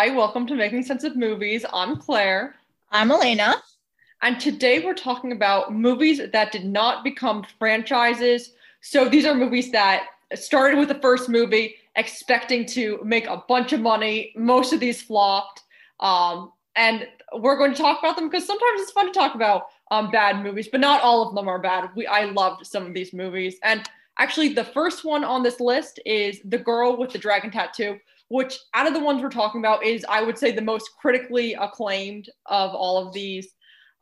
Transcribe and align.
Hi, 0.00 0.10
welcome 0.10 0.46
to 0.46 0.54
Making 0.54 0.84
Sense 0.84 1.02
of 1.02 1.16
Movies. 1.16 1.66
I'm 1.72 1.96
Clare. 1.96 2.54
I'm 2.92 3.10
Alaina. 3.10 3.56
And 4.22 4.38
today 4.38 4.78
we're 4.78 4.94
talking 4.94 5.32
about 5.32 5.74
movies 5.74 6.20
that 6.32 6.52
did 6.52 6.64
not 6.64 7.02
become 7.02 7.44
franchises. 7.58 8.52
So 8.80 9.08
these 9.08 9.26
are 9.26 9.34
movies 9.34 9.72
that 9.72 10.04
started 10.36 10.78
with 10.78 10.86
the 10.86 11.00
first 11.00 11.28
movie, 11.28 11.74
expecting 11.96 12.64
to 12.66 13.00
make 13.02 13.26
a 13.26 13.42
bunch 13.48 13.72
of 13.72 13.80
money. 13.80 14.32
Most 14.36 14.72
of 14.72 14.78
these 14.78 15.02
flopped. 15.02 15.62
Um, 15.98 16.52
and 16.76 17.08
we're 17.34 17.58
going 17.58 17.74
to 17.74 17.82
talk 17.82 17.98
about 17.98 18.14
them 18.14 18.28
because 18.28 18.46
sometimes 18.46 18.80
it's 18.80 18.92
fun 18.92 19.06
to 19.06 19.12
talk 19.12 19.34
about 19.34 19.64
um, 19.90 20.12
bad 20.12 20.44
movies, 20.44 20.68
but 20.68 20.78
not 20.78 21.02
all 21.02 21.28
of 21.28 21.34
them 21.34 21.48
are 21.48 21.58
bad. 21.58 21.90
We 21.96 22.06
I 22.06 22.26
loved 22.26 22.64
some 22.64 22.86
of 22.86 22.94
these 22.94 23.12
movies. 23.12 23.56
And 23.64 23.82
actually, 24.16 24.54
the 24.54 24.62
first 24.62 25.04
one 25.04 25.24
on 25.24 25.42
this 25.42 25.58
list 25.58 25.98
is 26.06 26.38
The 26.44 26.58
Girl 26.58 26.96
with 26.96 27.10
the 27.10 27.18
Dragon 27.18 27.50
Tattoo 27.50 27.98
which 28.28 28.58
out 28.74 28.86
of 28.86 28.94
the 28.94 29.00
ones 29.00 29.22
we're 29.22 29.30
talking 29.30 29.60
about 29.60 29.84
is 29.84 30.04
I 30.08 30.22
would 30.22 30.38
say 30.38 30.52
the 30.52 30.62
most 30.62 30.90
critically 31.00 31.54
acclaimed 31.54 32.28
of 32.46 32.74
all 32.74 33.06
of 33.06 33.12
these. 33.12 33.46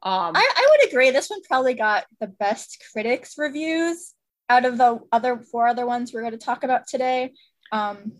Um, 0.02 0.36
I, 0.36 0.52
I 0.56 0.68
would 0.70 0.88
agree. 0.88 1.10
This 1.10 1.30
one 1.30 1.42
probably 1.42 1.74
got 1.74 2.04
the 2.20 2.26
best 2.26 2.84
critics 2.92 3.34
reviews 3.38 4.14
out 4.48 4.64
of 4.64 4.78
the 4.78 5.00
other 5.12 5.38
four 5.38 5.66
other 5.66 5.86
ones 5.86 6.12
we're 6.12 6.20
going 6.20 6.32
to 6.32 6.38
talk 6.38 6.64
about 6.64 6.86
today. 6.86 7.32
Um, 7.72 8.12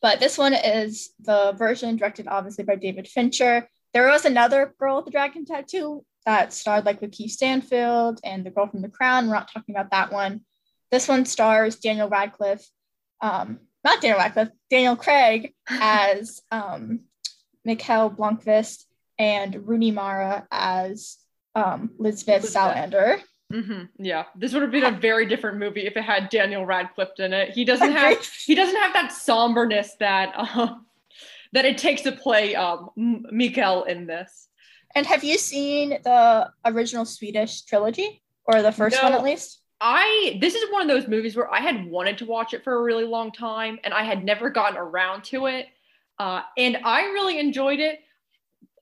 but 0.00 0.20
this 0.20 0.38
one 0.38 0.54
is 0.54 1.10
the 1.20 1.52
version 1.56 1.96
directed 1.96 2.28
obviously 2.28 2.64
by 2.64 2.76
David 2.76 3.08
Fincher. 3.08 3.68
There 3.92 4.08
was 4.08 4.24
another 4.24 4.74
girl 4.78 4.96
with 4.96 5.06
the 5.06 5.10
dragon 5.10 5.44
tattoo 5.44 6.04
that 6.26 6.52
starred 6.52 6.86
like 6.86 7.00
Lakeith 7.00 7.30
Stanfield 7.30 8.20
and 8.24 8.44
the 8.44 8.50
girl 8.50 8.66
from 8.66 8.82
The 8.82 8.88
Crown. 8.88 9.26
We're 9.26 9.34
not 9.34 9.52
talking 9.52 9.74
about 9.74 9.90
that 9.90 10.12
one. 10.12 10.40
This 10.90 11.08
one 11.08 11.24
stars 11.24 11.76
Daniel 11.76 12.08
Radcliffe, 12.08 12.66
um, 13.20 13.60
not 13.84 14.00
Daniel 14.00 14.18
Radcliffe, 14.18 14.50
Daniel 14.70 14.96
Craig 14.96 15.54
as 15.68 16.40
um, 16.50 17.00
Mikael 17.64 18.10
Blomkvist 18.10 18.84
and 19.18 19.68
Rooney 19.68 19.90
Mara 19.90 20.46
as 20.50 21.18
um, 21.54 21.90
Lisbeth. 21.98 22.42
Salander. 22.42 23.20
Mm-hmm. 23.52 23.84
Yeah, 23.98 24.24
this 24.34 24.52
would 24.52 24.62
have 24.62 24.72
been 24.72 24.84
a 24.84 24.90
very 24.90 25.26
different 25.26 25.58
movie 25.58 25.86
if 25.86 25.96
it 25.96 26.02
had 26.02 26.30
Daniel 26.30 26.64
Radcliffe 26.64 27.18
in 27.18 27.32
it. 27.32 27.50
He 27.50 27.64
doesn't 27.64 27.92
have 27.92 28.24
he 28.44 28.54
doesn't 28.54 28.76
have 28.76 28.94
that 28.94 29.12
somberness 29.12 29.90
that 30.00 30.32
uh, 30.34 30.74
that 31.52 31.64
it 31.64 31.78
takes 31.78 32.02
to 32.02 32.12
play 32.12 32.54
um, 32.56 32.90
Mikael 32.96 33.84
in 33.84 34.06
this. 34.06 34.48
And 34.94 35.06
have 35.06 35.24
you 35.24 35.38
seen 35.38 35.90
the 35.90 36.50
original 36.64 37.04
Swedish 37.04 37.62
trilogy 37.62 38.22
or 38.44 38.62
the 38.62 38.72
first 38.72 38.96
no, 38.96 39.04
one 39.04 39.12
at 39.12 39.24
least? 39.24 39.60
I 39.80 40.38
this 40.40 40.54
is 40.54 40.70
one 40.70 40.82
of 40.82 40.88
those 40.88 41.08
movies 41.08 41.36
where 41.36 41.52
I 41.52 41.60
had 41.60 41.86
wanted 41.86 42.18
to 42.18 42.26
watch 42.26 42.54
it 42.54 42.64
for 42.64 42.74
a 42.74 42.82
really 42.82 43.04
long 43.04 43.32
time 43.32 43.78
and 43.84 43.92
I 43.92 44.04
had 44.04 44.24
never 44.24 44.50
gotten 44.50 44.78
around 44.78 45.24
to 45.24 45.46
it. 45.46 45.66
Uh, 46.18 46.42
and 46.56 46.78
I 46.84 47.02
really 47.06 47.38
enjoyed 47.38 47.80
it. 47.80 48.00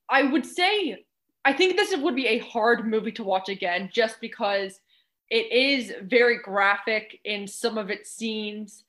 I 0.08 0.22
would 0.22 0.44
say 0.44 1.04
I 1.44 1.52
think 1.52 1.76
this 1.76 1.96
would 1.96 2.14
be 2.14 2.28
a 2.28 2.38
hard 2.38 2.86
movie 2.86 3.12
to 3.12 3.24
watch 3.24 3.48
again 3.48 3.90
just 3.92 4.20
because 4.20 4.80
it 5.30 5.50
is 5.50 5.94
very 6.02 6.38
graphic 6.38 7.18
in 7.24 7.48
some 7.48 7.78
of 7.78 7.90
its 7.90 8.10
scenes. 8.10 8.84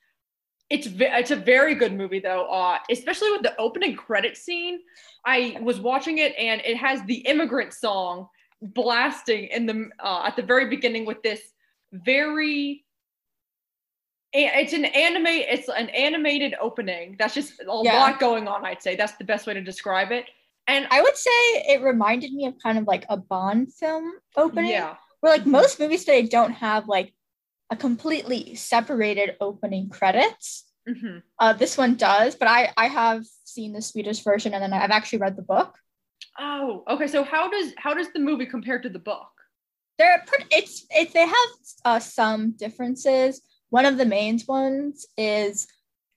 It's 0.70 0.88
it's 0.92 1.32
a 1.32 1.36
very 1.36 1.74
good 1.76 1.94
movie 1.94 2.20
though, 2.20 2.46
uh, 2.46 2.80
especially 2.92 3.32
with 3.32 3.44
the 3.44 3.58
opening 3.58 3.96
credit 3.96 4.38
scene. 4.38 4.80
I 5.26 5.58
was 5.62 5.80
watching 5.80 6.18
it 6.18 6.36
and 6.38 6.62
it 6.66 6.78
has 6.78 7.02
the 7.04 7.20
immigrant 7.20 7.74
song 7.74 8.28
blasting 8.62 9.46
in 9.46 9.66
the 9.66 9.90
uh, 10.00 10.24
at 10.26 10.36
the 10.36 10.42
very 10.42 10.68
beginning 10.68 11.06
with 11.06 11.22
this 11.24 11.53
very 11.94 12.84
it's 14.36 14.74
an 14.74 14.86
anime 14.86 15.28
it's 15.28 15.70
an 15.70 15.90
animated 15.90 16.56
opening. 16.60 17.16
That's 17.20 17.36
just 17.36 17.60
a 17.62 17.82
yeah. 17.84 18.00
lot 18.00 18.20
going 18.20 18.48
on 18.48 18.66
i'd 18.66 18.82
say. 18.82 18.96
That's 18.96 19.16
the 19.18 19.24
best 19.24 19.46
way 19.46 19.54
to 19.54 19.62
describe 19.62 20.12
it. 20.12 20.26
And 20.68 20.88
i 20.90 21.02
would 21.02 21.16
say 21.16 21.30
it 21.30 21.82
reminded 21.84 22.34
me 22.34 22.48
of 22.48 22.56
kind 22.62 22.78
of 22.78 22.86
like 22.86 23.06
a 23.10 23.18
bond 23.18 23.74
film 23.74 24.12
opening 24.36 24.72
yeah. 24.72 24.96
where 25.20 25.32
like 25.32 25.46
most 25.46 25.80
movies 25.80 26.04
today 26.04 26.24
don't 26.24 26.54
have 26.54 26.88
like 26.88 27.14
a 27.70 27.76
completely 27.76 28.56
separated 28.56 29.36
opening 29.40 29.90
credits. 29.90 30.66
Mm-hmm. 30.90 31.20
uh, 31.40 31.54
this 31.54 31.78
one 31.78 31.96
does 31.96 32.36
but 32.36 32.50
i 32.50 32.74
i 32.76 32.88
have 32.88 33.24
seen 33.46 33.72
the 33.72 33.82
swedish 33.82 34.22
version 34.22 34.54
and 34.54 34.62
then 34.62 34.74
i've 34.74 34.92
actually 34.92 35.20
read 35.20 35.38
the 35.38 35.42
book. 35.42 35.78
Oh 36.40 36.84
okay. 36.90 37.08
So 37.08 37.24
how 37.24 37.50
does 37.50 37.74
how 37.78 37.94
does 37.94 38.12
the 38.12 38.20
movie 38.20 38.46
compare 38.48 38.80
to 38.80 38.90
the 38.90 39.00
book 39.00 39.30
they're 39.98 40.24
pretty, 40.26 40.46
it's 40.52 40.86
it, 40.90 41.14
they 41.14 41.28
have 41.28 41.50
uh, 41.86 42.00
some 42.00 42.52
differences. 42.52 43.42
One 43.70 43.86
of 43.86 43.98
the 43.98 44.06
main 44.06 44.40
ones 44.48 45.06
is 45.18 45.68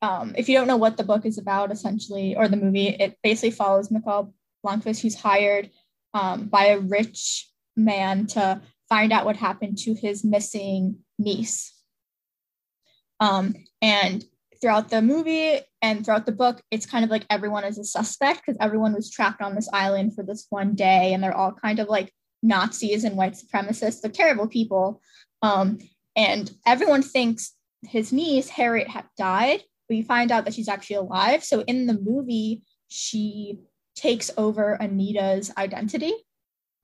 um, 0.03 0.35
if 0.37 0.49
you 0.49 0.57
don't 0.57 0.67
know 0.67 0.77
what 0.77 0.97
the 0.97 1.05
book 1.05 1.25
is 1.25 1.39
about, 1.39 1.73
essentially, 1.73 2.37
or 2.37 2.49
the 2.49 2.57
movie, 2.57 2.89
it 2.89 3.19
basically 3.23 3.51
follows 3.51 3.91
Mikael 3.91 4.35
Blomkvist, 4.65 5.01
who's 5.01 5.15
hired 5.15 5.71
um, 6.15 6.47
by 6.47 6.67
a 6.67 6.79
rich 6.79 7.49
man 7.77 8.27
to 8.29 8.61
find 8.89 9.13
out 9.13 9.25
what 9.25 9.37
happened 9.37 9.79
to 9.79 9.95
his 9.95 10.25
missing 10.25 10.99
niece. 11.19 11.73
Um, 13.21 13.55
and 13.81 14.25
throughout 14.61 14.91
the 14.91 15.03
movie 15.03 15.59
and 15.83 16.05
throughout 16.05 16.27
the 16.27 16.33
book, 16.33 16.61
it's 16.71 16.87
kind 16.87 17.05
of 17.05 17.11
like 17.11 17.27
everyone 17.31 17.65
is 17.65 17.79
a 17.79 17.85
suspect 17.85 18.43
because 18.45 18.59
everyone 18.61 18.95
was 18.95 19.11
trapped 19.11 19.43
on 19.43 19.55
this 19.55 19.69
island 19.73 20.15
for 20.15 20.23
this 20.23 20.47
one 20.51 20.75
day, 20.75 21.13
and 21.13 21.23
they're 21.23 21.37
all 21.37 21.53
kind 21.53 21.79
of 21.79 21.89
like 21.89 22.13
Nazis 22.43 23.05
and 23.05 23.17
white 23.17 23.35
supremacists. 23.35 24.01
They're 24.01 24.11
terrible 24.11 24.49
people. 24.49 25.01
Um, 25.43 25.79
and 26.15 26.51
everyone 26.65 27.03
thinks 27.03 27.53
his 27.83 28.13
niece, 28.13 28.49
Harriet, 28.49 28.89
had 28.89 29.05
died, 29.19 29.63
but 29.89 29.97
you 29.97 30.05
find 30.05 30.33
out 30.33 30.45
that 30.45 30.55
she's 30.55 30.69
actually 30.69 30.97
alive. 30.97 31.45
So 31.45 31.61
in 31.63 31.87
the 31.87 31.99
movie, 31.99 32.63
she 32.89 33.59
takes 33.95 34.31
over 34.37 34.81
Anita's 34.81 35.53
identity, 35.57 36.13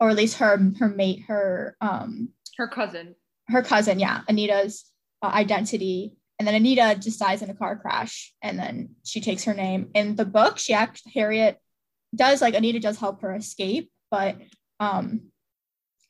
or 0.00 0.10
at 0.10 0.16
least 0.16 0.38
her 0.38 0.58
her 0.78 0.88
mate, 0.88 1.22
her 1.28 1.76
um 1.80 2.30
her 2.56 2.68
cousin. 2.68 3.14
Her 3.48 3.62
cousin, 3.62 3.98
yeah, 3.98 4.22
Anita's 4.28 4.84
uh, 5.22 5.26
identity. 5.26 6.14
And 6.38 6.48
then 6.48 6.54
Anita 6.54 6.98
just 6.98 7.20
dies 7.20 7.42
in 7.42 7.50
a 7.50 7.54
car 7.54 7.76
crash, 7.76 8.34
and 8.42 8.58
then 8.58 8.96
she 9.04 9.20
takes 9.20 9.44
her 9.44 9.54
name. 9.54 9.90
In 9.94 10.16
the 10.16 10.24
book, 10.24 10.58
she 10.58 10.74
actually 10.74 11.12
Harriet 11.14 11.58
does 12.14 12.40
like 12.40 12.54
Anita 12.54 12.80
does 12.80 12.98
help 12.98 13.22
her 13.22 13.34
escape, 13.34 13.90
but 14.10 14.36
um 14.80 15.31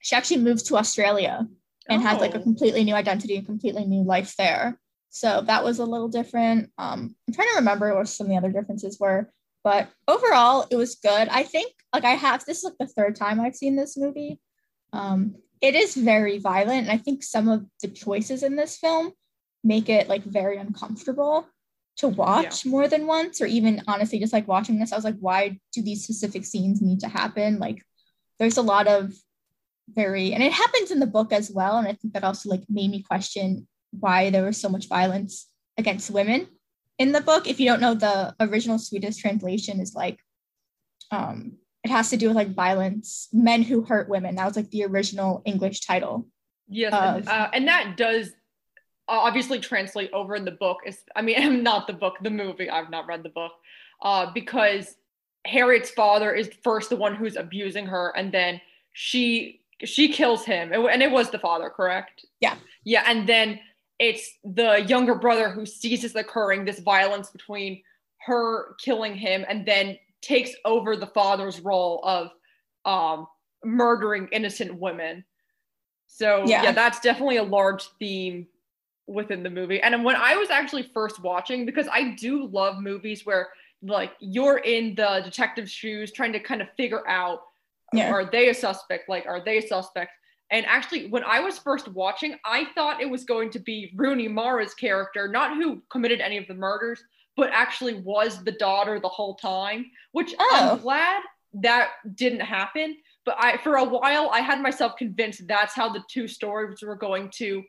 she 0.02 0.14
actually 0.14 0.38
moved 0.38 0.66
to 0.66 0.76
Australia 0.76 1.46
and 1.88 2.02
oh. 2.02 2.04
has 2.04 2.20
like 2.20 2.34
a 2.34 2.38
oh. 2.38 2.42
completely 2.42 2.84
new 2.84 2.94
identity 2.94 3.36
and 3.36 3.46
completely 3.46 3.86
new 3.86 4.04
life 4.04 4.36
there. 4.36 4.78
So 5.08 5.42
that 5.46 5.64
was 5.64 5.78
a 5.78 5.84
little 5.84 6.08
different. 6.08 6.70
Um, 6.78 7.14
I'm 7.26 7.34
trying 7.34 7.48
to 7.48 7.56
remember 7.56 7.94
what 7.94 8.08
some 8.08 8.26
of 8.26 8.30
the 8.30 8.36
other 8.36 8.52
differences 8.52 8.98
were, 8.98 9.30
but 9.64 9.88
overall 10.06 10.66
it 10.70 10.76
was 10.76 10.96
good. 10.96 11.28
I 11.28 11.44
think 11.44 11.72
like 11.94 12.04
I 12.04 12.12
have 12.12 12.44
this 12.44 12.58
is 12.58 12.64
like 12.64 12.78
the 12.78 12.86
third 12.86 13.16
time 13.16 13.40
I've 13.40 13.56
seen 13.56 13.76
this 13.76 13.96
movie. 13.96 14.40
Um, 14.92 15.36
it 15.60 15.74
is 15.76 15.94
very 15.94 16.38
violent, 16.38 16.82
and 16.82 16.90
I 16.90 16.96
think 16.96 17.22
some 17.22 17.48
of 17.48 17.64
the 17.80 17.88
choices 17.88 18.42
in 18.42 18.56
this 18.56 18.76
film 18.76 19.12
make 19.62 19.88
it 19.88 20.08
like 20.08 20.24
very 20.24 20.56
uncomfortable 20.56 21.46
to 21.98 22.08
watch 22.08 22.64
yeah. 22.64 22.70
more 22.70 22.88
than 22.88 23.06
once, 23.06 23.40
or 23.40 23.46
even 23.46 23.82
honestly, 23.86 24.18
just 24.18 24.32
like 24.32 24.48
watching 24.48 24.78
this, 24.78 24.92
I 24.92 24.96
was 24.96 25.04
like, 25.04 25.18
why 25.20 25.60
do 25.72 25.82
these 25.82 26.02
specific 26.02 26.44
scenes 26.44 26.82
need 26.82 27.00
to 27.00 27.08
happen? 27.08 27.58
Like, 27.58 27.82
there's 28.38 28.56
a 28.56 28.62
lot 28.62 28.88
of 28.88 29.12
very 29.94 30.32
and 30.32 30.42
it 30.42 30.52
happens 30.52 30.90
in 30.90 31.00
the 31.00 31.06
book 31.06 31.32
as 31.32 31.50
well. 31.50 31.78
And 31.78 31.88
i 31.88 31.92
think 31.92 32.14
that 32.14 32.24
also 32.24 32.48
like 32.48 32.62
made 32.68 32.90
me 32.90 33.02
question 33.02 33.66
why 33.90 34.30
there 34.30 34.44
was 34.44 34.56
so 34.56 34.68
much 34.68 34.88
violence 34.88 35.48
against 35.78 36.10
women 36.10 36.48
in 36.98 37.12
the 37.12 37.20
book. 37.20 37.46
If 37.46 37.60
you 37.60 37.66
don't 37.66 37.80
know 37.80 37.94
the 37.94 38.34
original 38.40 38.78
swedish 38.78 39.16
translation 39.16 39.80
is 39.80 39.94
like 39.94 40.18
um 41.10 41.52
it 41.84 41.90
has 41.90 42.10
to 42.10 42.16
do 42.16 42.28
with 42.28 42.36
like 42.36 42.54
violence 42.54 43.28
men 43.32 43.62
who 43.62 43.82
hurt 43.82 44.08
women. 44.08 44.36
That 44.36 44.46
was 44.46 44.56
like 44.56 44.70
the 44.70 44.84
original 44.84 45.42
english 45.44 45.80
title 45.80 46.28
yes 46.68 46.92
of, 46.92 47.16
and, 47.16 47.28
uh, 47.28 47.50
and 47.52 47.68
that 47.68 47.96
does 47.96 48.30
obviously 49.08 49.58
translate 49.58 50.10
over 50.12 50.34
in 50.36 50.44
the 50.44 50.52
book. 50.52 50.78
Is 50.86 50.98
i 51.16 51.22
mean 51.22 51.36
i'm 51.38 51.62
not 51.70 51.86
the 51.86 51.92
book 51.92 52.16
the 52.22 52.30
movie. 52.30 52.70
I've 52.70 52.90
not 52.90 53.06
read 53.06 53.22
the 53.22 53.30
book. 53.30 53.52
Uh 54.00 54.32
because 54.32 54.96
harriet's 55.44 55.90
father 55.90 56.32
is 56.32 56.48
first 56.62 56.88
the 56.88 56.94
one 56.94 57.16
who's 57.16 57.34
abusing 57.34 57.84
her 57.84 58.12
and 58.16 58.30
then 58.30 58.60
she 58.92 59.61
she 59.84 60.08
kills 60.08 60.44
him 60.44 60.72
and 60.72 61.02
it 61.02 61.10
was 61.10 61.30
the 61.30 61.38
father 61.38 61.70
correct? 61.70 62.24
Yeah. 62.40 62.56
Yeah 62.84 63.04
and 63.06 63.28
then 63.28 63.60
it's 63.98 64.38
the 64.44 64.84
younger 64.88 65.14
brother 65.14 65.50
who 65.50 65.64
sees 65.64 66.02
this 66.02 66.14
occurring 66.14 66.64
this 66.64 66.80
violence 66.80 67.30
between 67.30 67.82
her 68.26 68.74
killing 68.80 69.14
him 69.14 69.44
and 69.48 69.66
then 69.66 69.96
takes 70.20 70.52
over 70.64 70.96
the 70.96 71.06
father's 71.08 71.60
role 71.60 72.00
of 72.04 72.30
um, 72.84 73.26
murdering 73.64 74.28
innocent 74.32 74.74
women. 74.74 75.24
So 76.06 76.44
yeah. 76.46 76.62
yeah 76.64 76.72
that's 76.72 77.00
definitely 77.00 77.38
a 77.38 77.42
large 77.42 77.84
theme 77.98 78.46
within 79.06 79.42
the 79.42 79.50
movie. 79.50 79.80
And 79.80 80.04
when 80.04 80.16
i 80.16 80.36
was 80.36 80.50
actually 80.50 80.90
first 80.94 81.20
watching 81.22 81.66
because 81.66 81.88
i 81.90 82.14
do 82.14 82.46
love 82.46 82.80
movies 82.80 83.26
where 83.26 83.48
like 83.82 84.12
you're 84.20 84.58
in 84.58 84.94
the 84.94 85.20
detective's 85.24 85.70
shoes 85.70 86.12
trying 86.12 86.32
to 86.32 86.40
kind 86.40 86.62
of 86.62 86.68
figure 86.76 87.06
out 87.08 87.40
yeah. 87.92 88.10
are 88.12 88.24
they 88.24 88.48
a 88.48 88.54
suspect? 88.54 89.08
Like, 89.08 89.26
are 89.26 89.42
they 89.44 89.58
a 89.58 89.66
suspect? 89.66 90.12
And 90.50 90.66
actually, 90.66 91.08
when 91.08 91.24
I 91.24 91.40
was 91.40 91.58
first 91.58 91.88
watching, 91.88 92.36
I 92.44 92.66
thought 92.74 93.00
it 93.00 93.08
was 93.08 93.24
going 93.24 93.50
to 93.50 93.58
be 93.58 93.92
Rooney 93.96 94.28
Mara's 94.28 94.74
character, 94.74 95.26
not 95.26 95.56
who 95.56 95.82
committed 95.90 96.20
any 96.20 96.36
of 96.36 96.46
the 96.46 96.54
murders, 96.54 97.02
but 97.36 97.50
actually 97.52 97.94
was 98.00 98.44
the 98.44 98.52
daughter 98.52 99.00
the 99.00 99.08
whole 99.08 99.36
time, 99.36 99.86
which 100.12 100.34
Oh. 100.38 100.70
I'm 100.72 100.78
glad 100.80 101.22
that 101.54 101.90
didn't 102.14 102.40
happen. 102.40 102.96
But 103.24 103.36
I, 103.38 103.56
for 103.58 103.76
a 103.76 103.84
while, 103.84 104.28
I 104.32 104.40
had 104.40 104.60
myself 104.60 104.96
convinced 104.98 105.46
that's 105.46 105.74
how 105.74 105.88
the 105.90 106.02
two 106.10 106.28
stories 106.28 106.82
were 106.82 106.96
going 106.96 107.30
to 107.36 107.62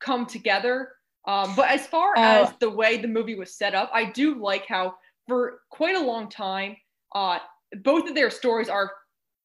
come 0.00 0.26
together. 0.26 0.92
Um, 1.26 1.54
but 1.56 1.68
as 1.70 1.86
far 1.86 2.14
Oh. 2.16 2.22
as 2.22 2.52
the 2.60 2.70
way 2.70 2.96
the 2.98 3.08
movie 3.08 3.34
was 3.34 3.54
set 3.56 3.74
up, 3.74 3.90
I 3.92 4.04
do 4.04 4.36
like 4.36 4.66
how 4.66 4.94
for 5.26 5.62
quite 5.70 5.96
a 5.96 6.00
long 6.00 6.28
time, 6.28 6.76
uh, 7.14 7.38
both 7.82 8.08
of 8.08 8.14
their 8.14 8.30
stories 8.30 8.68
are 8.68 8.92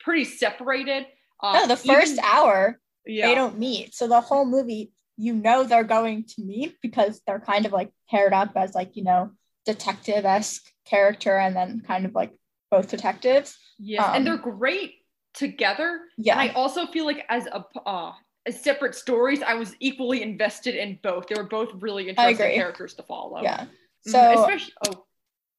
pretty 0.06 0.24
separated. 0.24 1.06
Uh, 1.44 1.54
no, 1.54 1.68
the 1.68 1.76
first 1.76 2.14
even- 2.14 2.24
hour 2.24 2.80
yeah, 3.06 3.28
they 3.28 3.36
don't 3.36 3.60
meet. 3.60 3.94
So 3.94 4.08
the 4.08 4.22
whole 4.22 4.46
movie, 4.46 4.94
you 5.18 5.34
know, 5.34 5.64
they're 5.64 5.84
going 5.84 6.24
to 6.36 6.42
meet 6.44 6.78
because 6.82 7.22
they're 7.28 7.40
kind 7.42 7.66
of 7.66 7.74
like 7.74 7.92
paired 8.10 8.34
up 8.34 8.52
as 8.56 8.74
like 8.74 8.96
you 8.96 9.04
know 9.04 9.32
detective 9.66 10.24
esque 10.26 10.64
character, 10.86 11.38
and 11.38 11.56
then 11.56 11.82
kind 11.86 12.06
of 12.06 12.14
like 12.16 12.32
both 12.72 12.88
detectives. 12.90 13.58
Yeah, 13.78 14.06
um, 14.06 14.16
and 14.16 14.28
they're 14.28 14.38
great 14.38 14.94
together. 15.34 16.00
Yeah, 16.18 16.40
And 16.40 16.50
I 16.50 16.54
also 16.54 16.88
feel 16.88 17.06
like 17.06 17.26
as 17.30 17.46
a 17.48 17.66
uh, 17.86 18.14
as 18.46 18.62
separate 18.62 18.96
stories, 18.96 19.42
I 19.42 19.56
was 19.56 19.76
equally 19.80 20.22
invested 20.24 20.76
in 20.76 21.00
both. 21.04 21.28
They 21.28 21.36
were 21.36 21.50
both 21.50 21.70
really 21.76 22.10
interesting 22.10 22.38
characters 22.56 22.94
to 22.96 23.04
follow. 23.04 23.42
yeah. 23.42 23.66
Mhm, 23.66 24.12
So 24.12 24.42
especially 24.44 24.74
oh 24.88 25.06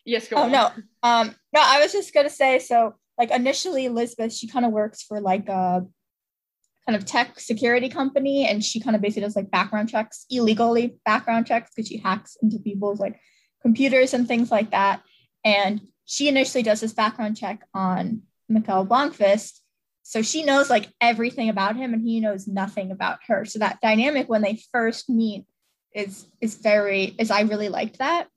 yes, 0.04 0.28
go 0.28 0.36
Oh 0.36 0.42
on. 0.44 0.52
no. 0.52 0.70
Um 1.02 1.34
no, 1.52 1.60
I 1.62 1.80
was 1.82 1.92
just 1.92 2.14
gonna 2.14 2.30
say 2.30 2.58
so 2.58 2.94
like 3.18 3.30
initially 3.30 3.86
Elizabeth, 3.86 4.32
she 4.32 4.46
kind 4.48 4.66
of 4.66 4.72
works 4.72 5.02
for 5.02 5.20
like 5.20 5.48
a 5.48 5.86
kind 6.86 6.96
of 6.96 7.04
tech 7.04 7.40
security 7.40 7.88
company 7.88 8.46
and 8.46 8.64
she 8.64 8.78
kind 8.80 8.94
of 8.94 9.02
basically 9.02 9.22
does 9.22 9.36
like 9.36 9.50
background 9.50 9.88
checks, 9.88 10.26
illegally 10.30 10.96
background 11.04 11.46
checks 11.46 11.70
because 11.74 11.88
she 11.88 11.96
hacks 11.98 12.36
into 12.42 12.58
people's 12.58 13.00
like 13.00 13.18
computers 13.62 14.14
and 14.14 14.28
things 14.28 14.50
like 14.50 14.70
that. 14.70 15.02
And 15.44 15.80
she 16.04 16.28
initially 16.28 16.62
does 16.62 16.80
this 16.80 16.92
background 16.92 17.36
check 17.36 17.64
on 17.74 18.22
Mikael 18.48 18.86
Blomkvist. 18.86 19.60
So 20.04 20.22
she 20.22 20.44
knows 20.44 20.70
like 20.70 20.88
everything 21.00 21.48
about 21.48 21.74
him 21.74 21.92
and 21.92 22.02
he 22.02 22.20
knows 22.20 22.46
nothing 22.46 22.92
about 22.92 23.18
her. 23.26 23.44
So 23.44 23.58
that 23.58 23.80
dynamic 23.82 24.28
when 24.28 24.42
they 24.42 24.60
first 24.72 25.10
meet 25.10 25.44
is 25.92 26.26
is 26.40 26.56
very 26.56 27.04
is 27.18 27.30
I 27.30 27.40
really 27.40 27.70
liked 27.70 27.98
that 27.98 28.28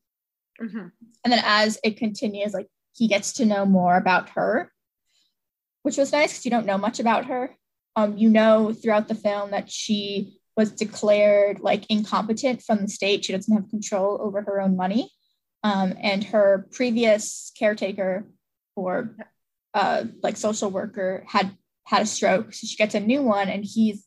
Mhm. 0.61 0.91
and 1.23 1.33
then 1.33 1.41
as 1.43 1.77
it 1.83 1.97
continues 1.97 2.53
like 2.53 2.67
he 3.00 3.07
gets 3.07 3.34
to 3.34 3.46
know 3.46 3.66
more 3.66 3.96
about 3.98 4.30
her 4.38 4.72
which 5.84 5.98
was 5.98 6.12
nice 6.12 6.31
because 6.34 6.46
you 6.46 6.51
don't 6.51 6.66
know 6.66 6.78
much 6.78 7.00
about 7.00 7.25
her. 7.25 7.56
Um 7.96 8.18
you 8.18 8.30
know 8.30 8.74
throughout 8.74 9.07
the 9.07 9.16
film 9.16 9.51
that 9.51 9.72
she 9.72 10.38
was 10.57 10.72
declared 10.74 11.62
like 11.62 11.84
incompetent 11.90 12.62
from 12.62 12.78
the 12.81 12.90
state. 12.90 13.24
She 13.24 13.31
doesn't 13.34 13.56
have 13.56 13.69
control 13.69 14.19
over 14.22 14.42
her 14.42 14.60
own 14.62 14.75
money. 14.75 15.10
Um, 15.63 15.94
and 16.12 16.22
her 16.25 16.68
previous 16.72 17.51
caretaker 17.57 18.25
or 18.75 19.16
uh, 19.74 20.04
like 20.22 20.36
social 20.38 20.69
worker 20.69 21.24
had 21.28 21.48
had 21.86 22.01
a 22.01 22.06
stroke. 22.06 22.54
So 22.54 22.68
she 22.68 22.75
gets 22.75 22.96
a 22.96 23.00
new 23.00 23.22
one 23.22 23.48
and 23.50 23.63
he's 23.66 24.06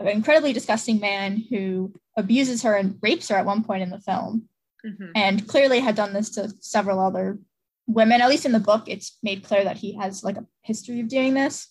an 0.00 0.08
incredibly 0.08 0.52
disgusting 0.52 0.98
man 1.00 1.42
who 1.50 1.94
abuses 2.16 2.62
her 2.64 2.74
and 2.74 2.98
rapes 3.00 3.28
her 3.28 3.36
at 3.36 3.46
one 3.46 3.62
point 3.64 3.82
in 3.84 3.90
the 3.90 4.00
film 4.00 4.48
Mhm. 4.84 5.10
and 5.14 5.46
clearly 5.46 5.78
had 5.78 5.94
done 5.94 6.12
this 6.12 6.30
to 6.30 6.52
several 6.60 6.98
other 6.98 7.38
women. 7.86 8.20
At 8.20 8.28
least 8.28 8.46
in 8.46 8.52
the 8.52 8.60
book, 8.60 8.84
it's 8.86 9.18
made 9.22 9.44
clear 9.44 9.64
that 9.64 9.76
he 9.76 9.94
has 9.96 10.22
like 10.24 10.36
a 10.36 10.46
history 10.62 11.00
of 11.00 11.08
doing 11.08 11.34
this. 11.34 11.68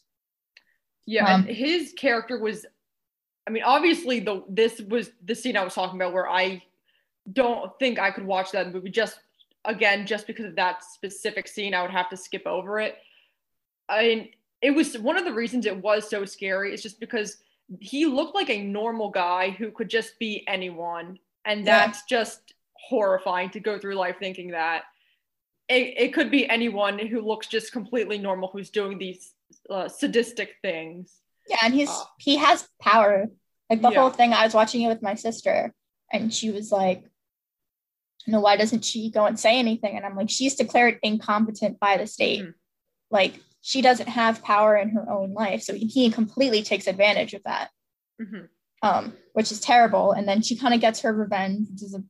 Yeah, 1.06 1.26
Um, 1.34 1.42
and 1.48 1.56
his 1.56 1.94
character 1.98 2.40
was 2.40 2.66
I 3.48 3.50
mean, 3.50 3.64
obviously 3.64 4.20
the 4.20 4.44
this 4.48 4.80
was 4.82 5.12
the 5.26 5.34
scene 5.36 5.58
I 5.58 5.64
was 5.64 5.74
talking 5.74 6.00
about 6.00 6.14
where 6.14 6.30
I 6.30 6.64
don't 7.32 7.72
think 7.80 8.00
I 8.00 8.12
could 8.12 8.26
watch 8.26 8.52
that 8.52 8.72
movie 8.72 8.90
just 8.92 9.20
again 9.66 10.06
just 10.06 10.28
because 10.28 10.46
of 10.46 10.56
that 10.56 10.84
specific 10.84 11.48
scene 11.48 11.74
I 11.74 11.82
would 11.82 11.92
have 11.92 12.10
to 12.10 12.18
skip 12.18 12.46
over 12.46 12.80
it. 12.80 12.98
I 13.90 14.04
mean, 14.04 14.30
it 14.62 14.72
was 14.72 14.98
one 14.98 15.18
of 15.18 15.26
the 15.26 15.34
reasons 15.34 15.66
it 15.66 15.76
was 15.82 16.08
so 16.10 16.24
scary 16.24 16.74
is 16.74 16.84
just 16.84 17.00
because 17.00 17.38
he 17.80 18.06
looked 18.06 18.36
like 18.36 18.50
a 18.50 18.62
normal 18.62 19.10
guy 19.10 19.50
who 19.52 19.72
could 19.72 19.90
just 19.90 20.20
be 20.20 20.44
anyone 20.48 21.18
and 21.46 21.66
Yeah. 21.66 21.80
that's 21.80 22.04
just 22.04 22.54
horrifying 22.74 23.50
to 23.52 23.60
go 23.60 23.80
through 23.80 23.96
life 23.96 24.18
thinking 24.20 24.52
that 24.52 24.84
it, 25.72 25.94
it 25.98 26.14
could 26.14 26.30
be 26.30 26.48
anyone 26.50 27.00
who 27.00 27.22
looks 27.22 27.48
just 27.48 27.72
completely 27.72 28.18
normal 28.18 28.50
who's 28.52 28.70
doing 28.70 28.98
these 28.98 29.32
uh, 29.70 29.88
sadistic 29.88 30.56
things. 30.62 31.14
Yeah, 31.48 31.58
and 31.64 31.74
he's 31.74 31.90
Oh. 31.90 32.08
he 32.20 32.38
has 32.38 32.68
power. 32.82 33.28
Like 33.70 33.82
the 33.82 33.90
Yeah. 33.92 34.00
whole 34.02 34.10
thing, 34.10 34.34
I 34.34 34.44
was 34.44 34.54
watching 34.54 34.82
it 34.82 34.90
with 34.90 35.02
my 35.02 35.16
sister, 35.16 35.74
and 36.12 36.34
she 36.34 36.52
was 36.52 36.72
like, 36.72 37.04
"No, 38.28 38.40
why 38.42 38.58
doesn't 38.58 38.84
she 38.84 39.10
go 39.10 39.26
and 39.26 39.40
say 39.40 39.58
anything?" 39.58 39.96
And 39.96 40.06
I'm 40.06 40.16
like, 40.16 40.30
"She's 40.30 40.56
declared 40.56 41.00
incompetent 41.02 41.80
by 41.80 41.98
the 41.98 42.06
state. 42.08 42.42
Mhm. 42.44 42.54
Like 43.10 43.40
she 43.62 43.82
doesn't 43.82 44.10
have 44.10 44.44
power 44.44 44.76
in 44.76 44.90
her 44.90 45.10
own 45.10 45.34
life, 45.34 45.62
so 45.64 45.74
he 45.74 46.10
completely 46.12 46.62
takes 46.64 46.88
advantage 46.88 47.34
of 47.34 47.44
that." 47.44 47.70
Mhm. 48.22 48.50
um, 48.84 49.16
which 49.34 49.52
is 49.52 49.60
terrible. 49.60 50.12
And 50.12 50.28
then 50.28 50.42
she 50.42 50.56
kind 50.56 50.74
of 50.74 50.82
gets 50.82 51.02
her 51.02 51.14
revenge, 51.14 51.68
which 51.70 51.84
is 51.84 51.94
a 51.94 52.04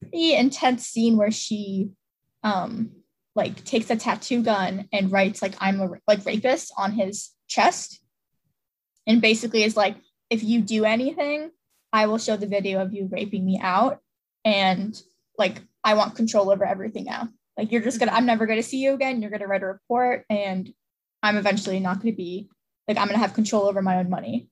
pretty 0.00 0.32
intense 0.34 0.86
scene 0.86 1.18
where 1.18 1.30
she 1.30 1.90
um, 2.46 2.92
like 3.34 3.64
takes 3.64 3.90
a 3.90 3.96
tattoo 3.96 4.42
gun 4.42 4.88
and 4.92 5.10
writes 5.10 5.42
like 5.42 5.54
I'm 5.60 5.80
a 5.80 5.90
like 6.06 6.24
rapist 6.24 6.72
on 6.78 6.92
his 6.92 7.30
chest, 7.48 8.00
and 9.06 9.20
basically 9.20 9.64
is 9.64 9.76
like, 9.76 9.96
if 10.30 10.42
you 10.42 10.60
do 10.60 10.84
anything, 10.84 11.50
I 11.92 12.06
will 12.06 12.18
show 12.18 12.36
the 12.36 12.46
video 12.46 12.80
of 12.80 12.94
you 12.94 13.08
raping 13.10 13.44
me 13.44 13.58
out, 13.60 13.98
and 14.44 14.98
like 15.36 15.60
I 15.82 15.94
want 15.94 16.14
control 16.14 16.50
over 16.50 16.64
everything 16.64 17.04
now. 17.04 17.28
Like 17.58 17.72
you're 17.72 17.82
just 17.82 17.98
gonna, 17.98 18.12
I'm 18.12 18.26
never 18.26 18.46
gonna 18.46 18.62
see 18.62 18.78
you 18.78 18.94
again. 18.94 19.20
You're 19.20 19.30
gonna 19.30 19.48
write 19.48 19.62
a 19.62 19.66
report, 19.66 20.24
and 20.30 20.72
I'm 21.22 21.36
eventually 21.36 21.80
not 21.80 22.00
gonna 22.00 22.14
be 22.14 22.48
like 22.86 22.96
I'm 22.96 23.08
gonna 23.08 23.18
have 23.18 23.34
control 23.34 23.64
over 23.64 23.82
my 23.82 23.96
own 23.98 24.08
money 24.08 24.48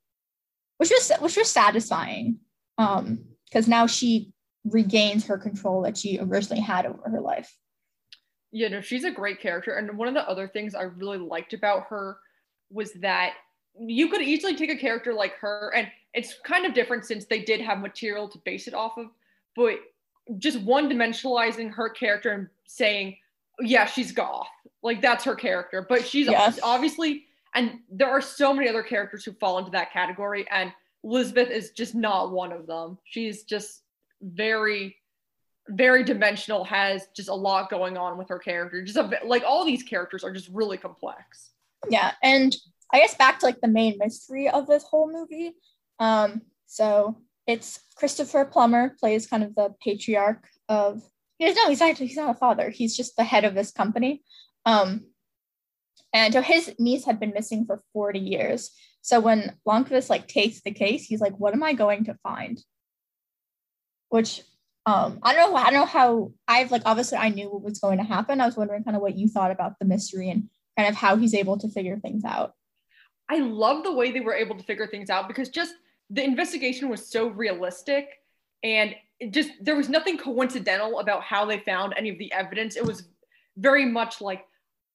which 0.79 0.91
was 0.91 1.13
which 1.21 1.37
was 1.37 1.51
satisfying 1.51 2.39
um 2.79 3.21
because 3.47 3.69
now 3.69 3.87
she 3.87 4.33
regains 4.65 5.27
her 5.27 5.39
control 5.39 5.83
that 5.83 5.97
she 5.97 6.19
originally 6.19 6.61
had 6.61 6.87
over 6.87 7.09
her 7.09 7.21
life 7.21 7.55
Yeah, 8.55 8.69
know, 8.69 8.81
she's 8.81 9.03
a 9.03 9.11
great 9.11 9.41
character. 9.41 9.75
And 9.75 9.99
one 9.99 10.07
of 10.07 10.15
the 10.15 10.27
other 10.29 10.47
things 10.47 10.77
I 10.77 10.83
really 10.83 11.19
liked 11.19 11.55
about 11.55 11.87
her 11.89 12.19
was 12.71 12.93
that 12.95 13.35
you 13.77 14.09
could 14.09 14.23
easily 14.23 14.55
take 14.55 14.71
a 14.71 14.77
character 14.77 15.13
like 15.13 15.35
her, 15.41 15.73
and 15.75 15.91
it's 16.15 16.39
kind 16.45 16.65
of 16.65 16.73
different 16.73 17.05
since 17.05 17.25
they 17.25 17.41
did 17.41 17.61
have 17.61 17.81
material 17.81 18.29
to 18.29 18.39
base 18.39 18.69
it 18.69 18.75
off 18.75 18.97
of, 18.97 19.09
but 19.57 19.75
just 20.39 20.61
one 20.63 20.89
dimensionalizing 20.89 21.75
her 21.75 21.91
character 21.91 22.31
and 22.31 22.49
saying, 22.67 23.17
yeah, 23.59 23.87
she's 23.87 24.13
goth. 24.13 24.47
Like 24.83 25.03
that's 25.03 25.25
her 25.25 25.35
character. 25.35 25.85
But 25.89 26.07
she's 26.07 26.29
Yeah. 26.29 26.53
obviously, 26.63 27.25
and 27.57 27.81
there 27.91 28.09
are 28.09 28.21
so 28.21 28.55
many 28.55 28.69
other 28.69 28.85
characters 28.85 29.25
who 29.25 29.33
fall 29.33 29.59
into 29.59 29.73
that 29.73 29.93
category, 29.93 30.47
and 30.53 30.73
Elizabeth 31.03 31.51
is 31.51 31.73
just 31.73 31.97
not 31.97 32.31
one 32.31 32.53
of 32.53 32.69
them. 32.69 32.99
She's 33.03 33.43
just 33.43 33.83
very 34.23 34.97
very 35.69 36.05
dimensional 36.05 36.65
has 36.65 37.07
just 37.17 37.29
a 37.29 37.35
lot 37.35 37.71
going 37.71 37.97
on 37.97 38.19
with 38.19 38.29
her 38.29 38.39
character. 38.39 38.83
Just 38.83 38.99
a, 38.99 39.19
like 39.25 39.43
all 39.47 39.65
these 39.65 39.83
characters 39.83 40.25
are 40.25 40.33
just 40.33 40.49
really 40.49 40.77
complex. 40.77 41.51
Yeah 41.89 42.13
and 42.23 42.57
i 42.93 42.99
guess 42.99 43.15
back 43.15 43.39
to 43.39 43.47
like 43.47 43.61
the 43.61 43.69
main 43.69 43.99
mystery 43.99 44.49
of 44.49 44.67
this 44.67 44.85
whole 44.85 45.11
movie 45.11 45.53
um 45.99 46.43
so 46.67 47.17
it's 47.47 47.81
christopher 47.97 48.45
plummer 48.45 48.95
plays 49.01 49.27
kind 49.27 49.43
of 49.43 49.55
the 49.55 49.75
patriarch 49.83 50.47
of 50.69 51.03
he's 51.39 51.57
no 51.57 51.69
he's 51.69 51.81
actually 51.81 52.07
he's 52.07 52.17
not 52.17 52.35
a 52.35 52.39
father 52.39 52.71
he's 52.71 52.97
just 52.97 53.17
the 53.17 53.25
head 53.25 53.45
of 53.45 53.55
this 53.55 53.71
company 53.71 54.23
um 54.65 55.05
and 56.13 56.33
so 56.33 56.41
his 56.41 56.73
niece 56.79 57.05
had 57.05 57.19
been 57.19 57.33
missing 57.35 57.67
for 57.67 57.83
40 57.93 58.21
years. 58.21 58.71
So 59.03 59.19
when 59.19 59.57
Blomkvist 59.67 60.09
like 60.09 60.29
takes 60.29 60.63
the 60.63 60.71
case 60.71 61.05
he's 61.05 61.21
like 61.21 61.37
what 61.39 61.53
am 61.53 61.63
i 61.63 61.75
going 61.75 62.05
to 62.05 62.17
find? 62.23 62.63
Which 64.09 64.43
um 64.87 65.19
i 65.23 65.35
don't 65.35 65.51
know 65.51 65.57
i 65.57 65.65
don't 65.65 65.81
know 65.81 65.87
how 65.87 66.33
i've 66.49 66.71
like 66.71 66.83
obviously 66.85 67.19
i 67.19 67.29
knew 67.29 67.49
what 67.49 67.63
was 67.63 67.79
going 67.79 67.99
to 67.99 68.05
happen. 68.05 68.41
I 68.41 68.47
was 68.47 68.57
wondering 68.57 68.85
kind 68.85 68.97
of 68.97 69.03
what 69.03 69.17
you 69.17 69.29
thought 69.29 69.51
about 69.51 69.79
the 69.79 69.85
mystery 69.85 70.31
and 70.31 70.49
kind 70.77 70.89
of 70.89 70.95
how 70.95 71.17
he's 71.17 71.35
able 71.35 71.59
to 71.59 71.69
figure 71.69 71.99
things 71.99 72.25
out. 72.25 72.55
I 73.29 73.39
love 73.39 73.85
the 73.85 73.93
way 73.93 74.11
they 74.11 74.21
were 74.21 74.35
able 74.35 74.57
to 74.57 74.65
figure 74.65 74.87
things 74.87 75.11
out 75.11 75.29
because 75.29 75.49
just 75.49 75.75
the 76.11 76.23
investigation 76.23 76.89
was 76.89 77.09
so 77.09 77.29
realistic 77.29 78.09
and 78.63 78.95
just 79.31 79.51
there 79.61 79.77
was 79.77 79.89
nothing 79.89 80.19
coincidental 80.19 81.01
about 81.01 81.23
how 81.23 81.45
they 81.45 81.59
found 81.61 81.95
any 81.97 82.11
of 82.11 82.19
the 82.19 82.33
evidence. 82.33 82.77
It 82.77 82.85
was 82.85 83.05
very 83.57 83.85
much 83.85 84.21
like 84.21 84.45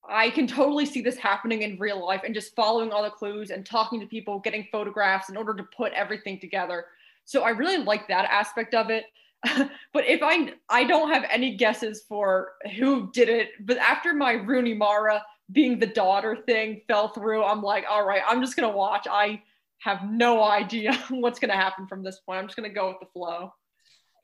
i 0.08 0.30
can 0.30 0.48
totally 0.48 0.86
see 0.86 1.02
this 1.02 1.18
happening 1.18 1.62
in 1.62 1.78
real 1.78 2.06
life 2.06 2.22
and 2.26 2.34
just 2.34 2.56
following 2.56 2.92
all 2.92 3.04
the 3.04 3.10
clues 3.10 3.52
and 3.52 3.66
talking 3.66 4.00
to 4.00 4.06
people 4.06 4.40
getting 4.40 4.66
photographs 4.72 5.30
in 5.30 5.38
order 5.38 5.54
to 5.54 5.64
put 5.76 5.94
everything 5.94 6.40
together. 6.40 6.86
So 7.26 7.44
i 7.44 7.50
really 7.50 7.78
like 7.78 8.08
that 8.08 8.26
aspect 8.26 8.74
of 8.74 8.90
it 8.90 9.06
but 9.94 10.06
if 10.06 10.22
I 10.22 10.54
I 10.70 10.84
don't 10.84 11.12
have 11.12 11.26
any 11.30 11.56
guesses 11.56 12.04
for 12.08 12.54
who 12.78 13.10
did 13.12 13.30
it, 13.30 13.50
but 13.62 13.78
after 13.78 14.14
my 14.14 14.34
Rooney 14.34 14.74
Mara 14.74 15.24
being 15.52 15.80
the 15.80 15.88
daughter 15.88 16.38
thing 16.46 16.82
fell 16.88 17.10
through, 17.10 17.44
I'm 17.44 17.62
like, 17.62 17.86
all 17.90 18.06
right, 18.06 18.22
I'm 18.28 18.42
just 18.42 18.56
gonna 18.56 18.76
watch. 18.76 19.08
I 19.10 19.42
have 19.80 20.10
no 20.10 20.44
idea 20.44 20.94
what's 21.10 21.40
gonna 21.40 21.56
happen 21.56 21.88
from 21.88 22.04
this 22.04 22.20
point. 22.20 22.40
I'm 22.40 22.48
just 22.48 22.58
gonna 22.58 22.70
go 22.70 22.90
with 22.90 23.00
the 23.00 23.08
flow. 23.14 23.54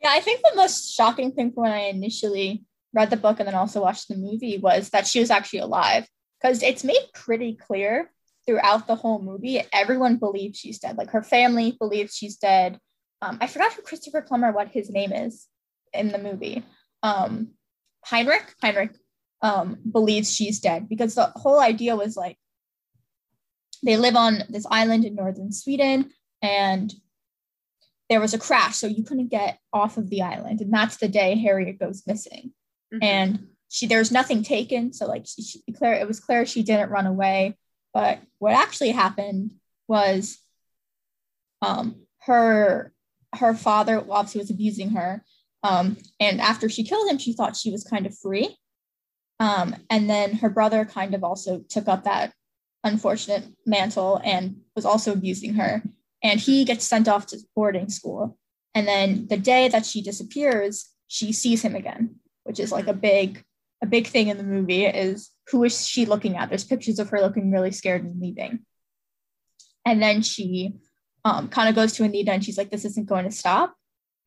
Yeah, 0.02 0.10
I 0.12 0.20
think 0.20 0.42
the 0.42 0.56
most 0.56 0.94
shocking 0.94 1.32
thing 1.32 1.52
for 1.52 1.64
when 1.64 1.72
I 1.72 1.86
initially 1.86 2.66
read 2.94 3.10
the 3.10 3.18
book 3.18 3.40
and 3.40 3.48
then 3.48 3.56
also 3.56 3.82
watched 3.82 4.08
the 4.08 4.18
movie 4.18 4.58
was 4.58 4.90
that 4.90 5.08
she 5.08 5.20
was 5.20 5.32
actually 5.32 5.60
alive 5.60 6.08
because 6.42 6.62
it's 6.62 6.84
made 6.84 7.10
pretty 7.14 7.56
clear 7.56 8.12
throughout 8.46 8.88
the 8.88 8.96
whole 8.96 9.22
movie. 9.22 9.62
Everyone 9.74 10.18
believes 10.18 10.60
she's 10.60 10.80
dead. 10.80 10.98
Like 10.98 11.12
her 11.12 11.24
family 11.24 11.76
believes 11.80 12.16
she's 12.16 12.38
dead. 12.38 12.80
Um, 13.22 13.38
I 13.42 13.48
forgot 13.48 13.74
who 13.74 13.82
Christopher 13.82 14.22
Plummer, 14.22 14.52
what 14.52 14.70
his 14.70 14.90
name 14.90 15.12
is 15.12 15.48
in 15.94 16.10
the 16.10 16.18
movie. 16.18 16.64
Um, 17.02 17.52
Heinrich, 18.04 18.54
Heinrich 18.62 18.96
um, 19.42 19.78
believes 19.90 20.34
she's 20.34 20.60
dead 20.60 20.90
because 20.90 21.16
the 21.16 21.32
whole 21.36 21.60
idea 21.60 21.96
was 21.96 22.16
like 22.16 22.38
they 23.84 23.98
live 23.98 24.16
on 24.16 24.44
this 24.50 24.66
island 24.70 25.06
in 25.06 25.16
northern 25.16 25.52
Sweden 25.52 26.12
and 26.42 26.94
there 28.10 28.22
was 28.22 28.34
a 28.34 28.40
crash, 28.40 28.76
so 28.76 28.88
you 28.88 29.04
couldn't 29.04 29.30
get 29.30 29.60
off 29.74 29.98
of 29.98 30.10
the 30.10 30.22
island. 30.22 30.62
And 30.62 30.72
that's 30.72 30.98
the 30.98 31.08
day 31.08 31.36
Harriet 31.36 31.80
goes 31.80 32.04
missing. 32.06 32.54
Mm-hmm. 32.94 33.04
And 33.04 33.48
she 33.70 33.88
there's 33.88 34.12
nothing 34.12 34.44
taken. 34.44 34.94
So 34.94 35.08
like 35.08 35.26
she, 35.26 35.42
she 35.42 35.62
clear 35.76 35.94
it 35.94 36.08
was 36.08 36.20
clear 36.20 36.46
she 36.46 36.64
didn't 36.64 36.92
run 36.92 37.08
away. 37.08 37.58
But 37.94 38.20
what 38.40 38.54
actually 38.54 38.92
happened 38.92 39.52
was 39.88 40.38
um 41.62 41.96
her 42.22 42.94
her 43.38 43.54
father 43.54 44.04
obviously 44.10 44.40
was 44.40 44.50
abusing 44.50 44.92
her. 44.92 45.24
Um, 45.64 45.98
and 46.20 46.40
after 46.40 46.70
she 46.70 46.84
killed 46.84 47.10
him, 47.10 47.18
she 47.18 47.34
thought 47.34 47.56
she 47.56 47.72
was 47.72 47.84
kind 47.84 48.06
of 48.06 48.18
free. 48.18 48.58
Um, 49.40 49.76
and 49.90 50.10
then 50.10 50.36
her 50.36 50.50
brother 50.50 50.86
kind 50.86 51.14
of 51.14 51.24
also 51.24 51.64
took 51.70 51.88
up 51.88 52.04
that 52.04 52.34
unfortunate 52.84 53.44
mantle 53.66 54.22
and 54.24 54.58
was 54.76 54.86
also 54.86 55.12
abusing 55.12 55.56
her. 55.56 55.84
And 56.24 56.40
he 56.40 56.66
gets 56.66 56.86
sent 56.86 57.08
off 57.08 57.28
to 57.28 57.40
boarding 57.56 57.90
school. 57.90 58.38
And 58.74 58.88
then 58.88 59.28
the 59.28 59.38
day 59.38 59.68
that 59.70 59.86
she 59.86 60.02
disappears, 60.02 60.90
she 61.08 61.34
sees 61.34 61.62
him 61.62 61.76
again, 61.76 62.16
which 62.44 62.60
is 62.60 62.72
like 62.72 62.88
a 62.88 62.94
big, 62.94 63.44
a 63.82 63.86
big 63.86 64.08
thing 64.08 64.28
in 64.28 64.38
the 64.38 64.44
movie 64.44 64.86
is 64.86 65.32
who 65.50 65.64
is 65.64 65.88
she 65.88 66.06
looking 66.06 66.38
at? 66.38 66.50
There's 66.50 66.64
pictures 66.64 67.00
of 67.00 67.10
her 67.10 67.22
looking 67.22 67.52
really 67.52 67.72
scared 67.72 68.04
and 68.04 68.22
leaving. 68.22 68.66
And 69.86 70.02
then 70.02 70.22
she 70.22 70.76
um, 71.26 71.50
kind 71.50 71.68
of 71.68 71.76
goes 71.76 71.94
to 71.94 72.04
Anita 72.04 72.32
and 72.32 72.46
she's 72.46 72.58
like, 72.58 72.70
this 72.70 72.86
isn't 72.86 73.10
going 73.10 73.26
to 73.26 73.32
stop. 73.32 73.76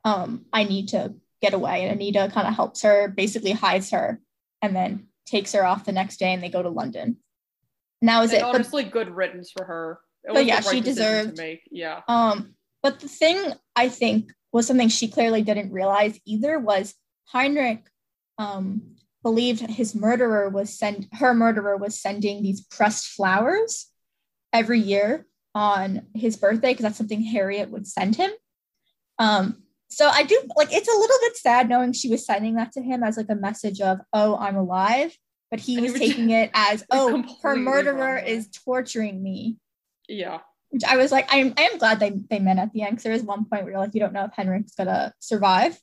Um, 0.05 0.47
I 0.53 0.65
need 0.65 0.89
to 0.89 1.15
get 1.41 1.55
away. 1.55 1.85
And 1.85 1.93
Anita 1.93 2.29
kind 2.35 2.49
of 2.49 2.55
helps 2.55 2.83
her, 2.83 3.09
basically 3.09 3.53
hides 3.53 3.91
her, 3.93 4.21
and 4.61 4.75
then 4.75 5.07
takes 5.25 5.53
her 5.53 5.65
off 5.65 5.85
the 5.85 5.93
next 5.93 6.19
day 6.19 6.33
and 6.33 6.43
they 6.43 6.49
go 6.49 6.63
to 6.63 6.69
London. 6.69 7.17
And 8.03 8.09
that 8.09 8.21
was 8.21 8.33
and 8.33 8.41
it. 8.41 8.45
Honestly, 8.45 8.83
but, 8.83 8.93
good 8.93 9.11
riddance 9.11 9.53
for 9.57 9.65
her. 9.65 10.01
It 10.25 10.35
but 10.35 10.45
yeah, 10.45 10.57
right 10.57 10.65
she 10.65 10.81
deserved 10.81 11.37
to 11.37 11.43
make. 11.43 11.63
Yeah. 11.71 12.01
Um, 12.09 12.55
but 12.83 12.99
the 12.99 13.09
thing 13.09 13.53
I 13.77 13.89
think 13.89 14.33
was 14.53 14.67
something 14.67 14.89
she 14.89 15.09
clearly 15.09 15.43
didn't 15.43 15.73
realize 15.73 16.19
either 16.27 16.59
was 16.59 16.95
Heinrich 17.27 17.85
um, 18.39 18.97
believed 19.23 19.61
his 19.61 19.95
murderer 19.95 20.49
was 20.49 20.77
send 20.77 21.09
her 21.13 21.35
murderer 21.35 21.77
was 21.77 22.01
sending 22.01 22.43
these 22.43 22.61
pressed 22.61 23.09
flowers 23.09 23.87
every 24.53 24.81
year 24.81 25.27
on 25.59 26.03
his 26.15 26.37
birthday 26.37 26.71
because 26.71 26.85
that's 26.85 26.97
something 26.97 27.21
Harriet 27.21 27.69
would 27.71 27.85
send 27.85 28.15
him. 28.15 28.31
Um, 29.19 29.65
so 29.89 30.07
I 30.07 30.23
do 30.23 30.41
like 30.57 30.73
it's 30.73 30.89
a 30.89 30.97
little 30.97 31.17
bit 31.21 31.37
sad 31.37 31.69
knowing 31.69 31.93
she 31.93 32.09
was 32.09 32.25
sending 32.25 32.55
that 32.55 32.71
to 32.73 32.81
him 32.81 33.03
as 33.03 33.17
like 33.17 33.29
a 33.29 33.35
message 33.35 33.81
of 33.81 33.99
oh 34.13 34.37
I'm 34.37 34.55
alive, 34.55 35.17
but 35.51 35.59
he 35.59 35.81
was 35.81 35.95
taking 35.95 36.31
it 36.31 36.51
as 36.55 36.85
oh 36.93 37.25
her 37.43 37.57
murderer 37.57 38.15
wrong. 38.15 38.25
is 38.25 38.49
torturing 38.65 39.21
me. 39.21 39.57
Yeah. 40.09 40.39
Which 40.71 40.85
I 40.85 40.97
was 40.97 41.11
like, 41.11 41.33
I 41.33 41.39
am 41.39 41.55
I 41.59 41.63
am 41.63 41.79
glad 41.79 41.99
they 41.99 42.11
they 42.31 42.39
met 42.39 42.59
at 42.59 42.73
the 42.73 42.83
end 42.83 42.93
because 42.93 43.03
there 43.03 43.13
is 43.13 43.25
one 43.25 43.45
point 43.47 43.65
where 43.65 43.73
you're 43.73 43.81
like, 43.81 43.95
you 43.95 44.01
don't 44.01 44.13
know 44.13 44.27
if 44.27 44.33
Henrik's 44.37 44.77
gonna 44.77 45.13
survive. 45.19 45.77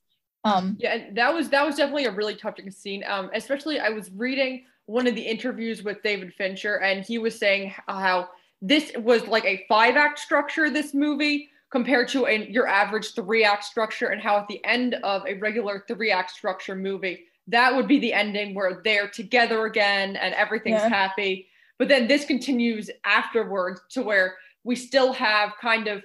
Um 0.46 0.78
Yeah, 0.80 0.94
and 0.94 1.18
that 1.18 1.34
was 1.34 1.50
that 1.50 1.66
was 1.66 1.76
definitely 1.76 2.06
a 2.06 2.12
really 2.12 2.36
touching 2.36 2.72
scene. 2.72 3.04
Um, 3.06 3.30
especially 3.34 3.82
I 3.82 3.90
was 3.90 4.10
reading 4.16 4.64
one 4.86 5.08
of 5.08 5.16
the 5.16 5.24
interviews 5.24 5.84
with 5.84 6.02
David 6.02 6.34
Fincher, 6.34 6.76
and 6.76 7.04
he 7.04 7.18
was 7.18 7.38
saying 7.38 7.74
how 7.88 8.30
this 8.68 8.92
was 8.98 9.28
like 9.28 9.46
a 9.46 9.64
five 9.70 9.96
act 9.96 10.18
structure, 10.18 10.70
this 10.70 10.94
movie, 10.94 11.50
compared 11.72 12.08
to 12.10 12.26
a, 12.26 12.50
your 12.50 12.68
average 12.68 13.14
three 13.14 13.44
act 13.44 13.64
structure, 13.64 14.08
and 14.08 14.22
how 14.22 14.38
at 14.38 14.48
the 14.48 14.64
end 14.66 14.96
of 15.04 15.24
a 15.28 15.36
regular 15.36 15.84
three 15.88 16.12
act 16.12 16.32
structure 16.32 16.76
movie, 16.76 17.26
that 17.48 17.76
would 17.76 17.88
be 17.88 18.00
the 18.00 18.12
ending 18.12 18.56
where 18.56 18.82
they're 18.84 19.08
together 19.08 19.66
again 19.66 20.16
and 20.16 20.34
everything's 20.34 20.82
yeah. 20.82 20.90
happy. 20.90 21.48
But 21.78 21.90
then 21.90 22.08
this 22.08 22.26
continues 22.26 22.90
afterwards 23.04 23.82
to 23.90 24.02
where 24.02 24.38
we 24.64 24.76
still 24.76 25.14
have 25.14 25.54
kind 25.62 25.88
of 25.88 26.04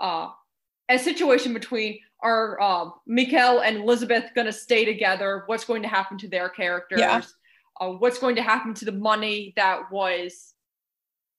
uh, 0.00 0.30
a 0.88 0.98
situation 0.98 1.54
between 1.54 2.00
are 2.22 2.60
uh, 2.60 2.90
Mikkel 3.08 3.62
and 3.64 3.76
Elizabeth 3.78 4.24
going 4.34 4.46
to 4.46 4.52
stay 4.52 4.84
together? 4.84 5.44
What's 5.46 5.64
going 5.64 5.82
to 5.82 5.88
happen 5.88 6.18
to 6.18 6.28
their 6.28 6.48
characters? 6.48 6.98
Yeah. 6.98 7.22
Uh, 7.80 7.92
what's 7.92 8.18
going 8.18 8.36
to 8.36 8.42
happen 8.42 8.74
to 8.74 8.84
the 8.84 8.92
money 8.92 9.54
that 9.56 9.90
was 9.90 10.54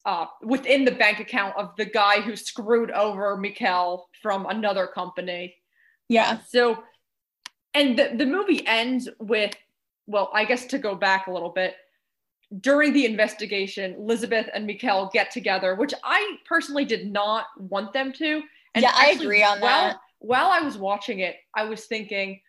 uh, 0.06 0.26
within 0.42 0.86
the 0.86 0.92
bank 0.92 1.20
account 1.20 1.56
of 1.58 1.76
the 1.78 1.86
guy 1.86 2.22
who 2.22 2.36
screwed 2.36 2.92
over 2.92 3.38
Mikkel 3.38 4.04
from 4.22 4.46
another 4.46 4.88
company? 4.88 5.56
Yeah. 6.08 6.40
So, 6.48 6.84
and 7.74 7.98
the, 7.98 8.12
the 8.16 8.26
movie 8.26 8.66
ends 8.68 9.08
with, 9.20 9.56
well, 10.08 10.30
I 10.34 10.46
guess 10.46 10.66
to 10.68 10.78
go 10.78 10.96
back 10.96 11.28
a 11.28 11.32
little 11.32 11.50
bit, 11.50 11.76
during 12.60 12.92
the 12.92 13.06
investigation, 13.06 13.94
Elizabeth 13.94 14.50
and 14.54 14.70
Mikkel 14.70 15.10
get 15.14 15.32
together, 15.32 15.76
which 15.76 15.94
I 16.04 16.36
personally 16.46 16.84
did 16.84 17.10
not 17.10 17.46
want 17.58 17.94
them 17.94 18.12
to. 18.14 18.42
And 18.76 18.84
yeah, 18.84 18.92
I 18.94 19.12
agree 19.12 19.42
on 19.42 19.62
while, 19.62 19.88
that. 19.88 19.98
While 20.20 20.50
I 20.50 20.60
was 20.60 20.78
watching 20.78 21.20
it, 21.20 21.38
I 21.56 21.64
was 21.64 21.86
thinking, 21.86 22.42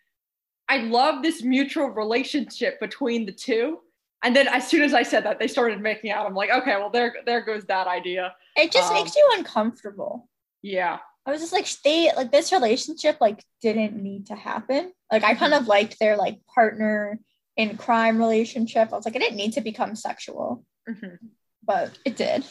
I 0.69 0.79
love 0.79 1.23
this 1.23 1.43
mutual 1.43 1.91
relationship 1.91 2.81
between 2.81 3.27
the 3.27 3.33
two. 3.33 3.79
And 4.23 4.37
then 4.37 4.49
as 4.49 4.69
soon 4.69 4.83
as 4.83 4.95
I 4.95 5.02
said 5.02 5.25
that, 5.25 5.38
they 5.38 5.49
started 5.49 5.81
making 5.81 6.11
out. 6.11 6.26
I'm 6.26 6.35
like, 6.35 6.50
okay, 6.50 6.76
well 6.76 6.91
there 6.91 7.14
there 7.26 7.41
goes 7.43 7.64
that 7.67 7.87
idea. 7.87 8.35
It 8.57 8.71
just 8.71 8.88
um, 8.88 8.95
makes 8.95 9.17
you 9.17 9.29
uncomfortable. 9.37 10.29
Yeah. 10.62 10.99
I 11.25 11.31
was 11.31 11.41
just 11.41 11.52
like 11.52 11.69
they 11.85 12.12
like 12.17 12.33
this 12.33 12.52
relationship 12.52 13.19
like 13.21 13.45
didn't 13.61 14.00
need 14.00 14.26
to 14.26 14.35
happen. 14.35 14.93
Like 15.11 15.25
I 15.25 15.35
kind 15.35 15.55
of 15.55 15.67
liked 15.67 15.99
their 15.99 16.17
like 16.17 16.41
partner 16.52 17.19
in 17.57 17.76
crime 17.76 18.19
relationship. 18.19 18.93
I 18.93 18.97
was 18.97 19.05
like, 19.05 19.17
I 19.17 19.19
didn't 19.19 19.37
need 19.37 19.52
to 19.55 19.61
become 19.61 19.95
sexual, 19.95 20.64
mm-hmm. 20.88 21.26
but 21.64 21.97
it 22.05 22.17
did. 22.17 22.45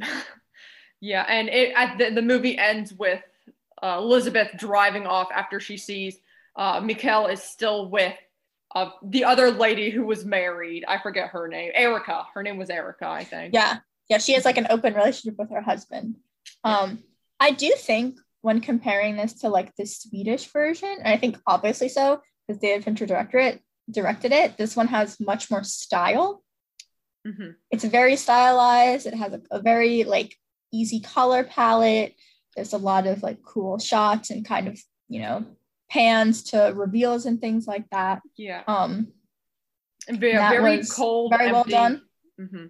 yeah, 1.00 1.24
and 1.28 1.48
it 1.48 1.72
at 1.76 1.98
the, 1.98 2.10
the 2.10 2.22
movie 2.22 2.58
ends 2.58 2.92
with 2.92 3.22
uh, 3.82 3.96
Elizabeth 3.98 4.48
driving 4.58 5.06
off 5.06 5.28
after 5.32 5.60
she 5.60 5.76
sees 5.76 6.18
uh, 6.56 6.80
Mikkel 6.80 7.32
is 7.32 7.42
still 7.42 7.88
with 7.88 8.14
uh, 8.74 8.90
the 9.02 9.24
other 9.24 9.50
lady 9.50 9.90
who 9.90 10.04
was 10.04 10.24
married. 10.24 10.84
I 10.86 10.98
forget 10.98 11.30
her 11.30 11.48
name. 11.48 11.72
Erica. 11.74 12.26
Her 12.34 12.42
name 12.42 12.56
was 12.56 12.70
Erica, 12.70 13.06
I 13.06 13.24
think. 13.24 13.54
Yeah, 13.54 13.78
yeah. 14.08 14.18
She 14.18 14.32
has 14.32 14.44
like 14.44 14.56
an 14.56 14.66
open 14.70 14.94
relationship 14.94 15.38
with 15.38 15.50
her 15.50 15.60
husband. 15.60 16.16
Um, 16.64 17.02
I 17.38 17.50
do 17.50 17.72
think 17.76 18.18
when 18.40 18.60
comparing 18.60 19.16
this 19.16 19.34
to 19.40 19.48
like 19.48 19.74
the 19.76 19.86
Swedish 19.86 20.46
version, 20.46 20.96
and 20.98 21.08
I 21.08 21.16
think 21.16 21.38
obviously 21.46 21.88
so 21.88 22.20
because 22.46 22.60
David 22.60 22.84
Fincher 22.84 23.06
directed 23.06 23.38
it, 23.38 23.60
directed 23.90 24.32
it. 24.32 24.56
This 24.56 24.76
one 24.76 24.88
has 24.88 25.20
much 25.20 25.50
more 25.50 25.64
style. 25.64 26.42
Mm-hmm. 27.26 27.50
It's 27.70 27.84
very 27.84 28.16
stylized. 28.16 29.06
It 29.06 29.14
has 29.14 29.32
a, 29.32 29.40
a, 29.50 29.60
very 29.60 30.04
like 30.04 30.34
easy 30.72 31.00
color 31.00 31.44
palette. 31.44 32.14
There's 32.56 32.72
a 32.72 32.78
lot 32.78 33.06
of 33.06 33.22
like 33.22 33.42
cool 33.42 33.78
shots 33.78 34.30
and 34.30 34.44
kind 34.44 34.66
of 34.66 34.80
you 35.08 35.20
know 35.20 35.44
pans 35.92 36.42
to 36.42 36.72
reveals 36.74 37.26
and 37.26 37.40
things 37.40 37.66
like 37.66 37.88
that. 37.90 38.22
Yeah. 38.36 38.62
Um. 38.66 39.08
And 40.08 40.18
very, 40.18 40.32
very 40.32 40.82
cold. 40.84 41.30
Very 41.30 41.50
empty. 41.50 41.54
well 41.54 41.64
done. 41.64 42.02
Mm-hmm. 42.40 42.66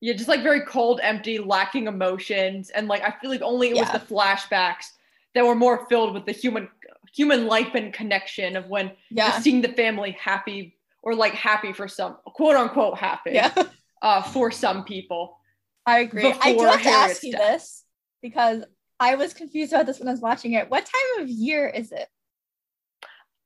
Yeah, 0.00 0.14
just 0.14 0.28
like 0.28 0.42
very 0.42 0.62
cold, 0.62 1.00
empty, 1.02 1.38
lacking 1.38 1.86
emotions, 1.86 2.70
and 2.70 2.88
like 2.88 3.02
I 3.02 3.14
feel 3.20 3.30
like 3.30 3.42
only 3.42 3.70
it 3.70 3.76
yeah. 3.76 3.82
was 3.82 4.00
the 4.00 4.14
flashbacks 4.14 4.86
that 5.34 5.44
were 5.44 5.54
more 5.54 5.86
filled 5.88 6.14
with 6.14 6.24
the 6.24 6.32
human 6.32 6.68
human 7.12 7.46
life 7.46 7.74
and 7.74 7.92
connection 7.92 8.56
of 8.56 8.68
when 8.68 8.92
yeah. 9.10 9.38
seeing 9.40 9.60
the 9.60 9.72
family 9.72 10.12
happy 10.12 10.76
or 11.02 11.14
like 11.14 11.34
happy 11.34 11.72
for 11.72 11.88
some 11.88 12.16
quote 12.24 12.56
unquote 12.56 12.96
happy 12.96 13.32
yeah. 13.32 13.52
uh, 14.02 14.22
for 14.22 14.50
some 14.50 14.84
people. 14.84 15.36
I 15.84 16.00
agree. 16.00 16.32
I 16.40 16.54
do 16.54 16.64
have 16.64 16.82
to 16.82 16.88
ask 16.88 17.22
you 17.24 17.32
this 17.32 17.84
because 18.22 18.62
I 19.00 19.16
was 19.16 19.34
confused 19.34 19.72
about 19.72 19.86
this 19.86 19.98
when 19.98 20.08
I 20.08 20.12
was 20.12 20.20
watching 20.20 20.52
it. 20.52 20.70
What 20.70 20.86
time 20.86 21.22
of 21.22 21.28
year 21.28 21.66
is 21.66 21.90
it? 21.90 22.08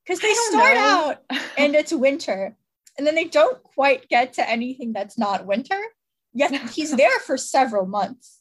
Because 0.07 0.21
they 0.21 0.35
start 0.35 0.75
know. 0.75 1.15
out 1.31 1.41
and 1.57 1.75
it's 1.75 1.93
winter, 1.93 2.57
and 2.99 3.07
then 3.07 3.15
they 3.15 3.25
don't 3.25 3.63
quite 3.63 4.09
get 4.09 4.35
to 4.35 4.49
anything 4.49 4.93
that's 4.93 5.19
not 5.19 5.47
winter. 5.47 5.81
Yet 6.33 6.71
he's 6.71 6.91
there 6.97 7.19
for 7.21 7.37
several 7.37 7.87
months. 7.87 8.41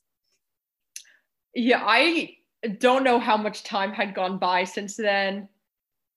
Yeah, 1.55 1.84
I 1.86 2.38
don't 2.79 3.03
know 3.03 3.20
how 3.20 3.38
much 3.38 3.63
time 3.63 3.93
had 3.93 4.15
gone 4.15 4.39
by 4.39 4.63
since 4.63 4.98
then. 4.98 5.48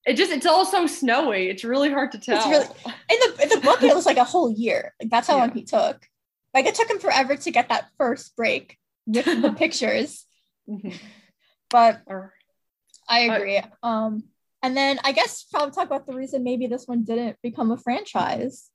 It 0.05 0.15
just 0.15 0.31
it's 0.31 0.45
all 0.45 0.65
so 0.65 0.87
snowy. 0.87 1.49
It's 1.49 1.63
really 1.63 1.91
hard 1.91 2.13
to 2.13 2.17
tell. 2.17 2.49
Really, 2.49 2.65
in 2.65 3.17
the 3.19 3.43
in 3.43 3.49
the 3.49 3.59
book, 3.61 3.83
it 3.83 3.93
was 3.93 4.05
like 4.05 4.17
a 4.17 4.23
whole 4.33 4.49
year. 4.49 4.93
Like 5.01 5.09
that's 5.09 5.27
how 5.27 5.35
yeah. 5.35 5.41
long 5.41 5.51
he 5.51 5.63
took. 5.63 6.07
Like 6.53 6.65
it 6.65 6.75
took 6.75 6.89
him 6.89 6.99
forever 6.99 7.35
to 7.35 7.51
get 7.51 7.69
that 7.69 7.89
first 7.97 8.35
break 8.35 8.77
with 9.05 9.25
the 9.25 9.53
pictures. 9.57 10.25
Mm-hmm. 10.67 10.95
But 11.69 12.01
I 13.07 13.19
agree. 13.19 13.61
Um 13.83 14.23
And 14.63 14.75
then 14.75 14.99
I 15.03 15.11
guess 15.11 15.43
probably 15.43 15.71
talk 15.71 15.85
about 15.85 16.07
the 16.07 16.13
reason 16.13 16.43
maybe 16.43 16.67
this 16.67 16.87
one 16.87 17.03
didn't 17.03 17.37
become 17.43 17.71
a 17.71 17.77
franchise. 17.77 18.69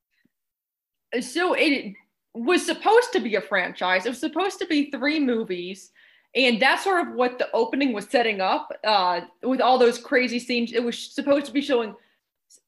So 1.21 1.55
it 1.55 1.95
was 2.35 2.65
supposed 2.65 3.13
to 3.13 3.21
be 3.21 3.35
a 3.35 3.41
franchise. 3.41 4.07
It 4.07 4.11
was 4.11 4.21
supposed 4.21 4.59
to 4.61 4.67
be 4.67 4.91
three 4.91 5.21
movies. 5.21 5.91
And 6.35 6.61
that's 6.63 6.85
sort 6.85 7.07
of 7.07 7.15
what 7.15 7.39
the 7.39 7.51
opening 7.53 7.93
was 7.93 8.07
setting 8.07 8.41
up 8.41 8.73
uh, 8.85 9.21
with 9.43 9.61
all 9.61 9.77
those 9.77 9.99
crazy 9.99 10.39
scenes. 10.39 10.73
It 10.73 10.83
was 10.83 10.99
supposed 10.99 11.47
to 11.47 11.53
be 11.53 11.61
showing, 11.61 11.95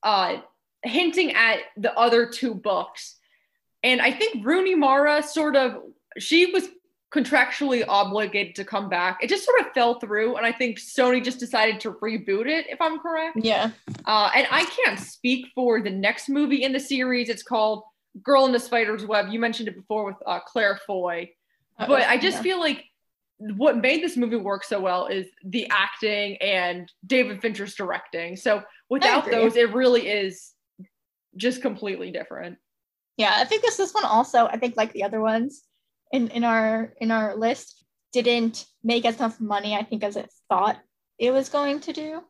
uh, 0.03 0.39
hinting 0.83 1.33
at 1.33 1.61
the 1.77 1.97
other 1.99 2.29
two 2.29 2.55
books. 2.55 3.17
And 3.83 4.03
I 4.03 4.11
think 4.11 4.45
Rooney 4.45 4.75
Mara 4.75 5.23
sort 5.23 5.57
of, 5.57 5.79
she 6.19 6.47
was 6.47 6.69
contractually 7.15 7.85
obligated 7.87 8.57
to 8.57 8.65
come 8.65 8.89
back. 8.89 9.19
It 9.23 9.29
just 9.29 9.45
sort 9.45 9.61
of 9.61 9.69
fell 9.73 10.01
through, 10.01 10.37
and 10.37 10.45
I 10.45 10.51
think 10.51 10.79
Sony 10.79 11.23
just 11.23 11.39
decided 11.39 11.79
to 11.81 11.93
reboot 11.93 12.47
it, 12.47 12.67
if 12.69 12.81
I'm 12.81 12.99
correct. 12.99 13.39
Yeah. 13.41 13.71
Uh, 14.05 14.31
and 14.35 14.47
I 14.51 14.65
can't 14.65 14.99
speak 14.99 15.47
for 15.55 15.81
the 15.81 15.91
next 15.91 16.29
movie 16.29 16.65
in 16.65 16.73
the 16.73 16.81
series. 16.81 17.29
It's 17.29 17.45
called 17.45 17.85
Girl 18.23 18.47
in 18.47 18.53
the 18.53 18.59
Spider's 18.59 19.07
Web. 19.07 19.29
You 19.31 19.39
mentioned 19.39 19.69
it 19.69 19.77
before 19.77 20.05
with 20.05 20.17
uh, 20.27 20.41
Claire 20.41 20.81
Foy, 20.87 21.31
but 21.79 22.03
I 22.03 22.19
just 22.19 22.39
yeah. 22.39 22.43
feel 22.43 22.61
like 22.61 22.85
what 23.39 23.77
made 23.77 24.03
this 24.03 24.17
movie 24.17 24.37
work 24.37 24.65
so 24.65 24.81
well 24.81 25.07
is 25.07 25.27
the 25.45 25.69
acting 25.71 26.37
and 26.39 26.91
David 27.07 27.41
Fincher's 27.41 27.75
directing. 27.75 28.37
So 28.37 28.63
without 28.89 29.31
those, 29.31 29.57
it 29.57 29.73
really 29.73 30.09
is 30.09 30.53
just 31.37 31.63
completely 31.63 32.11
different. 32.11 32.59
Yeah, 33.17 33.35
I 33.37 33.45
think 33.45 33.63
this 33.63 33.77
this 33.77 33.95
one 33.95 34.05
also. 34.05 34.47
I 34.47 34.57
think 34.57 34.77
like 34.77 34.93
the 34.93 35.05
other 35.05 35.21
ones 35.21 35.63
in 36.15 36.29
in 36.29 36.45
our 36.45 36.95
in 37.01 37.11
our 37.11 37.37
list 37.37 37.85
didn't 38.13 38.67
make 38.85 39.05
as 39.05 39.19
much 39.19 39.41
money. 39.41 39.75
I 39.75 39.83
think 39.83 40.05
as 40.05 40.17
it 40.17 40.31
thought 40.49 40.79
it 41.19 41.33
was 41.33 41.49
going 41.49 41.81
to 41.81 41.93
do. 41.93 42.21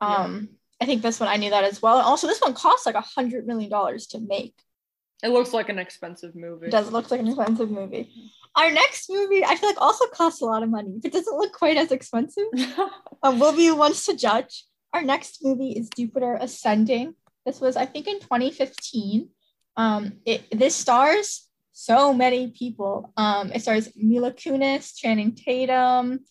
Um, 0.00 0.48
yeah. 0.50 0.56
I 0.82 0.86
think 0.86 1.02
this 1.02 1.20
one 1.20 1.28
I 1.28 1.36
knew 1.36 1.50
that 1.50 1.64
as 1.64 1.80
well. 1.80 1.98
And 1.98 2.06
also, 2.06 2.26
this 2.26 2.40
one 2.40 2.54
costs 2.54 2.86
like 2.86 2.96
a 2.96 3.00
hundred 3.00 3.46
million 3.46 3.70
dollars 3.70 4.08
to 4.08 4.20
make. 4.20 4.54
It 5.22 5.30
looks 5.30 5.52
like 5.52 5.68
an 5.68 5.78
expensive 5.78 6.34
movie. 6.34 6.66
It 6.66 6.72
does 6.72 6.92
look 6.92 7.10
like 7.10 7.20
an 7.20 7.28
expensive 7.28 7.70
movie. 7.70 8.12
Our 8.54 8.70
next 8.70 9.10
movie, 9.10 9.44
I 9.44 9.56
feel 9.56 9.68
like, 9.68 9.80
also 9.80 10.06
costs 10.06 10.40
a 10.42 10.44
lot 10.44 10.62
of 10.62 10.70
money, 10.70 10.98
but 11.02 11.12
doesn't 11.12 11.36
look 11.36 11.52
quite 11.52 11.76
as 11.76 11.90
expensive. 11.90 12.46
um, 13.22 13.40
we'll 13.40 13.56
be 13.56 13.70
ones 13.72 14.04
to 14.06 14.16
judge. 14.16 14.64
Our 14.92 15.02
next 15.02 15.44
movie 15.44 15.72
is 15.72 15.88
Jupiter 15.96 16.38
Ascending. 16.40 17.14
This 17.44 17.60
was, 17.60 17.76
I 17.76 17.86
think, 17.86 18.06
in 18.06 18.20
2015. 18.20 19.28
Um, 19.76 20.18
it, 20.24 20.44
this 20.56 20.76
stars 20.76 21.47
so 21.78 22.12
many 22.12 22.48
people. 22.48 23.12
Um, 23.16 23.52
it 23.52 23.62
stars 23.62 23.88
Mila 23.94 24.32
Kunis, 24.32 24.96
Channing 24.96 25.36
Tatum, 25.36 26.24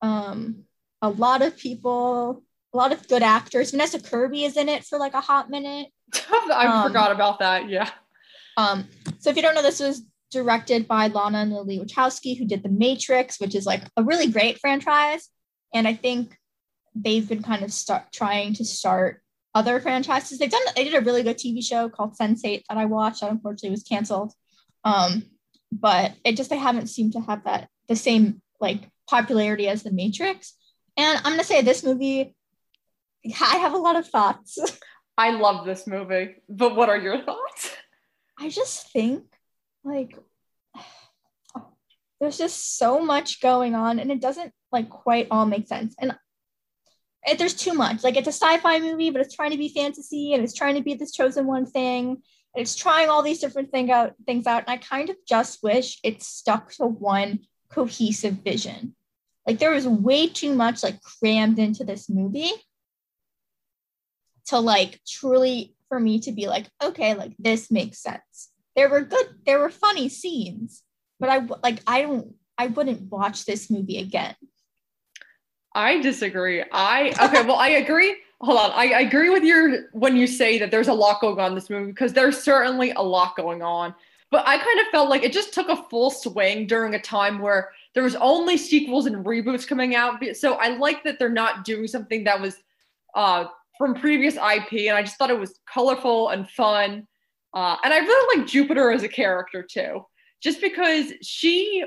um, 0.00 0.62
a 1.02 1.08
lot 1.08 1.42
of 1.42 1.56
people, 1.56 2.44
a 2.72 2.76
lot 2.76 2.92
of 2.92 3.08
good 3.08 3.24
actors. 3.24 3.72
Vanessa 3.72 3.98
Kirby 3.98 4.44
is 4.44 4.56
in 4.56 4.68
it 4.68 4.84
for 4.84 4.96
like 5.00 5.14
a 5.14 5.20
hot 5.20 5.50
minute. 5.50 5.88
I 6.30 6.66
um, 6.66 6.86
forgot 6.86 7.10
about 7.10 7.40
that. 7.40 7.68
Yeah. 7.68 7.90
Um, 8.56 8.86
so 9.18 9.30
if 9.30 9.36
you 9.36 9.42
don't 9.42 9.56
know, 9.56 9.62
this 9.62 9.80
was 9.80 10.02
directed 10.30 10.86
by 10.86 11.08
Lana 11.08 11.38
and 11.38 11.52
Lily 11.52 11.80
Wachowski, 11.80 12.38
who 12.38 12.46
did 12.46 12.62
The 12.62 12.68
Matrix, 12.68 13.40
which 13.40 13.56
is 13.56 13.66
like 13.66 13.82
a 13.96 14.04
really 14.04 14.28
great 14.28 14.60
franchise. 14.60 15.28
And 15.74 15.88
I 15.88 15.94
think 15.94 16.36
they've 16.94 17.28
been 17.28 17.42
kind 17.42 17.64
of 17.64 17.72
start 17.72 18.12
trying 18.12 18.54
to 18.54 18.64
start 18.64 19.22
other 19.56 19.80
franchises. 19.80 20.38
They've 20.38 20.48
done 20.48 20.62
they 20.76 20.84
did 20.84 20.94
a 20.94 21.00
really 21.00 21.24
good 21.24 21.38
TV 21.38 21.64
show 21.64 21.88
called 21.88 22.16
Sense8 22.16 22.62
that 22.68 22.78
I 22.78 22.84
watched 22.84 23.22
that 23.22 23.32
unfortunately 23.32 23.70
was 23.70 23.82
canceled. 23.82 24.32
Um, 24.84 25.24
but 25.72 26.14
it 26.24 26.36
just 26.36 26.50
they 26.50 26.58
haven't 26.58 26.88
seemed 26.88 27.12
to 27.14 27.20
have 27.20 27.44
that 27.44 27.68
the 27.88 27.96
same 27.96 28.40
like 28.60 28.88
popularity 29.08 29.68
as 29.68 29.82
The 29.82 29.92
Matrix. 29.92 30.54
And 30.96 31.18
I'm 31.18 31.32
gonna 31.32 31.44
say 31.44 31.62
this 31.62 31.82
movie, 31.82 32.34
I 33.26 33.56
have 33.56 33.74
a 33.74 33.78
lot 33.78 33.96
of 33.96 34.06
thoughts. 34.06 34.58
I 35.18 35.30
love 35.30 35.64
this 35.64 35.86
movie, 35.86 36.36
but 36.48 36.74
what 36.74 36.88
are 36.88 36.98
your 36.98 37.22
thoughts? 37.22 37.76
I 38.38 38.48
just 38.48 38.90
think 38.90 39.24
like 39.84 40.18
there's 42.20 42.38
just 42.38 42.78
so 42.78 43.00
much 43.00 43.40
going 43.40 43.74
on 43.74 43.98
and 43.98 44.10
it 44.10 44.20
doesn't 44.20 44.52
like 44.72 44.88
quite 44.88 45.28
all 45.30 45.46
make 45.46 45.68
sense. 45.68 45.94
And 46.00 46.16
it, 47.26 47.38
there's 47.38 47.54
too 47.54 47.74
much. 47.74 48.02
Like 48.02 48.16
it's 48.16 48.28
a 48.28 48.32
sci-fi 48.32 48.80
movie, 48.80 49.10
but 49.10 49.20
it's 49.20 49.34
trying 49.34 49.50
to 49.52 49.58
be 49.58 49.68
fantasy 49.68 50.34
and 50.34 50.42
it's 50.42 50.54
trying 50.54 50.74
to 50.76 50.82
be 50.82 50.94
this 50.94 51.12
chosen 51.12 51.46
one 51.46 51.66
thing 51.66 52.22
it's 52.56 52.76
trying 52.76 53.08
all 53.08 53.22
these 53.22 53.40
different 53.40 53.70
thing 53.70 53.90
out 53.90 54.14
things 54.26 54.46
out 54.46 54.62
and 54.66 54.70
i 54.70 54.76
kind 54.76 55.10
of 55.10 55.16
just 55.26 55.62
wish 55.62 55.98
it 56.02 56.22
stuck 56.22 56.72
to 56.72 56.86
one 56.86 57.40
cohesive 57.74 58.34
vision. 58.34 58.94
Like 59.46 59.58
there 59.58 59.72
was 59.72 59.86
way 59.86 60.28
too 60.28 60.54
much 60.54 60.82
like 60.82 61.02
crammed 61.02 61.58
into 61.58 61.84
this 61.84 62.08
movie 62.08 62.52
to 64.46 64.58
like 64.58 65.00
truly 65.06 65.74
for 65.88 65.98
me 65.98 66.20
to 66.20 66.32
be 66.32 66.46
like 66.46 66.66
okay 66.82 67.14
like 67.14 67.32
this 67.38 67.70
makes 67.70 67.98
sense. 67.98 68.50
There 68.76 68.88
were 68.88 69.02
good 69.02 69.26
there 69.44 69.58
were 69.58 69.70
funny 69.70 70.08
scenes 70.08 70.82
but 71.20 71.28
i 71.28 71.38
like 71.62 71.80
i 71.86 72.02
don't 72.02 72.34
i 72.58 72.66
wouldn't 72.66 73.10
watch 73.10 73.44
this 73.44 73.70
movie 73.70 73.98
again. 73.98 74.34
I 75.74 76.00
disagree. 76.00 76.64
I 76.72 77.12
okay 77.20 77.44
well 77.44 77.56
i 77.56 77.68
agree 77.68 78.16
hold 78.44 78.58
on. 78.58 78.70
I, 78.72 78.92
I, 78.92 79.00
agree 79.00 79.30
with 79.30 79.42
your 79.42 79.88
when 79.92 80.16
you 80.16 80.26
say 80.26 80.58
that 80.58 80.70
there's 80.70 80.88
a 80.88 80.92
lot 80.92 81.20
going 81.20 81.38
on 81.40 81.52
in 81.52 81.54
this 81.54 81.70
movie 81.70 81.90
because 81.90 82.12
there's 82.12 82.42
certainly 82.42 82.90
a 82.92 83.00
lot 83.00 83.36
going 83.36 83.62
on. 83.62 83.94
But 84.30 84.46
I 84.46 84.58
kind 84.58 84.80
of 84.80 84.86
felt 84.90 85.08
like 85.08 85.22
it 85.22 85.32
just 85.32 85.54
took 85.54 85.68
a 85.68 85.76
full 85.88 86.10
swing 86.10 86.66
during 86.66 86.94
a 86.94 87.00
time 87.00 87.38
where 87.38 87.70
there 87.94 88.02
was 88.02 88.16
only 88.16 88.56
sequels 88.56 89.06
and 89.06 89.24
reboots 89.24 89.66
coming 89.66 89.94
out. 89.94 90.22
So 90.34 90.54
I 90.54 90.76
like 90.76 91.04
that 91.04 91.18
they're 91.18 91.28
not 91.28 91.64
doing 91.64 91.86
something 91.86 92.24
that 92.24 92.40
was 92.40 92.56
uh, 93.14 93.46
from 93.78 93.94
previous 93.94 94.34
IP, 94.34 94.88
and 94.88 94.96
I 94.96 95.02
just 95.02 95.16
thought 95.16 95.30
it 95.30 95.38
was 95.38 95.60
colorful 95.72 96.30
and 96.30 96.48
fun. 96.50 97.06
Uh, 97.54 97.76
and 97.84 97.94
I 97.94 97.98
really 97.98 98.38
like 98.38 98.48
Jupiter 98.48 98.90
as 98.90 99.04
a 99.04 99.08
character 99.08 99.62
too, 99.62 100.04
just 100.42 100.60
because 100.60 101.12
she 101.22 101.84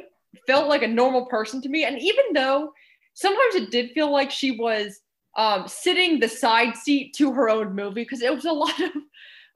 felt 0.48 0.70
like 0.70 0.84
a 0.84 0.88
normal 0.88 1.26
person 1.26 1.62
to 1.62 1.70
me. 1.70 1.84
And 1.84 2.00
even 2.00 2.26
though 2.34 2.72
sometimes 3.14 3.56
it 3.56 3.72
did 3.72 3.92
feel 3.92 4.12
like 4.12 4.32
she 4.32 4.52
was 4.52 5.02
um, 5.38 5.68
sitting 5.68 6.20
the 6.20 6.28
side 6.28 6.76
seat 6.76 7.14
to 7.14 7.32
her 7.32 7.50
own 7.50 7.74
movie 7.74 8.04
because 8.04 8.22
it 8.22 8.34
was 8.34 8.46
a 8.46 8.52
lot 8.54 8.80
of 8.80 8.92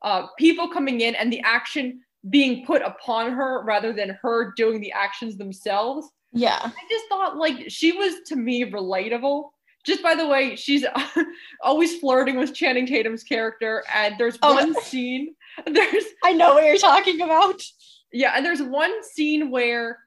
uh, 0.03 0.27
people 0.37 0.69
coming 0.69 1.01
in 1.01 1.15
and 1.15 1.33
the 1.33 1.41
action 1.41 2.01
being 2.29 2.65
put 2.65 2.81
upon 2.83 3.33
her 3.33 3.63
rather 3.63 3.91
than 3.91 4.17
her 4.21 4.53
doing 4.55 4.79
the 4.79 4.91
actions 4.91 5.37
themselves. 5.37 6.07
Yeah. 6.31 6.59
I 6.63 6.71
just 6.89 7.05
thought 7.09 7.37
like 7.37 7.65
she 7.69 7.91
was 7.91 8.15
to 8.27 8.35
me 8.35 8.63
relatable. 8.69 9.49
Just 9.83 10.03
by 10.03 10.13
the 10.13 10.27
way, 10.27 10.55
she's 10.55 10.85
always 11.63 11.97
flirting 11.97 12.37
with 12.37 12.53
Channing 12.53 12.85
Tatum's 12.85 13.23
character, 13.23 13.83
and 13.93 14.13
there's 14.19 14.37
oh. 14.43 14.53
one 14.53 14.79
scene. 14.83 15.33
There's 15.65 16.05
I 16.23 16.33
know 16.33 16.53
what 16.53 16.65
you're 16.65 16.77
talking 16.77 17.21
about. 17.21 17.63
Yeah, 18.13 18.33
and 18.35 18.45
there's 18.45 18.61
one 18.61 19.03
scene 19.03 19.49
where 19.49 19.97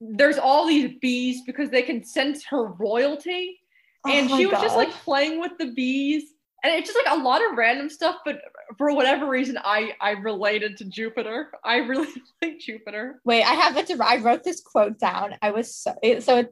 there's 0.00 0.38
all 0.38 0.66
these 0.66 0.96
bees 1.02 1.42
because 1.44 1.68
they 1.68 1.82
can 1.82 2.02
sense 2.02 2.44
her 2.46 2.68
royalty 2.68 3.60
Oh 4.06 4.10
and 4.10 4.30
oh 4.30 4.36
she 4.36 4.46
was 4.46 4.54
God. 4.54 4.62
just 4.62 4.76
like 4.76 4.90
playing 4.90 5.40
with 5.40 5.52
the 5.58 5.72
bees. 5.72 6.24
And 6.62 6.72
it's 6.74 6.90
just 6.90 6.98
like 7.04 7.18
a 7.18 7.22
lot 7.22 7.42
of 7.44 7.58
random 7.58 7.90
stuff 7.90 8.16
but 8.24 8.40
for 8.78 8.94
whatever 8.94 9.28
reason 9.28 9.58
i 9.62 9.92
i 10.00 10.12
related 10.12 10.78
to 10.78 10.84
jupiter. 10.84 11.50
I 11.62 11.76
really 11.78 12.08
like 12.42 12.58
jupiter. 12.58 13.20
Wait 13.24 13.42
i 13.42 13.52
have 13.54 13.76
it 13.76 13.86
to 13.88 13.98
i 14.02 14.16
wrote 14.16 14.44
this 14.44 14.60
quote 14.60 14.98
down. 14.98 15.36
I 15.42 15.50
was 15.50 15.74
so 15.74 15.94
so 16.20 16.46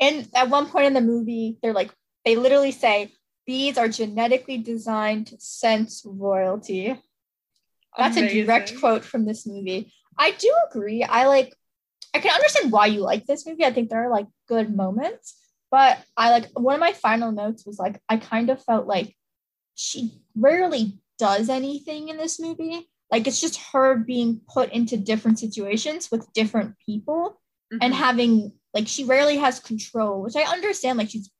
and 0.00 0.28
at 0.34 0.48
one 0.48 0.66
point 0.66 0.86
in 0.86 0.94
the 0.94 1.00
movie 1.00 1.58
they're 1.62 1.74
like 1.74 1.92
they 2.24 2.36
literally 2.36 2.72
say 2.72 3.12
bees 3.46 3.78
are 3.78 3.88
genetically 3.88 4.58
designed 4.58 5.28
to 5.28 5.40
sense 5.40 6.02
royalty. 6.04 6.98
That's 7.96 8.16
Amazing. 8.16 8.38
a 8.38 8.44
direct 8.44 8.78
quote 8.78 9.04
from 9.04 9.24
this 9.24 9.46
movie. 9.46 9.92
I 10.16 10.32
do 10.32 10.54
agree. 10.70 11.02
I 11.02 11.26
like 11.26 11.54
i 12.14 12.20
can 12.20 12.34
understand 12.34 12.72
why 12.72 12.86
you 12.86 13.00
like 13.00 13.26
this 13.26 13.46
movie. 13.46 13.64
I 13.64 13.72
think 13.72 13.90
there 13.90 14.04
are 14.04 14.10
like 14.10 14.26
good 14.48 14.74
moments 14.74 15.34
but 15.70 15.98
I 16.16 16.30
like 16.30 16.46
one 16.54 16.74
of 16.74 16.80
my 16.80 16.92
final 16.92 17.32
notes 17.32 17.66
was 17.66 17.78
like, 17.78 18.00
I 18.08 18.16
kind 18.16 18.50
of 18.50 18.62
felt 18.64 18.86
like 18.86 19.14
she 19.74 20.22
rarely 20.34 20.98
does 21.18 21.48
anything 21.48 22.08
in 22.08 22.16
this 22.16 22.40
movie. 22.40 22.88
Like 23.10 23.26
it's 23.26 23.40
just 23.40 23.60
her 23.72 23.96
being 23.96 24.40
put 24.48 24.72
into 24.72 24.96
different 24.96 25.38
situations 25.38 26.10
with 26.10 26.32
different 26.32 26.74
people 26.84 27.40
mm-hmm. 27.72 27.78
and 27.82 27.94
having 27.94 28.52
like 28.74 28.88
she 28.88 29.04
rarely 29.04 29.38
has 29.38 29.60
control, 29.60 30.22
which 30.22 30.36
I 30.36 30.42
understand. 30.42 30.98
Like 30.98 31.10
she's 31.10 31.30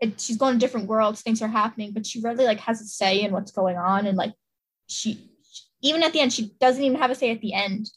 it, 0.00 0.20
she's 0.20 0.38
going 0.38 0.54
to 0.54 0.58
different 0.58 0.88
worlds, 0.88 1.20
things 1.20 1.42
are 1.42 1.48
happening, 1.48 1.92
but 1.92 2.06
she 2.06 2.20
rarely 2.20 2.46
like 2.46 2.60
has 2.60 2.80
a 2.80 2.84
say 2.84 3.20
in 3.22 3.32
what's 3.32 3.52
going 3.52 3.76
on. 3.76 4.06
And 4.06 4.16
like 4.16 4.32
she 4.86 5.30
even 5.82 6.02
at 6.02 6.12
the 6.12 6.20
end, 6.20 6.32
she 6.32 6.52
doesn't 6.60 6.82
even 6.82 6.98
have 6.98 7.10
a 7.10 7.14
say 7.14 7.30
at 7.30 7.40
the 7.40 7.54
end. 7.54 7.90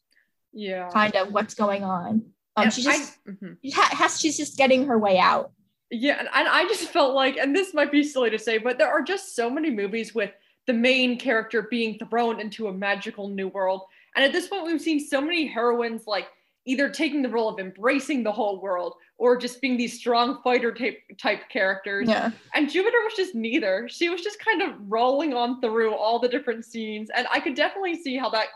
Yeah. 0.54 0.90
Kind 0.90 1.16
of 1.16 1.32
what's 1.32 1.56
going 1.56 1.84
on. 1.84 2.34
Um, 2.56 2.70
she 2.70 2.84
just 2.84 3.18
I, 3.28 3.32
mm-hmm. 3.32 3.70
has 3.98 4.20
she's 4.20 4.38
just 4.38 4.58
getting 4.58 4.88
her 4.88 4.98
way 4.98 5.18
out. 5.18 5.52
Yeah, 5.94 6.20
and, 6.20 6.48
I 6.48 6.66
just 6.68 6.90
felt 6.92 7.14
like, 7.14 7.38
and 7.38 7.56
this 7.56 7.74
might 7.74 7.92
be 7.92 8.04
silly 8.04 8.30
to 8.32 8.40
say, 8.40 8.58
but 8.58 8.78
there 8.78 8.90
are 8.90 9.02
just 9.02 9.36
so 9.36 9.50
many 9.50 9.70
movies 9.70 10.14
with 10.16 10.32
the 10.66 10.74
main 10.74 11.20
character 11.20 11.68
being 11.70 12.00
thrown 12.10 12.40
into 12.40 12.68
a 12.68 12.74
magical 12.74 13.28
new 13.30 13.50
world. 13.50 13.82
And 14.16 14.24
at 14.26 14.32
this 14.32 14.48
point, 14.48 14.66
we've 14.66 14.82
seen 14.82 15.00
so 15.00 15.22
many 15.22 15.46
heroines 15.46 16.08
like 16.08 16.28
either 16.66 16.90
taking 16.90 17.22
the 17.22 17.30
role 17.30 17.50
of 17.50 17.60
embracing 17.60 18.24
the 18.24 18.32
whole 18.32 18.62
world 18.62 18.96
or 19.18 19.38
just 19.38 19.60
being 19.62 19.76
these 19.76 19.98
strong 19.98 20.42
fighter 20.44 20.74
type 20.74 20.98
type 21.20 21.50
characters. 21.50 22.08
Yeah. 22.08 22.32
And 22.54 22.70
Jupiter 22.70 22.98
was 23.04 23.14
just 23.16 23.36
neither. 23.36 23.88
She 23.90 24.10
was 24.10 24.22
just 24.22 24.40
kind 24.40 24.62
of 24.62 24.76
rolling 24.88 25.34
on 25.34 25.60
through 25.60 25.94
all 25.94 26.20
the 26.20 26.30
different 26.30 26.66
scenes. 26.66 27.10
And 27.14 27.28
I 27.32 27.40
could 27.40 27.56
definitely 27.56 28.02
see 28.02 28.18
how 28.18 28.30
that 28.30 28.48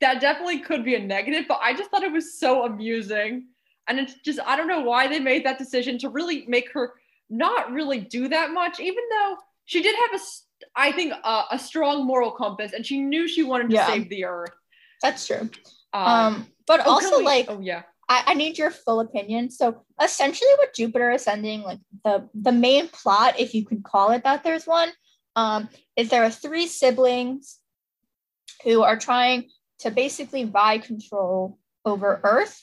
that 0.00 0.20
definitely 0.20 0.60
could 0.60 0.84
be 0.84 0.94
a 0.94 0.98
negative, 0.98 1.44
but 1.46 1.58
I 1.62 1.74
just 1.74 1.90
thought 1.90 2.02
it 2.02 2.12
was 2.12 2.38
so 2.38 2.64
amusing. 2.64 3.48
And 3.90 3.98
it's 3.98 4.14
just 4.24 4.38
I 4.46 4.56
don't 4.56 4.68
know 4.68 4.80
why 4.82 5.08
they 5.08 5.18
made 5.18 5.44
that 5.44 5.58
decision 5.58 5.98
to 5.98 6.08
really 6.08 6.44
make 6.46 6.70
her 6.72 6.94
not 7.28 7.70
really 7.72 7.98
do 8.00 8.28
that 8.28 8.52
much, 8.52 8.78
even 8.80 9.04
though 9.10 9.36
she 9.64 9.82
did 9.82 9.94
have 9.96 10.20
a 10.20 10.24
I 10.76 10.92
think 10.92 11.12
a, 11.12 11.42
a 11.52 11.58
strong 11.58 12.06
moral 12.06 12.30
compass 12.30 12.72
and 12.72 12.86
she 12.86 13.00
knew 13.00 13.26
she 13.26 13.42
wanted 13.42 13.68
to 13.70 13.74
Yeah. 13.76 13.86
save 13.86 14.08
the 14.08 14.24
earth. 14.24 14.52
That's 15.02 15.26
true. 15.26 15.50
Um, 15.92 16.06
Um, 16.08 16.46
but 16.66 16.80
oh, 16.86 16.90
also 16.92 17.18
we- 17.18 17.24
like 17.24 17.46
oh 17.48 17.60
yeah. 17.60 17.82
I, 18.08 18.22
I 18.28 18.34
need 18.34 18.58
your 18.58 18.70
full 18.72 19.00
opinion. 19.00 19.50
So 19.50 19.84
essentially 20.02 20.50
what 20.58 20.74
Jupiter 20.74 21.10
Ascending, 21.10 21.62
like 21.62 21.78
the 22.04 22.28
the 22.34 22.52
main 22.52 22.88
plot, 22.88 23.38
if 23.38 23.54
you 23.54 23.64
could 23.64 23.82
call 23.84 24.10
it 24.12 24.24
that, 24.24 24.42
there's 24.44 24.66
one, 24.66 24.90
um, 25.36 25.68
is 25.96 26.08
there 26.10 26.24
are 26.24 26.30
three 26.30 26.66
siblings 26.66 27.58
who 28.64 28.82
are 28.82 28.98
trying 28.98 29.48
to 29.80 29.90
basically 29.90 30.44
buy 30.44 30.78
control 30.78 31.58
over 31.84 32.20
Earth 32.24 32.60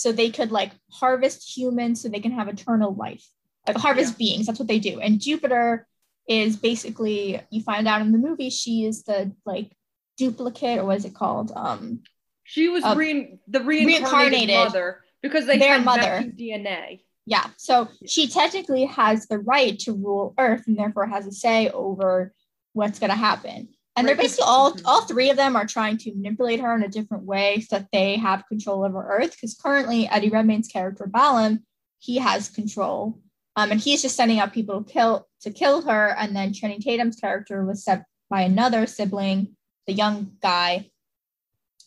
so 0.00 0.12
they 0.12 0.30
could 0.30 0.50
like 0.50 0.72
harvest 0.90 1.56
humans 1.56 2.00
so 2.00 2.08
they 2.08 2.20
can 2.20 2.32
have 2.32 2.48
eternal 2.48 2.94
life. 2.94 3.24
Like 3.66 3.76
harvest 3.76 4.16
beings, 4.18 4.46
that's 4.46 4.58
what 4.58 4.68
they 4.68 4.78
do. 4.78 5.00
And 5.00 5.20
Jupiter 5.20 5.86
is 6.28 6.56
basically 6.56 7.40
you 7.50 7.62
find 7.62 7.86
out 7.86 8.00
in 8.00 8.12
the 8.12 8.18
movie 8.18 8.50
she 8.50 8.84
is 8.84 9.02
the 9.04 9.32
like 9.44 9.70
duplicate 10.16 10.78
or 10.78 10.84
what 10.86 10.96
is 10.96 11.04
it 11.04 11.14
called? 11.14 11.52
Um 11.54 12.00
She 12.44 12.68
was 12.68 12.82
uh, 12.84 12.94
rein- 12.96 13.38
the 13.46 13.60
reincarnated, 13.62 14.08
reincarnated. 14.48 14.56
mother 14.56 15.00
because 15.22 15.44
they 15.46 15.58
Their 15.58 15.74
had 15.74 15.84
mother. 15.84 16.24
DNA. 16.40 17.00
Yeah. 17.26 17.46
So 17.58 17.88
she 18.06 18.26
technically 18.28 18.86
has 18.86 19.26
the 19.26 19.38
right 19.38 19.78
to 19.80 19.92
rule 19.92 20.34
Earth 20.38 20.64
and 20.66 20.76
therefore 20.78 21.06
has 21.06 21.26
a 21.26 21.32
say 21.32 21.68
over 21.68 22.32
what's 22.72 22.98
going 22.98 23.10
to 23.10 23.16
happen. 23.16 23.68
And 24.00 24.08
they're 24.08 24.16
basically 24.16 24.46
all 24.46 24.74
all 24.86 25.02
three 25.02 25.28
of 25.28 25.36
them 25.36 25.56
are 25.56 25.66
trying 25.66 25.98
to 25.98 26.14
manipulate 26.14 26.60
her 26.60 26.74
in 26.74 26.82
a 26.82 26.88
different 26.88 27.24
way 27.24 27.60
so 27.60 27.76
that 27.76 27.88
they 27.92 28.16
have 28.16 28.48
control 28.48 28.82
over 28.82 29.06
Earth. 29.06 29.32
Because 29.32 29.54
currently 29.54 30.08
Eddie 30.08 30.30
Redmayne's 30.30 30.68
character 30.68 31.06
Balem, 31.06 31.64
he 31.98 32.16
has 32.16 32.48
control. 32.48 33.18
Um, 33.56 33.72
and 33.72 33.78
he's 33.78 34.00
just 34.00 34.16
sending 34.16 34.38
out 34.38 34.54
people 34.54 34.82
to 34.82 34.90
kill 34.90 35.28
to 35.42 35.50
kill 35.50 35.82
her. 35.82 36.16
And 36.18 36.34
then 36.34 36.54
Channing 36.54 36.80
Tatum's 36.80 37.16
character 37.16 37.62
was 37.62 37.84
set 37.84 38.06
by 38.30 38.40
another 38.40 38.86
sibling, 38.86 39.54
the 39.86 39.92
young 39.92 40.32
guy. 40.40 40.90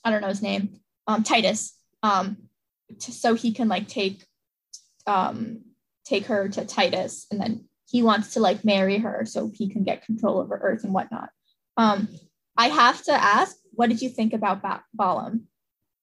I 0.06 0.12
don't 0.12 0.22
know 0.22 0.28
his 0.28 0.44
name. 0.44 0.82
Um, 1.08 1.24
Titus. 1.24 1.74
Um, 2.04 2.38
to, 3.00 3.12
so 3.12 3.34
he 3.34 3.54
can 3.54 3.68
like 3.70 3.88
take 3.88 4.24
um 5.08 5.62
take 6.06 6.28
her 6.28 6.48
to 6.48 6.64
Titus 6.64 7.26
and 7.32 7.42
then 7.42 7.66
he 7.90 8.04
wants 8.04 8.34
to 8.34 8.40
like 8.40 8.64
marry 8.64 9.00
her 9.00 9.26
so 9.26 9.50
he 9.52 9.68
can 9.68 9.84
get 9.84 10.06
control 10.06 10.40
over 10.40 10.60
Earth 10.62 10.84
and 10.84 10.94
whatnot. 10.94 11.30
Um, 11.78 12.08
I 12.58 12.68
have 12.68 13.02
to 13.04 13.12
ask, 13.14 13.56
what 13.72 13.90
did 13.90 14.02
you 14.02 14.10
think 14.10 14.34
about 14.34 14.62
ba- 14.62 14.84
Balem? 14.98 15.42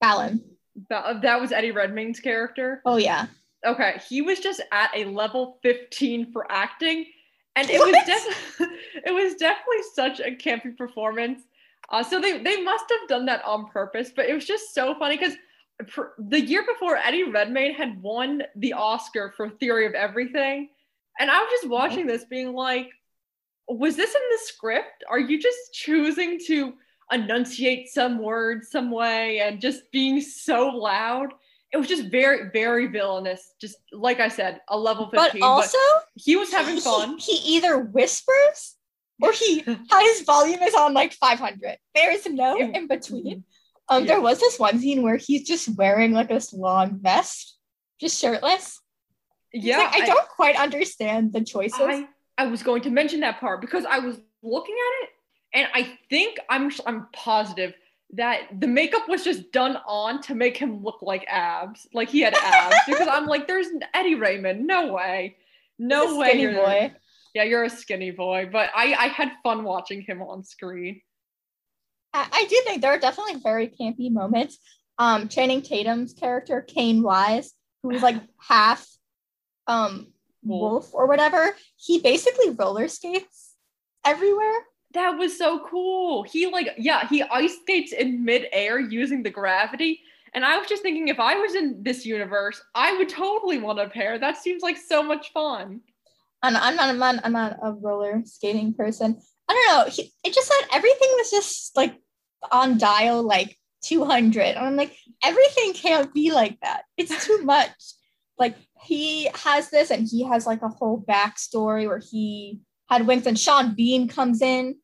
Balem. 0.03 0.41
That, 0.89 1.23
that 1.23 1.41
was 1.41 1.53
Eddie 1.53 1.73
Redmayne's 1.73 2.21
character. 2.21 2.81
Oh 2.85 2.97
yeah. 2.97 3.27
Okay, 3.65 4.01
he 4.09 4.23
was 4.23 4.41
just 4.41 4.63
at 4.73 4.91
a 4.95 5.05
level 5.05 5.59
15 5.63 6.33
for 6.33 6.51
acting, 6.51 7.05
and 7.57 7.69
it 7.69 7.79
was 7.79 7.93
What? 7.93 8.07
definitely 8.07 8.77
it 9.05 9.13
was 9.13 9.35
definitely 9.35 9.83
such 9.95 10.21
a 10.21 10.35
campy 10.35 10.77
performance. 10.77 11.43
Uh, 11.91 12.03
so 12.03 12.21
they 12.21 12.43
they 12.43 12.63
must 12.63 12.85
have 12.89 13.09
done 13.09 13.27
that 13.27 13.45
on 13.45 13.67
purpose, 13.67 14.11
but 14.15 14.27
it 14.27 14.35
was 14.35 14.47
just 14.47 14.73
so 14.75 14.95
funny 14.99 15.17
because 15.19 15.35
the 16.19 16.41
year 16.41 16.65
before 16.65 16.97
Eddie 16.97 17.25
Redmayne 17.25 17.75
had 17.75 18.01
won 18.03 18.43
the 18.57 18.73
Oscar 18.73 19.33
for 19.37 19.51
Theory 19.51 19.87
of 19.87 19.93
Everything, 19.95 20.69
and 21.19 21.31
I 21.31 21.39
was 21.39 21.49
just 21.51 21.69
watching 21.69 22.07
this, 22.07 22.25
being 22.25 22.55
like, 22.55 22.89
was 23.79 23.97
this 23.97 24.15
in 24.15 24.21
the 24.33 24.39
script? 24.45 25.05
Are 25.09 25.19
you 25.19 25.41
just 25.41 25.73
choosing 25.73 26.39
to 26.47 26.75
enunciate 27.13 27.89
some 27.89 28.19
words 28.19 28.71
some 28.71 28.91
way 28.91 29.41
and 29.41 29.61
just 29.61 29.91
being 29.93 30.21
so 30.21 30.69
loud? 30.69 31.29
It 31.73 31.77
was 31.77 31.87
just 31.87 32.07
very, 32.11 32.51
very 32.53 32.89
villainous. 32.89 33.55
Just 33.61 33.77
like 33.93 34.19
I 34.19 34.29
said, 34.29 34.61
a 34.69 34.77
level 34.79 35.09
15. 35.11 35.41
But 35.41 35.47
also 35.47 35.79
he 36.15 36.37
was 36.37 36.51
having 36.51 36.81
fun. 36.81 37.19
He, 37.19 37.57
either 37.57 37.79
whispers 37.79 38.77
or 39.23 39.33
he 39.33 39.61
his 40.01 40.23
volume 40.23 40.63
is 40.63 40.75
on 40.75 40.95
like 40.95 41.13
500. 41.13 41.77
There 41.95 42.11
is 42.13 42.27
no 42.27 42.57
It- 42.61 42.75
in 42.75 42.89
between. 42.89 43.45
Um, 43.89 44.05
Yeah. 44.05 44.13
there 44.15 44.21
was 44.21 44.39
this 44.39 44.59
one 44.59 44.79
scene 44.79 45.03
where 45.03 45.17
he's 45.17 45.47
just 45.47 45.69
wearing 45.77 46.13
like 46.13 46.29
this 46.29 46.53
long 46.53 47.01
vest, 47.03 47.59
just 48.01 48.21
shirtless. 48.21 48.81
He's 49.51 49.65
Yeah, 49.65 49.79
like, 49.79 50.03
I, 50.03 50.07
don't 50.07 50.29
quite 50.29 50.55
understand 50.57 51.33
the 51.33 51.43
choices. 51.43 51.81
I, 51.81 52.09
I 52.41 52.47
was 52.47 52.63
going 52.63 52.81
to 52.83 52.91
mention 52.91 53.21
that 53.21 53.39
part 53.39 53.61
because 53.61 53.85
I 53.85 53.99
was 53.99 54.19
looking 54.43 54.75
at 54.75 55.05
it 55.05 55.11
and 55.53 55.69
I 55.75 55.99
think 56.09 56.39
I'm 56.49 56.71
I'm 56.87 57.07
positive 57.13 57.75
that 58.15 58.45
the 58.59 58.67
makeup 58.67 59.11
was 59.11 59.23
just 59.23 59.53
done 59.53 59.77
on 59.87 60.23
to 60.23 60.35
make 60.35 60.57
him 60.57 60.83
look 60.83 61.03
like 61.03 61.27
abs, 61.29 61.87
like 61.93 62.09
he 62.09 62.21
had 62.23 62.35
abs. 62.35 62.77
because 62.87 63.09
I'm 63.09 63.27
like, 63.27 63.47
there's 63.47 63.67
Eddie 63.93 64.15
Redmayne, 64.15 64.67
no 64.67 64.91
way, 64.91 65.37
no 65.79 66.17
way, 66.17 66.29
skinny 66.31 66.43
you're 66.43 66.55
boy. 66.55 66.93
Yeah, 67.35 67.43
you're 67.43 67.65
a 67.65 67.71
skinny 67.71 68.11
boy, 68.11 68.49
but 68.51 68.71
I 68.75 68.95
I 68.95 69.07
had 69.09 69.33
fun 69.43 69.63
watching 69.63 70.01
him 70.01 70.23
on 70.23 70.43
screen. 70.43 71.03
I, 72.15 72.27
I 72.33 72.47
do 72.49 72.63
think 72.65 72.81
there 72.81 72.93
are 72.93 72.99
definitely 72.99 73.37
very 73.37 73.69
campy 73.69 74.11
moments. 74.11 74.59
Um, 74.99 75.29
Channing 75.29 75.61
Tatum's 75.61 76.15
character, 76.15 76.63
Caine 76.63 77.03
Wise, 77.03 77.53
who's 77.83 78.03
like 78.03 78.17
half 78.39 78.89
um 79.67 80.07
wolf 80.43 80.93
or 80.95 81.07
whatever, 81.07 81.55
he 81.77 82.01
basically 82.01 82.51
roller 82.51 82.89
skates 82.89 83.55
everywhere. 84.05 84.67
That 84.95 85.11
was 85.11 85.39
so 85.39 85.65
cool. 85.69 86.25
He 86.25 86.47
like 86.47 86.75
yeah, 86.79 87.07
he 87.07 87.23
ice 87.23 87.57
skates 87.63 87.93
in 87.93 88.25
midair 88.25 88.79
using 88.79 89.23
the 89.23 89.31
gravity. 89.31 90.01
And 90.33 90.45
I 90.45 90.59
was 90.59 90.69
just 90.69 90.83
thinking 90.83 91.09
if 91.09 91.19
I 91.19 91.37
was 91.37 91.55
in 91.55 91.83
this 91.83 92.07
universe, 92.07 92.61
I 92.75 92.97
would 92.97 93.09
totally 93.09 93.59
want 93.59 93.81
a 93.81 93.89
pair. 93.89 94.19
That 94.19 94.37
seems 94.37 94.63
like 94.63 94.77
so 94.77 95.03
much 95.03 95.33
fun. 95.33 95.81
And 96.43 96.57
I'm 96.57 96.77
not, 96.77 96.89
I'm 96.89 96.99
not, 96.99 97.17
I'm 97.25 97.33
not 97.33 97.59
a 97.63 97.73
roller 97.73 98.23
skating 98.25 98.73
person. 98.73 99.21
I 99.49 99.53
don't 99.53 99.77
know. 99.77 99.91
He, 99.91 100.13
it 100.25 100.33
just 100.33 100.47
said 100.49 100.69
everything 100.73 101.09
was 101.17 101.31
just 101.31 101.77
like 101.77 101.97
on 102.53 102.79
dial 102.79 103.23
like 103.23 103.59
200. 103.83 104.41
And 104.41 104.59
I'm 104.59 104.77
like, 104.77 104.97
everything 105.23 105.73
can't 105.73 106.13
be 106.15 106.33
like 106.33 106.59
that. 106.63 106.85
It's 106.97 107.27
too 107.27 107.39
much. 107.43 107.71
Like 108.41 108.57
he 108.83 109.29
has 109.35 109.71
this, 109.71 109.91
and 109.91 110.09
he 110.09 110.25
has 110.25 110.47
like 110.47 110.63
a 110.63 110.69
whole 110.69 111.05
backstory 111.09 111.87
where 111.87 112.01
he 112.01 112.61
had 112.89 113.07
wings, 113.07 113.27
and 113.27 113.39
Sean 113.39 113.75
Bean 113.75 114.09
comes 114.09 114.43
in. 114.43 114.77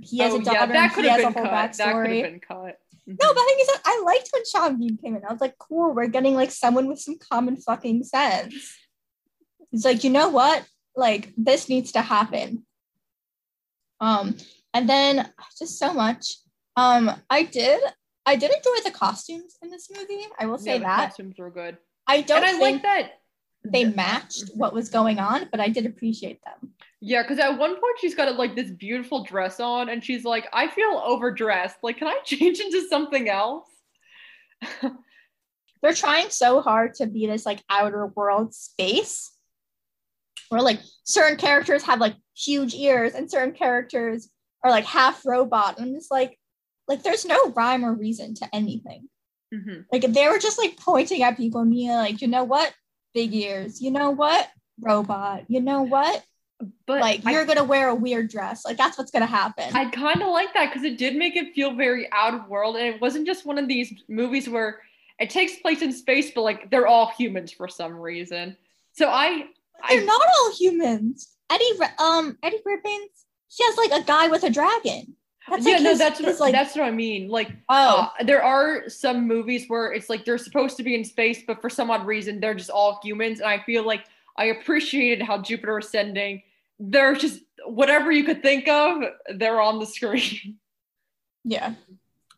He 0.00 0.18
has 0.20 0.32
oh, 0.32 0.40
a 0.40 0.42
daughter. 0.42 0.58
yeah, 0.60 0.66
that 0.66 0.94
could 0.94 1.04
he 1.04 1.10
have 1.10 1.20
has 1.20 1.34
been 1.34 1.44
a 1.44 1.48
cut. 1.48 1.72
That 1.76 1.92
could 1.92 2.10
have 2.10 2.22
been 2.22 2.40
cut. 2.40 2.78
No, 3.06 3.16
but 3.18 3.34
the 3.34 3.44
thing 3.44 3.56
is 3.60 3.66
that 3.66 3.82
I 3.84 4.02
liked 4.06 4.30
when 4.32 4.42
Sean 4.46 4.78
Bean 4.78 4.96
came 4.96 5.16
in. 5.16 5.24
I 5.28 5.32
was 5.32 5.40
like, 5.40 5.58
cool, 5.58 5.92
we're 5.92 6.06
getting 6.06 6.34
like 6.34 6.52
someone 6.52 6.86
with 6.86 7.00
some 7.00 7.18
common 7.18 7.56
fucking 7.56 8.04
sense. 8.04 8.76
It's 9.72 9.84
like, 9.84 10.04
you 10.04 10.10
know 10.10 10.28
what? 10.28 10.64
Like 10.94 11.32
this 11.36 11.68
needs 11.68 11.92
to 11.92 12.02
happen. 12.02 12.64
Um, 14.00 14.36
and 14.72 14.88
then 14.88 15.28
just 15.58 15.78
so 15.78 15.92
much. 15.92 16.36
Um, 16.76 17.10
I 17.28 17.42
did 17.42 17.82
I 18.24 18.36
did 18.36 18.52
enjoy 18.52 18.84
the 18.84 18.92
costumes 18.92 19.56
in 19.62 19.70
this 19.70 19.90
movie. 19.90 20.26
I 20.38 20.46
will 20.46 20.58
say 20.58 20.74
yeah, 20.74 20.78
the 20.78 20.84
that. 20.84 21.08
costumes 21.08 21.34
were 21.38 21.50
good. 21.50 21.76
I 22.10 22.22
don't 22.22 22.38
and 22.38 22.46
I 22.46 22.58
think 22.58 22.60
like 22.60 22.82
that 22.82 23.12
they 23.64 23.84
matched 23.84 24.50
what 24.54 24.74
was 24.74 24.88
going 24.88 25.18
on, 25.18 25.48
but 25.50 25.60
I 25.60 25.68
did 25.68 25.86
appreciate 25.86 26.40
them. 26.44 26.72
Yeah, 27.00 27.22
because 27.22 27.38
at 27.38 27.58
one 27.58 27.72
point 27.74 27.98
she's 28.00 28.14
got 28.14 28.34
like 28.36 28.56
this 28.56 28.70
beautiful 28.70 29.22
dress 29.24 29.60
on, 29.60 29.88
and 29.88 30.02
she's 30.02 30.24
like, 30.24 30.48
"I 30.52 30.66
feel 30.68 31.00
overdressed. 31.04 31.76
Like, 31.82 31.98
can 31.98 32.08
I 32.08 32.18
change 32.24 32.58
into 32.58 32.86
something 32.88 33.28
else?" 33.28 33.68
they're 35.82 35.94
trying 35.94 36.28
so 36.30 36.60
hard 36.60 36.94
to 36.94 37.06
be 37.06 37.26
this 37.26 37.46
like 37.46 37.62
outer 37.70 38.06
world 38.08 38.54
space 38.54 39.32
where 40.50 40.60
like 40.60 40.80
certain 41.04 41.38
characters 41.38 41.84
have 41.84 42.00
like 42.00 42.14
huge 42.36 42.74
ears 42.74 43.14
and 43.14 43.30
certain 43.30 43.54
characters 43.54 44.28
are 44.62 44.70
like 44.70 44.84
half 44.84 45.24
robot 45.24 45.78
and 45.78 45.88
I'm 45.88 45.94
just 45.94 46.10
like 46.10 46.38
like 46.88 47.02
there's 47.02 47.24
no 47.24 47.50
rhyme 47.52 47.86
or 47.86 47.94
reason 47.94 48.34
to 48.34 48.54
anything 48.54 49.08
Mhm. 49.52 49.84
like 49.92 50.02
they 50.02 50.28
were 50.28 50.38
just 50.38 50.58
like 50.58 50.76
pointing 50.76 51.22
at 51.22 51.36
people 51.36 51.60
and 51.60 51.70
being 51.70 51.90
like 51.90 52.20
you 52.22 52.28
know 52.28 52.44
what 52.44 52.72
big 53.14 53.34
ears? 53.34 53.80
You 53.82 53.90
know 53.90 54.10
what 54.10 54.48
robot? 54.80 55.44
You 55.48 55.60
know 55.60 55.82
what? 55.82 56.22
But 56.86 57.00
like 57.00 57.26
I- 57.26 57.32
you're 57.32 57.44
gonna 57.46 57.64
wear 57.64 57.88
a 57.88 57.94
weird 57.94 58.28
dress. 58.30 58.64
Like 58.64 58.76
that's 58.76 58.96
what's 58.98 59.10
gonna 59.10 59.26
happen. 59.26 59.74
I 59.74 59.86
kind 59.90 60.22
of 60.22 60.28
like 60.28 60.52
that 60.54 60.66
because 60.66 60.84
it 60.84 60.98
did 60.98 61.16
make 61.16 61.34
it 61.36 61.54
feel 61.54 61.74
very 61.74 62.08
out 62.12 62.34
of 62.34 62.48
world, 62.48 62.76
and 62.76 62.86
it 62.86 63.00
wasn't 63.00 63.26
just 63.26 63.44
one 63.46 63.58
of 63.58 63.66
these 63.66 63.92
movies 64.08 64.48
where 64.48 64.80
it 65.18 65.30
takes 65.30 65.56
place 65.56 65.82
in 65.82 65.92
space, 65.92 66.30
but 66.34 66.42
like 66.42 66.70
they're 66.70 66.86
all 66.86 67.06
humans 67.18 67.50
for 67.50 67.66
some 67.68 67.94
reason. 67.94 68.56
So 68.92 69.08
I, 69.08 69.46
But 69.80 69.88
they're 69.88 70.02
I- 70.02 70.04
not 70.04 70.20
all 70.40 70.52
humans. 70.56 71.28
Eddie 71.50 71.72
um 71.98 72.38
eddie 72.44 72.60
Redmayne, 72.64 73.08
he 73.48 73.64
has 73.64 73.76
like 73.76 74.02
a 74.02 74.04
guy 74.04 74.28
with 74.28 74.44
a 74.44 74.50
dragon 74.50 75.16
That's 75.50 75.66
yeah, 75.66 75.74
like 75.74 75.82
no, 75.82 75.90
his- 75.90 75.98
that's 75.98 76.18
his, 76.18 76.26
what, 76.26 76.40
like 76.40 76.52
that's 76.52 76.76
what 76.76 76.84
I 76.84 76.90
mean. 76.90 77.28
Like, 77.28 77.50
oh 77.68 78.12
uh, 78.18 78.24
there 78.24 78.42
are 78.42 78.88
some 78.88 79.26
movies 79.26 79.64
where 79.68 79.92
it's 79.92 80.08
like 80.08 80.24
they're 80.24 80.38
supposed 80.38 80.76
to 80.76 80.82
be 80.82 80.94
in 80.94 81.04
space, 81.04 81.42
but 81.46 81.60
for 81.60 81.68
some 81.68 81.90
odd 81.90 82.06
reason 82.06 82.40
they're 82.40 82.54
just 82.54 82.70
all 82.70 83.00
humans. 83.02 83.40
And 83.40 83.48
I 83.48 83.62
feel 83.64 83.84
like 83.84 84.04
I 84.36 84.46
appreciated 84.46 85.24
how 85.24 85.38
Jupiter 85.38 85.78
Ascending. 85.78 86.42
They're 86.78 87.14
just 87.14 87.40
whatever 87.66 88.10
you 88.10 88.24
could 88.24 88.42
think 88.42 88.68
of, 88.68 89.02
they're 89.34 89.60
on 89.60 89.80
the 89.80 89.86
screen. 89.86 90.56
yeah. 91.44 91.74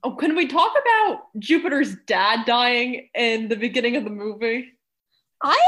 Oh, 0.03 0.17
can 0.17 0.35
we 0.35 0.49
talk 0.49 0.73
about 0.73 1.21
Jupiter's 1.39 1.95
dad 2.07 2.45
dying 2.45 3.09
in 3.15 3.49
the 3.49 3.57
beginning 3.57 3.95
of 3.97 4.05
the 4.05 4.11
movie? 4.11 4.73
I 5.43 5.59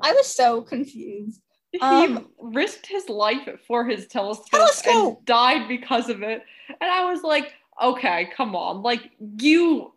I 0.00 0.12
was 0.12 0.26
so 0.26 0.62
confused. 0.62 1.40
Um, 1.80 2.16
he 2.16 2.24
risked 2.38 2.86
his 2.86 3.08
life 3.08 3.48
for 3.66 3.84
his 3.86 4.06
telescope, 4.06 4.50
Telescope! 4.50 5.16
and 5.16 5.24
died 5.24 5.68
because 5.68 6.10
of 6.10 6.22
it. 6.22 6.42
And 6.68 6.90
I 6.90 7.10
was 7.10 7.22
like, 7.22 7.54
okay, 7.82 8.30
come 8.36 8.54
on. 8.54 8.82
Like, 8.82 9.10
you, 9.38 9.92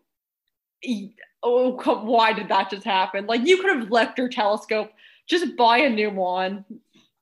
oh, 1.43 1.73
come, 1.73 2.05
why 2.07 2.33
did 2.33 2.47
that 2.49 2.69
just 2.69 2.85
happen? 2.85 3.25
Like, 3.27 3.45
you 3.45 3.61
could 3.61 3.75
have 3.75 3.91
left 3.91 4.17
your 4.17 4.29
telescope, 4.29 4.91
just 5.27 5.57
buy 5.57 5.79
a 5.79 5.89
new 5.89 6.11
one. 6.11 6.63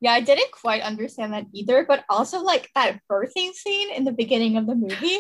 Yeah, 0.02 0.12
I 0.12 0.22
didn't 0.22 0.52
quite 0.52 0.82
understand 0.82 1.34
that 1.34 1.46
either, 1.54 1.86
but 1.88 2.04
also 2.10 2.42
like 2.44 2.70
that 2.76 3.00
birthing 3.10 3.54
scene 3.54 3.92
in 3.92 4.04
the 4.04 4.12
beginning 4.12 4.58
of 4.58 4.68
the 4.68 4.76
movie, 4.76 5.20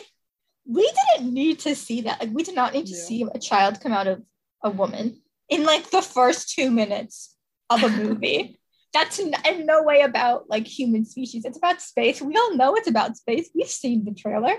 we 0.66 0.92
didn't 1.16 1.34
need 1.34 1.60
to 1.60 1.74
see 1.76 2.02
that. 2.02 2.20
Like, 2.20 2.34
we 2.34 2.44
did 2.44 2.56
not 2.56 2.74
need 2.74 2.86
to 2.88 2.92
Yeah. 2.94 3.04
see 3.04 3.26
a 3.34 3.40
child 3.40 3.82
come 3.82 3.94
out 3.94 4.08
of 4.08 4.22
a 4.62 4.70
woman 4.70 5.22
in 5.50 5.64
like 5.66 5.90
the 5.90 6.02
first 6.02 6.50
two 6.54 6.70
minutes 6.70 7.36
of 7.70 7.84
a 7.84 7.90
movie. 8.04 8.60
That's 8.94 9.20
n- 9.20 9.34
in 9.46 9.66
no 9.66 9.82
way 9.84 10.02
about 10.02 10.50
like 10.50 10.68
human 10.68 11.04
species. 11.06 11.46
It's 11.46 11.58
about 11.58 11.82
space. 11.82 12.22
We 12.22 12.36
all 12.36 12.56
know 12.56 12.76
it's 12.76 12.88
about 12.88 13.18
space. 13.18 13.50
We've 13.56 13.68
seen 13.68 14.06
the 14.06 14.14
trailer. 14.14 14.54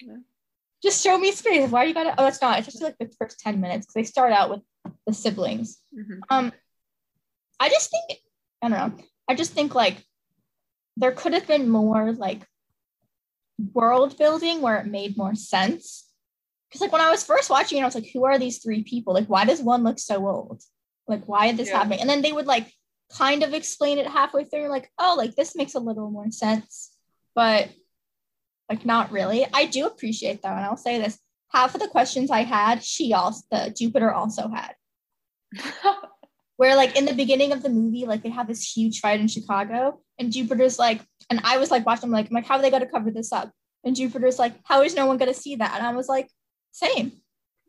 Yeah. 0.00 0.16
Just 0.82 1.02
show 1.02 1.16
me 1.16 1.32
space. 1.32 1.70
Why 1.70 1.84
are 1.84 1.86
you 1.86 1.94
gotta? 1.94 2.14
Oh, 2.18 2.26
it's 2.26 2.42
not. 2.42 2.58
It's 2.58 2.66
just 2.68 2.82
like 2.82 2.98
the 2.98 3.10
first 3.18 3.40
ten 3.40 3.60
minutes 3.60 3.86
because 3.86 3.94
they 3.94 4.02
start 4.04 4.32
out 4.32 4.50
with 4.50 4.60
the 5.06 5.14
siblings. 5.14 5.78
Mhm. 5.96 6.20
Um, 6.28 6.52
I 7.60 7.68
just 7.68 7.90
think 7.90 8.20
I 8.62 8.68
don't 8.68 8.78
know. 8.98 9.04
I 9.28 9.34
just 9.34 9.52
think 9.52 9.74
like 9.74 10.04
there 10.96 11.12
could 11.12 11.32
have 11.32 11.46
been 11.46 11.68
more 11.70 12.12
like 12.12 12.46
world 13.72 14.18
building 14.18 14.60
where 14.60 14.78
it 14.78 14.86
made 14.86 15.16
more 15.16 15.34
sense. 15.34 16.08
Because 16.68 16.80
like 16.80 16.92
when 16.92 17.00
I 17.00 17.10
was 17.10 17.24
first 17.24 17.50
watching 17.50 17.78
it, 17.78 17.82
I 17.82 17.84
was 17.84 17.94
like, 17.94 18.10
who 18.12 18.24
are 18.24 18.38
these 18.38 18.58
three 18.62 18.82
people? 18.82 19.14
Like, 19.14 19.26
why 19.26 19.44
does 19.44 19.60
one 19.60 19.82
look 19.84 19.98
so 19.98 20.26
old? 20.26 20.62
Like, 21.06 21.24
why 21.26 21.46
is 21.46 21.56
this 21.56 21.68
Yeah. 21.68 21.78
happening? 21.78 22.00
And 22.00 22.08
then 22.10 22.22
they 22.22 22.32
would 22.32 22.46
like 22.46 22.72
kind 23.16 23.42
of 23.42 23.54
explain 23.54 23.98
it 23.98 24.06
halfway 24.06 24.44
through, 24.44 24.68
like, 24.68 24.90
oh, 24.98 25.14
like 25.16 25.34
this 25.34 25.54
makes 25.54 25.74
a 25.74 25.80
little 25.80 26.10
more 26.10 26.30
sense, 26.30 26.90
but 27.34 27.68
like 28.68 28.86
not 28.86 29.12
really. 29.12 29.46
I 29.52 29.66
do 29.66 29.86
appreciate 29.86 30.42
though, 30.42 30.48
and 30.48 30.64
I'll 30.64 30.76
say 30.76 30.98
this: 30.98 31.18
half 31.52 31.74
of 31.74 31.80
the 31.80 31.88
questions 31.88 32.30
I 32.30 32.42
had, 32.42 32.82
she 32.82 33.12
also 33.12 33.42
the 33.50 33.74
Jupiter 33.76 34.12
also 34.12 34.48
had 34.48 34.74
where 36.56 36.76
like 36.76 36.96
in 36.96 37.04
the 37.04 37.14
beginning 37.14 37.52
of 37.52 37.62
the 37.62 37.68
movie, 37.68 38.06
like 38.06 38.22
they 38.22 38.30
have 38.30 38.48
this 38.48 38.76
huge 38.76 39.00
fight 39.00 39.20
in 39.20 39.28
Chicago, 39.28 40.00
and 40.18 40.32
Jupiter's 40.32 40.78
like, 40.78 41.00
and 41.30 41.40
I 41.44 41.58
was 41.58 41.70
like 41.70 41.84
watching, 41.86 42.10
like, 42.10 42.28
I'm 42.28 42.34
like, 42.34 42.46
how 42.46 42.56
are 42.56 42.62
they 42.62 42.70
gonna 42.70 42.86
cover 42.86 43.10
this 43.10 43.32
up? 43.32 43.50
And 43.84 43.96
Jupiter's 43.96 44.38
like, 44.38 44.54
how 44.64 44.82
is 44.82 44.94
no 44.94 45.06
one 45.06 45.18
gonna 45.18 45.34
see 45.34 45.56
that? 45.56 45.74
And 45.74 45.86
I 45.86 45.92
was 45.92 46.08
like, 46.08 46.28
same. 46.70 47.12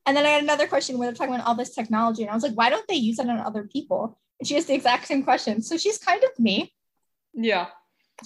And 0.05 0.15
then 0.17 0.25
I 0.25 0.29
had 0.29 0.43
another 0.43 0.67
question 0.67 0.97
where 0.97 1.07
they're 1.07 1.15
talking 1.15 1.33
about 1.33 1.47
all 1.47 1.55
this 1.55 1.73
technology, 1.73 2.23
and 2.23 2.31
I 2.31 2.33
was 2.33 2.43
like, 2.43 2.53
why 2.53 2.69
don't 2.69 2.87
they 2.87 2.95
use 2.95 3.19
it 3.19 3.29
on 3.29 3.39
other 3.39 3.63
people? 3.63 4.19
And 4.43 4.47
she 4.49 4.55
has 4.55 4.65
the 4.65 4.73
exact 4.73 5.07
same 5.07 5.23
question. 5.23 5.61
So 5.61 5.77
she's 5.77 5.97
kind 5.97 6.21
of 6.21 6.37
me. 6.37 6.73
yeah. 7.33 7.67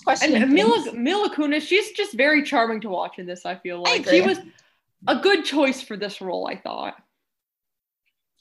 Questioning 0.03 0.41
And 0.41 0.51
Mila. 0.51 0.93
Mila 0.93 1.29
Kunis, 1.29 1.61
she's 1.61 1.91
just 1.91 2.13
very 2.13 2.41
charming 2.41 2.81
to 2.81 2.89
watch 2.89 3.19
in 3.19 3.27
this, 3.27 3.45
I 3.45 3.53
feel 3.53 3.83
I 3.85 3.91
like. 3.91 4.09
She 4.09 4.21
was 4.21 4.39
a 5.07 5.17
good 5.17 5.45
choice 5.45 5.79
for 5.79 5.95
this 5.95 6.21
role, 6.21 6.47
I 6.47 6.55
thought. 6.55 6.95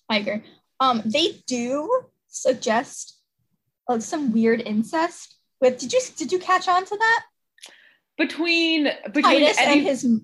I 0.09 0.21
agree. 0.21 0.43
Um, 0.81 1.03
they 1.05 1.43
do 1.47 2.07
suggest 2.29 3.21
like 3.91 4.01
some 4.01 4.33
weird 4.33 4.63
incest. 4.63 5.37
With 5.61 5.79
did 5.79 5.93
you 5.93 6.01
did 6.17 6.33
you 6.33 6.39
catch 6.39 6.67
on 6.67 6.87
to 6.87 6.97
that? 6.97 7.25
Between 8.17 8.89
between 9.13 9.23
Titus 9.23 9.59
Eddie, 9.59 9.79
and 9.81 9.87
his 9.87 10.05
no 10.05 10.21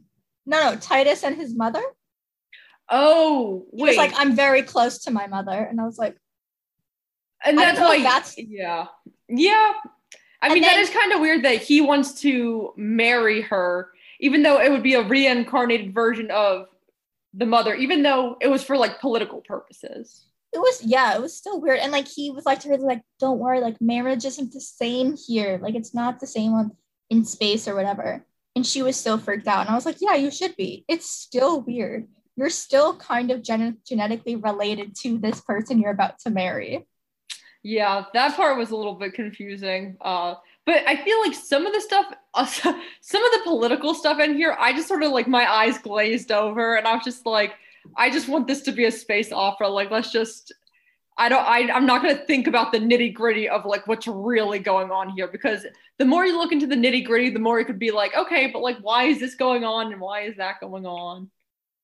no 0.46 0.76
Titus 0.76 1.22
and 1.22 1.36
his 1.36 1.54
mother. 1.54 1.82
Oh, 2.88 3.66
He 3.74 3.82
was 3.82 3.96
like, 3.96 4.12
I'm 4.16 4.34
very 4.34 4.62
close 4.62 5.04
to 5.04 5.10
my 5.10 5.26
mother. 5.26 5.52
And 5.52 5.80
I 5.80 5.84
was 5.84 5.98
like, 5.98 6.16
and 7.44 7.58
that's 7.58 7.78
why 7.80 8.02
that's- 8.02 8.36
yeah. 8.38 8.86
Yeah. 9.28 9.72
I 10.40 10.48
mean 10.52 10.62
then- 10.62 10.72
that 10.74 10.78
is 10.80 10.90
kind 10.90 11.12
of 11.12 11.20
weird 11.20 11.44
that 11.44 11.62
he 11.62 11.80
wants 11.80 12.20
to 12.22 12.72
marry 12.76 13.42
her, 13.42 13.90
even 14.20 14.42
though 14.42 14.60
it 14.60 14.70
would 14.70 14.82
be 14.82 14.94
a 14.94 15.02
reincarnated 15.02 15.94
version 15.94 16.30
of 16.30 16.66
the 17.34 17.46
mother, 17.46 17.74
even 17.74 18.02
though 18.02 18.36
it 18.40 18.48
was 18.48 18.62
for 18.62 18.76
like 18.76 19.00
political 19.00 19.40
purposes. 19.40 20.26
it 20.54 20.58
was, 20.58 20.82
yeah, 20.84 21.14
it 21.16 21.22
was 21.22 21.34
still 21.34 21.58
weird. 21.62 21.78
And 21.78 21.92
like, 21.92 22.06
he 22.06 22.30
was 22.30 22.44
like 22.44 22.60
to 22.60 22.68
her, 22.68 22.76
like, 22.76 23.00
don't 23.18 23.38
worry, 23.38 23.60
like, 23.62 23.80
marriage 23.80 24.26
isn't 24.26 24.52
the 24.52 24.60
same 24.60 25.16
here. 25.16 25.58
Like, 25.62 25.74
it's 25.74 25.94
not 25.94 26.20
the 26.20 26.26
same 26.26 26.52
on 26.52 26.72
in 27.08 27.24
space 27.24 27.66
or 27.66 27.74
whatever. 27.74 28.26
And 28.54 28.66
she 28.66 28.82
was 28.82 28.96
still 28.98 29.16
freaked 29.16 29.46
out. 29.48 29.60
And 29.62 29.70
I 29.70 29.74
was 29.74 29.86
like, 29.86 29.96
yeah, 30.02 30.14
you 30.14 30.30
should 30.30 30.54
be. 30.56 30.84
It's 30.88 31.08
still 31.08 31.62
weird. 31.62 32.06
You're 32.36 32.50
still 32.50 32.94
kind 32.96 33.30
of 33.30 33.42
gen- 33.42 33.78
genetically 33.88 34.36
related 34.36 34.94
to 34.96 35.16
this 35.16 35.40
person 35.40 35.78
you're 35.80 35.90
about 35.90 36.18
to 36.26 36.30
marry. 36.30 36.86
Yeah, 37.62 38.04
that 38.12 38.36
part 38.36 38.58
was 38.58 38.70
a 38.70 38.76
little 38.76 38.94
bit 38.94 39.14
confusing. 39.14 39.96
Uh, 40.00 40.34
but 40.66 40.86
I 40.86 40.96
feel 40.96 41.20
like 41.20 41.34
some 41.34 41.66
of 41.66 41.72
the 41.72 41.80
stuff, 41.80 42.06
uh, 42.34 42.46
some 43.00 43.24
of 43.24 43.32
the 43.32 43.40
political 43.44 43.94
stuff 43.94 44.18
in 44.20 44.34
here, 44.34 44.56
I 44.58 44.72
just 44.72 44.88
sort 44.88 45.02
of 45.02 45.12
like 45.12 45.28
my 45.28 45.50
eyes 45.50 45.78
glazed 45.78 46.32
over, 46.32 46.76
and 46.76 46.86
I 46.86 46.94
was 46.94 47.04
just 47.04 47.26
like, 47.26 47.54
I 47.96 48.10
just 48.10 48.28
want 48.28 48.46
this 48.46 48.62
to 48.62 48.72
be 48.72 48.84
a 48.84 48.92
space 48.92 49.32
opera. 49.32 49.68
Like, 49.68 49.90
let's 49.90 50.12
just. 50.12 50.52
I 51.18 51.28
don't. 51.28 51.46
I, 51.46 51.70
I'm 51.70 51.84
not 51.84 52.02
going 52.02 52.16
to 52.16 52.24
think 52.24 52.46
about 52.46 52.72
the 52.72 52.78
nitty 52.78 53.12
gritty 53.12 53.48
of 53.48 53.66
like 53.66 53.86
what's 53.86 54.06
really 54.06 54.58
going 54.58 54.90
on 54.90 55.10
here 55.10 55.28
because 55.28 55.66
the 55.98 56.06
more 56.06 56.24
you 56.24 56.38
look 56.38 56.52
into 56.52 56.66
the 56.66 56.74
nitty 56.74 57.04
gritty, 57.04 57.28
the 57.28 57.38
more 57.38 57.60
it 57.60 57.66
could 57.66 57.78
be 57.78 57.90
like, 57.90 58.16
okay, 58.16 58.50
but 58.50 58.62
like, 58.62 58.78
why 58.78 59.04
is 59.04 59.20
this 59.20 59.34
going 59.34 59.62
on 59.62 59.92
and 59.92 60.00
why 60.00 60.22
is 60.22 60.36
that 60.38 60.58
going 60.60 60.86
on? 60.86 61.30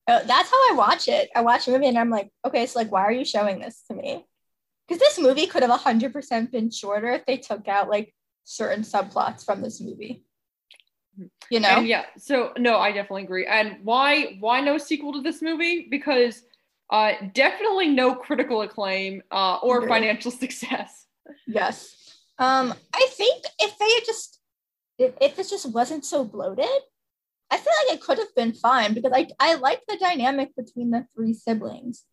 Uh, 0.07 0.21
that's 0.25 0.51
how 0.51 0.57
I 0.57 0.75
watch 0.75 1.09
it. 1.09 1.29
I 1.37 1.43
watch 1.43 1.69
a 1.69 1.73
movie 1.73 1.89
and 1.89 1.99
I'm 1.99 2.09
like, 2.09 2.31
okay, 2.43 2.65
so 2.65 2.79
like, 2.79 2.91
why 2.91 3.03
are 3.03 3.13
you 3.13 3.27
showing 3.27 3.61
this 3.61 3.83
to 3.89 3.95
me? 3.95 4.25
Because 4.89 5.01
this 5.01 5.19
movie 5.19 5.47
could 5.47 5.63
have 5.63 5.81
100% 5.81 6.51
been 6.51 6.71
shorter 6.71 7.11
if 7.11 7.27
they 7.27 7.37
took 7.37 7.69
out 7.69 7.91
like 7.91 8.15
certain 8.45 8.83
subplots 8.83 9.45
from 9.45 9.61
this 9.61 9.81
movie. 9.81 10.25
You 11.51 11.61
know? 11.61 11.69
And 11.69 11.87
yeah, 11.87 12.07
so 12.17 12.53
no, 12.57 12.79
I 12.79 12.93
definitely 12.93 13.25
agree. 13.25 13.47
And 13.47 13.79
why 13.83 14.37
why 14.41 14.61
no 14.61 14.79
sequel 14.79 15.13
to 15.15 15.21
this 15.21 15.43
movie? 15.43 15.89
Because 15.91 16.43
uh 16.91 17.13
definitely 17.35 17.89
no 17.89 18.15
critical 18.15 18.63
acclaim 18.63 19.23
uh 19.31 19.57
or 19.63 19.79
Agree. 19.79 19.89
financial 19.89 20.31
success. 20.45 21.07
Yes. 21.47 21.95
Um, 22.39 22.73
I 22.95 23.09
think 23.11 23.45
if 23.59 23.77
they 23.79 23.91
had 23.93 24.05
just 24.07 24.41
if, 24.99 25.15
if 25.21 25.37
this 25.37 25.51
just 25.51 25.73
wasn't 25.73 26.05
so 26.05 26.25
bloated, 26.25 26.67
I 27.51 27.57
feel 27.57 27.73
like 27.85 27.97
it 27.97 28.01
could 28.03 28.19
have 28.19 28.35
been 28.35 28.53
fine 28.53 28.95
because 28.95 29.13
I 29.15 29.29
I 29.41 29.55
like 29.55 29.83
the 29.89 29.99
dynamic 29.99 30.55
between 30.57 30.91
the 30.91 31.07
three 31.15 31.35
siblings. 31.35 32.05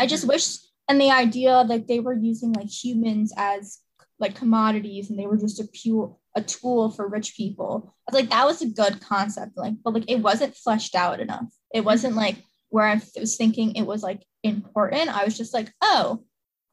I 0.00 0.06
just 0.06 0.26
wish 0.26 0.56
and 0.88 1.00
the 1.00 1.10
idea 1.10 1.64
that 1.68 1.88
they 1.88 2.00
were 2.00 2.14
using 2.14 2.52
like 2.52 2.68
humans 2.68 3.32
as 3.36 3.78
like 4.18 4.34
commodities 4.34 5.10
and 5.10 5.18
they 5.18 5.26
were 5.26 5.36
just 5.36 5.60
a 5.60 5.66
pure 5.72 6.16
a 6.36 6.42
tool 6.42 6.90
for 6.90 7.08
rich 7.08 7.36
people. 7.36 7.94
I 8.08 8.12
was 8.12 8.20
like 8.20 8.30
that 8.30 8.46
was 8.46 8.62
a 8.62 8.66
good 8.66 9.00
concept, 9.00 9.56
like 9.56 9.74
but 9.84 9.94
like 9.94 10.10
it 10.10 10.20
wasn't 10.20 10.56
fleshed 10.56 10.94
out 10.94 11.20
enough. 11.20 11.46
It 11.72 11.84
wasn't 11.84 12.16
like 12.16 12.36
where 12.70 12.86
I 12.86 13.00
was 13.18 13.36
thinking 13.36 13.76
it 13.76 13.86
was 13.86 14.02
like 14.02 14.22
important. 14.42 15.16
I 15.16 15.24
was 15.24 15.36
just 15.36 15.54
like, 15.54 15.72
oh, 15.80 16.24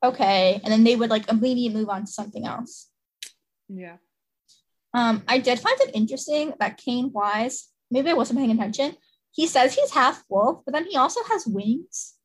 okay. 0.04 0.60
And 0.64 0.72
then 0.72 0.84
they 0.84 0.96
would 0.96 1.10
like 1.10 1.30
immediately 1.30 1.80
move 1.80 1.90
on 1.90 2.06
to 2.06 2.12
something 2.12 2.46
else. 2.46 2.90
Yeah. 3.70 3.98
Um, 4.94 5.24
I 5.28 5.38
did 5.38 5.60
find 5.60 5.80
it 5.82 5.96
interesting 5.96 6.54
that 6.60 6.78
Caine 6.78 7.12
Wise, 7.14 7.70
maybe 7.90 8.10
I 8.10 8.14
wasn't 8.14 8.40
paying 8.40 8.52
attention. 8.52 8.96
He 9.32 9.48
says 9.48 9.74
he's 9.74 9.92
half 9.92 10.24
wolf, 10.28 10.64
but 10.66 10.74
then 10.74 10.86
he 10.86 10.98
also 10.98 11.22
has 11.30 11.48
wings. 11.48 12.16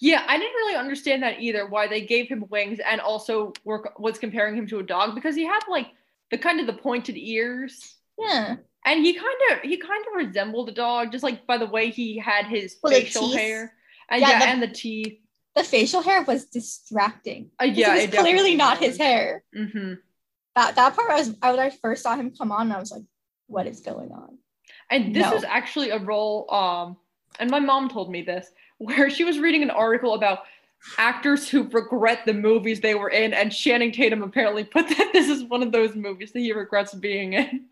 Yeah, 0.00 0.22
I 0.26 0.38
didn't 0.38 0.54
really 0.54 0.76
understand 0.76 1.22
that 1.24 1.40
either, 1.40 1.66
why 1.66 1.88
they 1.88 2.02
gave 2.02 2.28
him 2.28 2.44
wings 2.50 2.78
and 2.78 3.00
also 3.00 3.52
were 3.64 3.92
was 3.98 4.18
comparing 4.18 4.56
him 4.56 4.66
to 4.68 4.78
a 4.78 4.82
dog 4.82 5.14
because 5.14 5.34
he 5.34 5.44
had 5.44 5.60
like 5.68 5.88
the 6.30 6.38
kind 6.38 6.60
of 6.60 6.66
the 6.66 6.72
pointed 6.72 7.16
ears. 7.16 7.96
Yeah. 8.18 8.56
And 8.86 9.04
he 9.04 9.14
kind 9.14 9.36
of 9.52 9.58
he 9.62 9.76
kind 9.76 10.04
of 10.08 10.14
resembled 10.26 10.68
a 10.68 10.72
dog, 10.72 11.10
just 11.12 11.24
like 11.24 11.46
by 11.46 11.58
the 11.58 11.66
way 11.66 11.90
he 11.90 12.16
had 12.18 12.46
his 12.46 12.76
Well, 12.82 12.92
facial 12.92 13.30
hair. 13.32 13.72
And 14.08 14.20
Yeah, 14.20 14.30
yeah, 14.30 14.38
the- 14.38 14.46
and 14.46 14.62
the 14.62 14.68
teeth. 14.68 15.18
The 15.56 15.64
facial 15.64 16.02
hair 16.02 16.22
was 16.22 16.44
distracting. 16.44 17.50
Uh, 17.60 17.64
yeah, 17.64 17.96
it 17.96 18.04
it 18.04 18.10
was 18.12 18.20
clearly 18.20 18.54
not 18.54 18.78
was. 18.78 18.90
his 18.90 18.98
hair. 18.98 19.42
Mm-hmm. 19.56 19.94
That 20.54 20.76
that 20.76 20.94
part 20.94 21.10
I 21.10 21.14
was 21.16 21.34
I, 21.42 21.50
when 21.50 21.58
I 21.60 21.70
first 21.70 22.04
saw 22.04 22.14
him 22.14 22.30
come 22.30 22.52
on, 22.52 22.70
I 22.70 22.78
was 22.78 22.92
like, 22.92 23.02
what 23.48 23.66
is 23.66 23.80
going 23.80 24.12
on? 24.12 24.38
And 24.90 25.14
this 25.14 25.24
No. 25.28 25.34
is 25.36 25.42
actually 25.44 25.90
a 25.90 25.98
role, 25.98 26.46
um, 26.54 26.96
and 27.40 27.50
my 27.50 27.58
mom 27.58 27.88
told 27.88 28.10
me 28.10 28.22
this, 28.22 28.48
where 28.78 29.10
she 29.10 29.24
was 29.24 29.38
reading 29.38 29.62
an 29.62 29.70
article 29.70 30.14
about 30.14 30.40
actors 30.96 31.48
who 31.48 31.64
regret 31.68 32.20
the 32.24 32.32
movies 32.34 32.80
they 32.80 32.94
were 32.94 33.10
in, 33.10 33.34
and 33.34 33.52
Channing 33.52 33.92
Tatum 33.92 34.22
apparently 34.22 34.64
put 34.64 34.88
that 34.88 35.10
this 35.12 35.28
is 35.28 35.44
one 35.44 35.62
of 35.62 35.72
those 35.72 35.94
movies 35.94 36.32
that 36.32 36.40
he 36.40 36.52
regrets 36.52 36.94
being 36.94 37.32
in. 37.34 37.66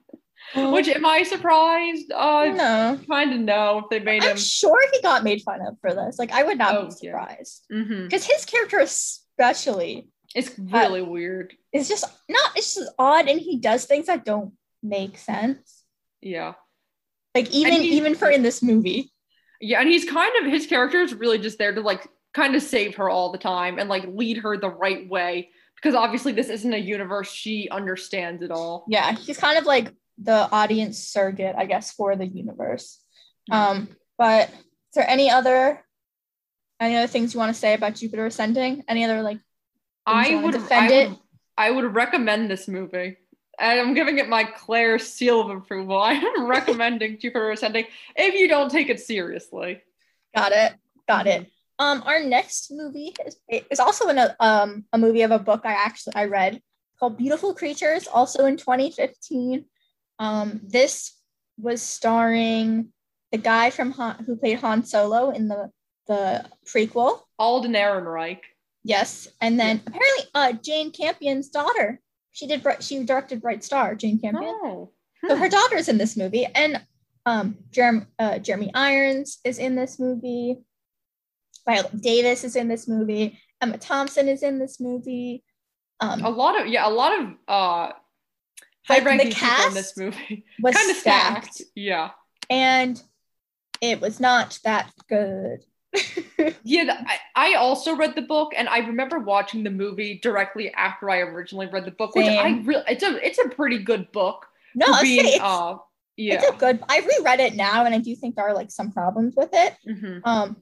Which 0.55 0.88
am 0.88 1.05
I 1.07 1.23
surprised? 1.25 2.12
Uh, 2.12 2.45
no, 2.55 3.01
kind 3.09 3.33
of 3.33 3.40
no. 3.40 3.79
If 3.79 3.85
they 3.90 3.99
made 4.01 4.23
I'm 4.23 4.33
him. 4.33 4.37
sure 4.37 4.79
he 4.92 5.01
got 5.03 5.25
made 5.25 5.42
fun 5.42 5.61
of 5.66 5.77
for 5.81 5.92
this. 5.92 6.19
Like, 6.19 6.31
I 6.31 6.45
would 6.45 6.59
not 6.59 6.75
Oh, 6.77 6.83
be 6.83 6.95
yeah. 7.03 7.11
surprised 7.12 7.64
because 7.69 8.25
his 8.25 8.45
character, 8.45 8.79
especially, 8.79 10.09
It's 10.35 10.57
really 10.59 11.03
weird. 11.03 11.55
It's 11.73 11.88
just 11.88 12.05
not. 12.29 12.53
It's 12.57 12.75
just 12.75 12.92
odd, 12.99 13.29
and 13.29 13.40
he 13.40 13.59
does 13.59 13.87
things 13.87 14.07
that 14.07 14.25
don't 14.25 14.53
make 14.83 15.19
sense. 15.19 15.83
Yeah. 16.21 16.55
Like 17.35 17.51
even 17.51 17.83
even 17.83 18.14
for 18.14 18.29
in 18.31 18.42
this 18.42 18.62
movie. 18.62 19.12
Yeah, 19.61 19.81
and 19.81 19.88
he's 19.88 20.05
kind 20.05 20.33
of 20.45 20.53
his 20.53 20.66
character 20.66 21.01
is 21.01 21.14
really 21.14 21.38
just 21.38 21.59
there 21.59 21.75
to 21.75 21.81
like 21.81 22.07
kind 22.35 22.55
of 22.55 22.62
save 22.62 22.97
her 22.97 23.09
all 23.09 23.33
the 23.33 23.38
time 23.38 23.79
and 23.79 23.88
like 23.88 24.05
lead 24.07 24.38
her 24.38 24.57
the 24.57 24.69
right 24.69 25.09
way 25.09 25.51
because 25.77 25.95
obviously 25.95 26.33
this 26.33 26.49
isn't 26.49 26.75
a 26.75 26.79
universe 26.79 27.31
she 27.31 27.69
understands 27.71 28.42
at 28.42 28.51
all. 28.51 28.85
Yeah, 28.88 29.12
he's 29.12 29.38
kind 29.38 29.59
of 29.59 29.64
like 29.64 29.92
the 30.19 30.49
audience 30.51 30.99
surrogate, 30.99 31.55
I 31.57 31.66
guess, 31.66 31.92
for 31.92 32.16
the 32.16 32.27
universe. 32.27 32.99
Um, 33.51 33.88
but 34.19 34.49
is 34.49 34.95
there 34.95 35.09
any 35.09 35.31
other 35.31 35.83
any 36.81 36.97
other 36.97 37.07
things 37.07 37.33
you 37.33 37.40
want 37.40 37.55
to 37.55 37.59
say 37.59 37.75
about 37.75 37.95
Jupiter 37.95 38.27
Ascending? 38.27 38.85
Any 38.88 39.05
other 39.05 39.23
like 39.23 39.38
I 40.05 40.37
would, 40.37 40.53
defend 40.53 40.92
I 40.92 40.95
it? 40.95 41.11
I 41.57 41.71
would 41.71 41.95
recommend 41.95 42.51
this 42.51 42.69
movie. 42.69 43.16
And 43.59 43.81
I'm 43.81 43.95
giving 43.95 44.19
it 44.19 44.29
my 44.29 44.45
Clare 44.45 44.99
seal 44.99 45.40
of 45.40 45.51
approval. 45.51 45.99
I 45.99 46.12
am 46.12 46.47
recommending 46.47 47.19
Jupiter 47.19 47.51
Ascending 47.51 47.87
if 48.14 48.35
you 48.35 48.49
don't 48.49 48.71
take 48.71 48.90
it 48.90 49.01
seriously. 49.01 49.83
got 50.35 50.53
it, 50.53 50.75
got 51.09 51.27
it. 51.27 51.51
Um, 51.79 52.03
our 52.07 52.23
next 52.23 52.71
movie 52.71 53.14
is 53.27 53.37
is 53.71 53.81
also 53.81 54.09
in 54.09 54.19
a 54.19 54.35
um 54.40 54.85
a 54.92 54.99
movie 54.99 55.23
of 55.23 55.31
a 55.31 55.38
book 55.38 55.62
I 55.64 55.73
actually 55.73 56.14
I 56.16 56.25
read 56.25 56.61
called 56.99 57.19
Beautiful 57.19 57.55
Creatures, 57.55 58.07
also 58.07 58.47
in 58.47 58.57
2015. 58.57 59.64
Um, 60.19 60.61
this 60.64 61.14
was 61.59 61.83
starring 61.83 62.92
the 63.33 63.38
guy 63.38 63.71
from 63.71 63.92
Han, 63.92 64.25
who 64.25 64.37
played 64.37 64.61
Han 64.61 64.85
Solo 64.85 65.31
in 65.31 65.49
the 65.49 65.71
the 66.07 66.47
prequel. 66.66 67.21
Alden 67.38 67.73
Ehrenreich. 67.73 68.40
Yes, 68.83 69.29
and 69.40 69.61
then 69.61 69.83
apparently 69.87 70.25
uh 70.35 70.53
Jane 70.53 70.92
Campion's 70.92 71.49
daughter. 71.49 72.01
She 72.37 72.46
did 72.46 72.62
she 72.81 73.03
directed 73.03 73.40
Bright 73.40 73.64
Star, 73.64 73.94
Jane 73.94 74.20
Campion. 74.20 74.44
Oh. 74.62 74.90
So 75.27 75.37
her 75.37 75.49
daughter's 75.49 75.88
in 75.88 75.96
this 75.96 76.18
movie, 76.18 76.44
and 76.44 76.83
um 77.25 77.57
Jerem, 77.70 78.09
uh, 78.18 78.38
Jeremy 78.38 78.70
Irons 78.75 79.38
is 79.42 79.59
in 79.59 79.75
this 79.75 79.99
movie. 79.99 80.59
Viola 81.66 81.88
Davis 81.99 82.44
is 82.44 82.55
in 82.55 82.68
this 82.68 82.87
movie. 82.87 83.40
Emma 83.62 83.79
Thompson 83.79 84.29
is 84.29 84.42
in 84.42 84.59
this 84.59 84.79
movie. 84.81 85.44
Um, 86.01 86.22
A 86.27 86.29
lot 86.29 86.61
of 86.61 86.66
yeah, 86.66 86.87
a 86.87 86.90
lot 86.90 87.18
of 87.18 87.27
uh 87.49 87.92
high 88.87 89.01
ranking 89.03 89.33
people 89.33 89.66
in 89.68 89.75
this 89.75 89.96
movie. 89.96 90.44
was 90.61 90.75
kind 90.77 90.90
of 90.90 90.96
stacked, 90.99 91.55
stacked. 91.55 91.70
Yeah. 91.75 92.11
and 92.51 93.03
it 93.81 94.03
was 94.03 94.20
not 94.20 94.59
that 94.64 94.92
good. 95.09 95.64
Yeah, 96.64 97.03
I, 97.07 97.53
I 97.53 97.55
also 97.55 97.96
read 97.96 98.14
the 98.14 98.22
book, 98.22 98.53
and 98.57 98.68
I 98.68 98.79
remember 98.79 99.18
watching 99.18 99.64
the 99.64 99.70
movie 99.70 100.18
directly 100.22 100.72
after 100.75 101.09
I 101.09 101.18
originally 101.20 101.66
read 101.66 101.85
the 101.85 101.90
book, 101.92 102.14
which 102.14 102.27
I 102.27 102.35
Same. 102.53 102.64
really 102.64 102.83
it's 102.88 103.03
a 103.03 103.27
it's 103.27 103.38
a 103.38 103.49
pretty 103.49 103.79
good 103.79 104.11
book. 104.12 104.46
no, 104.75 104.87
for 104.87 104.92
I'll 104.92 104.99
say 105.01 105.05
being, 105.05 105.27
it's, 105.27 105.40
uh, 105.40 105.77
yeah. 106.16 106.35
it's 106.35 106.49
a 106.49 106.53
good. 106.53 106.83
I 106.88 107.01
reread 107.01 107.40
it 107.40 107.55
now, 107.55 107.85
and 107.85 107.94
I 107.94 107.99
do 107.99 108.14
think 108.14 108.37
there 108.37 108.46
are 108.46 108.55
like 108.55 108.70
some 108.70 108.92
problems 108.92 109.35
with 109.37 109.51
it. 109.53 109.75
Mhm. 109.88 110.20
Um, 110.25 110.57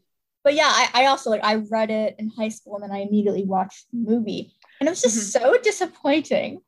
but 0.44 0.54
yeah, 0.54 0.68
I, 0.68 0.88
I 0.94 1.06
also 1.06 1.30
like 1.30 1.42
I 1.42 1.56
read 1.56 1.90
it 1.90 2.16
in 2.18 2.28
high 2.28 2.50
school, 2.50 2.74
and 2.76 2.84
then 2.84 2.92
I 2.92 3.00
immediately 3.00 3.44
watched 3.44 3.86
the 3.90 3.98
movie, 3.98 4.52
and 4.80 4.88
it 4.88 4.90
was 4.90 5.02
just 5.02 5.16
Mhm. 5.18 5.40
so 5.42 5.58
disappointing. 5.62 6.60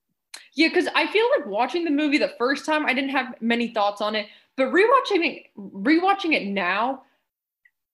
Yeah, 0.54 0.68
because 0.68 0.88
I 0.94 1.06
feel 1.06 1.26
like 1.38 1.46
watching 1.46 1.84
the 1.84 1.90
movie 1.90 2.18
the 2.18 2.32
first 2.38 2.64
time, 2.66 2.86
I 2.86 2.94
didn't 2.94 3.10
have 3.10 3.34
many 3.40 3.68
thoughts 3.68 4.00
on 4.00 4.14
it, 4.16 4.26
but 4.56 4.66
rewatching 4.72 5.24
it, 5.24 5.42
rewatching 5.56 6.32
it 6.32 6.46
now, 6.46 7.02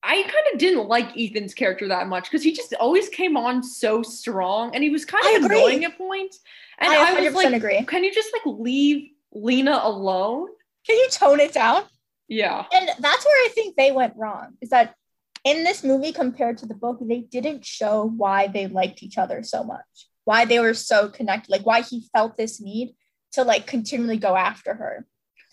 I 0.03 0.21
kind 0.23 0.45
of 0.53 0.59
didn't 0.59 0.87
like 0.87 1.17
Ethan's 1.17 1.53
character 1.53 1.87
that 1.87 2.07
much 2.07 2.25
because 2.25 2.43
he 2.43 2.51
just 2.51 2.73
always 2.73 3.07
came 3.07 3.37
on 3.37 3.63
so 3.63 4.03
strong, 4.03 4.75
and 4.75 4.83
he 4.83 4.89
was 4.89 5.05
kind 5.05 5.37
of 5.37 5.49
annoying 5.49 5.85
at 5.85 5.97
points. 5.97 6.39
And 6.79 6.91
I 6.91 7.13
I, 7.13 7.15
100% 7.15 7.33
was 7.33 7.33
like, 7.35 7.53
agree. 7.53 7.83
can 7.85 8.03
you 8.03 8.13
just 8.13 8.29
like 8.33 8.57
leave 8.57 9.11
Lena 9.31 9.79
alone? 9.81 10.49
Can 10.85 10.97
you 10.97 11.07
tone 11.09 11.39
it 11.39 11.53
down? 11.53 11.83
Yeah. 12.27 12.65
And 12.73 12.89
that's 12.99 13.25
where 13.25 13.45
I 13.45 13.49
think 13.53 13.75
they 13.75 13.91
went 13.91 14.15
wrong. 14.17 14.57
Is 14.61 14.69
that 14.69 14.95
in 15.43 15.63
this 15.63 15.83
movie 15.83 16.11
compared 16.11 16.57
to 16.59 16.65
the 16.65 16.73
book, 16.73 16.99
they 17.01 17.21
didn't 17.21 17.65
show 17.65 18.11
why 18.17 18.47
they 18.47 18.67
liked 18.67 19.03
each 19.03 19.17
other 19.17 19.43
so 19.43 19.63
much, 19.63 20.07
why 20.25 20.45
they 20.45 20.59
were 20.59 20.73
so 20.73 21.09
connected, 21.09 21.51
like 21.51 21.65
why 21.65 21.81
he 21.81 22.07
felt 22.13 22.37
this 22.37 22.61
need 22.61 22.95
to 23.33 23.43
like 23.43 23.67
continually 23.67 24.17
go 24.17 24.35
after 24.35 24.73
her. 24.73 25.05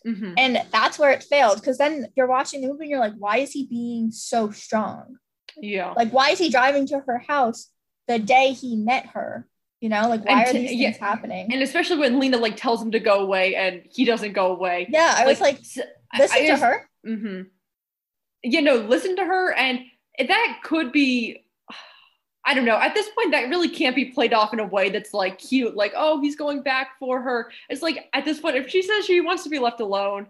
Mhm. 0.06 0.34
And 0.38 0.62
that's 0.72 0.98
where 0.98 1.10
it 1.10 1.22
failed 1.22 1.56
because 1.60 1.78
then 1.78 2.06
you're 2.16 2.26
watching 2.26 2.60
the 2.62 2.68
movie 2.68 2.84
and 2.84 2.90
you're 2.90 3.00
like, 3.00 3.14
why 3.18 3.38
is 3.38 3.52
he 3.52 3.66
being 3.66 4.10
so 4.10 4.50
strong? 4.50 5.16
Yeah. 5.56 5.92
Like, 5.96 6.10
why 6.10 6.30
is 6.30 6.38
he 6.38 6.48
driving 6.50 6.86
to 6.88 7.00
her 7.00 7.18
house 7.18 7.68
the 8.08 8.18
day 8.18 8.52
he 8.52 8.76
met 8.76 9.06
her? 9.08 9.46
You 9.80 9.88
know, 9.88 10.08
like, 10.08 10.24
why 10.24 10.44
are 10.44 10.46
to- 10.46 10.52
these 10.52 10.72
yeah. 10.72 10.88
things 10.90 11.00
happening? 11.00 11.52
And 11.52 11.62
especially 11.62 11.98
when 11.98 12.18
Lena 12.20 12.36
like 12.38 12.56
tells 12.56 12.82
him 12.82 12.90
to 12.92 13.00
go 13.00 13.20
away 13.20 13.54
and 13.56 13.82
he 13.90 14.04
doesn't 14.04 14.32
go 14.32 14.52
away. 14.52 14.86
yeah, 14.90 15.14
I 15.16 15.26
was 15.26 15.40
like, 15.40 15.58
listen 15.58 15.84
I 16.12 16.18
to 16.40 16.46
just- 16.46 16.62
her. 16.62 16.88
Mm-hmm. 17.06 17.42
You 18.42 18.62
know, 18.62 18.76
listen 18.76 19.16
to 19.16 19.24
her, 19.24 19.52
and 19.52 19.80
that 20.18 20.60
could 20.64 20.92
be. 20.92 21.44
I 22.44 22.54
don't 22.54 22.64
know. 22.64 22.78
At 22.78 22.94
this 22.94 23.08
point, 23.10 23.32
that 23.32 23.50
really 23.50 23.68
can't 23.68 23.94
be 23.94 24.06
played 24.06 24.32
off 24.32 24.52
in 24.52 24.60
a 24.60 24.66
way 24.66 24.88
that's 24.88 25.12
like 25.12 25.38
cute, 25.38 25.76
like, 25.76 25.92
oh, 25.94 26.20
he's 26.20 26.36
going 26.36 26.62
back 26.62 26.98
for 26.98 27.20
her. 27.20 27.52
It's 27.68 27.82
like 27.82 28.08
at 28.12 28.24
this 28.24 28.40
point, 28.40 28.56
if 28.56 28.70
she 28.70 28.82
says 28.82 29.04
she 29.04 29.20
wants 29.20 29.44
to 29.44 29.50
be 29.50 29.58
left 29.58 29.80
alone, 29.80 30.26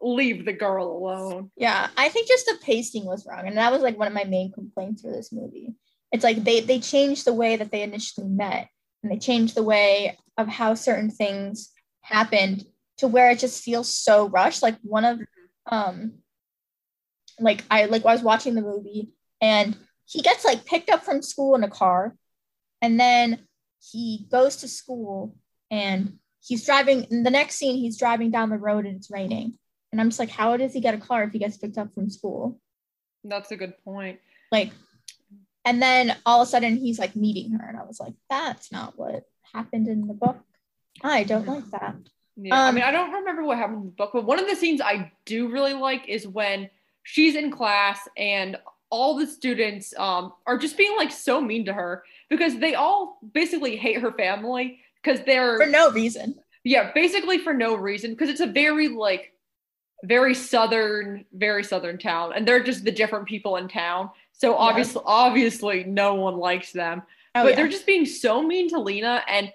leave 0.00 0.44
the 0.44 0.52
girl 0.52 0.90
alone. 0.90 1.50
Yeah, 1.56 1.88
I 1.96 2.08
think 2.08 2.28
just 2.28 2.46
the 2.46 2.58
pacing 2.62 3.04
was 3.04 3.26
wrong, 3.26 3.46
and 3.46 3.58
that 3.58 3.72
was 3.72 3.82
like 3.82 3.98
one 3.98 4.08
of 4.08 4.14
my 4.14 4.24
main 4.24 4.52
complaints 4.52 5.02
for 5.02 5.10
this 5.10 5.32
movie. 5.32 5.74
It's 6.12 6.24
like 6.24 6.42
they 6.42 6.60
they 6.60 6.80
changed 6.80 7.24
the 7.24 7.34
way 7.34 7.56
that 7.56 7.70
they 7.70 7.82
initially 7.82 8.28
met, 8.28 8.68
and 9.02 9.12
they 9.12 9.18
changed 9.18 9.54
the 9.54 9.62
way 9.62 10.18
of 10.38 10.48
how 10.48 10.74
certain 10.74 11.10
things 11.10 11.70
happened 12.00 12.64
to 12.98 13.08
where 13.08 13.30
it 13.30 13.38
just 13.38 13.62
feels 13.62 13.94
so 13.94 14.28
rushed. 14.28 14.62
Like 14.62 14.76
one 14.82 15.04
of 15.04 15.20
um, 15.66 16.14
like 17.38 17.64
I 17.70 17.84
like 17.84 18.04
I 18.04 18.12
was 18.12 18.22
watching 18.22 18.54
the 18.54 18.62
movie, 18.62 19.10
and 19.40 19.76
he 20.10 20.22
gets 20.22 20.44
like 20.44 20.66
picked 20.66 20.90
up 20.90 21.04
from 21.04 21.22
school 21.22 21.54
in 21.54 21.62
a 21.62 21.70
car, 21.70 22.16
and 22.82 22.98
then 22.98 23.46
he 23.92 24.26
goes 24.30 24.56
to 24.56 24.68
school, 24.68 25.36
and 25.70 26.18
he's 26.40 26.66
driving. 26.66 27.04
In 27.10 27.22
the 27.22 27.30
next 27.30 27.54
scene, 27.56 27.76
he's 27.76 27.98
driving 27.98 28.30
down 28.30 28.50
the 28.50 28.58
road, 28.58 28.86
and 28.86 28.96
it's 28.96 29.10
raining. 29.10 29.58
And 29.92 30.00
I'm 30.00 30.08
just 30.08 30.18
like, 30.20 30.30
how 30.30 30.56
does 30.56 30.72
he 30.72 30.80
get 30.80 30.94
a 30.94 30.98
car 30.98 31.24
if 31.24 31.32
he 31.32 31.38
gets 31.38 31.56
picked 31.56 31.78
up 31.78 31.92
from 31.94 32.10
school? 32.10 32.60
That's 33.24 33.50
a 33.50 33.56
good 33.56 33.74
point. 33.84 34.20
Like, 34.52 34.70
and 35.64 35.82
then 35.82 36.16
all 36.24 36.42
of 36.42 36.48
a 36.48 36.50
sudden 36.50 36.76
he's 36.76 36.98
like 36.98 37.16
meeting 37.16 37.52
her. 37.52 37.68
And 37.68 37.76
I 37.76 37.82
was 37.84 38.00
like, 38.00 38.14
that's 38.30 38.70
not 38.72 38.96
what 38.96 39.24
happened 39.52 39.88
in 39.88 40.06
the 40.06 40.14
book. 40.14 40.38
I 41.02 41.24
don't 41.24 41.46
like 41.46 41.68
that. 41.72 41.96
Yeah, 42.36 42.54
I 42.54 42.68
Um, 42.68 42.76
mean, 42.76 42.84
I 42.84 42.92
don't 42.92 43.12
remember 43.12 43.42
what 43.42 43.58
happened 43.58 43.80
in 43.80 43.86
the 43.86 43.92
book, 43.92 44.10
but 44.12 44.24
one 44.24 44.38
of 44.38 44.48
the 44.48 44.56
scenes 44.56 44.80
I 44.80 45.12
do 45.24 45.48
really 45.50 45.74
like 45.74 46.08
is 46.08 46.26
when 46.26 46.70
she's 47.02 47.34
in 47.34 47.50
class 47.50 48.08
and 48.16 48.56
all 48.90 49.16
the 49.16 49.26
students 49.26 49.94
um, 49.98 50.32
are 50.46 50.58
just 50.58 50.76
being 50.76 50.96
like 50.96 51.12
so 51.12 51.40
mean 51.40 51.64
to 51.64 51.72
her 51.72 52.02
because 52.28 52.58
they 52.58 52.74
all 52.74 53.18
basically 53.32 53.76
hate 53.76 54.00
her 54.00 54.12
family 54.12 54.80
because 55.02 55.20
they're 55.24 55.56
For 55.58 55.66
no 55.66 55.90
reason. 55.90 56.34
yeah, 56.64 56.90
basically 56.92 57.38
for 57.38 57.54
no 57.54 57.74
reason 57.76 58.10
because 58.12 58.28
it's 58.28 58.40
a 58.40 58.46
very 58.46 58.88
like 58.88 59.32
very 60.04 60.34
southern, 60.34 61.24
very 61.34 61.62
southern 61.62 61.98
town, 61.98 62.32
and 62.34 62.48
they're 62.48 62.62
just 62.62 62.84
the 62.84 62.90
different 62.90 63.26
people 63.26 63.56
in 63.56 63.68
town. 63.68 64.10
So 64.32 64.56
obviously, 64.56 65.02
obviously, 65.04 65.84
no 65.84 66.14
one 66.14 66.36
likes 66.38 66.72
them 66.72 67.02
Oh, 67.34 67.42
but 67.44 67.50
yeah. 67.50 67.56
they're 67.56 67.68
just 67.68 67.86
being 67.86 68.06
so 68.06 68.42
mean 68.42 68.68
to 68.70 68.80
Lena 68.80 69.22
and 69.28 69.52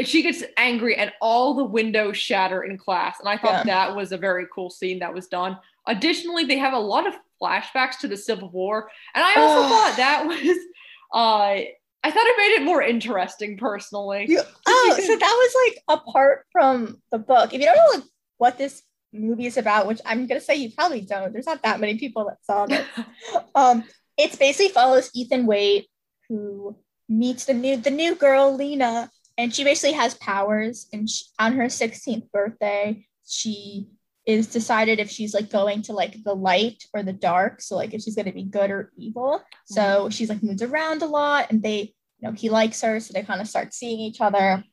she 0.00 0.22
gets 0.22 0.42
angry 0.58 0.96
and 0.96 1.10
all 1.22 1.54
the 1.54 1.64
windows 1.64 2.18
shatter 2.18 2.64
in 2.64 2.76
class. 2.76 3.18
And 3.20 3.28
I 3.28 3.38
thought 3.38 3.64
Yeah. 3.64 3.86
that 3.86 3.96
was 3.96 4.12
a 4.12 4.18
very 4.18 4.46
cool 4.52 4.68
scene 4.68 4.98
that 4.98 5.14
was 5.14 5.26
done. 5.26 5.56
Additionally, 5.86 6.44
they 6.44 6.58
have 6.58 6.74
a 6.74 6.78
lot 6.78 7.06
of 7.06 7.14
flashbacks 7.42 7.98
to 8.00 8.08
the 8.08 8.16
Civil 8.16 8.50
War. 8.50 8.90
And 9.14 9.24
I 9.24 9.40
also 9.40 9.60
Ugh. 9.62 9.70
thought 9.70 9.94
that 9.96 10.26
was 10.26 10.56
uh 11.12 11.60
I 12.04 12.10
thought 12.12 12.26
it 12.26 12.36
made 12.36 12.62
it 12.62 12.64
more 12.64 12.82
interesting 12.82 13.56
personally. 13.58 14.26
You- 14.28 14.42
oh, 14.66 14.96
so 14.96 15.16
that 15.16 15.20
was 15.20 15.54
like 15.66 15.98
apart 15.98 16.46
from 16.52 17.02
the 17.10 17.18
book. 17.18 17.52
If 17.52 17.60
you 17.60 17.66
don't 17.66 17.76
know 17.76 17.98
like, 17.98 18.08
what 18.38 18.58
this 18.58 18.82
movie 19.12 19.46
is 19.46 19.56
about, 19.56 19.86
which 19.86 20.00
I'm 20.06 20.26
gonna 20.26 20.40
say 20.40 20.56
you 20.56 20.70
probably 20.72 21.00
don't, 21.00 21.32
there's 21.32 21.46
not 21.46 21.62
that 21.62 21.80
many 21.80 21.98
people 21.98 22.26
that 22.26 22.38
saw 22.44 22.66
this. 22.66 22.86
um, 23.54 23.84
it's 24.16 24.36
basically 24.36 24.72
follows 24.72 25.10
Ethan 25.14 25.46
Wate, 25.46 25.88
who 26.28 26.76
meets 27.08 27.44
the 27.44 27.54
new 27.54 27.76
the 27.76 27.90
new 27.90 28.14
girl 28.14 28.54
Lena, 28.54 29.10
and 29.36 29.54
she 29.54 29.64
basically 29.64 29.96
has 29.96 30.14
powers. 30.14 30.88
And 30.92 31.08
she, 31.10 31.24
on 31.38 31.54
her 31.54 31.64
16th 31.64 32.30
birthday, 32.30 33.04
she 33.26 33.88
is 34.26 34.48
decided 34.48 34.98
if 34.98 35.08
she's 35.08 35.32
like 35.32 35.50
going 35.50 35.82
to 35.82 35.92
like 35.92 36.22
the 36.24 36.34
light 36.34 36.84
or 36.92 37.02
the 37.02 37.12
dark. 37.12 37.62
So 37.62 37.76
like 37.76 37.94
if 37.94 38.02
she's 38.02 38.16
gonna 38.16 38.32
be 38.32 38.42
good 38.42 38.70
or 38.70 38.92
evil. 38.96 39.40
So 39.64 40.10
she's 40.10 40.28
like 40.28 40.42
moves 40.42 40.62
around 40.62 41.02
a 41.02 41.06
lot, 41.06 41.50
and 41.50 41.62
they, 41.62 41.94
you 42.18 42.28
know, 42.28 42.32
he 42.32 42.50
likes 42.50 42.80
her, 42.82 42.98
so 43.00 43.12
they 43.12 43.22
kind 43.22 43.40
of 43.40 43.46
start 43.48 43.72
seeing 43.72 44.00
each 44.00 44.20
other. 44.20 44.64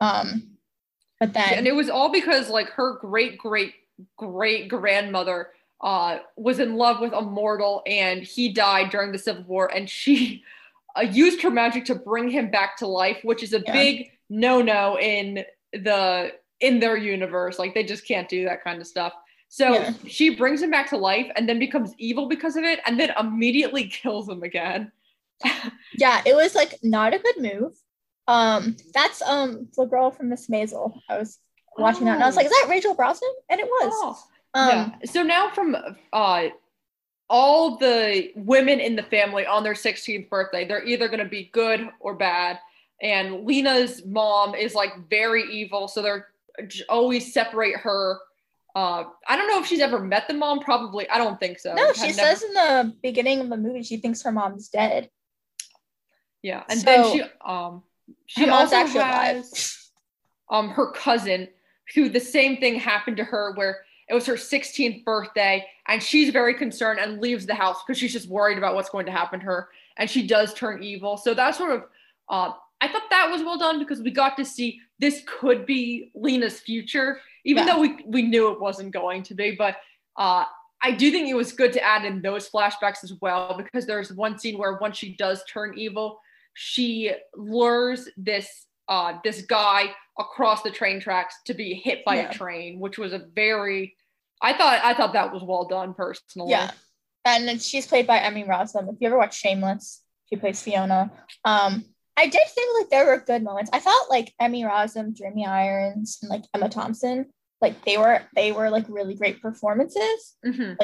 Um, 0.00 0.56
But 1.20 1.32
then 1.34 1.54
and 1.54 1.66
it 1.66 1.74
was 1.74 1.88
all 1.88 2.10
because 2.10 2.48
like 2.48 2.70
her 2.70 2.98
great 2.98 3.38
great 3.38 3.74
great 4.16 4.68
grandmother 4.68 5.50
uh, 5.80 6.18
was 6.36 6.58
in 6.58 6.74
love 6.76 7.00
with 7.00 7.12
a 7.12 7.20
mortal 7.20 7.82
and 7.86 8.22
he 8.22 8.52
died 8.52 8.90
during 8.90 9.12
the 9.12 9.18
Civil 9.18 9.44
War 9.44 9.70
and 9.74 9.88
she 9.88 10.42
uh, 10.96 11.02
used 11.02 11.42
her 11.42 11.50
magic 11.50 11.84
to 11.86 11.94
bring 11.94 12.28
him 12.28 12.50
back 12.50 12.76
to 12.78 12.86
life, 12.86 13.18
which 13.22 13.42
is 13.42 13.52
a 13.52 13.60
Yeah. 13.60 13.72
big 13.72 14.10
no 14.30 14.62
no 14.62 14.98
in 14.98 15.44
the 15.72 16.32
in 16.60 16.80
their 16.80 16.96
universe. 16.96 17.58
Like 17.58 17.74
they 17.74 17.84
just 17.84 18.06
can't 18.06 18.28
do 18.28 18.44
that 18.44 18.62
kind 18.64 18.80
of 18.80 18.86
stuff. 18.86 19.12
So 19.48 19.72
Yeah. 19.74 19.92
she 20.06 20.34
brings 20.34 20.62
him 20.62 20.70
back 20.70 20.88
to 20.90 20.96
life 20.96 21.30
and 21.36 21.48
then 21.48 21.58
becomes 21.58 21.92
evil 21.98 22.26
because 22.28 22.56
of 22.56 22.64
it 22.64 22.80
and 22.86 22.98
then 22.98 23.12
immediately 23.18 23.84
kills 24.02 24.28
him 24.28 24.42
again. 24.42 24.90
yeah, 25.98 26.22
it 26.24 26.34
was 26.34 26.54
like 26.54 26.78
not 26.82 27.14
a 27.14 27.18
good 27.18 27.36
move. 27.38 27.72
Um, 28.26 28.76
that's 28.94 29.20
um 29.22 29.68
the 29.76 29.84
girl 29.84 30.10
from 30.10 30.30
Miss 30.30 30.48
Maisel. 30.48 30.98
I 31.08 31.18
was 31.18 31.38
watching 31.76 32.06
that 32.06 32.14
and 32.14 32.22
I 32.22 32.26
was 32.26 32.36
like, 32.36 32.46
is 32.46 32.52
that 32.52 32.66
Rachel 32.70 32.96
Brosnahan? 32.96 33.20
And 33.50 33.60
it 33.60 33.66
was. 33.66 33.92
Oh. 33.94 34.18
Um, 34.54 34.68
yeah. 34.68 34.90
So 35.10 35.22
now 35.22 35.50
from 35.50 35.76
uh 36.12 36.44
all 37.30 37.76
the 37.78 38.30
women 38.36 38.80
in 38.80 38.96
the 38.96 39.02
family 39.02 39.46
on 39.46 39.62
their 39.62 39.72
16th 39.74 40.28
birthday, 40.28 40.66
they're 40.66 40.84
either 40.84 41.08
going 41.08 41.20
to 41.20 41.24
be 41.24 41.50
good 41.52 41.88
or 42.00 42.14
bad. 42.14 42.58
And 43.00 43.44
Lena's 43.46 44.04
mom 44.04 44.54
is 44.54 44.74
like 44.74 44.92
very 45.08 45.42
evil, 45.50 45.88
so 45.88 46.02
they're 46.02 46.28
always 46.88 47.32
separate 47.32 47.76
her. 47.76 48.18
Uh, 48.76 49.04
I 49.28 49.36
don't 49.36 49.48
know 49.48 49.60
if 49.60 49.66
she's 49.66 49.80
ever 49.80 50.00
met 50.00 50.26
the 50.28 50.34
mom. 50.34 50.60
Probably, 50.60 51.08
I 51.08 51.18
don't 51.18 51.38
think 51.38 51.58
so. 51.60 51.74
no, 51.74 51.92
she 51.92 52.02
never- 52.08 52.12
says 52.14 52.42
in 52.42 52.52
the 52.54 52.94
beginning 53.02 53.40
of 53.40 53.48
the 53.48 53.56
movie 53.56 53.82
she 53.82 53.98
thinks 53.98 54.22
her 54.22 54.32
mom's 54.32 54.68
dead. 54.68 55.10
yeah, 56.42 56.62
and 56.68 56.80
So- 56.80 56.84
then 56.84 57.12
she 57.12 57.22
um 57.44 57.82
she 58.26 58.48
also 58.48 58.76
actually 58.76 59.00
alive. 59.00 59.36
has 59.36 59.90
um 60.50 60.68
her 60.70 60.90
cousin 60.92 61.48
who 61.94 62.08
the 62.08 62.20
same 62.20 62.58
thing 62.58 62.74
happened 62.76 63.16
to 63.18 63.24
her 63.24 63.52
where 63.54 63.84
it 64.08 64.14
was 64.14 64.26
her 64.26 64.34
16th 64.34 65.04
birthday 65.04 65.64
and 65.86 66.02
she's 66.02 66.30
very 66.30 66.52
concerned 66.54 66.98
and 67.00 67.20
leaves 67.20 67.46
the 67.46 67.54
house 67.54 67.78
because 67.86 67.98
she's 67.98 68.12
just 68.12 68.28
worried 68.28 68.58
about 68.58 68.74
what's 68.74 68.90
going 68.90 69.06
to 69.06 69.12
happen 69.12 69.40
to 69.40 69.46
her 69.46 69.68
and 69.96 70.08
she 70.10 70.26
does 70.26 70.52
turn 70.54 70.82
evil 70.82 71.16
so 71.16 71.32
that's 71.32 71.56
sort 71.58 71.72
of 71.72 71.84
uh, 72.28 72.52
i 72.82 72.88
thought 72.88 73.02
that 73.10 73.30
was 73.30 73.42
well 73.42 73.56
done 73.58 73.78
because 73.78 74.00
we 74.02 74.10
got 74.10 74.36
to 74.36 74.44
see 74.44 74.80
this 74.98 75.22
could 75.26 75.66
be 75.66 76.10
lena's 76.14 76.60
future 76.60 77.20
even 77.44 77.66
Yeah. 77.66 77.74
though 77.74 77.80
we, 77.80 77.96
we 78.06 78.22
knew 78.22 78.50
it 78.52 78.60
wasn't 78.60 78.92
going 78.92 79.22
to 79.24 79.34
be 79.34 79.52
but 79.52 79.76
uh, 80.16 80.44
i 80.82 80.90
do 80.92 81.10
think 81.10 81.28
it 81.28 81.34
was 81.34 81.52
good 81.52 81.72
to 81.72 81.82
add 81.82 82.04
in 82.04 82.22
those 82.22 82.48
flashbacks 82.48 83.02
as 83.04 83.12
well 83.20 83.56
because 83.56 83.86
there's 83.86 84.12
one 84.12 84.38
scene 84.38 84.58
where 84.58 84.78
once 84.80 84.96
she 84.96 85.14
does 85.16 85.42
turn 85.52 85.76
evil 85.76 86.20
she 86.54 87.10
lures 87.36 88.08
this 88.16 88.66
uh, 88.88 89.14
this 89.24 89.42
guy 89.42 89.90
across 90.18 90.62
the 90.62 90.70
train 90.70 91.00
tracks 91.00 91.36
to 91.46 91.54
be 91.54 91.72
hit 91.74 92.04
by 92.04 92.16
Yeah. 92.16 92.28
a 92.28 92.32
train, 92.34 92.78
which 92.78 92.98
was 92.98 93.12
a 93.14 93.18
very 93.34 93.96
I 94.42 94.52
thought 94.52 94.78
I 94.84 94.92
thought 94.92 95.14
that 95.14 95.32
was 95.32 95.42
well 95.42 95.64
done 95.66 95.94
personally. 95.94 96.50
Yeah. 96.50 96.70
And 97.24 97.48
then 97.48 97.58
she's 97.58 97.86
played 97.86 98.06
by 98.06 98.18
Emmy 98.18 98.44
Rossum. 98.44 98.92
If 98.92 98.96
you 99.00 99.06
ever 99.08 99.16
watch 99.16 99.38
Shameless, 99.40 100.02
she 100.28 100.36
plays 100.36 100.60
Fiona. 100.62 101.10
Um, 101.46 101.86
I 102.16 102.26
did 102.26 102.42
think 102.54 102.80
like 102.80 102.90
there 102.90 103.06
were 103.06 103.18
good 103.24 103.42
moments. 103.42 103.70
I 103.72 103.80
felt 103.80 104.08
like 104.10 104.32
Emmy 104.40 104.62
Rossum, 104.62 105.14
Jeremy 105.14 105.46
Irons, 105.46 106.18
and 106.22 106.30
like 106.30 106.44
Emma 106.54 106.68
Thompson, 106.68 107.26
like 107.60 107.84
they 107.84 107.98
were 107.98 108.22
they 108.34 108.52
were 108.52 108.70
like 108.70 108.86
really 108.88 109.14
great 109.14 109.40
performances. 109.42 110.36
Mhm. 110.44 110.76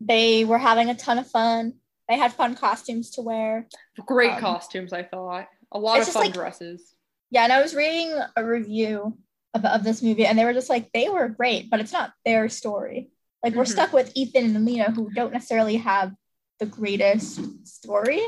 They 0.00 0.44
were 0.44 0.58
having 0.58 0.90
a 0.90 0.94
ton 0.94 1.18
of 1.18 1.26
fun. 1.26 1.74
They 2.08 2.16
had 2.18 2.32
fun 2.34 2.54
costumes 2.54 3.10
to 3.12 3.22
wear. 3.22 3.66
Great 4.04 4.32
Um, 4.34 4.40
costumes, 4.40 4.92
I 4.92 5.02
thought. 5.02 5.46
A 5.72 5.78
lot 5.78 6.00
of 6.00 6.06
fun 6.08 6.24
like- 6.24 6.34
dresses. 6.34 6.94
Yeah, 7.30 7.42
and 7.44 7.52
I 7.52 7.60
was 7.60 7.74
reading 7.74 8.16
a 8.36 8.44
review 8.44 9.18
of, 9.54 9.64
of 9.64 9.82
this 9.82 10.02
movie, 10.02 10.26
and 10.26 10.38
they 10.38 10.44
were 10.44 10.52
just 10.52 10.70
like 10.70 10.92
they 10.92 11.08
were 11.08 11.28
great, 11.28 11.70
but 11.70 11.80
it's 11.80 11.92
not 11.92 12.12
their 12.24 12.48
story. 12.48 13.10
Like 13.42 13.54
we're 13.54 13.64
Mhm. 13.64 13.72
stuck 13.72 13.92
with 13.92 14.12
Ethan 14.14 14.54
and 14.54 14.64
Lena, 14.64 14.90
who 14.92 15.10
don't 15.14 15.32
necessarily 15.32 15.76
have 15.78 16.12
the 16.60 16.66
greatest 16.66 17.40
story. 17.66 18.20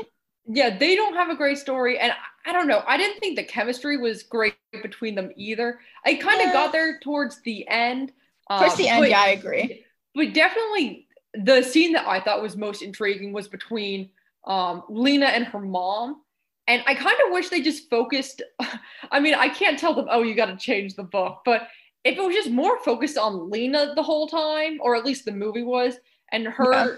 Yeah, 0.45 0.75
they 0.77 0.95
don't 0.95 1.13
have 1.13 1.29
a 1.29 1.35
great 1.35 1.59
story, 1.59 1.97
and 1.99 2.11
I- 2.45 2.53
don't 2.53 2.67
know. 2.67 2.83
I 2.87 2.97
didn't 2.97 3.19
think 3.19 3.35
the 3.35 3.43
chemistry 3.43 3.97
was 3.97 4.23
great 4.23 4.55
between 4.81 5.15
them 5.15 5.31
either. 5.35 5.79
I 6.05 6.15
kind 6.15 6.41
of 6.41 6.47
Yeah. 6.47 6.53
got 6.53 6.71
there 6.71 6.99
towards 6.99 7.41
the 7.41 7.67
end. 7.67 8.11
uh, 8.49 8.59
Towards 8.59 8.75
the 8.77 8.87
end, 8.87 9.01
but- 9.01 9.09
yeah, 9.09 9.21
I 9.21 9.29
agree. 9.29 9.85
but 10.15 10.33
definitely 10.33 11.07
the 11.35 11.61
scene 11.61 11.93
that 11.93 12.07
I 12.07 12.19
thought 12.19 12.41
was 12.41 12.57
most 12.57 12.81
intriguing 12.81 13.31
was 13.33 13.47
between 13.47 14.09
um, 14.45 14.83
Lena 14.89 15.27
and 15.27 15.45
her 15.45 15.59
mom. 15.59 16.21
And 16.67 16.81
I 16.87 16.95
kind 16.95 17.17
of 17.25 17.31
wish 17.33 17.49
they 17.49 17.61
just 17.61 17.89
focused. 17.89 18.41
I 19.11 19.19
mean, 19.19 19.35
I 19.35 19.49
can't 19.49 19.77
tell 19.77 19.93
them, 19.93 20.07
oh, 20.09 20.23
you 20.23 20.33
got 20.33 20.45
to 20.47 20.55
change 20.57 20.95
the 20.95 21.03
book. 21.03 21.41
But 21.45 21.67
if 22.03 22.17
it 22.17 22.21
was 22.23 22.33
just 22.35 22.49
more 22.49 22.79
focused 22.83 23.17
on 23.17 23.49
Lena 23.51 23.93
the 23.95 24.01
whole 24.03 24.27
time, 24.27 24.79
or 24.81 24.95
at 24.95 25.05
least 25.05 25.25
the 25.25 25.31
movie 25.31 25.61
was, 25.63 25.95
and 26.31 26.47
her 26.47 26.71
Yeah. 26.73 26.95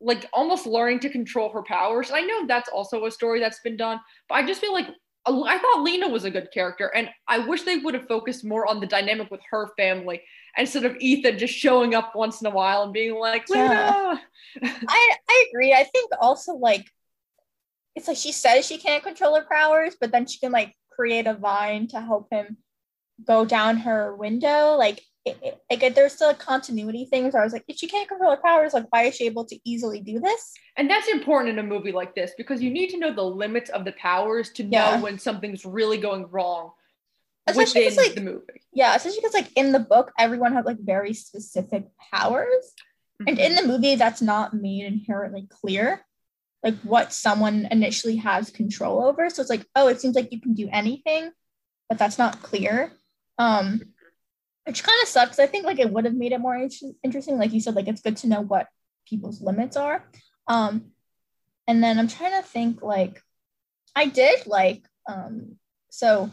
Like 0.00 0.26
almost 0.32 0.66
learning 0.66 1.00
to 1.00 1.10
control 1.10 1.50
her 1.52 1.62
powers. 1.62 2.08
And 2.08 2.16
I 2.16 2.22
know 2.22 2.46
that's 2.46 2.68
also 2.68 3.04
a 3.04 3.10
story 3.10 3.40
that's 3.40 3.60
been 3.60 3.76
done, 3.76 4.00
but 4.28 4.36
I 4.36 4.46
just 4.46 4.60
feel 4.60 4.72
like 4.72 4.88
I 5.26 5.58
thought 5.58 5.82
Lena 5.82 6.08
was 6.08 6.24
a 6.24 6.30
good 6.30 6.50
character, 6.52 6.90
and 6.94 7.10
I 7.28 7.40
wish 7.40 7.62
they 7.62 7.76
would 7.76 7.92
have 7.92 8.08
focused 8.08 8.44
more 8.44 8.66
on 8.66 8.80
the 8.80 8.86
dynamic 8.86 9.30
with 9.30 9.42
her 9.50 9.68
family 9.76 10.22
instead 10.56 10.84
of 10.84 10.96
Ethan 10.98 11.38
just 11.38 11.54
showing 11.54 11.94
up 11.94 12.16
once 12.16 12.40
in 12.40 12.46
a 12.46 12.50
while 12.50 12.84
and 12.84 12.92
being 12.92 13.14
like, 13.14 13.44
Yeah. 13.48 14.16
I 14.62 15.16
I 15.28 15.46
agree. 15.50 15.74
I 15.74 15.84
think 15.84 16.10
also 16.20 16.54
like 16.54 16.86
it's 17.94 18.08
like 18.08 18.16
she 18.16 18.32
says 18.32 18.66
she 18.66 18.78
can't 18.78 19.02
control 19.02 19.34
her 19.36 19.46
powers, 19.50 19.96
but 20.00 20.10
then 20.10 20.26
she 20.26 20.38
can 20.38 20.52
like 20.52 20.74
create 20.90 21.26
a 21.26 21.34
vine 21.34 21.86
to 21.88 22.00
help 22.00 22.28
him 22.30 22.56
go 23.24 23.44
down 23.44 23.78
her 23.78 24.16
window. 24.16 24.76
Like 24.76 25.02
it, 25.24 25.38
it, 25.42 25.60
like 25.70 25.94
there's 25.94 26.14
still 26.14 26.32
continuity 26.34 27.04
things. 27.04 27.34
Where 27.34 27.42
I 27.42 27.46
was 27.46 27.52
like, 27.52 27.64
if 27.68 27.76
she 27.76 27.86
can't 27.86 28.08
control 28.08 28.30
her 28.30 28.40
powers, 28.42 28.72
like 28.72 28.86
why 28.90 29.02
is 29.04 29.16
she 29.16 29.26
able 29.26 29.44
to 29.46 29.58
easily 29.64 30.00
do 30.00 30.18
this? 30.18 30.54
And 30.76 30.88
that's 30.90 31.08
important 31.08 31.58
in 31.58 31.64
a 31.64 31.68
movie 31.68 31.92
like 31.92 32.14
this 32.14 32.32
because 32.36 32.62
you 32.62 32.70
need 32.70 32.88
to 32.90 32.98
know 32.98 33.12
the 33.12 33.22
limits 33.24 33.70
of 33.70 33.84
the 33.84 33.92
powers 33.92 34.50
to 34.52 34.62
know 34.62 34.70
Yeah. 34.78 35.00
when 35.00 35.18
something's 35.18 35.64
really 35.66 35.98
going 35.98 36.26
wrong 36.30 36.72
Especially 37.46 37.84
within 37.86 38.04
like, 38.04 38.14
the 38.14 38.20
movie. 38.22 38.62
Yeah, 38.72 38.94
especially 38.94 39.18
because 39.18 39.34
like 39.34 39.52
in 39.56 39.72
the 39.72 39.80
book, 39.80 40.12
everyone 40.18 40.52
has 40.54 40.64
like 40.64 40.78
very 40.80 41.12
specific 41.12 41.86
powers. 42.12 42.72
And 43.26 43.36
Mhm. 43.36 43.46
in 43.46 43.54
the 43.56 43.66
movie, 43.66 43.96
that's 43.96 44.22
not 44.22 44.54
made 44.54 44.84
inherently 44.86 45.46
clear, 45.50 46.06
like 46.62 46.76
what 46.82 47.12
someone 47.12 47.66
initially 47.70 48.16
has 48.16 48.50
control 48.50 49.04
over. 49.04 49.28
So 49.28 49.42
it's 49.42 49.50
like, 49.50 49.66
oh, 49.74 49.88
it 49.88 50.00
seems 50.00 50.14
like 50.14 50.32
you 50.32 50.40
can 50.40 50.54
do 50.54 50.68
anything, 50.72 51.30
but 51.90 51.98
that's 51.98 52.16
not 52.16 52.40
clear. 52.42 52.92
Um, 53.36 53.82
which 54.66 54.82
kind 54.82 54.98
of 55.02 55.08
sucks. 55.08 55.38
I 55.38 55.46
think 55.46 55.66
like 55.66 55.78
it 55.78 55.90
would 55.90 56.04
have 56.04 56.14
made 56.14 56.32
it 56.32 56.40
more 56.40 56.56
inter- 56.56 56.92
interesting. 57.02 57.38
Like 57.38 57.52
you 57.52 57.60
said, 57.60 57.74
like 57.74 57.88
it's 57.88 58.02
good 58.02 58.16
to 58.18 58.28
know 58.28 58.40
what 58.40 58.68
people's 59.06 59.40
limits 59.40 59.76
are. 59.76 60.04
Um, 60.46 60.92
and 61.66 61.82
then 61.82 61.98
I'm 61.98 62.08
trying 62.08 62.40
to 62.40 62.46
think 62.46 62.82
like 62.82 63.22
I 63.94 64.06
did 64.06 64.46
like 64.46 64.82
um, 65.08 65.56
so 65.90 66.30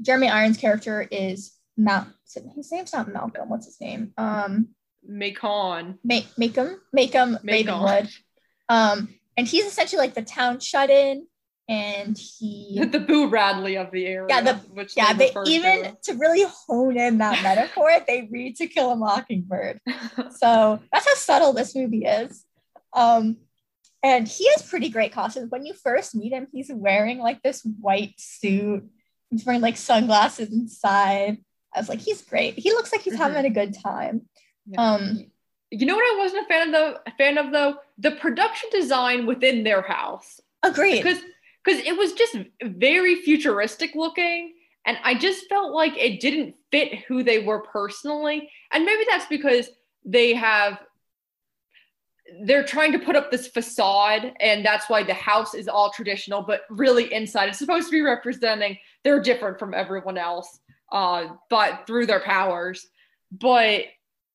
Jeremy 0.00 0.28
Irons' 0.28 0.58
character 0.58 1.06
is 1.10 1.52
Mal. 1.76 2.06
His 2.54 2.72
name's 2.72 2.92
not 2.92 3.12
Malcolm. 3.12 3.48
What's 3.48 3.66
his 3.66 3.80
name? 3.80 4.12
Um, 4.16 4.68
Macon. 5.06 5.98
make 6.04 6.26
make 6.36 6.56
him 6.56 6.80
make 6.92 7.12
him 7.12 7.38
Ravenwood. 7.44 8.08
Um, 8.68 9.14
and 9.36 9.46
he's 9.46 9.66
essentially 9.66 10.00
like 10.00 10.14
the 10.14 10.22
town 10.22 10.60
shut 10.60 10.90
in, 10.90 11.26
and 11.68 12.16
he 12.16 12.78
the 12.90 13.00
Boo 13.00 13.28
Radley 13.28 13.76
of 13.76 13.90
the 13.90 14.06
area. 14.06 14.26
Yeah, 14.28 14.40
the- 14.42 14.54
which 14.72 14.96
yeah 14.96 15.12
they 15.12 15.18
they 15.18 15.26
refer 15.28 15.44
to 15.44 15.50
even 15.50 15.96
to 16.04 16.14
really 16.14 16.44
hone 16.66 16.96
in 16.98 17.18
that 17.18 17.42
metaphor 17.42 17.90
they 18.06 18.28
read 18.30 18.56
To 18.56 18.66
Kill 18.66 18.92
a 18.92 18.96
Mockingbird. 18.96 19.80
So 20.38 20.80
that's 20.92 21.06
how 21.08 21.14
subtle 21.14 21.52
this 21.52 21.74
movie 21.74 22.04
is. 22.04 22.44
Um, 22.92 23.36
and 24.02 24.28
he 24.28 24.48
has 24.50 24.68
pretty 24.68 24.88
great 24.90 25.12
costumes. 25.12 25.50
When 25.50 25.66
you 25.66 25.74
first 25.74 26.14
meet 26.14 26.32
him, 26.32 26.46
he's 26.52 26.70
wearing 26.72 27.18
like 27.18 27.42
this 27.42 27.62
white 27.80 28.14
suit. 28.18 28.84
He's 29.30 29.44
wearing 29.44 29.60
like 29.62 29.76
sunglasses 29.76 30.52
inside. 30.52 31.38
I 31.74 31.78
was 31.80 31.88
like, 31.88 32.00
he's 32.00 32.22
great. 32.22 32.58
He 32.58 32.70
looks 32.70 32.92
like 32.92 33.02
he's 33.02 33.16
having 33.16 33.44
a 33.44 33.50
good 33.50 33.74
time. 33.82 34.22
Yeah. 34.66 34.80
Um, 34.94 35.26
you 35.70 35.84
know 35.86 35.96
what 35.96 36.02
I 36.02 36.18
wasn't 36.18 36.44
a 36.44 36.48
fan 36.48 36.68
of 36.68 36.72
though? 36.72 36.98
A 37.06 37.10
fan 37.12 37.38
of 37.38 37.50
though 37.52 37.76
the 37.98 38.12
production 38.12 38.70
design 38.70 39.26
within 39.26 39.64
their 39.64 39.82
house 39.82 40.40
agreed. 40.62 41.02
because 41.02 41.18
because 41.66 41.84
it 41.84 41.96
was 41.96 42.12
just 42.12 42.36
very 42.62 43.16
futuristic 43.16 43.94
looking, 43.94 44.54
and 44.84 44.96
I 45.02 45.14
just 45.14 45.48
felt 45.48 45.72
like 45.72 45.98
it 45.98 46.20
didn't 46.20 46.54
fit 46.70 47.00
who 47.06 47.24
they 47.24 47.40
were 47.40 47.60
personally, 47.60 48.48
and 48.72 48.84
maybe 48.84 49.04
that's 49.10 49.26
because 49.26 49.68
they 50.04 50.34
have 50.34 50.78
they're 52.42 52.64
trying 52.64 52.90
to 52.90 52.98
put 52.98 53.14
up 53.14 53.30
this 53.30 53.46
facade 53.46 54.32
and 54.40 54.64
that's 54.64 54.90
why 54.90 55.00
the 55.00 55.14
house 55.14 55.54
is 55.54 55.68
all 55.68 55.92
traditional 55.92 56.42
but 56.42 56.62
really 56.70 57.12
inside 57.14 57.48
it's 57.48 57.58
supposed 57.58 57.86
to 57.86 57.92
be 57.92 58.00
representing 58.00 58.76
they're 59.04 59.22
different 59.22 59.60
from 59.60 59.72
everyone 59.72 60.18
else 60.18 60.58
uh 60.90 61.26
but 61.50 61.86
through 61.86 62.04
their 62.04 62.18
powers 62.18 62.88
but 63.30 63.84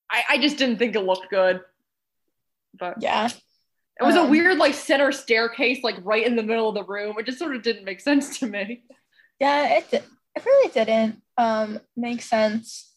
i 0.10 0.24
i 0.30 0.38
just 0.38 0.58
didn't 0.58 0.78
think 0.78 0.96
it 0.96 1.02
looked 1.02 1.30
good 1.30 1.60
but 2.80 2.96
yeah. 3.02 3.28
It 4.02 4.06
was 4.06 4.16
a 4.16 4.22
Um, 4.22 4.30
weird 4.32 4.58
like 4.58 4.74
center 4.74 5.12
staircase 5.12 5.84
like 5.84 5.96
right 6.04 6.26
in 6.26 6.36
the 6.36 6.44
middle 6.44 6.68
of 6.70 6.76
the 6.76 6.84
room 6.84 7.16
it 7.20 7.26
just 7.26 7.40
sort 7.40 7.56
of 7.56 7.62
didn't 7.62 7.86
make 7.86 8.00
sense 8.00 8.40
to 8.40 8.48
me 8.48 8.84
Yeah, 9.40 9.78
it 9.78 9.94
it 10.36 10.46
really 10.46 10.72
didn't 10.72 11.22
um 11.38 11.80
make 11.96 12.22
sense. 12.22 12.96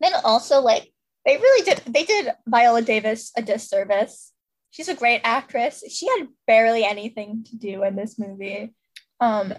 Then 0.00 0.12
also 0.24 0.60
like 0.60 0.92
they 1.26 1.36
really 1.36 1.64
did 1.64 1.78
they 1.86 2.04
did 2.04 2.32
Viola 2.46 2.82
Davis 2.82 3.32
a 3.36 3.42
disservice. 3.42 4.32
She's 4.70 4.88
a 4.88 4.94
great 4.94 5.20
actress. 5.24 5.82
She 5.90 6.06
had 6.08 6.28
barely 6.46 6.84
anything 6.84 7.44
to 7.50 7.56
do 7.56 7.82
in 7.84 7.96
this 7.96 8.18
movie. 8.18 8.74
Um 9.20 9.54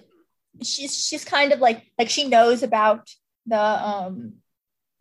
she's 0.64 0.94
she's 1.08 1.26
kind 1.26 1.54
of 1.54 1.60
like 1.60 1.84
like 1.98 2.10
she 2.10 2.28
knows 2.28 2.64
about 2.64 3.10
the 3.46 3.60
um 3.60 4.34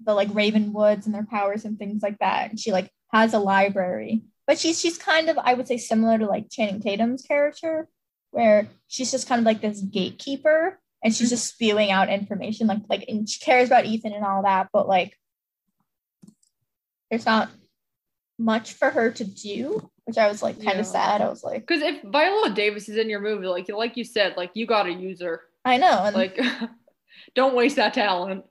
the 0.04 0.14
like 0.14 0.28
Ravenwoods 0.28 1.06
and 1.06 1.14
their 1.14 1.26
powers 1.26 1.64
and 1.64 1.78
things 1.78 2.02
like 2.02 2.18
that. 2.20 2.50
And 2.50 2.58
she 2.60 2.72
like 2.72 2.90
has 3.12 3.34
a 3.34 3.38
library. 3.38 4.22
But 4.50 4.58
she's 4.58 4.80
she's 4.80 4.98
kind 4.98 5.28
of, 5.28 5.38
I 5.38 5.54
would 5.54 5.68
say, 5.68 5.76
similar 5.76 6.18
to 6.18 6.26
like 6.26 6.50
Channing 6.50 6.80
Tatum's 6.80 7.22
character, 7.22 7.86
where 8.32 8.66
she's 8.88 9.12
just 9.12 9.28
kind 9.28 9.38
of 9.38 9.44
like 9.44 9.60
this 9.60 9.80
gatekeeper 9.80 10.80
and 11.04 11.14
she's 11.14 11.30
just 11.30 11.46
spewing 11.46 11.92
out 11.92 12.08
information 12.08 12.66
like 12.66 12.80
like 12.88 13.04
and 13.06 13.28
she 13.28 13.38
cares 13.38 13.68
about 13.68 13.86
Ethan 13.86 14.12
and 14.12 14.24
all 14.24 14.42
that, 14.42 14.70
but 14.72 14.88
like 14.88 15.16
there's 17.12 17.24
not 17.26 17.48
much 18.40 18.72
for 18.72 18.90
her 18.90 19.12
to 19.12 19.22
do, 19.24 19.88
which 20.06 20.18
I 20.18 20.26
was 20.26 20.42
like 20.42 20.56
kind 20.56 20.74
Yeah. 20.74 20.80
of 20.80 20.86
sad. 20.86 21.20
I 21.20 21.28
was 21.28 21.44
like, 21.44 21.64
Because 21.64 21.82
if 21.82 22.02
Viola 22.02 22.50
Davis 22.50 22.88
is 22.88 22.96
in 22.96 23.08
your 23.08 23.20
movie, 23.20 23.46
like 23.46 23.68
like 23.68 23.96
you 23.96 24.02
said, 24.02 24.36
like 24.36 24.50
you 24.54 24.66
gotta 24.66 24.90
use 24.90 25.20
her. 25.22 25.42
I 25.64 25.76
know. 25.76 26.02
And 26.02 26.16
Like, 26.16 26.36
don't 27.36 27.54
waste 27.54 27.76
that 27.76 27.94
talent. 27.94 28.44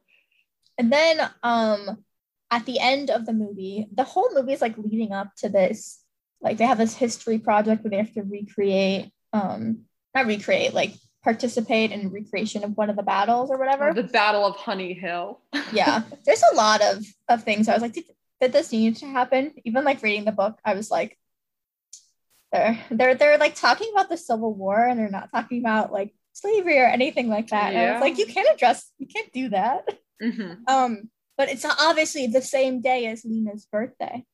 And 0.77 0.93
then 0.93 1.29
um 1.43 2.05
at 2.51 2.65
the 2.65 2.79
end 2.79 3.09
of 3.09 3.25
the 3.25 3.33
movie, 3.33 3.87
the 3.93 4.03
whole 4.03 4.29
movie 4.33 4.53
is 4.53 4.61
like 4.61 4.77
leading 4.77 5.11
up 5.11 5.35
to 5.37 5.49
this. 5.49 6.03
Like 6.41 6.57
they 6.57 6.65
have 6.65 6.77
this 6.77 6.95
history 6.95 7.37
project 7.37 7.83
where 7.83 7.91
they 7.91 7.97
have 7.97 8.13
to 8.13 8.23
recreate, 8.23 9.11
um, 9.33 9.81
not 10.15 10.25
recreate, 10.25 10.73
like 10.73 10.93
participate 11.23 11.91
in 11.91 12.09
recreation 12.11 12.63
of 12.63 12.77
one 12.77 12.89
of 12.89 12.95
the 12.95 13.03
battles 13.03 13.51
or 13.51 13.57
whatever. 13.57 13.93
The 13.93 14.03
Battle 14.03 14.45
of 14.45 14.55
Honey 14.55 14.93
Hill. 14.93 15.41
yeah. 15.73 16.03
There's 16.25 16.43
a 16.53 16.55
lot 16.55 16.81
of 16.81 17.05
of 17.27 17.43
things. 17.43 17.67
I 17.67 17.73
was 17.73 17.81
like, 17.81 17.93
did, 17.93 18.05
did 18.41 18.53
this 18.53 18.71
need 18.71 18.95
to 18.97 19.05
happen? 19.05 19.53
Even 19.65 19.83
like 19.83 20.01
reading 20.01 20.25
the 20.25 20.31
book, 20.31 20.57
I 20.63 20.73
was 20.73 20.89
like, 20.89 21.17
they're 22.51 22.79
they're 22.89 23.15
they're 23.15 23.37
like 23.37 23.55
talking 23.55 23.91
about 23.93 24.09
the 24.09 24.17
Civil 24.17 24.53
War 24.53 24.87
and 24.87 24.97
they're 24.99 25.09
not 25.09 25.29
talking 25.31 25.59
about 25.59 25.91
like 25.91 26.13
slavery 26.33 26.79
or 26.79 26.85
anything 26.85 27.27
like 27.27 27.49
that. 27.49 27.73
And 27.73 27.77
I 27.77 27.91
was 27.93 28.01
like, 28.01 28.17
you 28.17 28.25
can't 28.25 28.47
address, 28.53 28.89
you 28.97 29.07
can't 29.07 29.31
do 29.31 29.49
that. 29.49 29.87
hmm 30.21 30.53
Um, 30.67 31.09
but 31.39 31.47
it's 31.47 31.65
obviously 31.65 32.27
the 32.27 32.41
same 32.41 32.81
day 32.81 33.05
as 33.05 33.23
Lena's 33.23 33.65
birthday. 33.71 34.25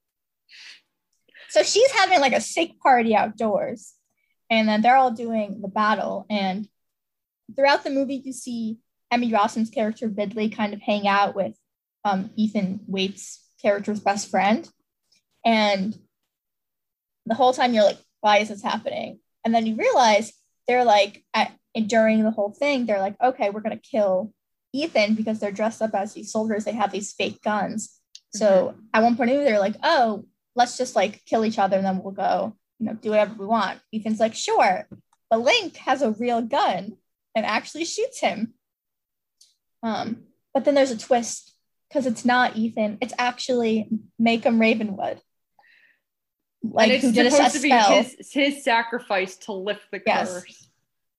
So 1.50 1.62
she's 1.62 1.92
having 1.92 2.20
like 2.20 2.34
a 2.34 2.42
sick 2.42 2.80
party 2.80 3.16
outdoors, 3.16 3.94
and 4.50 4.68
then 4.68 4.82
they're 4.82 4.98
all 4.98 5.12
doing 5.12 5.62
the 5.62 5.68
battle. 5.68 6.26
And 6.32 6.68
throughout 7.56 7.84
the 7.84 7.92
movie, 7.92 8.24
you 8.26 8.34
see 8.34 8.80
Emmy 9.12 9.32
Rossum's 9.32 9.70
character 9.70 10.08
Ridley 10.08 10.50
kind 10.50 10.74
of 10.74 10.82
hang 10.82 11.08
out 11.08 11.36
with 11.36 11.54
um, 12.04 12.32
Ethan 12.36 12.80
Wate's 12.88 13.40
character's 13.62 14.00
best 14.00 14.32
friend, 14.32 14.68
and 15.46 15.96
the 17.28 17.36
whole 17.36 17.54
time 17.54 17.76
you're 17.76 17.84
like, 17.84 18.00
why 18.22 18.40
is 18.40 18.50
this 18.50 18.64
happening? 18.64 19.20
And 19.46 19.54
then 19.54 19.68
you 19.68 19.76
realize 19.76 20.34
they're 20.68 20.84
like, 20.84 21.24
at, 21.36 21.52
during 21.86 22.24
the 22.24 22.32
whole 22.32 22.52
thing, 22.52 22.88
they're 22.88 23.00
like, 23.00 23.16
okay, 23.22 23.52
we're 23.52 23.62
gonna 23.62 23.78
kill 23.78 24.34
Ethan 24.76 25.16
because 25.16 25.40
they're 25.40 25.52
dressed 25.52 25.82
up 25.82 25.94
as 25.94 26.14
these 26.14 26.32
soldiers. 26.32 26.66
They 26.66 26.74
have 26.74 26.92
these 26.92 27.14
fake 27.14 27.42
guns. 27.42 28.00
So 28.34 28.76
at 28.94 29.02
one 29.02 29.16
point, 29.16 29.30
they're 29.30 29.60
like, 29.60 29.76
oh, 29.84 30.26
let's 30.56 30.78
just 30.78 30.96
like 30.96 31.24
kill 31.26 31.46
each 31.46 31.58
other 31.60 31.78
and 31.78 31.86
then 31.86 32.02
we'll 32.04 32.14
go, 32.14 32.56
you 32.80 32.88
know, 32.88 32.94
do 32.94 33.12
whatever 33.12 33.34
we 33.36 33.46
want. 33.46 33.80
Ethan's 33.94 34.20
like, 34.20 34.36
sure. 34.36 34.88
But 35.30 35.42
Link 35.42 35.78
has 35.78 36.02
a 36.02 36.12
real 36.12 36.42
gun 36.42 36.98
and 37.36 37.46
actually 37.46 37.86
shoots 37.86 38.20
him. 38.20 38.54
Um, 39.84 40.24
but 40.54 40.66
then 40.66 40.76
there's 40.76 40.92
a 40.92 40.98
twist 40.98 41.54
because 41.90 42.06
it's 42.06 42.26
not 42.26 42.58
Ethan, 42.58 42.98
it's 43.02 43.14
actually 43.18 43.90
Macon 44.20 44.60
Ravenwood. 44.60 45.22
Like 46.64 46.86
and 46.86 46.92
it's 46.94 47.04
who 47.04 47.12
did 47.12 47.32
supposed 47.32 47.56
to 47.56 47.62
be 47.62 47.70
his 47.70 48.32
his 48.32 48.64
sacrifice 48.64 49.38
to 49.46 49.54
lift 49.54 49.84
the 49.92 50.02
Yes. 50.06 50.34
curse. 50.34 50.70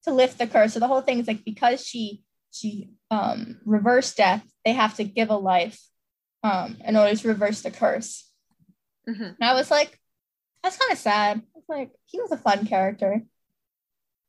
to 0.03 0.13
lift 0.13 0.37
the 0.37 0.47
curse. 0.47 0.73
So 0.73 0.79
the 0.79 0.87
whole 0.87 1.01
thing 1.01 1.19
is 1.19 1.27
like 1.27 1.45
because 1.45 1.85
she 1.85 2.21
she 2.51 2.89
um 3.11 3.59
reversed 3.65 4.17
death, 4.17 4.43
they 4.65 4.73
have 4.73 4.95
to 4.95 5.03
give 5.03 5.29
a 5.29 5.37
life 5.37 5.79
um 6.43 6.77
in 6.85 6.95
order 6.95 7.15
to 7.15 7.27
reverse 7.27 7.61
the 7.61 7.71
curse. 7.71 8.29
Mhm. 9.07 9.35
And 9.39 9.49
I 9.49 9.53
was 9.53 9.71
like, 9.71 9.99
that's 10.63 10.77
kind 10.77 10.91
of 10.91 10.97
sad. 10.97 11.41
I 11.55 11.73
like, 11.73 11.91
he 12.05 12.19
was 12.19 12.31
a 12.31 12.37
fun 12.37 12.65
character. 12.65 13.21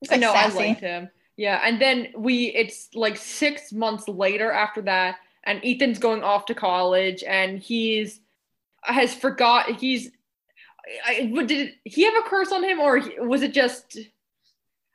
He's 0.00 0.12
I 0.12 0.16
know 0.16 0.32
sassy. 0.32 0.58
I 0.58 0.66
liked 0.68 0.80
him. 0.80 1.08
Yeah, 1.36 1.60
and 1.62 1.80
then 1.80 2.08
we 2.16 2.46
it's 2.46 2.88
like 2.94 3.16
six 3.16 3.72
months 3.72 4.08
later 4.08 4.50
after 4.50 4.82
that, 4.82 5.16
and 5.44 5.60
Ethan's 5.64 5.98
going 5.98 6.22
off 6.24 6.46
to 6.46 6.54
college, 6.54 7.22
and 7.22 7.58
he's 7.60 8.20
has 8.82 9.14
forgot 9.14 9.76
he's. 9.80 10.10
I, 11.06 11.30
I- 11.36 11.42
did 11.44 11.74
he 11.84 12.04
have 12.04 12.14
a 12.14 12.22
curse 12.28 12.50
on 12.50 12.64
him, 12.64 12.80
or 12.80 13.00
was 13.20 13.42
it 13.42 13.52
just? 13.52 13.98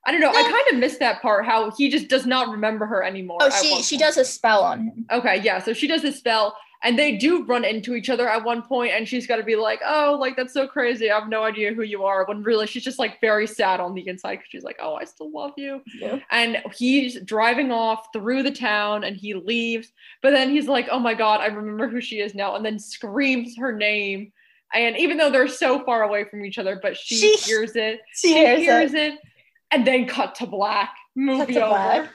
I 0.06 0.12
don't 0.12 0.20
know. 0.22 0.30
I 0.32 0.44
kind 0.44 0.74
of 0.74 0.80
missed 0.80 1.00
that 1.00 1.22
part. 1.22 1.46
How 1.46 1.72
he 1.72 1.90
just 1.90 2.08
does 2.10 2.26
not 2.26 2.50
remember 2.50 2.86
her 2.86 3.04
anymore. 3.04 3.38
Oh, 3.42 3.50
she 3.50 3.82
she 3.84 3.98
does 3.98 4.18
a 4.18 4.26
spell 4.26 4.62
on 4.64 4.82
him. 4.88 5.06
Okay, 5.12 5.40
yeah. 5.42 5.60
So 5.60 5.72
she 5.74 5.88
does 5.88 6.04
a 6.04 6.12
spell, 6.12 6.58
and 6.84 7.00
they 7.00 7.16
do 7.16 7.46
run 7.46 7.64
into 7.64 7.96
each 7.96 8.10
other 8.10 8.28
at 8.28 8.44
one 8.44 8.64
point, 8.64 8.92
and 8.94 9.08
she's 9.08 9.26
got 9.26 9.38
to 9.38 9.44
be 9.44 9.56
like, 9.56 9.80
"Oh, 9.86 10.18
like 10.20 10.36
that's 10.36 10.52
so 10.54 10.68
crazy. 10.68 11.10
I 11.10 11.18
have 11.18 11.30
no 11.30 11.44
idea 11.44 11.74
who 11.74 11.84
you 11.84 12.04
are." 12.04 12.26
When 12.26 12.44
really, 12.44 12.68
she's 12.68 12.84
just 12.84 13.00
like 13.00 13.22
very 13.22 13.48
sad 13.48 13.80
on 13.80 13.94
the 13.96 14.06
inside 14.06 14.36
because 14.36 14.50
she's 14.50 14.64
like, 14.64 14.78
"Oh, 14.82 14.96
I 14.96 15.06
still 15.06 15.32
love 15.32 15.54
you." 15.56 15.82
Yeah. 15.98 16.20
And 16.32 16.58
he's 16.76 17.22
driving 17.22 17.72
off 17.72 18.08
through 18.12 18.44
the 18.44 18.52
town, 18.52 19.06
and 19.06 19.16
he 19.16 19.34
leaves. 19.36 19.94
But 20.22 20.32
then 20.32 20.50
he's 20.50 20.68
like, 20.68 20.88
"Oh 20.92 21.00
my 21.00 21.14
god, 21.14 21.40
I 21.40 21.46
remember 21.46 21.88
who 21.88 22.02
she 22.02 22.20
is 22.20 22.36
now," 22.36 22.56
and 22.56 22.66
then 22.66 22.78
screams 22.78 23.58
her 23.58 23.72
name. 23.72 24.34
And 24.74 24.98
even 24.98 25.18
though 25.18 25.30
they're 25.30 25.48
so 25.48 25.86
far 25.86 26.02
away 26.04 26.26
from 26.26 26.44
each 26.44 26.58
other, 26.58 26.80
but 26.82 26.98
she, 26.98 27.16
She- 27.16 27.36
hears 27.38 27.76
it. 27.76 28.02
She 28.16 28.30
She 28.30 28.34
hears, 28.34 28.60
hears 28.60 28.94
it. 28.96 29.14
it. 29.14 29.20
And 29.74 29.86
then 29.88 30.06
cut 30.08 30.36
to 30.36 30.46
black. 30.46 30.94
Movie 31.16 31.58
over. 31.58 31.70
black. 31.70 32.10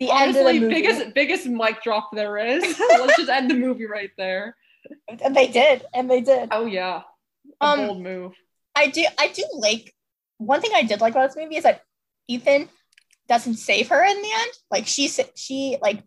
The 0.00 0.10
end 0.10 0.30
of 0.30 0.34
the 0.34 0.40
Honestly, 0.40 0.60
movie. 0.60 0.74
biggest 0.74 1.14
biggest 1.14 1.46
mic 1.46 1.82
drop 1.82 2.10
there 2.12 2.36
is. 2.38 2.62
Let's 2.90 3.16
just 3.18 3.28
end 3.30 3.50
the 3.50 3.54
movie 3.54 3.86
right 3.86 4.10
there. 4.18 4.56
And 5.22 5.34
they 5.36 5.46
did, 5.46 5.84
and 5.94 6.10
they 6.10 6.20
did. 6.20 6.48
Oh 6.50 6.66
yeah, 6.66 7.02
a 7.60 7.64
Um, 7.64 7.86
bold 7.86 8.02
move. 8.02 8.32
I 8.74 8.88
do 8.88 9.04
I 9.18 9.28
do 9.28 9.44
like 9.54 9.94
one 10.38 10.60
thing 10.60 10.72
I 10.74 10.82
did 10.82 11.00
like 11.00 11.12
about 11.12 11.28
this 11.28 11.36
movie 11.36 11.56
is 11.56 11.62
that 11.64 11.82
Ethan 12.26 12.68
doesn't 13.28 13.54
save 13.56 13.88
her 13.88 14.02
in 14.04 14.20
the 14.22 14.30
end. 14.40 14.50
Like 14.70 14.86
she 14.86 15.08
she 15.36 15.76
like 15.80 16.02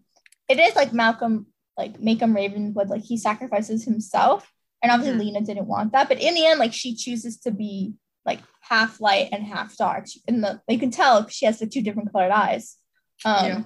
it 0.49 0.59
is 0.59 0.75
like 0.75 0.91
Malcolm 0.91 1.47
like 1.77 1.99
Macon 1.99 2.33
Ravenwood 2.33 2.89
like 2.89 3.03
he 3.03 3.17
sacrifices 3.17 3.85
himself 3.85 4.51
and 4.83 4.91
obviously 4.91 5.15
Mhm. 5.15 5.25
Lena 5.33 5.41
didn't 5.41 5.67
want 5.67 5.91
that 5.93 6.07
but 6.09 6.21
in 6.21 6.33
the 6.33 6.45
end 6.45 6.59
like 6.59 6.73
she 6.73 6.95
chooses 6.95 7.37
to 7.41 7.51
be 7.51 7.93
like 8.25 8.39
half 8.61 8.99
light 8.99 9.29
and 9.31 9.43
half 9.43 9.75
dark. 9.77 10.05
In 10.27 10.41
the 10.41 10.61
you 10.67 10.79
can 10.79 10.91
tell 10.91 11.27
she 11.27 11.45
has 11.45 11.59
the 11.59 11.67
two 11.67 11.81
different 11.81 12.11
colored 12.11 12.31
eyes. 12.31 12.77
Um 13.23 13.45
Yeah. 13.45 13.63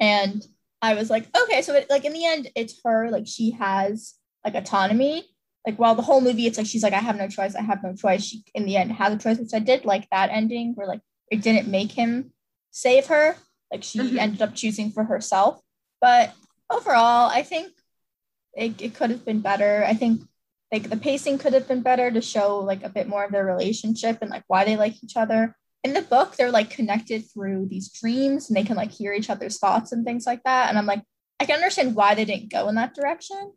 and 0.00 0.46
I 0.82 0.94
was 0.94 1.10
like 1.10 1.28
okay 1.36 1.62
so 1.62 1.74
it, 1.74 1.90
like 1.90 2.04
in 2.04 2.12
the 2.12 2.24
end 2.24 2.50
it's 2.54 2.80
her 2.84 3.10
like 3.10 3.26
she 3.26 3.50
has 3.52 4.14
like 4.44 4.54
autonomy 4.54 5.24
like 5.66 5.78
while 5.78 5.94
the 5.94 6.02
whole 6.02 6.22
movie 6.22 6.46
it's 6.46 6.56
like 6.56 6.66
she's 6.66 6.82
like 6.82 6.94
i 6.94 6.98
have 6.98 7.16
no 7.18 7.28
choice 7.28 7.54
i 7.54 7.60
have 7.60 7.82
no 7.82 7.94
choice 7.94 8.24
she 8.24 8.42
in 8.54 8.64
the 8.64 8.76
end 8.78 8.90
has 8.92 9.12
a 9.12 9.18
choice 9.18 9.38
which 9.38 9.52
i 9.52 9.58
did 9.58 9.84
like 9.84 10.08
that 10.10 10.30
ending 10.30 10.72
where 10.74 10.86
like 10.86 11.02
it 11.30 11.42
didn't 11.42 11.68
make 11.68 11.92
him 11.92 12.32
save 12.70 13.06
her 13.06 13.36
like 13.70 13.84
she 13.84 13.98
Mhm. 13.98 14.18
ended 14.18 14.42
up 14.42 14.54
choosing 14.54 14.90
for 14.90 15.04
herself 15.04 15.60
but 16.00 16.32
overall 16.70 17.28
i 17.28 17.42
think 17.42 17.70
it, 18.54 18.80
it 18.80 18.94
could 18.94 19.10
have 19.10 19.24
been 19.26 19.40
better 19.40 19.84
i 19.86 19.92
think 19.92 20.22
like 20.72 20.88
the 20.88 20.96
pacing 20.96 21.38
could 21.38 21.52
have 21.52 21.66
been 21.66 21.82
better 21.82 22.10
to 22.10 22.20
show 22.20 22.58
like 22.60 22.82
a 22.84 22.88
bit 22.88 23.08
more 23.08 23.24
of 23.24 23.32
their 23.32 23.44
relationship 23.44 24.18
and 24.20 24.30
like 24.30 24.44
why 24.46 24.64
they 24.64 24.76
like 24.76 25.02
each 25.02 25.16
other. 25.16 25.56
In 25.82 25.94
the 25.94 26.02
book 26.02 26.36
they're 26.36 26.50
like 26.50 26.70
connected 26.70 27.24
through 27.32 27.66
these 27.68 27.88
dreams 27.90 28.48
and 28.48 28.56
they 28.56 28.64
can 28.64 28.76
like 28.76 28.90
hear 28.92 29.12
each 29.12 29.30
other's 29.30 29.58
thoughts 29.58 29.92
and 29.92 30.04
things 30.04 30.26
like 30.26 30.42
that. 30.44 30.68
And 30.68 30.78
i'm 30.78 30.86
like 30.86 31.02
i 31.40 31.46
can 31.46 31.56
understand 31.56 31.94
why 31.96 32.14
they 32.14 32.24
didn't 32.26 32.52
go 32.52 32.68
in 32.68 32.74
that 32.74 32.94
direction 32.94 33.52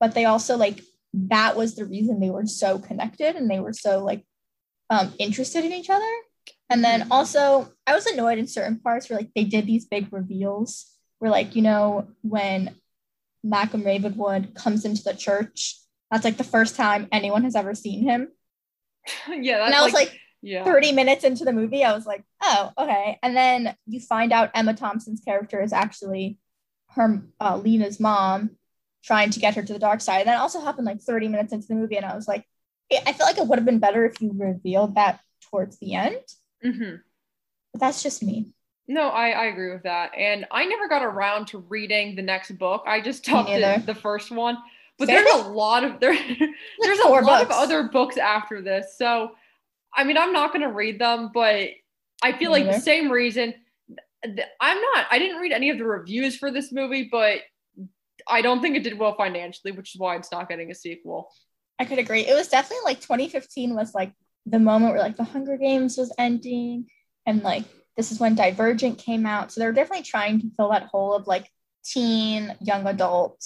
but 0.00 0.14
they 0.14 0.24
also 0.24 0.56
like 0.56 0.80
that 1.12 1.56
was 1.56 1.74
the 1.74 1.84
reason 1.84 2.18
they 2.20 2.30
were 2.30 2.46
so 2.46 2.78
connected 2.78 3.36
and 3.36 3.50
they 3.50 3.60
were 3.60 3.72
so 3.72 4.04
like 4.04 4.24
um 4.90 5.12
interested 5.18 5.64
in 5.64 5.72
each 5.72 5.90
other. 5.90 6.12
And 6.70 6.82
then 6.84 7.02
Mhm. 7.02 7.08
also 7.10 7.72
i 7.86 7.94
was 7.94 8.06
annoyed 8.06 8.38
in 8.38 8.46
certain 8.46 8.78
parts 8.78 9.08
where 9.08 9.18
like 9.18 9.32
they 9.34 9.44
did 9.44 9.66
these 9.66 9.84
big 9.86 10.12
reveals 10.12 10.86
where 11.18 11.30
like 11.30 11.54
you 11.56 11.62
know 11.62 12.06
when 12.22 12.74
malcolm 13.42 13.82
ravenwood 13.84 14.54
comes 14.54 14.84
into 14.84 15.02
the 15.02 15.14
church 15.14 15.78
that's 16.10 16.24
like 16.24 16.36
the 16.36 16.44
first 16.44 16.76
time 16.76 17.08
anyone 17.12 17.44
has 17.44 17.56
ever 17.56 17.74
seen 17.74 18.02
him 18.02 18.28
yeah, 19.28 19.58
that's 19.58 19.66
and 19.66 19.74
i 19.74 19.82
was 19.84 19.92
like 19.92 20.18
yeah. 20.44 20.62
30 20.62 20.92
minutes 20.92 21.24
into 21.24 21.46
the 21.46 21.54
movie, 21.54 21.84
I 21.84 21.94
was 21.94 22.04
like, 22.04 22.22
oh, 22.42 22.70
okay. 22.76 23.18
And 23.22 23.34
then 23.34 23.74
you 23.86 23.98
find 23.98 24.30
out 24.30 24.50
Emma 24.54 24.74
Thompson's 24.74 25.22
character 25.22 25.62
is 25.62 25.72
actually 25.72 26.38
her 26.90 27.24
uh, 27.40 27.56
Lena's 27.56 27.98
mom 27.98 28.50
trying 29.02 29.30
to 29.30 29.40
get 29.40 29.54
her 29.54 29.62
to 29.62 29.72
the 29.72 29.78
dark 29.78 30.02
side. 30.02 30.20
And 30.20 30.28
that 30.28 30.40
also 30.40 30.60
happened 30.60 30.84
like 30.84 31.00
30 31.00 31.28
minutes 31.28 31.54
into 31.54 31.66
the 31.68 31.74
movie. 31.74 31.96
And 31.96 32.04
I 32.04 32.14
was 32.14 32.28
like, 32.28 32.44
I 32.92 33.14
feel 33.14 33.26
like 33.26 33.38
it 33.38 33.46
would 33.46 33.58
have 33.58 33.64
been 33.64 33.78
better 33.78 34.04
if 34.04 34.20
you 34.20 34.32
revealed 34.34 34.96
that 34.96 35.20
towards 35.50 35.78
the 35.78 35.94
end. 35.94 36.22
Mhm. 36.62 37.00
But 37.72 37.80
that's 37.80 38.02
just 38.02 38.22
me. 38.22 38.52
No, 38.86 39.08
I, 39.08 39.30
I 39.30 39.44
agree 39.46 39.72
with 39.72 39.84
that. 39.84 40.14
And 40.14 40.44
I 40.50 40.66
never 40.66 40.88
got 40.88 41.02
around 41.02 41.46
to 41.48 41.58
reading 41.58 42.16
the 42.16 42.22
next 42.22 42.50
book. 42.58 42.84
I 42.86 43.00
just 43.00 43.24
stopped 43.24 43.48
at 43.48 43.86
the 43.86 43.94
first 43.94 44.30
one. 44.30 44.58
But 44.98 45.06
there's 45.06 45.30
a 45.30 45.48
lot 45.48 45.84
of 45.84 46.00
there 46.00 46.16
there's 46.80 46.98
a 47.00 47.08
lot 47.08 47.24
books. 47.24 47.42
of 47.42 47.50
other 47.50 47.84
books 47.84 48.16
after 48.16 48.62
this. 48.62 48.96
So 48.96 49.32
I 49.94 50.04
mean 50.04 50.16
I'm 50.16 50.32
not 50.32 50.52
gonna 50.52 50.72
read 50.72 50.98
them, 50.98 51.30
but 51.32 51.70
I 52.22 52.32
feel 52.32 52.50
like 52.50 52.64
the 52.64 52.80
same 52.80 53.10
reason. 53.10 53.54
I'm 54.24 54.80
not 54.80 55.06
I 55.10 55.18
didn't 55.18 55.40
read 55.40 55.52
any 55.52 55.70
of 55.70 55.78
the 55.78 55.84
reviews 55.84 56.36
for 56.36 56.50
this 56.50 56.72
movie, 56.72 57.08
but 57.10 57.40
I 58.28 58.40
don't 58.40 58.62
think 58.62 58.76
it 58.76 58.82
did 58.82 58.98
well 58.98 59.14
financially, 59.16 59.72
which 59.72 59.94
is 59.94 60.00
why 60.00 60.16
it's 60.16 60.32
not 60.32 60.48
getting 60.48 60.70
a 60.70 60.74
sequel. 60.74 61.30
I 61.78 61.84
could 61.84 61.98
agree. 61.98 62.20
It 62.20 62.34
was 62.34 62.48
definitely 62.48 62.84
like 62.84 63.00
2015 63.00 63.74
was 63.74 63.94
like 63.94 64.12
the 64.46 64.58
moment 64.58 64.92
where 64.92 65.02
like 65.02 65.16
the 65.16 65.24
Hunger 65.24 65.56
Games 65.56 65.98
was 65.98 66.12
ending 66.18 66.86
and 67.26 67.42
like 67.42 67.64
this 67.96 68.12
is 68.12 68.20
when 68.20 68.34
Divergent 68.34 68.98
came 68.98 69.26
out. 69.26 69.52
So 69.52 69.60
they're 69.60 69.72
definitely 69.72 70.04
trying 70.04 70.40
to 70.40 70.50
fill 70.56 70.70
that 70.70 70.84
hole 70.84 71.14
of 71.14 71.26
like 71.26 71.48
teen, 71.84 72.54
young 72.60 72.86
adult 72.86 73.44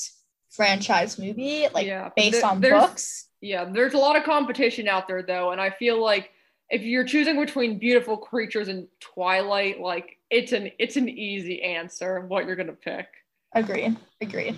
franchise 0.59 1.20
movie, 1.20 1.68
like 1.72 1.86
yeah, 1.86 2.11
based 2.16 2.42
on 2.42 2.61
books. 2.61 3.28
Yeah, 3.40 3.64
there's 3.64 3.94
a 3.94 3.98
lot 3.98 4.16
of 4.16 4.24
competition 4.24 4.88
out 4.88 5.06
there 5.06 5.22
though, 5.22 5.52
and 5.52 5.61
I 5.61 5.70
feel 5.70 6.02
like 6.02 6.30
if 6.68 6.82
you're 6.82 7.04
choosing 7.04 7.38
between 7.38 7.78
beautiful 7.78 8.16
creatures 8.16 8.66
and 8.66 8.88
Twilight, 8.98 9.80
like 9.80 10.18
it's 10.30 10.50
an 10.50 10.72
it's 10.80 10.96
an 10.96 11.09
easy 11.09 11.62
answer 11.62 12.16
of 12.16 12.28
what 12.28 12.44
you're 12.44 12.56
gonna 12.56 12.72
pick. 12.72 13.06
Agreed. 13.54 13.96
Agreed. 14.20 14.56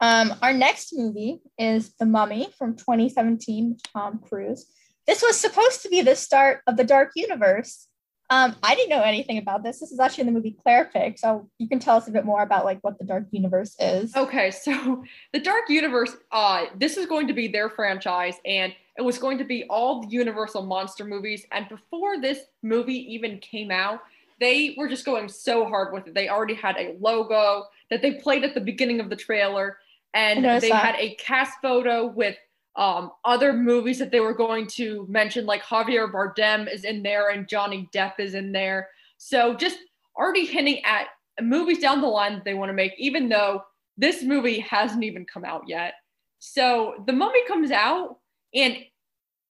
Um, 0.00 0.34
our 0.40 0.54
next 0.54 0.94
movie 0.96 1.42
is 1.58 1.94
The 1.98 2.06
Mummy 2.06 2.48
from 2.56 2.76
2017 2.76 3.76
Tom 3.92 4.20
Cruise. 4.20 4.66
This 5.06 5.20
was 5.20 5.36
supposed 5.36 5.82
to 5.82 5.88
be 5.88 6.00
the 6.00 6.14
start 6.14 6.60
of 6.68 6.76
the 6.76 6.84
Dark 6.84 7.10
Universe, 7.16 7.88
um, 8.30 8.54
I 8.62 8.76
didn't 8.76 8.90
know 8.90 9.02
anything 9.02 9.38
about 9.38 9.64
this. 9.64 9.80
This 9.80 9.90
is 9.90 9.98
actually 9.98 10.22
in 10.22 10.26
the 10.28 10.32
movie 10.32 10.56
Clare 10.62 10.88
picked, 10.92 11.18
so 11.18 11.50
you 11.58 11.68
can 11.68 11.80
tell 11.80 11.96
us 11.96 12.06
a 12.06 12.12
bit 12.12 12.24
more 12.24 12.42
about 12.42 12.64
like 12.64 12.78
what 12.82 12.96
the 12.96 13.04
Dark 13.04 13.24
Universe 13.32 13.74
is. 13.80 14.14
Okay, 14.14 14.52
so 14.52 15.02
the 15.32 15.40
Dark 15.40 15.68
Universe, 15.68 16.16
uh, 16.30 16.66
this 16.76 16.96
is 16.96 17.06
going 17.06 17.26
to 17.26 17.32
be 17.32 17.48
their 17.48 17.68
franchise, 17.68 18.36
and 18.44 18.72
it 18.96 19.02
was 19.02 19.18
going 19.18 19.36
to 19.38 19.44
be 19.44 19.64
all 19.68 20.02
the 20.02 20.08
Universal 20.08 20.62
monster 20.62 21.04
movies. 21.04 21.44
And 21.50 21.68
before 21.68 22.20
this 22.20 22.38
movie 22.62 23.12
even 23.14 23.38
came 23.38 23.72
out, 23.72 23.98
they 24.38 24.76
were 24.78 24.88
just 24.88 25.04
going 25.04 25.28
so 25.28 25.64
hard 25.64 25.92
with 25.92 26.06
it. 26.06 26.14
They 26.14 26.28
already 26.28 26.54
had 26.54 26.76
a 26.76 26.96
logo 27.00 27.64
that 27.90 28.00
they 28.00 28.12
played 28.12 28.44
at 28.44 28.54
the 28.54 28.60
beginning 28.60 29.00
of 29.00 29.10
the 29.10 29.16
trailer, 29.16 29.78
and 30.14 30.44
they 30.44 30.68
that. 30.68 30.84
had 30.84 30.94
a 31.00 31.16
cast 31.16 31.54
photo 31.60 32.06
with 32.06 32.36
um, 32.76 33.10
other 33.24 33.52
movies 33.52 33.98
that 33.98 34.10
they 34.10 34.20
were 34.20 34.34
going 34.34 34.66
to 34.68 35.06
mention, 35.08 35.46
like 35.46 35.62
Javier 35.62 36.10
Bardem 36.10 36.72
is 36.72 36.84
in 36.84 37.02
there 37.02 37.30
and 37.30 37.48
Johnny 37.48 37.88
Depp 37.92 38.14
is 38.18 38.34
in 38.34 38.52
there. 38.52 38.88
So 39.18 39.54
just 39.54 39.78
already 40.16 40.46
hinting 40.46 40.84
at 40.84 41.08
movies 41.42 41.80
down 41.80 42.00
the 42.00 42.06
line 42.06 42.34
that 42.34 42.44
they 42.44 42.54
want 42.54 42.70
to 42.70 42.74
make, 42.74 42.94
even 42.98 43.28
though 43.28 43.62
this 43.96 44.22
movie 44.22 44.60
hasn't 44.60 45.04
even 45.04 45.24
come 45.24 45.44
out 45.44 45.64
yet. 45.66 45.94
So 46.38 47.04
the 47.06 47.12
mummy 47.12 47.44
comes 47.46 47.70
out 47.70 48.18
and 48.54 48.76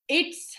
it's 0.09 0.57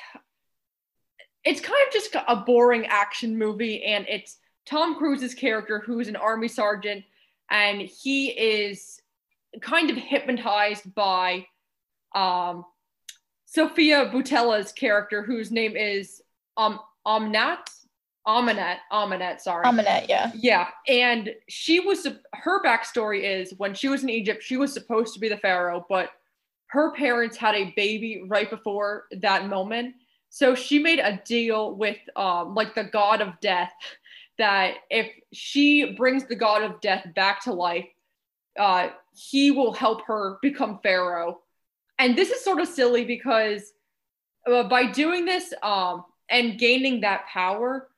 it's 1.43 1.59
kind 1.59 1.79
of 1.87 1.93
just 1.93 2.15
a 2.27 2.35
boring 2.35 2.85
action 2.85 3.37
movie 3.37 3.83
and 3.83 4.05
it's 4.07 4.37
Tom 4.65 4.95
Cruise's 4.95 5.33
character 5.33 5.79
who's 5.79 6.07
an 6.07 6.15
army 6.15 6.47
sergeant 6.47 7.03
and 7.49 7.81
he 7.81 8.29
is 8.29 9.01
kind 9.59 9.89
of 9.89 9.97
hypnotized 9.97 10.93
by 10.93 11.45
um, 12.13 12.65
Sofia 13.45 14.09
Boutella's 14.11 14.71
character, 14.71 15.23
whose 15.23 15.51
name 15.51 15.75
is 15.75 16.21
um, 16.57 16.79
Omnat. 17.05 17.67
Ahmanet, 18.27 18.77
Ahmanet, 18.91 19.41
sorry. 19.41 19.65
Ahmanet, 19.65 20.07
yeah. 20.07 20.31
Yeah. 20.35 20.67
And 20.87 21.33
she 21.49 21.79
was, 21.79 22.07
her 22.33 22.63
backstory 22.63 23.23
is 23.23 23.55
when 23.57 23.73
she 23.73 23.87
was 23.87 24.03
in 24.03 24.09
Egypt, 24.09 24.43
she 24.43 24.57
was 24.57 24.71
supposed 24.71 25.15
to 25.15 25.19
be 25.19 25.27
the 25.27 25.37
pharaoh, 25.37 25.83
but 25.89 26.11
her 26.67 26.93
parents 26.93 27.35
had 27.35 27.55
a 27.55 27.73
baby 27.75 28.23
right 28.27 28.49
before 28.49 29.05
that 29.21 29.47
moment. 29.47 29.95
So 30.29 30.55
she 30.55 30.79
made 30.79 30.99
a 30.99 31.19
deal 31.25 31.75
with 31.75 31.97
um, 32.15 32.55
like 32.55 32.75
the 32.75 32.85
god 32.85 33.21
of 33.21 33.39
death 33.41 33.73
that 34.37 34.75
if 34.89 35.11
she 35.33 35.93
brings 35.93 36.23
the 36.25 36.35
god 36.35 36.61
of 36.61 36.79
death 36.79 37.05
back 37.15 37.43
to 37.43 37.53
life, 37.53 37.87
uh, 38.57 38.89
he 39.13 39.51
will 39.51 39.73
help 39.73 40.05
her 40.05 40.37
become 40.41 40.79
pharaoh 40.83 41.40
and 42.01 42.17
this 42.17 42.31
is 42.31 42.43
sort 42.43 42.59
of 42.59 42.67
silly 42.67 43.05
because 43.05 43.73
uh, 44.51 44.63
by 44.63 44.87
doing 44.87 45.23
this 45.23 45.53
um, 45.61 46.03
and 46.31 46.57
gaining 46.57 47.01
that 47.01 47.27
power, 47.27 47.89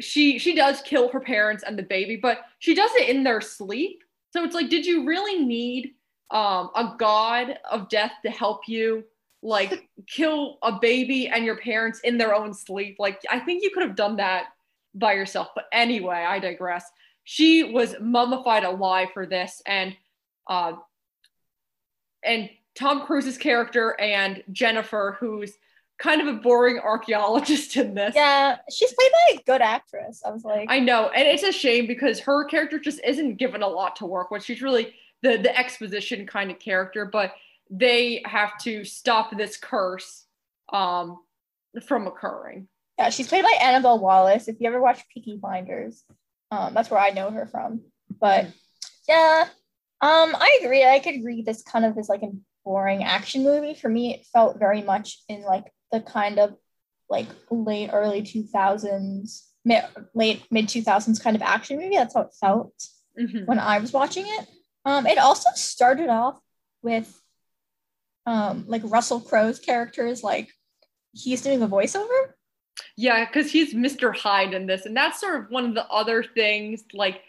she 0.00 0.40
she 0.40 0.56
does 0.56 0.82
kill 0.82 1.08
her 1.10 1.20
parents 1.20 1.62
and 1.64 1.78
the 1.78 1.84
baby, 1.84 2.16
but 2.16 2.40
she 2.58 2.74
does 2.74 2.90
it 2.96 3.08
in 3.08 3.22
their 3.22 3.40
sleep. 3.40 4.02
So 4.32 4.42
it's 4.42 4.56
like, 4.56 4.70
did 4.70 4.84
you 4.84 5.06
really 5.06 5.44
need 5.44 5.94
um, 6.32 6.70
a 6.74 6.96
god 6.98 7.60
of 7.70 7.88
death 7.88 8.10
to 8.24 8.30
help 8.30 8.62
you 8.66 9.04
like 9.40 9.88
kill 10.08 10.58
a 10.64 10.72
baby 10.72 11.28
and 11.28 11.44
your 11.44 11.58
parents 11.58 12.00
in 12.00 12.18
their 12.18 12.34
own 12.34 12.52
sleep? 12.52 12.96
Like, 12.98 13.22
I 13.30 13.38
think 13.38 13.62
you 13.62 13.70
could 13.70 13.84
have 13.84 13.94
done 13.94 14.16
that 14.16 14.46
by 14.96 15.12
yourself. 15.12 15.50
But 15.54 15.66
anyway, 15.72 16.26
I 16.28 16.40
digress. 16.40 16.90
She 17.22 17.62
was 17.62 17.94
mummified 18.00 18.64
alive 18.64 19.08
for 19.14 19.26
this, 19.26 19.62
and 19.64 19.94
uh, 20.50 20.72
and 22.24 22.50
Tom 22.74 23.06
Cruise's 23.06 23.38
character 23.38 23.98
and 24.00 24.42
Jennifer, 24.50 25.16
who's 25.20 25.52
kind 25.98 26.20
of 26.20 26.26
a 26.26 26.38
boring 26.38 26.78
archaeologist 26.78 27.76
in 27.76 27.94
this. 27.94 28.14
Yeah, 28.14 28.56
she's 28.70 28.92
played 28.92 29.10
by 29.12 29.36
a 29.36 29.42
good 29.44 29.62
actress. 29.62 30.22
I 30.26 30.30
was 30.30 30.44
like, 30.44 30.66
I 30.70 30.80
know, 30.80 31.08
and 31.08 31.26
it's 31.26 31.42
a 31.42 31.52
shame 31.52 31.86
because 31.86 32.20
her 32.20 32.44
character 32.44 32.78
just 32.78 33.00
isn't 33.04 33.36
given 33.36 33.62
a 33.62 33.68
lot 33.68 33.96
to 33.96 34.06
work 34.06 34.30
with. 34.30 34.44
She's 34.44 34.62
really 34.62 34.94
the 35.22 35.36
the 35.36 35.56
exposition 35.56 36.26
kind 36.26 36.50
of 36.50 36.58
character, 36.58 37.04
but 37.04 37.34
they 37.70 38.22
have 38.26 38.58
to 38.58 38.84
stop 38.84 39.36
this 39.36 39.56
curse 39.56 40.26
um, 40.72 41.18
from 41.86 42.06
occurring. 42.06 42.68
Yeah, 42.98 43.10
she's 43.10 43.28
played 43.28 43.42
by 43.42 43.56
Annabelle 43.60 43.98
Wallis. 43.98 44.48
If 44.48 44.56
you 44.60 44.68
ever 44.68 44.80
watch 44.80 45.02
Peaky 45.12 45.36
Blinders, 45.36 46.04
um, 46.50 46.74
that's 46.74 46.90
where 46.90 47.00
I 47.00 47.10
know 47.10 47.30
her 47.30 47.46
from. 47.46 47.80
But 48.20 48.46
yeah, 49.08 49.48
um, 50.04 50.36
I 50.38 50.60
agree. 50.62 50.84
I 50.84 50.98
could 50.98 51.24
read 51.24 51.46
this 51.46 51.62
kind 51.62 51.86
of 51.86 51.96
as 51.96 52.10
like 52.10 52.22
a 52.22 52.30
boring 52.62 53.02
action 53.02 53.42
movie. 53.42 53.72
For 53.72 53.88
me, 53.88 54.12
it 54.12 54.26
felt 54.26 54.58
very 54.58 54.82
much 54.82 55.22
in 55.30 55.40
like 55.40 55.64
the 55.92 56.00
kind 56.00 56.38
of 56.38 56.54
like 57.08 57.26
late 57.50 57.88
early 57.90 58.20
2000s, 58.20 59.46
mid, 59.64 59.82
late 60.12 60.44
mid 60.50 60.66
2000s 60.66 61.22
kind 61.22 61.34
of 61.34 61.40
action 61.40 61.78
movie. 61.78 61.96
That's 61.96 62.12
how 62.14 62.20
it 62.20 62.34
felt 62.38 62.74
mm-hmm. 63.18 63.46
when 63.46 63.58
I 63.58 63.78
was 63.78 63.94
watching 63.94 64.26
it. 64.26 64.46
Um, 64.84 65.06
it 65.06 65.16
also 65.16 65.48
started 65.54 66.10
off 66.10 66.38
with 66.82 67.18
um, 68.26 68.66
like 68.68 68.82
Russell 68.84 69.20
Crowe's 69.20 69.58
characters, 69.58 70.22
like 70.22 70.50
he's 71.12 71.40
doing 71.40 71.62
a 71.62 71.66
voiceover. 71.66 72.32
Yeah, 72.98 73.24
because 73.24 73.50
he's 73.50 73.72
Mr. 73.72 74.14
Hyde 74.14 74.52
in 74.52 74.66
this, 74.66 74.84
and 74.84 74.94
that's 74.94 75.18
sort 75.18 75.40
of 75.40 75.50
one 75.50 75.64
of 75.64 75.74
the 75.74 75.86
other 75.88 76.22
things, 76.22 76.84
like 76.92 77.22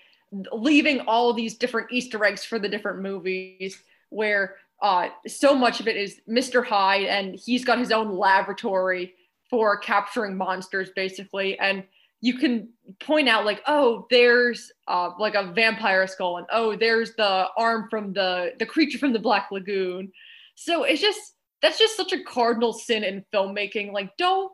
leaving 0.51 1.01
all 1.01 1.33
these 1.33 1.57
different 1.57 1.91
Easter 1.91 2.23
eggs 2.23 2.43
for 2.43 2.59
the 2.59 2.69
different 2.69 3.01
movies, 3.01 3.81
where 4.09 4.55
uh, 4.81 5.09
so 5.27 5.55
much 5.55 5.79
of 5.79 5.87
it 5.87 5.95
is 5.95 6.21
Mr. 6.29 6.65
Hyde, 6.65 7.05
and 7.05 7.35
he's 7.35 7.63
got 7.63 7.79
his 7.79 7.91
own 7.91 8.17
laboratory 8.17 9.13
for 9.49 9.77
capturing 9.77 10.35
monsters, 10.37 10.89
basically. 10.95 11.57
And 11.59 11.83
you 12.21 12.37
can 12.37 12.69
point 12.99 13.29
out, 13.29 13.45
like, 13.45 13.61
oh, 13.67 14.07
there's 14.09 14.71
uh, 14.87 15.11
like 15.19 15.35
a 15.35 15.51
vampire 15.53 16.07
skull, 16.07 16.37
and 16.37 16.47
oh, 16.51 16.75
there's 16.75 17.15
the 17.15 17.47
arm 17.57 17.87
from 17.89 18.13
the 18.13 18.53
the 18.59 18.65
creature 18.65 18.97
from 18.97 19.13
the 19.13 19.19
Black 19.19 19.49
Lagoon. 19.51 20.11
So 20.55 20.83
it's 20.83 21.01
just 21.01 21.35
that's 21.61 21.79
just 21.79 21.97
such 21.97 22.13
a 22.13 22.23
cardinal 22.23 22.73
sin 22.73 23.03
in 23.03 23.25
filmmaking. 23.33 23.91
Like, 23.91 24.15
don't 24.17 24.51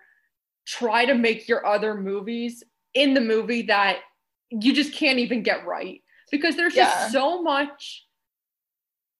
try 0.65 1.05
to 1.05 1.15
make 1.15 1.47
your 1.47 1.65
other 1.65 1.95
movies 1.95 2.63
in 2.93 3.13
the 3.13 3.21
movie 3.21 3.63
that 3.63 3.99
you 4.51 4.73
just 4.73 4.93
can't 4.93 5.19
even 5.19 5.43
get 5.43 5.65
right 5.65 6.01
because 6.29 6.55
there's 6.55 6.75
just 6.75 7.11
so 7.11 7.41
much 7.41 8.05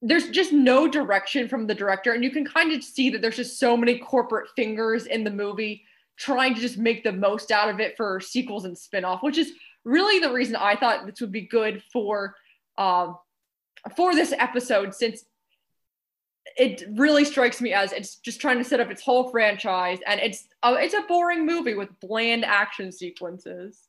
there's 0.04 0.30
just 0.30 0.52
no 0.52 0.88
direction 0.88 1.48
from 1.48 1.68
the 1.68 1.76
director. 1.76 2.14
And 2.14 2.24
you 2.24 2.32
can 2.32 2.44
kind 2.44 2.72
of 2.72 2.84
see 2.84 3.12
that 3.12 3.22
there's 3.22 3.36
just 3.36 3.60
so 3.60 3.78
many 3.78 4.00
corporate 4.00 4.50
fingers 4.56 5.06
in 5.06 5.24
the 5.24 5.30
movie 5.30 5.86
trying 6.18 6.54
to 6.54 6.62
just 6.62 6.78
make 6.78 7.04
the 7.04 7.12
most 7.12 7.52
out 7.52 7.70
of 7.70 7.80
it 7.80 7.96
for 7.98 8.20
sequels 8.20 8.66
and 8.66 8.78
spin-off 8.78 9.24
which 9.24 9.38
is 9.38 9.54
really 9.86 10.20
the 10.20 10.32
reason 10.32 10.56
i 10.56 10.76
thought 10.76 11.06
this 11.08 11.20
would 11.20 11.32
be 11.32 11.42
good 11.42 11.82
for 11.92 12.36
um, 12.78 13.18
for 13.96 14.14
this 14.14 14.34
episode 14.38 14.94
since 14.94 15.24
it 16.58 16.84
really 16.96 17.26
strikes 17.26 17.62
me 17.62 17.74
as 17.74 17.92
it's 17.92 18.18
just 18.18 18.40
trying 18.40 18.58
to 18.58 18.64
set 18.64 18.80
up 18.80 18.92
its 18.92 19.02
whole 19.02 19.32
franchise 19.32 20.00
and 20.06 20.20
it's 20.20 20.48
uh, 20.64 20.76
it's 20.78 20.94
a 20.94 21.02
boring 21.08 21.46
movie 21.46 21.74
with 21.74 21.90
bland 22.00 22.46
action 22.46 22.92
sequences 22.92 23.88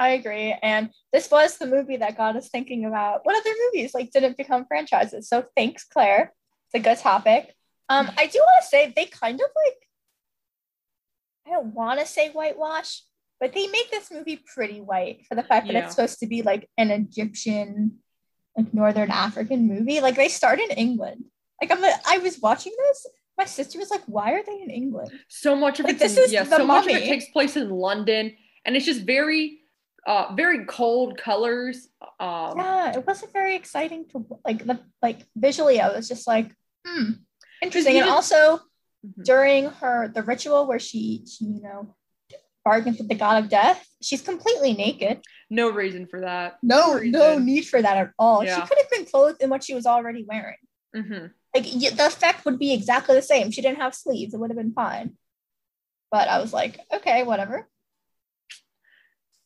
I 0.00 0.10
agree. 0.12 0.56
And 0.62 0.88
this 1.12 1.30
was 1.30 1.58
the 1.58 1.66
movie 1.66 1.98
that 1.98 2.16
got 2.16 2.34
us 2.34 2.48
thinking 2.48 2.86
about 2.86 3.20
what 3.24 3.36
other 3.36 3.54
movies 3.66 3.92
like 3.92 4.10
didn't 4.10 4.38
become 4.38 4.64
franchises. 4.64 5.28
So 5.28 5.44
thanks, 5.54 5.84
Clare. 5.84 6.32
It's 6.66 6.80
a 6.80 6.82
good 6.88 6.98
topic. 6.98 7.54
Um, 7.90 8.10
I 8.16 8.26
do 8.26 8.38
want 8.38 8.62
to 8.64 8.68
say 8.68 8.92
they 8.96 9.04
kind 9.06 9.34
of 9.38 9.46
like 9.64 9.76
I 11.46 11.50
don't 11.50 11.74
want 11.74 12.00
to 12.00 12.06
say 12.06 12.30
whitewash, 12.30 13.02
but 13.40 13.52
they 13.52 13.66
make 13.66 13.90
this 13.90 14.10
movie 14.10 14.42
pretty 14.54 14.80
white 14.80 15.26
for 15.28 15.34
the 15.34 15.42
fact 15.42 15.66
that 15.66 15.74
Yeah. 15.74 15.84
it's 15.84 15.94
supposed 15.96 16.20
to 16.20 16.26
be 16.26 16.42
like 16.42 16.68
an 16.78 16.90
Egyptian, 16.90 17.98
like 18.56 18.72
Northern 18.72 19.10
African 19.10 19.66
movie. 19.68 20.00
Like 20.00 20.16
they 20.16 20.28
start 20.28 20.60
in 20.60 20.70
England. 20.70 21.24
Like 21.60 21.72
I'm, 21.72 21.84
I 22.06 22.18
was 22.18 22.40
watching 22.40 22.72
this. 22.88 23.06
My 23.36 23.44
sister 23.44 23.78
was 23.78 23.90
like, 23.90 24.02
"Why 24.06 24.32
are 24.32 24.42
they 24.44 24.60
in 24.62 24.70
England?" 24.70 25.10
so 25.28 25.54
much 25.56 25.78
of 25.80 25.84
Like, 25.86 25.96
it 25.96 25.98
this 25.98 26.16
is 26.16 26.32
yeah, 26.32 26.44
the 26.44 26.56
so 26.56 26.64
much 26.66 26.86
of 26.86 26.92
it 26.92 27.04
takes 27.04 27.26
place 27.30 27.56
in 27.56 27.68
London, 27.70 28.34
and 28.64 28.76
it's 28.76 28.86
just 28.86 29.02
very, 29.02 29.59
uh, 30.06 30.32
very 30.34 30.64
cold 30.66 31.18
colors. 31.18 31.88
Um, 32.18 32.58
Yeah, 32.58 32.96
it 32.98 33.06
wasn't 33.06 33.32
very 33.32 33.54
exciting 33.56 34.06
to 34.10 34.26
like 34.44 34.64
the 34.66 34.80
like 35.02 35.26
visually. 35.36 35.80
I 35.80 35.88
was 35.94 36.08
just 36.08 36.26
like, 36.26 36.52
hmm, 36.86 37.12
interesting. 37.62 37.96
And 37.96 38.06
just- 38.06 38.32
also 38.32 38.64
mhm. 39.06 39.24
during 39.24 39.64
her 39.80 40.08
the 40.08 40.22
ritual 40.22 40.66
where 40.66 40.78
she 40.80 41.24
she 41.26 41.44
you 41.44 41.62
know 41.62 41.94
bargains 42.64 42.98
with 42.98 43.08
the 43.08 43.14
god 43.14 43.42
of 43.44 43.50
death, 43.50 43.86
she's 44.02 44.22
completely 44.22 44.74
naked. 44.74 45.20
no 45.50 45.70
reason 45.70 46.06
for 46.06 46.20
that. 46.20 46.58
No, 46.62 46.94
reason. 46.94 47.12
no 47.12 47.38
need 47.38 47.62
for 47.66 47.80
that 47.82 47.96
at 47.96 48.10
all. 48.18 48.44
She 48.44 48.60
could 48.68 48.78
have 48.78 48.90
been 48.90 49.06
clothed 49.06 49.42
in 49.42 49.50
what 49.50 49.64
she 49.64 49.74
was 49.74 49.86
already 49.86 50.24
wearing. 50.28 50.60
hmm 50.94 51.26
Like 51.54 51.64
the 51.64 52.06
effect 52.06 52.44
would 52.44 52.58
be 52.58 52.72
exactly 52.72 53.14
the 53.16 53.22
same. 53.22 53.50
She 53.50 53.62
didn't 53.62 53.78
have 53.80 53.94
sleeves; 53.94 54.34
it 54.34 54.38
would 54.40 54.50
have 54.50 54.56
been 54.58 54.72
fine. 54.72 55.16
But 56.12 56.28
I 56.28 56.38
was 56.40 56.52
like, 56.52 56.78
okay, 56.92 57.22
whatever. 57.22 57.68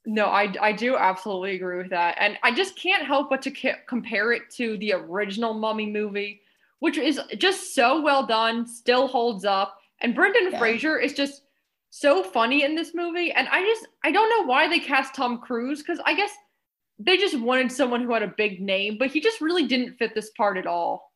No, 0.06 0.26
I, 0.26 0.52
I 0.60 0.72
do 0.72 0.96
absolutely 0.96 1.56
agree 1.56 1.78
with 1.78 1.90
that. 1.90 2.16
And 2.20 2.38
I 2.42 2.52
just 2.52 2.76
can't 2.76 3.04
help 3.04 3.30
but 3.30 3.40
to 3.42 3.50
ca- 3.50 3.78
compare 3.86 4.32
it 4.32 4.50
to 4.56 4.76
the 4.78 4.92
original 4.92 5.54
Mummy 5.54 5.86
movie, 5.90 6.42
which 6.80 6.98
is 6.98 7.18
just 7.38 7.74
so 7.74 8.02
well 8.02 8.26
done, 8.26 8.66
still 8.66 9.06
holds 9.06 9.44
up. 9.44 9.78
And 10.00 10.14
Brendan 10.14 10.52
Yeah. 10.52 10.58
Fraser 10.58 10.98
is 10.98 11.14
just 11.14 11.42
so 11.90 12.22
funny 12.22 12.64
in 12.64 12.74
this 12.74 12.94
movie. 12.94 13.32
And 13.32 13.48
I 13.48 13.62
just, 13.62 13.86
I 14.02 14.10
don't 14.10 14.28
know 14.28 14.46
why 14.46 14.68
they 14.68 14.80
cast 14.80 15.14
Tom 15.14 15.38
Cruise 15.38 15.80
because 15.80 16.00
I 16.04 16.14
guess 16.14 16.32
they 16.98 17.16
just 17.16 17.38
wanted 17.40 17.72
someone 17.72 18.02
who 18.02 18.12
had 18.12 18.22
a 18.22 18.34
big 18.36 18.60
name, 18.60 18.98
but 18.98 19.10
he 19.10 19.20
just 19.20 19.40
really 19.40 19.66
didn't 19.66 19.94
fit 19.94 20.14
this 20.14 20.30
part 20.36 20.58
at 20.58 20.66
all. 20.66 21.12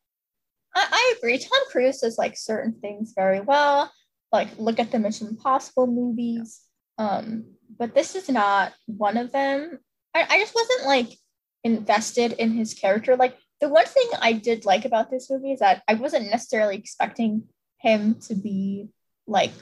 I, 0.75 0.87
I 0.91 1.15
agree. 1.19 1.39
Tom 1.39 1.61
Cruise 1.71 1.99
does 1.99 2.17
like 2.17 2.39
certain 2.39 2.73
things 2.81 3.13
very 3.15 3.41
well. 3.41 3.93
Like 4.33 4.49
look 4.59 4.79
at 4.79 4.91
the 4.91 4.99
Mission 4.99 5.29
Impossible 5.29 5.87
movies. 5.87 6.63
Um, 6.97 7.45
but 7.77 7.95
this 7.95 8.15
is 8.15 8.29
not 8.29 8.73
one 8.87 9.17
of 9.17 9.33
them. 9.33 9.79
I, 10.15 10.27
I 10.29 10.39
just 10.39 10.55
wasn't 10.55 10.87
like 10.87 11.19
invested 11.65 12.33
in 12.33 12.53
his 12.53 12.75
character. 12.75 13.17
Like 13.17 13.37
the 13.61 13.69
one 13.69 13.87
thing 13.87 14.09
I 14.21 14.33
did 14.33 14.65
like 14.65 14.85
about 14.85 15.11
this 15.11 15.31
movie 15.31 15.53
is 15.53 15.61
that 15.61 15.83
I 15.89 15.95
wasn't 15.95 16.31
necessarily 16.31 16.77
expecting 16.77 17.45
him 17.79 18.17
to 18.27 18.35
be 18.35 18.89
like, 19.27 19.53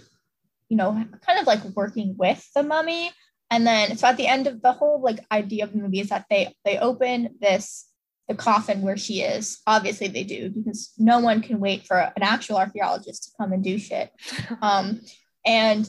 you 0.69 0.77
know, 0.77 0.93
kind 1.25 1.39
of 1.39 1.47
like 1.47 1.65
working 1.65 2.15
with 2.19 2.47
the 2.55 2.63
mummy. 2.63 3.11
And 3.51 3.67
then 3.67 3.97
so 3.97 4.09
at 4.09 4.17
the 4.17 4.27
end 4.27 4.47
of 4.47 4.63
the 4.63 4.73
whole 4.73 5.01
like 5.01 5.25
idea 5.31 5.65
of 5.65 5.73
the 5.73 5.79
movie 5.79 6.01
is 6.01 6.09
that 6.09 6.27
they 6.29 6.55
they 6.65 6.79
open 6.79 7.37
this 7.41 7.87
the 8.29 8.35
coffin 8.35 8.83
where 8.83 8.97
she 8.97 9.23
is. 9.23 9.61
Obviously, 9.67 10.09
they 10.09 10.25
do 10.25 10.51
because 10.51 10.93
no 10.99 11.21
one 11.21 11.43
can 11.43 11.61
wait 11.61 11.87
for 11.87 11.97
an 11.99 12.23
actual 12.23 12.57
archaeologist 12.57 13.25
to 13.25 13.31
come 13.39 13.53
and 13.53 13.63
do 13.63 13.79
shit. 13.79 14.11
Um, 14.63 15.01
and 15.45 15.89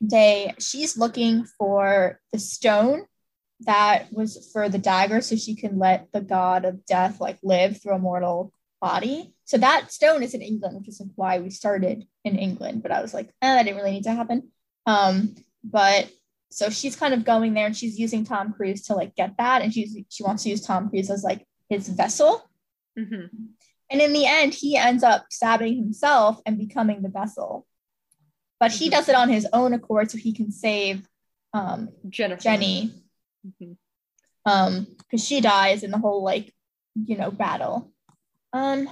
they, 0.00 0.54
she's 0.58 0.96
looking 0.96 1.44
for 1.44 2.20
the 2.32 2.38
stone 2.38 3.04
that 3.60 4.12
was 4.12 4.50
for 4.52 4.68
the 4.68 4.78
dagger, 4.78 5.20
so 5.20 5.36
she 5.36 5.56
can 5.56 5.78
let 5.78 6.12
the 6.12 6.20
god 6.20 6.64
of 6.64 6.86
death 6.86 7.20
like 7.20 7.38
live 7.42 7.82
through 7.82 7.94
a 7.94 7.98
mortal 7.98 8.52
body. 8.80 9.34
So 9.44 9.58
that 9.58 9.90
stone 9.90 10.22
is 10.22 10.34
in 10.34 10.42
England, 10.42 10.78
which 10.78 10.88
is 10.88 11.02
why 11.16 11.40
we 11.40 11.50
started 11.50 12.04
in 12.24 12.36
England. 12.36 12.82
But 12.82 12.92
I 12.92 13.02
was 13.02 13.12
like, 13.12 13.28
eh, 13.42 13.54
that 13.54 13.64
didn't 13.64 13.78
really 13.78 13.90
need 13.90 14.04
to 14.04 14.12
happen. 14.12 14.52
Um, 14.86 15.34
but 15.64 16.08
so 16.50 16.70
she's 16.70 16.96
kind 16.96 17.14
of 17.14 17.24
going 17.24 17.54
there 17.54 17.66
and 17.66 17.76
she's 17.76 17.98
using 17.98 18.24
Tom 18.24 18.52
Cruise 18.52 18.82
to 18.82 18.94
like 18.94 19.14
get 19.14 19.36
that 19.38 19.62
and 19.62 19.72
she's 19.72 19.96
she 20.08 20.22
wants 20.22 20.42
to 20.44 20.50
use 20.50 20.62
Tom 20.62 20.88
Cruise 20.88 21.10
as 21.10 21.22
like 21.22 21.46
his 21.68 21.88
vessel 21.88 22.48
hmm 22.96 23.26
and 23.90 24.00
in 24.00 24.12
the 24.12 24.26
end 24.26 24.54
he 24.54 24.76
ends 24.76 25.02
up 25.02 25.26
stabbing 25.30 25.76
himself 25.76 26.40
and 26.46 26.58
becoming 26.58 27.02
the 27.02 27.08
vessel 27.08 27.66
but 28.60 28.72
he 28.72 28.88
Mhm. 28.88 28.92
does 28.92 29.08
it 29.08 29.14
on 29.14 29.28
his 29.28 29.46
own 29.52 29.72
accord 29.72 30.10
so 30.10 30.18
he 30.18 30.32
can 30.32 30.50
save 30.50 31.06
um, 31.54 31.88
Jennifer. 32.08 32.42
Jenny 32.42 32.92
Mhm. 33.46 33.76
um 34.44 34.84
because 34.98 35.24
she 35.26 35.40
dies 35.40 35.82
in 35.82 35.90
the 35.90 35.98
whole 35.98 36.22
like 36.22 36.52
you 36.94 37.16
know 37.16 37.30
battle 37.30 37.90
um 38.52 38.88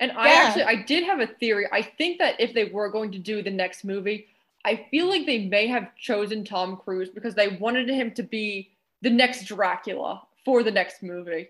And 0.00 0.12
I 0.12 0.28
Yeah. 0.28 0.34
actually 0.42 0.64
I 0.64 0.76
did 0.82 1.04
have 1.04 1.20
a 1.20 1.26
theory. 1.26 1.66
I 1.72 1.82
think 1.82 2.18
that 2.18 2.40
if 2.40 2.52
they 2.54 2.64
were 2.66 2.88
going 2.90 3.12
to 3.12 3.18
do 3.18 3.42
the 3.42 3.50
next 3.50 3.84
movie, 3.84 4.28
I 4.64 4.86
feel 4.90 5.08
like 5.08 5.26
they 5.26 5.46
may 5.46 5.66
have 5.66 5.94
chosen 5.96 6.44
Tom 6.44 6.76
Cruise 6.76 7.10
because 7.10 7.34
they 7.34 7.48
wanted 7.48 7.88
him 7.88 8.12
to 8.14 8.22
be 8.22 8.70
the 9.02 9.10
next 9.10 9.44
Dracula 9.46 10.22
for 10.44 10.62
the 10.62 10.70
next 10.70 11.02
movie. 11.02 11.48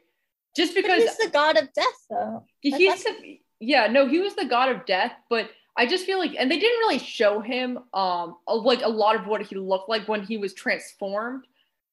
Just 0.57 0.75
but 0.75 0.83
because 0.83 1.03
he's 1.03 1.17
the 1.19 1.31
god 1.31 1.57
of 1.57 1.73
death 1.73 2.07
though 2.09 2.45
he's 2.61 2.75
the 3.05 3.39
yeah, 3.61 3.87
no, 3.87 4.07
he 4.07 4.19
was 4.21 4.35
the 4.35 4.45
god 4.47 4.69
of 4.71 4.85
death, 4.87 5.13
but 5.31 5.51
I 5.77 5.87
just 5.87 6.07
feel 6.07 6.19
like 6.19 6.35
and 6.39 6.51
they 6.51 6.59
didn't 6.59 6.79
really 6.81 6.99
show 6.99 7.41
him 7.41 7.79
um 7.93 8.37
like 8.47 8.83
a 8.83 8.89
lot 8.89 9.17
of 9.17 9.27
what 9.27 9.43
he 9.43 9.57
looked 9.57 9.89
like 9.89 10.07
when 10.09 10.23
he 10.23 10.37
was 10.37 10.55
transformed. 10.55 11.47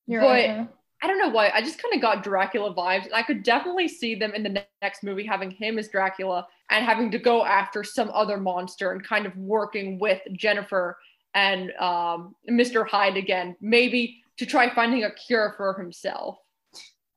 You're 0.08 0.22
But- 0.22 0.28
right. 0.28 0.68
I 1.04 1.08
don't 1.08 1.18
know 1.18 1.30
why. 1.30 1.50
I 1.50 1.62
just 1.62 1.82
kind 1.82 1.96
of 1.96 2.00
got 2.00 2.22
Dracula 2.24 2.76
vibes. 2.76 3.06
And 3.06 3.16
I 3.16 3.24
could 3.24 3.42
definitely 3.42 3.88
see 3.88 4.14
them 4.14 4.36
in 4.36 4.44
the 4.44 4.50
ne- 4.50 4.68
next 4.84 5.02
movie 5.02 5.26
having 5.26 5.50
him 5.50 5.80
as 5.80 5.88
Dracula 5.88 6.48
and 6.70 6.86
having 6.86 7.10
to 7.10 7.18
go 7.18 7.44
after 7.44 7.84
some 7.84 8.12
other 8.14 8.38
monster 8.38 8.92
and 8.92 9.04
kind 9.04 9.26
of 9.26 9.36
working 9.36 9.98
with 9.98 10.22
Jennifer 10.34 11.00
and 11.34 11.72
um, 11.78 12.36
Mr. 12.48 12.88
Hyde 12.88 13.18
again, 13.18 13.56
maybe 13.60 14.22
to 14.38 14.46
try 14.46 14.70
finding 14.76 15.04
a 15.04 15.10
cure 15.12 15.56
for 15.58 15.74
himself. 15.74 16.38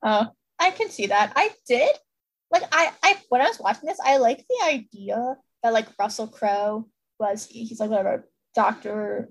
Uh, 0.02 0.26
I 0.58 0.70
can 0.70 0.88
see 0.88 1.08
that. 1.08 1.34
I 1.36 1.50
did. 1.68 1.94
Like 2.50 2.62
I, 2.72 2.90
I 3.02 3.18
when 3.28 3.42
I 3.42 3.48
was 3.48 3.60
watching 3.60 3.86
this, 3.86 3.98
I 4.02 4.16
like 4.16 4.46
the 4.48 4.64
idea 4.66 5.36
that 5.64 5.72
like 5.72 5.88
Russell 5.98 6.28
Crowe 6.28 6.86
was 7.18 7.46
he's 7.46 7.80
like 7.80 7.90
whatever 7.90 8.28
Doctor 8.54 9.30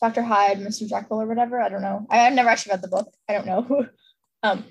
Doctor 0.00 0.22
Hyde, 0.22 0.60
Mr. 0.60 0.88
Jekyll 0.88 1.20
or 1.20 1.26
whatever. 1.26 1.60
I 1.60 1.68
don't 1.68 1.82
know. 1.82 2.06
I, 2.08 2.20
I've 2.20 2.32
never 2.32 2.48
actually 2.48 2.70
read 2.70 2.80
the 2.80 2.88
book. 2.88 3.12
I 3.28 3.34
don't 3.34 3.44
know 3.44 3.60
who 3.62 3.86
um 4.42 4.64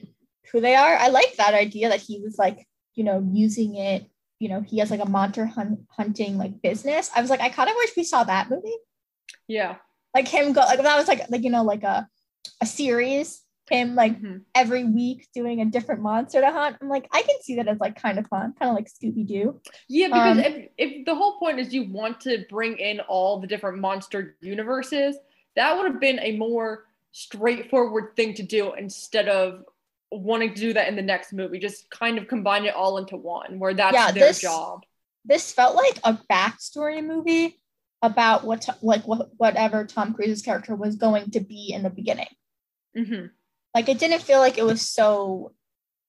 who 0.52 0.62
they 0.62 0.74
are. 0.74 0.96
I 0.96 1.10
like 1.10 1.36
that 1.36 1.54
idea 1.54 1.90
that 1.90 2.02
he 2.02 2.20
was 2.24 2.40
like, 2.40 2.68
you 2.96 3.04
know, 3.04 3.24
using 3.32 3.76
it, 3.76 4.10
you 4.40 4.50
know, 4.50 4.62
he 4.62 4.80
has 4.80 4.90
like 4.90 5.04
a 5.04 5.10
monster 5.10 5.46
hunt, 5.46 5.82
hunting 5.92 6.38
like 6.38 6.62
business. 6.64 7.12
I 7.16 7.22
was 7.22 7.30
like, 7.30 7.42
I 7.42 7.50
kind 7.50 7.70
of 7.70 7.76
wish 7.76 7.92
we 7.96 8.04
saw 8.04 8.24
that 8.24 8.50
movie. 8.50 8.76
Yeah. 9.48 9.76
Like 10.16 10.28
him 10.28 10.54
go 10.54 10.62
like 10.62 10.82
that 10.82 10.98
was 10.98 11.08
like 11.08 11.30
like 11.30 11.44
you 11.44 11.52
know, 11.52 11.64
like 11.64 11.84
a 11.84 12.08
a 12.62 12.66
series, 12.66 13.42
him 13.70 13.96
like 13.96 14.20
Mhm. 14.20 14.44
every 14.56 14.84
week 14.84 15.28
doing 15.34 15.62
a 15.62 15.66
different 15.66 16.02
monster 16.02 16.42
to 16.42 16.52
hunt. 16.52 16.78
I'm 16.82 16.90
like, 16.90 17.08
I 17.12 17.22
can 17.22 17.42
see 17.42 17.56
that 17.56 17.68
as 17.68 17.80
like 17.80 17.96
kind 18.02 18.20
of 18.20 18.28
fun, 18.28 18.54
kind 18.60 18.70
of 18.70 18.76
like 18.76 18.88
Scooby 18.88 19.26
Doo. 19.28 19.62
Yeah, 19.88 20.08
because 20.08 20.38
Um, 20.38 20.44
if, 20.44 20.70
if 20.78 21.06
the 21.06 21.16
whole 21.16 21.40
point 21.40 21.60
is 21.60 21.74
you 21.74 21.92
want 21.92 22.22
to 22.22 22.46
bring 22.50 22.78
in 22.78 23.00
all 23.02 23.40
the 23.40 23.48
different 23.48 23.80
monster 23.80 24.38
universes, 24.42 25.18
that 25.56 25.76
would 25.78 25.92
have 25.92 26.00
been 26.02 26.20
a 26.20 26.36
more 26.38 26.86
straightforward 27.12 28.16
thing 28.16 28.34
to 28.36 28.44
do 28.44 28.74
instead 28.74 29.28
of 29.28 29.64
wanting 30.12 30.54
to 30.54 30.60
do 30.60 30.74
that 30.74 30.88
in 30.88 30.96
the 30.96 31.02
next 31.02 31.34
movie. 31.34 31.60
Just 31.60 31.90
kind 31.90 32.18
of 32.18 32.28
combine 32.28 32.66
it 32.66 32.74
all 32.76 32.98
into 32.98 33.16
one, 33.16 33.60
where 33.60 33.74
that's 33.74 33.94
Yeah, 33.94 34.12
their 34.12 34.28
this- 34.28 34.42
job. 34.42 34.84
This 35.26 35.52
felt 35.52 35.76
like 35.76 36.00
a 36.04 36.14
backstory 36.32 37.06
movie 37.06 37.60
about 38.02 38.46
what 38.46 38.66
like 38.82 39.06
what 39.06 39.30
whatever 39.38 39.86
Tom 39.86 40.14
Cruise's 40.14 40.42
character 40.42 40.74
was 40.76 40.96
going 40.96 41.32
to 41.32 41.42
be 41.42 41.74
in 41.74 41.84
the 41.84 41.90
beginning. 41.90 42.30
hmm 42.96 43.26
Like 43.74 43.90
it 43.90 44.00
didn't 44.00 44.22
feel 44.22 44.40
like 44.40 44.58
it 44.58 44.66
was 44.66 44.88
so 44.88 45.54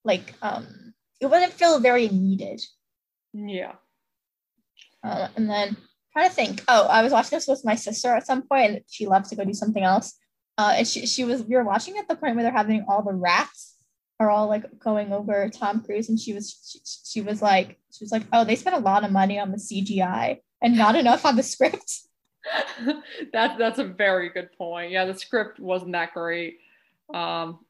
like 0.05 0.35
um 0.43 0.95
it 1.21 1.27
wouldn't 1.27 1.53
feel 1.53 1.81
very 1.81 2.09
needed. 2.09 2.61
Yeah. 3.33 3.75
Uh, 5.05 5.29
and 5.37 5.49
then 5.49 5.77
trying 6.13 6.29
to 6.29 6.35
think. 6.35 6.65
Oh, 6.69 6.87
I 6.87 7.03
was 7.03 7.13
watching 7.13 7.37
this 7.37 7.47
with 7.47 7.65
my 7.65 7.75
sister 7.75 8.15
at 8.15 8.27
some 8.27 8.43
point, 8.43 8.73
and 8.73 8.81
she 8.89 9.07
left 9.07 9.29
to 9.31 9.37
go 9.37 9.45
do 9.45 9.55
something 9.55 9.83
else. 9.83 10.17
Uh, 10.59 10.75
and 10.77 10.87
she 10.87 11.07
she 11.07 11.25
was 11.25 11.43
we 11.43 11.57
were 11.57 11.65
watching 11.65 11.97
at 11.97 12.09
the 12.09 12.17
point 12.17 12.35
where 12.35 12.43
they're 12.43 12.53
having 12.53 12.85
all 12.89 13.03
the 13.03 13.15
rats 13.15 13.77
are 14.19 14.31
all 14.31 14.47
like 14.49 14.79
going 14.79 15.13
over 15.13 15.49
Tom 15.49 15.83
Cruise, 15.83 16.09
and 16.09 16.21
she 16.21 16.35
was 16.35 16.71
she, 16.71 17.21
she 17.21 17.21
was 17.23 17.41
like 17.41 17.79
she 17.93 18.05
was 18.05 18.13
like, 18.13 18.25
oh, 18.33 18.45
they 18.45 18.57
spent 18.57 18.77
a 18.77 18.81
lot 18.81 19.05
of 19.05 19.11
money 19.11 19.39
on 19.39 19.51
the 19.51 19.57
CGI 19.57 20.39
and 20.63 20.77
not 20.77 20.97
enough 20.97 21.25
on 21.25 21.37
the 21.37 21.43
script. 21.43 22.01
that 23.33 23.59
that's 23.59 23.79
a 23.79 23.85
very 23.85 24.29
good 24.31 24.51
point. 24.53 24.91
Yeah, 24.91 25.07
the 25.07 25.19
script 25.19 25.59
wasn't 25.61 25.93
that 25.93 26.13
great. 26.13 26.59
Um 27.15 27.61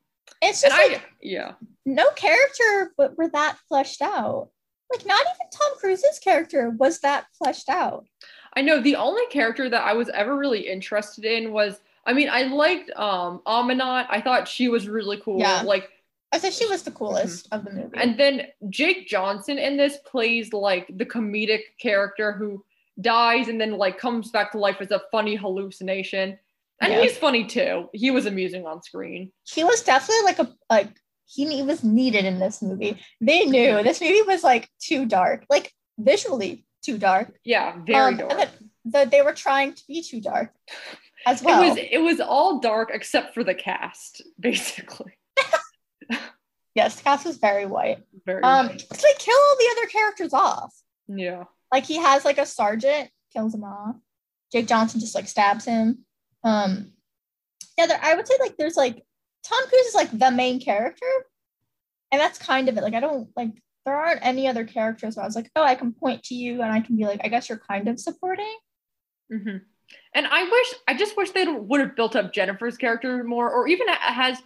It's 0.42 0.62
just 0.62 0.76
like 0.76 0.98
I 0.98 1.02
yeah. 1.20 1.52
no 1.84 2.10
character 2.10 2.92
but 2.96 3.16
were 3.16 3.28
that 3.28 3.58
fleshed 3.68 4.02
out. 4.02 4.48
Like 4.90 5.06
not 5.06 5.20
even 5.20 5.50
Tom 5.52 5.78
Cruise's 5.78 6.18
character 6.18 6.70
was 6.70 7.00
that 7.00 7.26
fleshed 7.38 7.68
out. 7.68 8.06
I 8.54 8.62
know 8.62 8.80
the 8.80 8.96
only 8.96 9.26
character 9.30 9.68
that 9.68 9.82
I 9.82 9.92
was 9.92 10.08
ever 10.08 10.36
really 10.36 10.68
interested 10.68 11.24
in 11.24 11.52
was 11.52 11.80
I 12.06 12.12
mean, 12.12 12.28
I 12.30 12.44
liked 12.44 12.90
um 12.96 13.42
Ahmanet. 13.46 14.06
I 14.08 14.20
thought 14.20 14.48
she 14.48 14.68
was 14.68 14.88
really 14.88 15.20
cool. 15.22 15.38
Yeah. 15.38 15.62
Like 15.62 15.90
I 16.32 16.38
said 16.38 16.52
she 16.52 16.66
was 16.66 16.82
the 16.82 16.92
coolest 16.92 17.48
of 17.52 17.64
the 17.64 17.72
movie. 17.72 17.96
And 17.96 18.18
then 18.18 18.46
Jake 18.68 19.08
Johnson 19.08 19.58
in 19.58 19.76
this 19.76 19.98
plays 20.06 20.52
like 20.52 20.86
the 20.96 21.06
comedic 21.06 21.62
character 21.78 22.32
who 22.32 22.64
dies 23.00 23.48
and 23.48 23.60
then 23.60 23.78
like 23.78 23.98
comes 23.98 24.30
back 24.30 24.52
to 24.52 24.58
life 24.58 24.76
as 24.80 24.90
a 24.92 25.02
funny 25.10 25.34
hallucination. 25.34 26.38
And 26.80 26.92
Yeah. 26.92 27.02
he's 27.02 27.16
funny 27.18 27.44
too. 27.44 27.88
He 27.92 28.10
was 28.10 28.26
amusing 28.26 28.66
on 28.66 28.82
screen. 28.82 29.32
he 29.44 29.64
was 29.64 29.82
definitely 29.82 30.24
like 30.24 30.38
a 30.38 30.54
like 30.70 30.88
he 31.26 31.62
was 31.62 31.84
needed 31.84 32.24
in 32.24 32.38
this 32.40 32.60
movie. 32.62 33.00
They 33.20 33.44
knew 33.44 33.82
this 33.82 34.00
movie 34.00 34.22
was 34.22 34.42
like 34.42 34.68
too 34.80 35.06
dark, 35.06 35.44
like 35.48 35.72
visually 35.98 36.64
too 36.82 36.98
dark. 36.98 37.38
Yeah, 37.44 37.76
very 37.86 38.14
Um, 38.14 38.16
dark. 38.16 38.32
and 38.32 38.50
the, 38.84 39.04
they 39.10 39.22
were 39.22 39.34
trying 39.34 39.74
to 39.74 39.82
be 39.86 40.02
too 40.02 40.20
dark 40.20 40.52
as 41.26 41.42
well. 41.42 41.62
It 41.62 41.68
was 41.68 41.78
it 41.92 41.98
was 41.98 42.20
all 42.20 42.58
dark 42.60 42.90
except 42.92 43.34
for 43.34 43.44
the 43.44 43.54
cast, 43.54 44.22
basically. 44.40 45.12
yes, 46.74 46.96
the 46.96 47.02
cast 47.02 47.26
was 47.26 47.36
very 47.38 47.66
white. 47.66 47.98
Very 48.26 48.42
Um, 48.42 48.68
white. 48.68 48.88
they 48.88 49.12
kill 49.18 49.36
all 49.36 49.56
the 49.58 49.68
other 49.76 49.86
characters 49.88 50.32
off. 50.32 50.74
yeah. 51.08 51.44
Like 51.72 51.84
he 51.86 51.98
has 51.98 52.24
like 52.24 52.38
a 52.38 52.46
sergeant 52.46 53.10
kills 53.32 53.54
him 53.54 53.62
off. 53.62 53.94
Jake 54.50 54.66
Johnson 54.66 54.98
just 54.98 55.14
like 55.14 55.28
stabs 55.28 55.64
him. 55.64 56.04
Um, 56.44 56.92
yeah, 57.76 57.86
there, 57.86 58.00
I 58.02 58.14
would 58.14 58.26
say 58.26 58.34
like 58.40 58.56
there's 58.56 58.76
like 58.76 59.02
Tom 59.44 59.68
Cruise 59.68 59.86
is 59.86 59.94
like 59.94 60.16
the 60.16 60.30
main 60.30 60.60
character, 60.60 61.06
and 62.12 62.20
that's 62.20 62.38
kind 62.38 62.68
of 62.68 62.76
it. 62.76 62.82
Like 62.82 62.94
I 62.94 63.00
don't 63.00 63.28
like 63.36 63.50
there 63.86 63.94
aren't 63.94 64.24
any 64.24 64.46
other 64.46 64.64
characters 64.64 65.16
where 65.16 65.24
I 65.24 65.26
was 65.26 65.36
like, 65.36 65.50
oh, 65.56 65.62
I 65.62 65.74
can 65.74 65.92
point 65.92 66.22
to 66.24 66.34
you 66.34 66.62
and 66.62 66.72
I 66.72 66.80
can 66.80 66.96
be 66.96 67.06
like, 67.06 67.20
I 67.24 67.28
guess 67.28 67.48
you're 67.48 67.58
kind 67.58 67.88
of 67.88 67.98
supporting. 67.98 68.54
hmm 69.30 69.56
And 70.14 70.26
I 70.26 70.44
wish, 70.44 70.74
I 70.86 70.94
just 70.94 71.16
wish 71.16 71.30
they 71.30 71.46
would 71.46 71.80
have 71.80 71.96
built 71.96 72.16
up 72.16 72.32
Jennifer's 72.32 72.76
character 72.76 73.24
more, 73.24 73.50
or 73.50 73.68
even 73.68 73.88
has, 73.88 74.38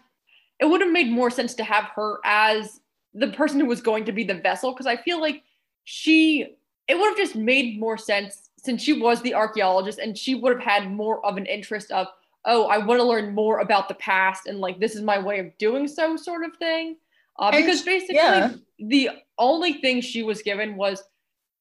it 0.60 0.66
would 0.66 0.80
have 0.80 0.92
made 0.92 1.10
more 1.10 1.30
sense 1.30 1.54
to 1.54 1.64
have 1.64 1.86
her 1.96 2.20
as 2.24 2.80
the 3.12 3.28
person 3.28 3.60
who 3.60 3.66
was 3.66 3.80
going 3.80 4.04
to 4.04 4.12
be 4.12 4.24
the 4.24 4.34
vessel, 4.34 4.72
because 4.72 4.86
I 4.86 4.96
feel 4.96 5.20
like 5.20 5.42
she, 5.82 6.56
it 6.86 6.94
would 6.96 7.08
have 7.08 7.16
just 7.16 7.34
made 7.34 7.80
more 7.80 7.98
sense 7.98 8.50
since 8.64 8.82
she 8.82 9.00
was 9.00 9.20
the 9.20 9.34
archaeologist 9.34 9.98
and 9.98 10.16
she 10.16 10.34
would 10.34 10.54
have 10.54 10.62
had 10.62 10.90
more 10.90 11.24
of 11.24 11.36
an 11.36 11.46
interest 11.46 11.90
of, 11.90 12.06
oh, 12.46 12.66
I 12.66 12.78
want 12.78 12.98
to 12.98 13.04
learn 13.04 13.34
more 13.34 13.60
about 13.60 13.88
the 13.88 13.94
past 13.94 14.46
and 14.46 14.58
like 14.58 14.80
this 14.80 14.94
is 14.94 15.02
my 15.02 15.18
way 15.18 15.38
of 15.38 15.56
doing 15.58 15.86
so, 15.86 16.16
sort 16.16 16.44
of 16.44 16.56
thing. 16.56 16.96
Uh, 17.38 17.50
because 17.50 17.80
sh- 17.80 17.84
basically, 17.84 18.16
yeah. 18.16 18.52
the 18.78 19.10
only 19.38 19.74
thing 19.74 20.00
she 20.00 20.22
was 20.22 20.40
given 20.42 20.76
was 20.76 21.02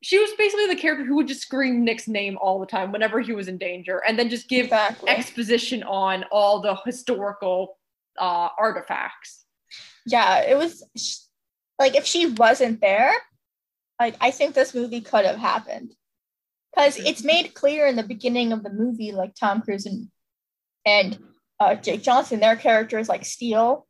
she 0.01 0.19
was 0.19 0.31
basically 0.37 0.67
the 0.67 0.75
character 0.75 1.05
who 1.05 1.15
would 1.15 1.27
just 1.27 1.41
scream 1.41 1.83
Nick's 1.83 2.07
name 2.07 2.37
all 2.41 2.59
the 2.59 2.65
time 2.65 2.91
whenever 2.91 3.21
he 3.21 3.33
was 3.33 3.47
in 3.47 3.57
danger, 3.57 4.01
and 4.07 4.19
then 4.19 4.29
just 4.29 4.49
give 4.49 4.65
Exactly. 4.65 5.09
exposition 5.09 5.81
on 5.83 6.25
all 6.31 6.61
the 6.61 6.75
historical 6.85 7.77
uh, 8.19 8.49
artifacts. 8.57 9.45
yeah, 10.05 10.41
it 10.41 10.57
was 10.57 10.83
like 11.79 11.95
if 11.95 12.05
she 12.05 12.27
wasn't 12.27 12.81
there, 12.81 13.13
like 13.99 14.15
I 14.21 14.29
think 14.29 14.53
this 14.53 14.75
movie 14.75 15.01
could 15.01 15.25
have 15.25 15.37
happened 15.37 15.95
because 16.73 16.97
it's 16.97 17.23
made 17.23 17.53
clear 17.53 17.87
in 17.87 17.95
the 17.95 18.03
beginning 18.03 18.51
of 18.51 18.63
the 18.63 18.69
movie, 18.69 19.11
like 19.11 19.35
Tom 19.35 19.61
Cruise 19.61 19.85
and 19.85 20.07
and 20.85 21.17
uh, 21.59 21.75
Jake 21.75 22.01
Johnson, 22.01 22.39
their 22.39 22.55
characters 22.55 23.07
like 23.07 23.25
steal 23.25 23.87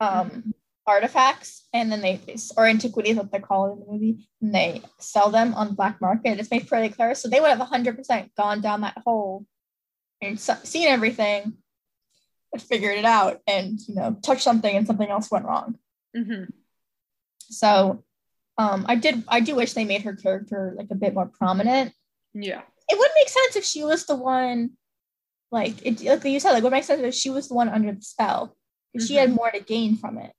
um, 0.00 0.52
artifacts 0.86 1.66
and 1.72 1.90
then 1.90 2.00
they 2.00 2.20
or 2.56 2.66
antiquities, 2.66 3.16
what 3.16 3.30
they 3.30 3.38
call 3.38 3.68
it 3.68 3.72
in 3.74 3.80
the 3.80 3.92
movie, 3.92 4.28
and 4.42 4.54
they 4.54 4.82
sell 4.98 5.30
them 5.30 5.54
on 5.54 5.68
the 5.68 5.74
black 5.74 6.00
market. 6.00 6.38
It's 6.38 6.50
made 6.50 6.68
pretty 6.68 6.92
clear, 6.94 7.14
so 7.14 7.28
they 7.28 7.40
would 7.40 7.50
have 7.50 7.60
hundred 7.60 7.96
percent 7.96 8.34
gone 8.36 8.60
down 8.60 8.82
that 8.82 8.98
hole 9.04 9.46
and 10.20 10.38
seen 10.38 10.88
everything. 10.88 11.54
Figured 12.58 12.98
it 12.98 13.04
out 13.04 13.40
and 13.46 13.78
you 13.86 13.94
know 13.94 14.18
touched 14.22 14.42
something 14.42 14.74
and 14.74 14.86
something 14.86 15.08
else 15.08 15.30
went 15.30 15.44
wrong. 15.44 15.78
hmm 16.16 16.44
So 17.38 18.02
um, 18.56 18.86
I 18.88 18.96
did 18.96 19.22
I 19.28 19.40
do 19.40 19.54
wish 19.54 19.74
they 19.74 19.84
made 19.84 20.02
her 20.02 20.16
character 20.16 20.74
like 20.76 20.88
a 20.90 20.96
bit 20.96 21.14
more 21.14 21.26
prominent. 21.26 21.92
Yeah, 22.40 22.62
It 22.88 22.98
would 22.98 23.10
make 23.16 23.28
sense 23.28 23.56
if 23.56 23.64
she 23.64 23.82
was 23.82 24.06
the 24.06 24.14
one, 24.14 24.70
like 25.50 25.74
it 25.84 26.02
like 26.04 26.24
you 26.24 26.38
said, 26.40 26.52
like 26.52 26.62
would 26.62 26.72
make 26.72 26.84
sense 26.84 27.00
if 27.02 27.14
she 27.14 27.30
was 27.30 27.48
the 27.48 27.54
one 27.54 27.68
under 27.68 27.92
the 27.92 28.02
spell. 28.02 28.56
If 28.94 29.02
she 29.06 29.16
had 29.16 29.32
more 29.32 29.50
to 29.50 29.60
gain 29.60 29.96
from 29.96 30.18
it. 30.18 30.32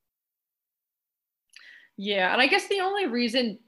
yeah, 1.97 2.31
and 2.31 2.41
I 2.41 2.47
guess 2.47 2.67
the 2.67 2.79
only 2.81 3.07
reason, 3.07 3.59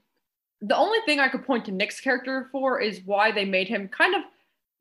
the 0.60 0.76
only 0.76 0.98
thing 1.06 1.20
I 1.20 1.28
could 1.28 1.44
point 1.44 1.66
to 1.66 1.72
Nick's 1.72 2.00
character 2.00 2.48
for 2.52 2.80
is 2.80 3.00
why 3.04 3.30
they 3.32 3.44
made 3.44 3.68
him 3.68 3.88
kind 3.88 4.14
of 4.14 4.22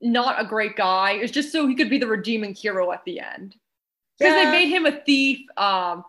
not 0.01 0.41
a 0.41 0.45
great 0.47 0.75
guy. 0.75 1.13
Is 1.13 1.31
just 1.31 1.51
so 1.51 1.67
he 1.67 1.75
could 1.75 1.89
be 1.89 1.97
the 1.97 2.07
redeeming 2.07 2.53
hero 2.53 2.91
at 2.91 3.03
the 3.05 3.19
end. 3.19 3.55
because 4.17 4.33
Yeah. 4.35 4.45
they 4.45 4.51
made 4.51 4.69
him 4.69 4.85
a 4.85 5.01
thief 5.03 5.45
um 5.57 6.03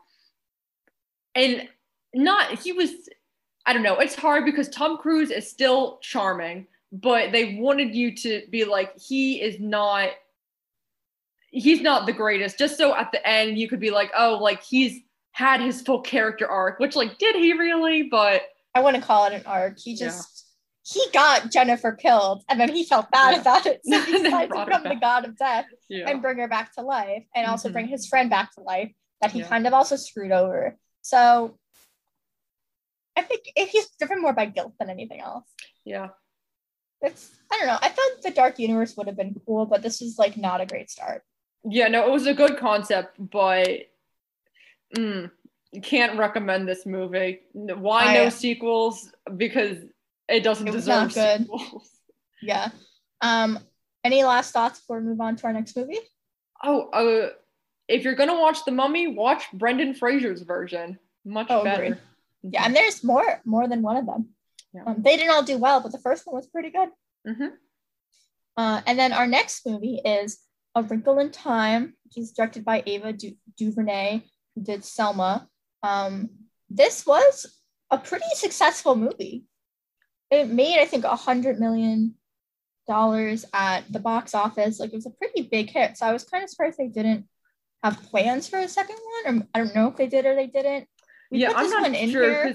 and 1.35 1.69
not 2.15 2.59
he 2.59 2.73
was 2.73 2.91
i 3.65 3.73
don't 3.73 3.83
know 3.83 3.99
it's 3.99 4.15
hard 4.15 4.45
because 4.45 4.69
tom 4.69 4.99
cruise 4.99 5.31
is 5.31 5.49
still 5.49 5.99
charming 6.03 6.67
but 6.93 7.33
they 7.33 7.55
wanted 7.57 7.95
you 7.95 8.15
to 8.15 8.43
be 8.51 8.65
like 8.65 8.93
he 9.01 9.41
is 9.41 9.59
not 9.59 10.11
he's 11.51 11.81
not 11.81 12.07
the 12.07 12.13
greatest 12.13 12.59
just 12.59 12.77
so 12.77 12.95
at 12.95 13.11
the 13.13 13.27
end 13.27 13.59
you 13.59 13.69
could 13.69 13.81
be 13.81 13.91
like 13.91 14.11
oh 14.17 14.39
like 14.41 14.63
he's 14.63 15.01
had 15.33 15.61
his 15.61 15.81
full 15.83 16.01
character 16.01 16.47
arc 16.47 16.79
which 16.79 16.95
like 16.95 17.17
did 17.19 17.35
he 17.35 17.53
really 17.55 18.03
but 18.05 18.43
I 18.75 18.81
wouldn't 18.81 19.05
call 19.05 19.27
it 19.27 19.35
an 19.35 19.43
arc. 19.45 19.79
He 19.79 19.93
Yeah. 19.93 20.07
just 20.07 20.47
he 20.85 21.03
got 21.13 21.51
Jennifer 21.53 21.93
killed 21.93 22.43
and 22.49 22.59
then 22.59 22.71
he 22.71 22.85
felt 22.85 23.11
bad 23.11 23.35
Yeah. 23.35 23.41
about 23.43 23.67
it. 23.67 23.81
So 23.85 24.01
he 24.01 24.13
decided 24.13 24.49
to 24.49 24.49
brought 24.49 24.73
her 24.73 24.79
become 24.79 24.95
the 24.95 25.01
god 25.01 25.25
of 25.27 25.37
death 25.37 25.67
yeah 25.89 26.09
and 26.09 26.21
bring 26.23 26.39
her 26.39 26.49
back 26.49 26.75
to 26.75 26.83
life 26.83 27.25
and 27.35 27.47
also 27.47 27.69
Mhm. 27.69 27.73
bring 27.75 27.89
his 27.89 28.07
friend 28.07 28.29
back 28.31 28.53
to 28.55 28.61
life 28.63 28.91
that 29.21 29.31
he 29.33 29.41
Yeah. 29.41 29.49
kind 29.49 29.67
of 29.67 29.73
also 29.75 29.97
screwed 29.97 30.33
over. 30.33 30.79
So 31.03 31.59
I 33.17 33.23
think 33.23 33.43
if 33.57 33.69
he's 33.71 33.89
driven 33.99 34.21
more 34.23 34.33
by 34.33 34.47
guilt 34.47 34.73
than 34.79 34.89
anything 34.91 35.21
else. 35.21 35.45
yeah 35.85 36.09
It's 37.03 37.31
I 37.51 37.59
don't 37.59 37.67
know. 37.67 37.79
I 37.83 37.89
thought 37.89 38.23
the 38.23 38.31
Dark 38.31 38.59
Universe 38.59 38.97
would 38.97 39.07
have 39.07 39.17
been 39.17 39.35
cool, 39.47 39.67
but 39.67 39.83
this 39.83 40.01
was 40.01 40.19
like 40.19 40.37
not 40.37 40.61
a 40.61 40.67
great 40.67 40.91
start. 40.91 41.23
yeah 41.65 41.89
no 41.89 42.05
it 42.07 42.11
was 42.11 42.27
a 42.27 42.35
good 42.35 42.57
concept 42.59 43.13
but 43.19 43.69
mm, 44.97 45.31
can't 45.83 46.19
recommend 46.19 46.69
this 46.69 46.85
movie 46.87 47.41
why 47.53 48.05
I- 48.07 48.15
no 48.15 48.29
sequels 48.31 49.11
because 49.37 49.79
it 50.29 50.43
doesn't 50.43 50.69
It 50.69 50.73
deserve 50.73 51.13
sequels 51.13 51.89
Yeah. 52.43 52.71
Um. 53.21 53.59
Any 54.05 54.25
last 54.25 54.53
thoughts 54.53 54.81
before 54.81 54.99
we 54.99 55.05
move 55.07 55.21
on 55.21 55.37
to 55.37 55.45
our 55.47 55.53
next 55.53 55.77
movie? 55.77 56.01
oh 56.65 56.89
uh, 56.91 57.31
if 57.89 58.03
you're 58.05 58.15
gonna 58.17 58.39
watch 58.41 58.65
the 58.65 58.73
mummy 58.73 59.07
watch 59.09 59.45
brendan 59.53 59.95
fraser's 59.95 60.43
version 60.43 60.99
much 61.25 61.47
Oh, 61.51 61.63
better 61.65 61.85
agreed. 61.85 61.99
Yeah, 62.43 62.65
and 62.67 62.75
there's 62.75 63.05
more 63.05 63.41
more 63.45 63.69
than 63.69 63.83
one 63.83 63.97
of 63.97 64.07
them. 64.07 64.31
Yeah. 64.73 64.85
Um, 64.87 65.03
they 65.03 65.17
didn't 65.17 65.33
all 65.33 65.43
do 65.43 65.59
well, 65.59 65.81
but 65.81 65.93
the 65.93 65.99
first 65.99 66.27
one 66.27 66.37
was 66.37 66.47
pretty 66.47 66.71
good. 66.71 66.89
Mhm. 67.27 67.53
Uh, 68.57 68.83
and 68.87 68.99
then 68.99 69.13
our 69.13 69.27
next 69.27 69.67
movie 69.67 70.01
is 70.05 70.41
A 70.75 70.83
Wrinkle 70.83 71.19
in 71.19 71.31
Time, 71.31 71.97
which 72.05 72.17
is 72.19 72.33
directed 72.33 72.65
by 72.65 72.83
Ava 72.87 73.13
du- 73.13 73.37
DuVernay, 73.57 74.23
who 74.55 74.63
did 74.63 74.85
Selma. 74.85 75.49
Um, 75.83 76.31
this 76.71 77.07
was 77.07 77.61
a 77.91 77.99
pretty 77.99 78.29
successful 78.35 78.95
movie. 78.97 79.45
It 80.31 80.49
made, 80.49 80.79
I 80.81 80.87
think, 80.87 81.05
a 81.05 81.17
hundred 81.17 81.61
million 81.61 82.15
dollars 82.89 83.45
at 83.53 83.91
the 83.93 84.01
box 84.01 84.35
office. 84.35 84.81
Like 84.81 84.93
it 84.93 84.97
was 84.97 85.07
a 85.07 85.11
pretty 85.11 85.43
big 85.43 85.71
hit. 85.71 85.97
So 85.99 86.07
I 86.07 86.13
was 86.13 86.25
kind 86.25 86.43
of 86.43 86.51
surprised 86.51 86.79
they 86.79 86.89
didn't 86.89 87.29
have 87.83 88.03
plans 88.05 88.49
for 88.49 88.59
a 88.59 88.69
second 88.69 88.97
one, 89.25 89.39
or 89.43 89.47
I 89.55 89.59
don't 89.59 89.75
know 89.75 89.89
if 89.89 89.97
they 89.97 90.07
did 90.07 90.25
or 90.25 90.35
they 90.35 90.47
didn't. 90.47 90.89
We 91.31 91.39
yeah 91.41 91.49
put 91.49 91.57
i'm 91.57 91.65
this 91.65 91.73
not 91.73 91.83
one 91.83 91.95
in 91.95 92.11
sure 92.11 92.55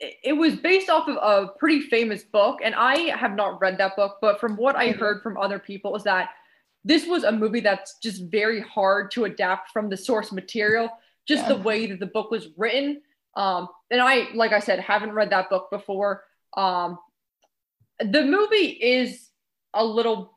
it, 0.00 0.32
was 0.36 0.56
based 0.56 0.90
off 0.90 1.08
of 1.08 1.16
a 1.16 1.48
pretty 1.58 1.80
famous 1.80 2.22
book 2.22 2.60
and 2.62 2.74
i 2.74 2.98
have 3.16 3.34
not 3.34 3.60
read 3.60 3.78
that 3.78 3.96
book 3.96 4.18
but 4.20 4.38
from 4.40 4.56
what 4.56 4.76
i 4.76 4.92
Mhm. 4.92 4.96
heard 4.96 5.22
from 5.22 5.36
other 5.38 5.58
people 5.58 5.96
is 5.96 6.04
that 6.04 6.30
this 6.84 7.06
was 7.06 7.24
a 7.24 7.32
movie 7.32 7.60
that's 7.60 7.98
just 7.98 8.22
very 8.24 8.60
hard 8.60 9.10
to 9.12 9.24
adapt 9.24 9.70
from 9.70 9.88
the 9.88 9.96
source 9.96 10.32
material 10.32 10.90
just 11.26 11.42
Yeah. 11.48 11.54
the 11.54 11.62
way 11.62 11.86
that 11.86 11.98
the 11.98 12.06
book 12.06 12.30
was 12.30 12.48
written 12.56 13.00
um 13.36 13.68
and 13.90 14.00
i 14.00 14.28
like 14.34 14.52
i 14.52 14.60
said 14.60 14.80
haven't 14.80 15.12
read 15.12 15.30
that 15.30 15.48
book 15.50 15.70
before 15.70 16.24
um 16.56 16.98
the 18.00 18.22
movie 18.24 18.66
is 18.66 19.30
a 19.74 19.84
little 19.84 20.34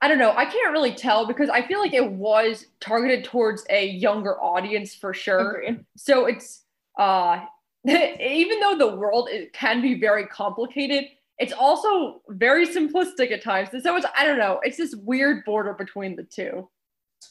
I 0.00 0.06
don't 0.06 0.18
know. 0.20 0.30
I 0.30 0.44
can't 0.44 0.70
really 0.70 0.94
tell 0.94 1.26
because 1.26 1.48
I 1.50 1.66
feel 1.66 1.80
like 1.80 1.92
it 1.92 2.08
was 2.08 2.66
targeted 2.78 3.24
towards 3.24 3.64
a 3.68 3.84
younger 3.88 4.40
audience 4.40 4.94
for 4.94 5.12
sure. 5.12 5.54
Agreed. 5.56 5.84
So 5.96 6.26
it's 6.26 6.62
uh 6.96 7.40
even 7.86 8.60
though 8.60 8.76
the 8.76 8.96
world 8.96 9.28
it 9.30 9.52
can 9.52 9.80
be 9.82 9.98
very 10.00 10.26
complicated, 10.26 11.04
it's 11.38 11.52
also 11.52 12.22
very 12.28 12.66
simplistic 12.66 13.30
at 13.30 13.42
times. 13.42 13.68
And 13.72 13.82
so 13.82 13.96
it's 13.96 14.06
I 14.16 14.26
don't 14.26 14.38
know, 14.38 14.60
it's 14.62 14.76
this 14.76 14.94
weird 14.94 15.44
border 15.44 15.74
between 15.74 16.16
the 16.16 16.24
two. 16.24 16.68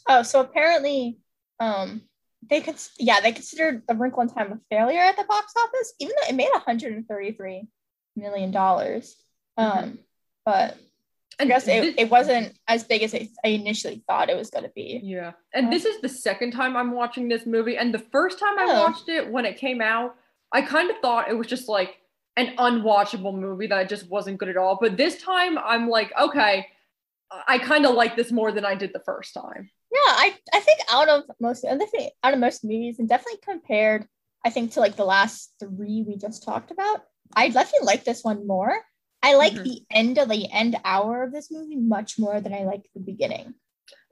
Oh, 0.08 0.24
so 0.24 0.40
apparently, 0.42 1.20
um, 1.60 2.02
they 2.50 2.62
could, 2.62 2.76
yeah, 3.00 3.20
they 3.20 3.32
considered 3.32 3.84
A 3.90 3.96
Wrinkle 3.96 4.22
in 4.22 4.30
Time 4.30 4.52
a 4.52 4.60
failure 4.76 5.00
at 5.02 5.18
the 5.18 5.24
box 5.24 5.54
office, 5.58 5.94
even 6.00 6.16
though 6.22 6.30
it 6.30 6.36
made 6.36 6.50
133 6.52 7.68
million 8.16 8.52
dollars. 8.52 9.16
Um, 9.58 10.00
but 10.46 10.76
I 11.40 11.44
And 11.44 11.50
guess 11.50 11.66
thi- 11.66 11.72
it, 11.72 11.96
it 12.00 12.10
wasn't 12.10 12.54
as 12.68 12.84
big 12.84 13.04
as 13.04 13.14
I 13.14 13.30
I 13.44 13.50
initially 13.50 14.04
thought 14.08 14.30
it 14.30 14.38
was 14.38 14.50
going 14.50 14.64
to 14.64 14.72
be. 14.74 15.02
Yeah. 15.04 15.34
And 15.54 15.72
this 15.72 15.86
is 15.86 16.00
the 16.02 16.10
second 16.10 16.52
time 16.52 16.78
I'm 16.78 16.92
watching 16.92 17.28
this 17.28 17.46
movie. 17.46 17.78
And 17.78 17.94
the 17.94 18.00
first 18.12 18.40
time 18.40 18.58
I 18.58 18.66
Oh. 18.70 18.82
watched 18.84 19.10
it 19.10 19.30
when 19.32 19.46
it 19.46 19.58
came 19.58 19.82
out, 19.82 20.16
I 20.52 20.62
kind 20.62 20.90
of 20.90 20.98
thought 21.02 21.30
it 21.30 21.38
was 21.38 21.48
just 21.48 21.68
like 21.68 21.98
an 22.36 22.56
unwatchable 22.58 23.38
movie 23.38 23.68
that 23.68 23.90
just 23.90 24.10
wasn't 24.10 24.38
good 24.38 24.50
at 24.50 24.58
all. 24.58 24.78
But 24.80 24.98
this 24.98 25.22
time 25.22 25.58
I'm 25.58 25.90
like, 25.90 26.12
okay, 26.20 26.68
I 27.48 27.58
kind 27.58 27.86
of 27.86 27.96
like 27.96 28.16
this 28.16 28.32
more 28.32 28.52
than 28.52 28.64
I 28.64 28.76
did 28.76 28.92
the 28.94 29.02
first 29.06 29.34
time. 29.34 29.70
Yeah, 29.92 30.00
I 30.06 30.36
I 30.54 30.60
think 30.60 30.80
out 30.92 31.10
of 31.10 31.24
most 31.40 31.66
I 31.66 31.78
think 31.78 32.14
out 32.24 32.34
of 32.34 32.40
most 32.40 32.64
movies, 32.64 33.00
and 33.00 33.10
definitely 33.10 33.40
compared, 33.44 34.08
I 34.46 34.50
think 34.50 34.72
to 34.74 34.80
like 34.80 34.96
the 34.96 35.06
last 35.06 35.54
three 35.60 36.06
we 36.08 36.16
just 36.18 36.44
talked 36.44 36.72
about, 36.72 37.02
I 37.36 37.50
definitely 37.50 37.86
like 37.88 38.04
this 38.06 38.24
one 38.24 38.48
more. 38.48 38.74
I 39.24 39.36
like 39.36 39.54
Mhm. 39.54 39.64
the 39.64 39.82
end 39.92 40.18
of 40.20 40.30
the 40.30 40.50
end 40.52 40.78
hour 40.86 41.24
of 41.24 41.34
this 41.34 41.52
movie 41.52 41.76
much 41.76 42.20
more 42.20 42.40
than 42.40 42.54
I 42.54 42.64
like 42.64 42.84
the 42.94 43.02
beginning. 43.02 43.56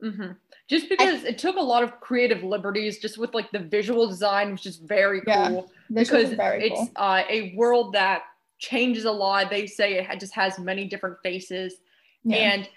Hmm 0.01 0.31
Just 0.67 0.89
because 0.89 1.23
it 1.23 1.37
took 1.37 1.55
a 1.57 1.61
lot 1.61 1.83
of 1.83 1.99
creative 1.99 2.43
liberties, 2.43 2.99
just 2.99 3.17
with 3.17 3.33
like 3.33 3.51
the 3.51 3.59
visual 3.59 4.07
design, 4.07 4.51
which 4.51 4.65
is 4.65 4.77
very 4.77 5.21
Yeah, 5.27 5.49
cool. 5.49 5.71
Because 5.91 6.33
very 6.33 6.65
it's 6.67 6.75
cool. 6.75 6.89
uh, 6.95 7.23
a 7.29 7.53
world 7.55 7.93
that 7.93 8.23
changes 8.57 9.05
a 9.05 9.11
lot. 9.11 9.49
They 9.49 9.67
say 9.67 9.99
it 9.99 10.19
just 10.19 10.33
has 10.33 10.57
many 10.59 10.85
different 10.85 11.17
faces, 11.23 11.75
Yeah. 12.23 12.37
and 12.37 12.69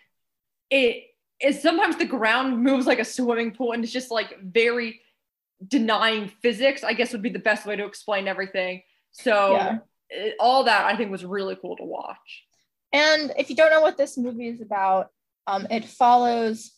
it 0.71 1.05
is 1.41 1.63
sometimes 1.63 1.97
the 1.97 2.05
ground 2.05 2.63
moves 2.63 2.87
like 2.87 2.99
a 2.99 3.05
swimming 3.05 3.53
pool, 3.53 3.73
and 3.73 3.83
it's 3.83 3.93
just 3.93 4.11
like 4.11 4.39
very 4.43 5.01
denying 5.67 6.29
physics. 6.43 6.85
I 6.85 6.93
guess 6.93 7.13
would 7.13 7.23
be 7.23 7.31
the 7.31 7.39
best 7.39 7.67
way 7.67 7.75
to 7.77 7.85
explain 7.85 8.29
everything. 8.29 8.83
So 9.13 9.53
Yeah. 9.53 9.79
it- 10.11 10.37
all 10.39 10.65
that 10.65 10.85
I 10.87 10.97
think 10.97 11.11
was 11.11 11.25
really 11.25 11.57
cool 11.57 11.77
to 11.77 11.85
watch. 11.85 12.45
And 12.93 13.33
if 13.37 13.51
you 13.51 13.57
don't 13.57 13.71
know 13.71 13.81
what 13.81 13.97
this 13.97 14.17
movie 14.17 14.49
is 14.49 14.61
about, 14.61 15.11
um, 15.47 15.67
it 15.71 15.85
follows 15.85 16.73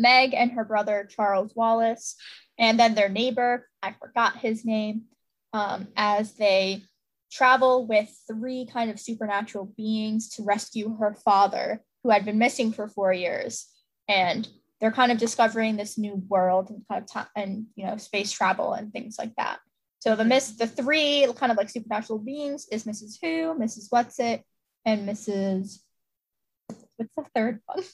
Meg 0.00 0.34
and 0.34 0.52
her 0.52 0.64
brother 0.64 1.08
Charles 1.10 1.52
Wallace, 1.54 2.16
and 2.58 2.78
then 2.78 2.94
their 2.94 3.08
neighbor, 3.08 3.68
I 3.82 3.92
forgot 3.92 4.38
his 4.38 4.64
name, 4.64 5.02
um, 5.52 5.88
as 5.96 6.34
they 6.34 6.82
travel 7.30 7.86
with 7.86 8.10
three 8.26 8.66
kind 8.66 8.90
of 8.90 8.98
supernatural 8.98 9.72
beings 9.76 10.30
to 10.30 10.42
rescue 10.42 10.96
her 10.96 11.14
father, 11.14 11.82
who 12.02 12.10
had 12.10 12.24
been 12.24 12.38
missing 12.38 12.72
for 12.72 12.88
four 12.88 13.12
years. 13.12 13.66
And 14.08 14.48
they're 14.80 14.90
kind 14.90 15.12
of 15.12 15.18
discovering 15.18 15.76
this 15.76 15.98
new 15.98 16.22
world 16.28 16.70
and 16.70 16.82
kind 16.88 17.02
of 17.02 17.10
time 17.10 17.26
and 17.36 17.66
you 17.76 17.86
know 17.86 17.98
space 17.98 18.32
travel 18.32 18.72
and 18.72 18.92
things 18.92 19.16
like 19.18 19.34
that. 19.36 19.58
So 20.00 20.16
the 20.16 20.24
miss 20.24 20.52
the 20.52 20.66
three 20.66 21.26
kind 21.36 21.52
of 21.52 21.58
like 21.58 21.68
supernatural 21.68 22.18
beings 22.18 22.66
is 22.72 22.84
Mrs. 22.84 23.18
Who, 23.20 23.54
Mrs. 23.58 23.90
Whatsit, 23.90 24.42
and 24.84 25.08
Mrs. 25.08 25.80
What's 26.96 27.12
the 27.16 27.24
third 27.34 27.60
one? 27.66 27.84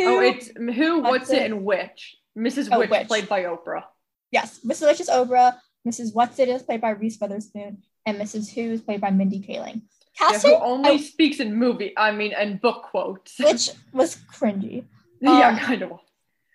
Oh, 0.00 0.20
it's 0.20 0.48
who, 0.56 1.00
What's 1.02 1.30
it, 1.30 1.42
and 1.42 1.64
which. 1.64 2.16
Mrs. 2.38 2.68
Oh, 2.70 2.78
Which, 2.78 2.90
Which. 2.90 3.08
played 3.08 3.28
by 3.28 3.44
Oprah. 3.44 3.82
yes, 4.30 4.60
Mrs. 4.64 4.86
Which 4.88 5.00
is 5.00 5.08
Oprah, 5.08 5.56
Mrs. 5.86 6.14
Whatsit 6.14 6.46
is 6.48 6.62
played 6.62 6.80
by 6.80 6.90
Reese 6.90 7.18
Witherspoon, 7.20 7.82
and 8.06 8.18
Mrs. 8.18 8.52
Who 8.52 8.70
is 8.72 8.80
played 8.80 9.00
by 9.00 9.10
Mindy 9.10 9.40
Kaling. 9.40 9.82
Yeah, 10.20 10.38
who 10.38 10.54
only 10.54 10.90
I- 10.90 10.96
speaks 10.98 11.40
in 11.40 11.54
movie, 11.56 11.92
I 11.96 12.12
mean, 12.12 12.32
and 12.32 12.60
book 12.60 12.84
quotes. 12.90 13.38
which 13.40 13.70
was 13.92 14.16
cringy. 14.32 14.84
yeah, 15.20 15.48
um, 15.48 15.58
kind 15.58 15.82
of. 15.82 15.98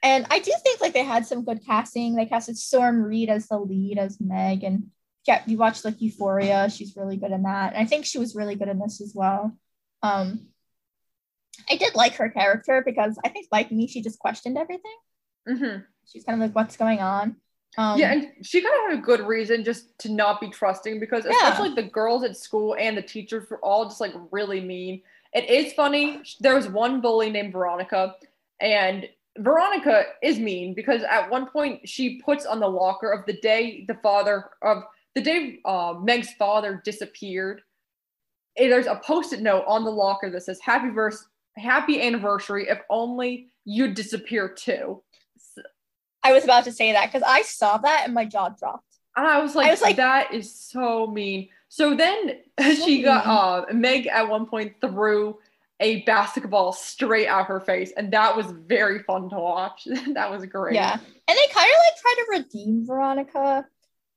And 0.02 0.26
I 0.30 0.40
do 0.40 0.52
think 0.64 0.82
like 0.82 0.94
they 0.94 1.04
had 1.04 1.26
some 1.26 1.44
good 1.46 1.66
casting. 1.66 2.16
They 2.16 2.26
casted 2.26 2.58
Storm 2.58 3.02
Reid 3.04 3.30
as 3.30 3.48
the 3.48 3.58
lead 3.58 3.98
as 3.98 4.20
Meg, 4.22 4.64
and 4.64 4.88
yeah, 5.28 5.42
you 5.46 5.58
watched 5.58 5.84
like 5.86 6.02
Euphoria. 6.02 6.70
She's 6.70 6.96
really 6.96 7.18
good 7.18 7.32
in 7.32 7.44
that, 7.44 7.74
and 7.74 7.82
I 7.82 7.86
think 7.86 8.06
she 8.06 8.20
was 8.20 8.36
really 8.36 8.56
good 8.56 8.68
in 8.70 8.80
this 8.80 9.02
as 9.02 9.14
well. 9.16 9.58
Um, 10.02 10.48
I 11.70 11.76
did 11.78 11.96
like 11.96 12.16
her 12.16 12.30
character 12.30 12.82
because 12.86 13.18
I 13.24 13.30
think 13.30 13.48
like 13.52 13.72
me, 13.72 13.88
she 13.88 14.02
just 14.02 14.20
questioned 14.20 14.58
everything. 14.58 14.96
hmm 15.48 15.78
She's 16.06 16.24
kind 16.26 16.42
of 16.42 16.48
like, 16.48 16.56
what's 16.56 16.76
going 16.76 17.00
on? 17.00 17.38
Um, 17.78 17.98
yeah, 17.98 18.12
and 18.12 18.32
she 18.44 18.62
kind 18.62 18.76
of 18.76 18.92
had 18.92 19.00
a 19.00 19.02
good 19.02 19.22
reason 19.26 19.64
just 19.64 19.98
to 20.00 20.12
not 20.12 20.40
be 20.42 20.50
trusting 20.50 21.00
because 21.00 21.26
Yeah. 21.26 21.32
especially 21.50 21.74
the 21.74 21.90
girls 21.90 22.24
at 22.24 22.36
school 22.38 22.76
and 22.78 22.96
the 22.98 23.02
teachers 23.02 23.50
were 23.50 23.60
all 23.60 23.86
just 23.86 24.02
like 24.02 24.14
really 24.32 24.62
mean. 24.62 25.02
It 25.34 25.50
is 25.50 25.74
funny. 25.74 26.22
There 26.40 26.54
was 26.56 26.68
one 26.68 27.02
bully 27.02 27.32
named 27.32 27.54
Veronica, 27.54 28.16
and 28.60 29.10
Veronica 29.40 30.04
is 30.22 30.38
mean 30.38 30.76
because 30.76 31.02
at 31.04 31.32
one 31.32 31.48
point 31.50 31.90
she 31.90 32.22
puts 32.22 32.46
on 32.46 32.60
the 32.60 32.68
locker 32.68 33.12
of 33.12 33.26
the 33.26 33.34
day 33.40 33.86
the 33.88 33.96
father 33.96 34.52
of 34.62 34.84
the 35.16 35.22
day 35.22 35.60
uh, 35.66 35.96
Meg's 36.00 36.34
father 36.34 36.82
disappeared. 36.86 37.62
There's 38.56 38.86
a 38.86 39.02
post-it 39.04 39.42
note 39.42 39.64
on 39.68 39.84
the 39.84 39.90
locker 39.92 40.30
that 40.30 40.42
says 40.44 40.60
"Happy 40.60 40.90
verse, 40.90 41.26
Happy 41.58 42.02
anniversary. 42.02 42.68
If 42.70 42.80
only 42.90 43.48
you'd 43.66 43.94
disappear 43.96 44.50
too." 44.50 45.02
I 46.24 46.32
was 46.32 46.44
about 46.46 46.64
to 46.66 46.72
say 46.72 46.94
that 46.94 47.08
because 47.08 47.24
I 47.28 47.42
saw 47.42 47.78
that 47.80 48.04
and 48.06 48.14
my 48.14 48.26
jaw 48.26 48.50
dropped. 48.50 48.86
And 49.16 49.28
I 49.28 49.42
was 49.42 49.56
like, 49.56 49.68
I 49.68 49.72
was 49.72 49.82
like- 49.82 49.98
that 49.98 50.34
is 50.34 50.54
so 50.54 51.06
mean. 51.08 51.50
So 51.70 51.96
then 51.96 52.38
So 52.62 52.74
she 52.76 53.02
got 53.02 53.26
uh 53.26 53.74
Meg 53.74 54.08
at 54.08 54.30
one 54.30 54.46
point 54.46 54.76
threw 54.82 55.38
a 55.80 56.02
basketball 56.04 56.72
straight 56.72 57.28
at 57.28 57.46
her 57.48 57.60
face, 57.60 57.92
and 57.98 58.14
that 58.14 58.38
was 58.38 58.46
very 58.52 59.00
fun 59.04 59.30
to 59.32 59.36
watch. 59.36 59.86
that 60.14 60.32
was 60.32 60.46
great. 60.46 60.76
Yeah, 60.76 60.94
and 60.94 61.02
they 61.28 61.48
kind 61.54 61.68
of 61.70 61.78
like 61.86 62.02
try 62.02 62.16
to 62.18 62.26
redeem 62.40 62.86
Veronica, 62.86 63.66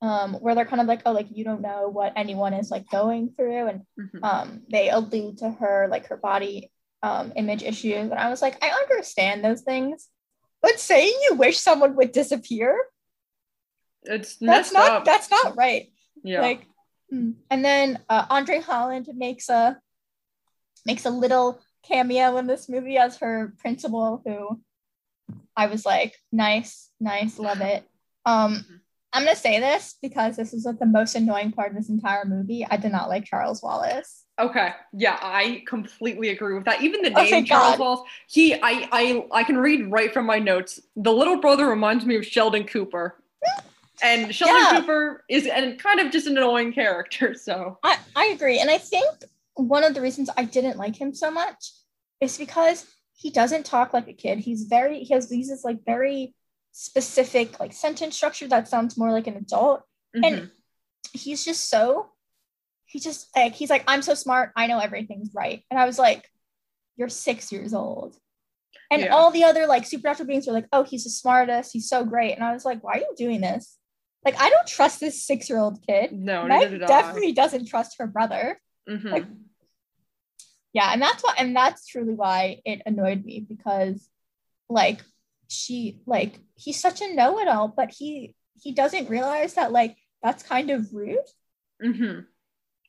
um, 0.00 0.34
where 0.34 0.54
they're 0.54 0.66
kind 0.66 0.80
of 0.82 0.86
like, 0.86 1.02
oh, 1.06 1.12
like 1.12 1.26
you 1.30 1.42
don't 1.44 1.62
know 1.62 1.88
what 1.88 2.12
anyone 2.14 2.52
is 2.52 2.70
like 2.70 2.88
going 2.90 3.30
through, 3.36 3.66
and 3.68 3.82
Mhm. 3.98 4.22
um, 4.22 4.62
they 4.70 4.90
allude 4.90 5.38
to 5.38 5.50
her 5.50 5.88
like 5.90 6.06
her 6.06 6.16
body 6.18 6.70
um, 7.02 7.32
image 7.36 7.62
issues, 7.62 8.10
and 8.10 8.14
I 8.14 8.30
was 8.30 8.42
like, 8.42 8.62
I 8.62 8.68
understand 8.70 9.44
those 9.44 9.62
things, 9.62 10.08
but 10.62 10.80
saying 10.80 11.14
you 11.28 11.36
wish 11.36 11.58
someone 11.58 11.96
would 11.96 12.12
disappear, 12.12 12.76
It's 14.02 14.36
that's 14.36 14.72
not 14.72 14.90
up. 14.90 15.04
that's 15.04 15.30
not 15.30 15.56
right. 15.56 15.90
yeah. 16.22 16.40
Like, 16.40 16.66
mm. 17.12 17.34
and 17.50 17.64
then 17.64 17.98
uh, 18.08 18.26
Andre 18.30 18.60
Holland 18.60 19.08
makes 19.14 19.48
a 19.48 19.78
makes 20.84 21.04
a 21.04 21.10
little 21.10 21.60
cameo 21.86 22.36
in 22.36 22.46
this 22.46 22.68
movie 22.68 22.96
as 22.96 23.18
her 23.18 23.54
principal, 23.58 24.22
who 24.24 24.60
I 25.56 25.66
was 25.66 25.84
like, 25.86 26.14
nice, 26.32 26.90
nice, 27.00 27.38
love 27.38 27.60
it. 27.60 27.84
Um. 28.24 28.64
I'm 29.12 29.24
gonna 29.24 29.34
say 29.34 29.60
this 29.60 29.96
because 30.02 30.36
this 30.36 30.52
is 30.52 30.66
like 30.66 30.78
the 30.78 30.84
most 30.84 31.14
annoying 31.14 31.50
part 31.50 31.70
of 31.70 31.76
this 31.78 31.88
entire 31.88 32.26
movie. 32.26 32.66
I 32.68 32.76
did 32.76 32.92
not 32.92 33.08
like 33.08 33.24
Charles 33.24 33.62
Wallace. 33.62 34.25
Okay. 34.38 34.70
Yeah, 34.92 35.18
I 35.22 35.62
completely 35.66 36.28
agree 36.28 36.54
with 36.54 36.64
that. 36.66 36.82
Even 36.82 37.00
the 37.02 37.12
Oh, 37.14 37.22
name 37.22 37.30
thank 37.30 37.46
Charles 37.46 37.76
God. 37.76 37.78
Wallace, 37.78 38.00
he 38.28 38.54
I 38.54 38.88
I 38.92 39.26
I 39.32 39.44
can 39.44 39.56
read 39.56 39.90
right 39.90 40.12
from 40.12 40.26
my 40.26 40.38
notes. 40.38 40.80
The 40.96 41.12
little 41.12 41.38
brother 41.40 41.66
reminds 41.66 42.04
me 42.04 42.16
of 42.16 42.26
Sheldon 42.26 42.64
Cooper. 42.64 43.22
And 44.02 44.34
Sheldon 44.34 44.56
Yeah. 44.56 44.80
Cooper 44.80 45.24
is 45.30 45.46
and 45.46 45.78
kind 45.78 46.00
of 46.00 46.12
just 46.12 46.26
an 46.26 46.36
annoying 46.36 46.72
character, 46.72 47.34
so 47.34 47.78
I, 47.82 47.96
I 48.14 48.26
agree. 48.26 48.58
And 48.58 48.70
I 48.70 48.76
think 48.78 49.08
one 49.54 49.84
of 49.84 49.94
the 49.94 50.02
reasons 50.02 50.28
I 50.36 50.44
didn't 50.44 50.76
like 50.76 51.00
him 51.00 51.14
so 51.14 51.30
much 51.30 51.72
is 52.20 52.36
because 52.36 52.84
he 53.14 53.30
doesn't 53.30 53.64
talk 53.64 53.94
like 53.94 54.06
a 54.08 54.12
kid. 54.12 54.38
He's 54.38 54.64
very, 54.64 55.02
he 55.02 55.14
has 55.14 55.30
these 55.30 55.64
like 55.64 55.78
very 55.86 56.34
specific 56.72 57.58
like 57.58 57.72
sentence 57.72 58.14
structure 58.16 58.46
that 58.48 58.68
sounds 58.68 58.98
more 58.98 59.10
like 59.12 59.26
an 59.26 59.36
adult. 59.36 59.82
mhm. 60.14 60.24
And 60.26 60.50
he's 61.14 61.42
just 61.42 61.70
so, 61.70 62.10
he 62.86 62.98
just 63.00 63.28
like, 63.36 63.54
he's 63.54 63.70
like, 63.70 63.84
I'm 63.86 64.02
so 64.02 64.14
smart. 64.14 64.52
I 64.56 64.66
know 64.66 64.78
everything's 64.78 65.30
right. 65.34 65.62
And 65.70 65.78
I 65.78 65.86
was 65.86 65.98
like, 65.98 66.24
you're 66.96 67.08
six 67.08 67.50
years 67.52 67.74
old. 67.74 68.16
And 68.90 69.02
Yeah. 69.02 69.14
all 69.14 69.30
the 69.30 69.44
other 69.44 69.66
like 69.66 69.84
supernatural 69.86 70.26
beings 70.28 70.46
were 70.46 70.52
like, 70.52 70.68
oh, 70.72 70.84
he's 70.84 71.04
the 71.04 71.10
smartest. 71.10 71.72
He's 71.72 71.88
so 71.88 72.04
great. 72.04 72.34
And 72.34 72.44
I 72.44 72.52
was 72.52 72.64
like, 72.64 72.82
why 72.84 72.94
are 72.94 72.98
you 72.98 73.14
doing 73.16 73.40
this? 73.40 73.76
Like, 74.24 74.40
I 74.40 74.50
don't 74.50 74.66
trust 74.66 75.00
this 75.00 75.24
six 75.24 75.48
year 75.50 75.58
old 75.58 75.84
kid. 75.86 76.12
no, 76.12 76.44
Meg 76.44 76.80
definitely 76.80 77.32
doesn't 77.32 77.66
trust 77.66 77.96
her 77.98 78.06
brother. 78.06 78.60
I. 78.88 78.92
Mhm. 78.92 79.10
like, 79.12 79.24
yeah 80.72 80.90
and 80.92 81.00
that's 81.00 81.22
why 81.24 81.34
and 81.38 81.56
that's 81.56 81.86
truly 81.86 82.12
why 82.14 82.60
it 82.64 82.82
annoyed 82.86 83.24
me 83.24 83.40
because 83.48 84.08
like 84.68 85.00
she 85.48 86.00
like 86.06 86.38
he's 86.54 86.78
such 86.78 87.00
a 87.00 87.14
know-it-all 87.14 87.68
but 87.68 87.90
he 87.90 88.34
he 88.60 88.72
doesn't 88.72 89.08
realize 89.08 89.54
that 89.54 89.72
like 89.72 89.96
that's 90.22 90.42
kind 90.42 90.70
of 90.70 90.92
rude 90.92 91.18
hmm 91.82 92.20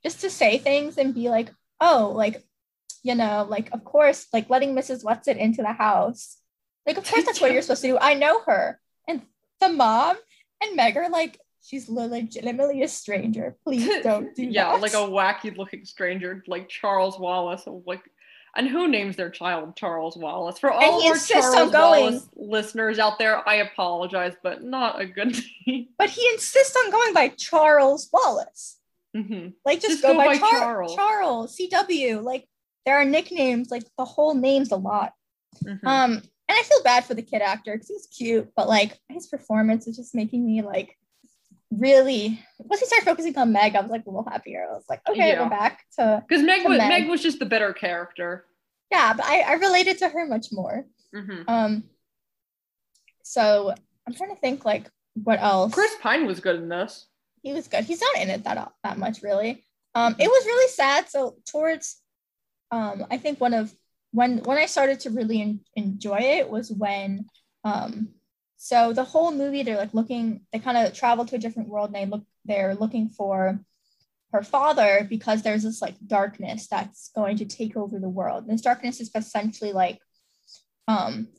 just 0.07 0.21
to 0.21 0.29
say 0.29 0.57
things 0.57 0.97
and 0.97 1.13
be 1.13 1.29
like 1.29 1.51
oh 1.81 2.13
like 2.15 2.41
you 3.03 3.13
know 3.13 3.45
like 3.49 3.69
of 3.73 3.83
course 3.83 4.25
like 4.31 4.49
letting 4.49 4.73
mrs 4.73 5.03
whatsit 5.03 5.35
into 5.35 5.61
the 5.61 5.73
house 5.73 6.37
like 6.85 6.97
of 6.97 7.05
course 7.05 7.25
that's 7.25 7.41
what 7.41 7.51
you're 7.51 7.61
supposed 7.61 7.81
to 7.81 7.89
do 7.89 7.97
i 7.99 8.13
know 8.13 8.39
her 8.45 8.79
and 9.05 9.21
the 9.59 9.67
mom 9.67 10.15
and 10.63 10.77
meg 10.77 10.95
are 10.95 11.09
like 11.09 11.37
she's 11.67 11.89
legitimately 11.89 12.83
a 12.83 12.87
stranger 12.87 13.57
please 13.65 13.85
don't 14.03 14.33
do 14.33 14.43
yeah, 14.43 14.71
that 14.71 14.81
like 14.81 14.93
a 14.93 14.95
wacky 14.95 15.55
looking 15.57 15.83
stranger 15.83 16.41
like 16.47 16.69
Charles 16.69 17.19
Wallace. 17.19 17.63
Like, 17.85 18.01
and 18.55 18.67
who 18.67 18.87
names 18.87 19.17
their 19.17 19.29
child 19.29 19.75
Charles 19.75 20.15
Wallace? 20.15 20.59
For 20.59 20.71
all 20.71 20.99
of 20.99 21.05
our 21.05 21.11
on 21.11 21.19
Charles 21.19 21.71
going. 21.71 22.03
Wallace 22.03 22.29
listeners 22.35 22.99
out 22.99 23.19
there, 23.19 23.47
I 23.47 23.55
apologize, 23.55 24.33
but 24.41 24.63
not 24.63 25.01
a 25.01 25.05
good 25.05 25.37
name. 25.67 25.89
but 25.97 26.09
he 26.09 26.25
insists 26.29 26.75
on 26.77 26.89
going 26.89 27.13
by 27.13 27.29
charles 27.29 28.09
wallace 28.13 28.77
hmm 29.15 29.47
Like 29.65 29.79
just, 29.81 29.91
Just 29.93 30.01
go, 30.03 30.13
go 30.13 30.17
by, 30.19 30.27
by 30.27 30.37
Char- 30.37 30.49
Charles. 30.59 30.95
Charles. 30.95 31.57
CW. 31.57 32.23
Like 32.23 32.45
there 32.85 32.97
are 32.97 33.05
nicknames, 33.05 33.69
like 33.71 33.83
the 33.97 34.05
whole 34.05 34.33
name's 34.33 34.71
a 34.71 34.75
lot. 34.77 35.13
Mhm. 35.63 35.79
Um, 35.85 36.11
and 36.49 36.57
I 36.57 36.63
feel 36.63 36.81
bad 36.83 37.03
for 37.05 37.13
the 37.13 37.21
kid 37.21 37.41
actor 37.41 37.73
because 37.73 37.87
he's 37.89 38.07
cute, 38.07 38.49
but 38.55 38.67
like 38.69 38.97
his 39.09 39.27
performance 39.27 39.87
is 39.87 39.97
just 39.97 40.15
making 40.15 40.45
me 40.45 40.61
like 40.61 40.95
really 41.71 42.39
once 42.59 42.79
he 42.79 42.85
started 42.85 43.05
focusing 43.05 43.37
on 43.37 43.51
Meg, 43.51 43.75
I 43.75 43.81
was 43.81 43.91
like 43.91 44.05
a 44.05 44.09
little 44.09 44.29
happier. 44.29 44.65
I 44.69 44.73
was 44.73 44.85
like, 44.89 45.01
okay, 45.09 45.29
Yeah. 45.31 45.43
we're 45.43 45.49
back 45.49 45.83
to 45.99 46.23
Because 46.27 46.43
Meg 46.43 46.61
to 46.63 46.69
was 46.69 46.77
Meg. 46.77 46.89
Meg 46.89 47.09
was 47.09 47.21
just 47.21 47.39
the 47.39 47.45
better 47.45 47.73
character. 47.73 48.45
yeah, 48.91 49.13
but 49.13 49.25
I, 49.25 49.41
I 49.41 49.53
related 49.53 49.97
to 49.99 50.09
her 50.09 50.25
much 50.25 50.47
more. 50.53 50.85
hmm 51.13 51.41
Um, 51.49 51.83
so 53.23 53.73
I'm 54.07 54.13
trying 54.13 54.33
to 54.33 54.39
think 54.39 54.63
like 54.65 54.89
what 55.23 55.41
else. 55.41 55.73
Chris 55.73 55.93
Pine 56.01 56.25
was 56.25 56.39
good 56.39 56.55
in 56.57 56.69
this. 56.69 57.07
He 57.47 57.53
was 57.53 57.67
good. 57.69 57.85
He's 57.85 58.01
not 58.01 58.17
in 58.21 58.29
it 58.29 58.43
that 58.43 58.73
that 58.83 58.97
much 58.97 59.21
really. 59.21 59.63
Um, 59.95 60.15
it 60.19 60.27
was 60.27 60.45
really 60.45 60.69
sad. 60.69 61.09
So 61.09 61.37
towards, 61.49 62.01
um, 62.71 63.05
I 63.09 63.17
think 63.17 63.39
one 63.39 63.53
of 63.53 63.73
when 64.11 64.39
when 64.39 64.57
I 64.57 64.65
started 64.65 64.99
to 65.01 65.11
really 65.11 65.41
en- 65.41 65.61
enjoy 65.75 66.19
it 66.19 66.49
was 66.49 66.71
when, 66.71 67.25
um, 67.63 68.09
so 68.57 68.91
the 68.91 69.05
whole 69.05 69.31
movie 69.31 69.63
they're 69.63 69.77
like 69.77 69.93
looking, 69.93 70.41
they 70.51 70.59
kind 70.59 70.77
of 70.77 70.93
travel 70.93 71.25
to 71.25 71.37
a 71.37 71.39
different 71.39 71.69
world 71.69 71.89
and 71.89 71.95
they 71.95 72.05
look, 72.05 72.25
they're 72.43 72.75
looking 72.75 73.07
for 73.07 73.59
her 74.33 74.43
father 74.43 75.07
because 75.09 75.41
there's 75.41 75.63
this 75.63 75.81
like 75.81 75.95
darkness 76.05 76.67
that's 76.67 77.11
going 77.15 77.37
to 77.37 77.45
take 77.45 77.77
over 77.77 77.97
the 77.97 78.09
world. 78.09 78.43
And 78.43 78.53
this 78.53 78.61
darkness 78.61 78.99
is 78.99 79.09
essentially 79.15 79.71
like, 79.71 79.99
um, 80.89 81.29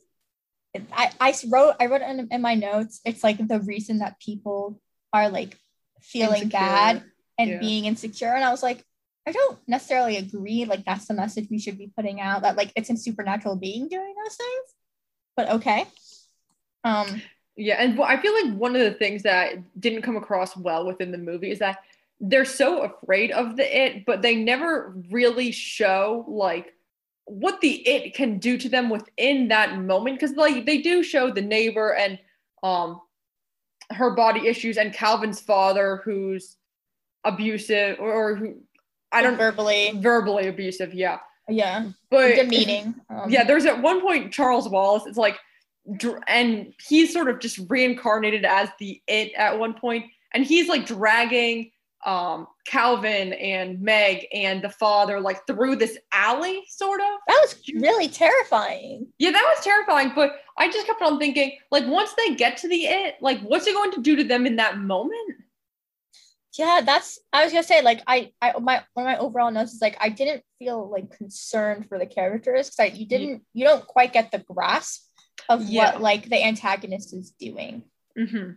I, 0.91 1.11
I 1.19 1.35
wrote 1.47 1.75
I 1.79 1.85
wrote 1.85 2.01
in, 2.01 2.27
in 2.31 2.41
my 2.41 2.55
notes. 2.55 2.99
It's 3.05 3.23
like 3.23 3.47
the 3.47 3.59
reason 3.59 3.99
that 3.99 4.19
people 4.19 4.81
are 5.13 5.29
like 5.29 5.57
feeling 6.01 6.43
Insecure. 6.43 6.59
bad 6.59 7.03
and 7.37 7.49
Yeah. 7.51 7.59
being 7.59 7.85
insecure. 7.85 8.33
And 8.33 8.43
I 8.43 8.51
was 8.51 8.63
like, 8.63 8.83
I 9.27 9.31
don't 9.31 9.59
necessarily 9.67 10.17
agree. 10.17 10.65
Like 10.65 10.85
that's 10.85 11.05
the 11.07 11.13
message 11.13 11.47
we 11.49 11.59
should 11.59 11.77
be 11.77 11.91
putting 11.95 12.19
out. 12.19 12.41
That 12.41 12.55
like 12.57 12.71
it's 12.75 12.89
a 12.89 12.97
supernatural 12.97 13.55
being 13.55 13.87
doing 13.87 14.15
those 14.23 14.35
things. 14.35 14.75
But 15.35 15.49
okay. 15.51 15.85
Um. 16.83 17.21
Yeah, 17.55 17.75
and 17.75 17.99
I 18.01 18.15
feel 18.21 18.33
like 18.33 18.53
one 18.57 18.73
of 18.75 18.81
the 18.81 18.93
things 18.93 19.23
that 19.23 19.55
didn't 19.79 20.01
come 20.03 20.15
across 20.15 20.55
well 20.55 20.85
within 20.85 21.11
the 21.11 21.17
movie 21.17 21.51
is 21.51 21.59
that 21.59 21.79
they're 22.21 22.45
so 22.45 22.83
afraid 22.83 23.31
of 23.31 23.57
the 23.57 23.85
it, 23.85 24.05
but 24.05 24.21
they 24.21 24.35
never 24.35 24.95
really 25.11 25.51
show 25.51 26.23
like 26.27 26.73
what 27.25 27.59
the 27.61 27.85
it 27.87 28.13
can 28.15 28.39
do 28.39 28.57
to 28.57 28.69
them 28.69 28.89
within 28.89 29.49
that 29.49 29.77
moment. 29.77 30.17
Because 30.19 30.35
like 30.37 30.65
they 30.65 30.77
do 30.81 31.03
show 31.03 31.31
the 31.31 31.41
neighbor 31.41 31.93
and 31.93 32.17
um 32.63 33.01
her 33.91 34.11
body 34.11 34.47
issues 34.47 34.77
and 34.77 34.93
Calvin's 34.93 35.41
father 35.41 36.01
who's 36.03 36.57
abusive 37.23 37.97
or, 37.99 38.11
or 38.11 38.35
who 38.35 38.55
I 39.11 39.21
don't 39.21 39.37
verbally. 39.37 39.91
verbally 39.95 40.47
abusive, 40.47 40.93
yeah. 40.93 41.19
Yeah. 41.47 41.89
But 42.11 42.35
Demeaning. 42.35 42.95
Um, 43.09 43.29
yeah, 43.29 43.43
there's 43.43 43.65
at 43.65 43.81
one 43.81 44.01
point 44.01 44.31
Charles 44.31 44.69
Wallace. 44.69 45.03
It's 45.07 45.17
like, 45.17 45.39
and 46.27 46.73
he's 46.87 47.11
sort 47.11 47.29
of 47.29 47.39
just 47.39 47.59
reincarnated 47.67 48.45
as 48.45 48.69
the 48.79 49.01
it 49.07 49.33
at 49.33 49.57
one 49.57 49.73
point, 49.73 50.05
and 50.33 50.45
he's 50.45 50.69
like 50.69 50.85
dragging 50.85 51.71
um 52.05 52.47
Calvin 52.65 53.33
and 53.33 53.81
Meg 53.81 54.25
and 54.31 54.61
the 54.61 54.69
father 54.69 55.19
like 55.19 55.45
through 55.47 55.77
this 55.77 55.97
alley, 56.13 56.63
sort 56.67 57.01
of. 57.01 57.07
That 57.27 57.39
was 57.41 57.55
really 57.81 58.07
terrifying. 58.07 59.07
Yeah, 59.17 59.31
that 59.31 59.53
was 59.55 59.63
terrifying. 59.63 60.11
But 60.13 60.33
I 60.59 60.69
just 60.69 60.85
kept 60.85 61.01
on 61.01 61.17
thinking, 61.17 61.57
like, 61.71 61.87
once 61.87 62.13
they 62.13 62.35
get 62.35 62.57
to 62.57 62.67
the 62.67 62.85
it, 62.85 63.15
like, 63.21 63.39
what's 63.41 63.65
it 63.65 63.73
going 63.73 63.91
to 63.93 64.01
do 64.01 64.17
to 64.17 64.23
them 64.25 64.45
in 64.45 64.57
that 64.57 64.77
moment? 64.77 65.37
Yeah, 66.57 66.81
that's 66.83 67.19
I 67.31 67.43
was 67.43 67.53
gonna 67.53 67.63
say, 67.63 67.81
like 67.81 68.01
I 68.07 68.31
I 68.41 68.53
my 68.59 68.83
one 68.93 69.05
of 69.05 69.11
my 69.11 69.17
overall 69.17 69.51
notes 69.51 69.73
is 69.73 69.81
like 69.81 69.95
I 70.01 70.09
didn't 70.09 70.43
feel 70.57 70.89
like 70.89 71.15
concerned 71.15 71.87
for 71.87 71.97
the 71.99 72.07
characters 72.07 72.69
because 72.71 72.97
you 72.97 73.05
didn't 73.07 73.43
you 73.53 73.65
don't 73.65 73.85
quite 73.85 74.11
get 74.13 74.31
the 74.31 74.39
grasp 74.39 75.03
of 75.47 75.69
Yeah. 75.69 75.91
what 75.93 76.01
like 76.01 76.27
the 76.29 76.43
antagonist 76.43 77.13
is 77.13 77.31
doing. 77.39 77.83
hmm 78.17 78.53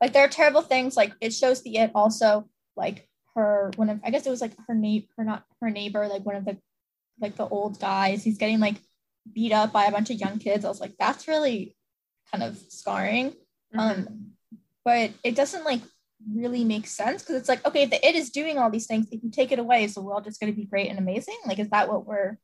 Like 0.00 0.12
there 0.12 0.24
are 0.24 0.28
terrible 0.28 0.62
things, 0.62 0.96
like 0.96 1.12
it 1.20 1.32
shows 1.32 1.62
the 1.62 1.76
it 1.78 1.92
also 1.94 2.48
like 2.76 3.08
her 3.34 3.70
one 3.76 3.88
of 3.88 4.00
I 4.04 4.10
guess 4.10 4.26
it 4.26 4.30
was 4.30 4.40
like 4.40 4.54
her 4.66 4.74
neighbor 4.74 5.06
her 5.16 5.24
not 5.24 5.44
her 5.62 5.70
neighbor, 5.70 6.08
like 6.08 6.26
one 6.26 6.36
of 6.36 6.44
the 6.44 6.58
like 7.20 7.36
the 7.36 7.48
old 7.48 7.80
guys, 7.80 8.24
he's 8.24 8.38
getting 8.38 8.58
like 8.60 8.76
beat 9.32 9.52
up 9.52 9.72
by 9.72 9.84
a 9.84 9.92
bunch 9.92 10.10
of 10.10 10.20
young 10.20 10.38
kids. 10.38 10.64
I 10.64 10.68
was 10.68 10.80
like, 10.80 10.94
that's 10.98 11.28
really 11.28 11.76
kind 12.30 12.42
of 12.44 12.58
scarring. 12.68 13.30
Mm-hmm. 13.74 13.78
Um, 13.78 14.26
but 14.84 15.10
it 15.22 15.34
doesn't 15.34 15.64
like 15.64 15.82
really 16.34 16.64
make 16.64 16.86
sense 16.86 17.22
because 17.22 17.36
it's 17.36 17.48
like, 17.48 17.66
okay, 17.66 17.86
the 17.86 18.06
it 18.06 18.14
is 18.14 18.30
doing 18.30 18.58
all 18.58 18.70
these 18.70 18.86
things. 18.86 19.06
If 19.10 19.22
you 19.22 19.30
take 19.30 19.52
it 19.52 19.58
away, 19.58 19.84
is 19.84 19.94
the 19.94 20.02
world 20.02 20.24
just 20.24 20.40
going 20.40 20.52
to 20.52 20.56
be 20.56 20.66
great 20.66 20.88
and 20.88 20.98
amazing? 20.98 21.36
Like, 21.46 21.58
is 21.58 21.70
that 21.70 21.88
what 21.88 22.06
we're 22.06 22.38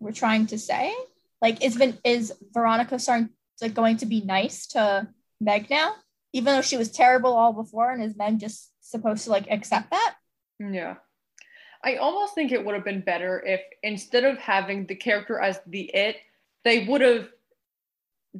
we're 0.00 0.12
trying 0.12 0.46
to 0.48 0.58
say? 0.58 0.94
Like, 1.40 1.62
is 1.62 1.76
Vin- 1.76 1.98
is 2.04 2.32
Veronica 2.52 2.98
starting 2.98 3.30
like 3.60 3.74
going 3.74 3.98
to 3.98 4.06
be 4.06 4.20
nice 4.20 4.66
to 4.68 5.08
Meg 5.40 5.70
now, 5.70 5.94
even 6.32 6.54
though 6.54 6.62
she 6.62 6.76
was 6.76 6.90
terrible 6.90 7.32
all 7.34 7.52
before? 7.52 7.90
And 7.90 8.02
is 8.02 8.16
Meg 8.16 8.40
just 8.40 8.70
supposed 8.80 9.24
to 9.24 9.30
like 9.30 9.46
accept 9.50 9.90
that? 9.90 10.14
Yeah. 10.58 10.96
I 11.84 11.96
almost 11.96 12.34
think 12.34 12.52
it 12.52 12.64
would 12.64 12.74
have 12.74 12.84
been 12.84 13.00
better 13.00 13.42
if 13.44 13.60
instead 13.82 14.24
of 14.24 14.38
having 14.38 14.86
the 14.86 14.94
character 14.94 15.40
as 15.40 15.60
the 15.66 15.90
it, 15.94 16.16
they 16.64 16.84
would 16.84 17.00
have 17.00 17.28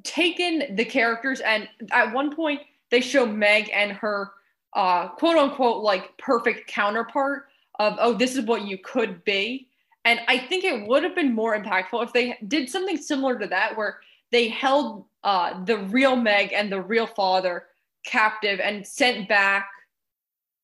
taken 0.05 0.77
the 0.77 0.85
characters 0.85 1.41
and 1.41 1.69
at 1.91 2.15
one 2.15 2.35
point 2.35 2.61
they 2.91 3.01
show 3.01 3.27
Meg 3.27 3.71
and 3.73 3.93
her 3.93 4.33
uh 4.75 5.09
quote 5.09 5.37
unquote 5.37 5.83
like 5.83 6.17
perfect 6.17 6.67
counterpart 6.67 7.49
of 7.79 7.97
oh 7.99 8.15
this 8.15 8.37
is 8.37 8.45
what 8.45 8.63
you 8.63 8.79
could 8.79 9.23
be. 9.25 9.69
And 10.05 10.21
I 10.29 10.39
think 10.39 10.65
it 10.65 10.87
would 10.89 11.03
have 11.05 11.15
been 11.15 11.35
more 11.35 11.57
impactful 11.59 12.03
if 12.03 12.13
they 12.13 12.39
did 12.49 12.69
something 12.71 12.97
similar 12.97 13.39
to 13.39 13.47
that 13.49 13.77
where 13.77 14.01
they 14.31 14.49
held 14.49 15.05
uh 15.25 15.63
the 15.65 15.79
real 15.79 16.17
Meg 16.17 16.53
and 16.53 16.71
the 16.71 16.81
real 16.81 17.07
father 17.07 17.67
captive 18.05 18.61
and 18.61 18.87
sent 18.87 19.29
back 19.29 19.69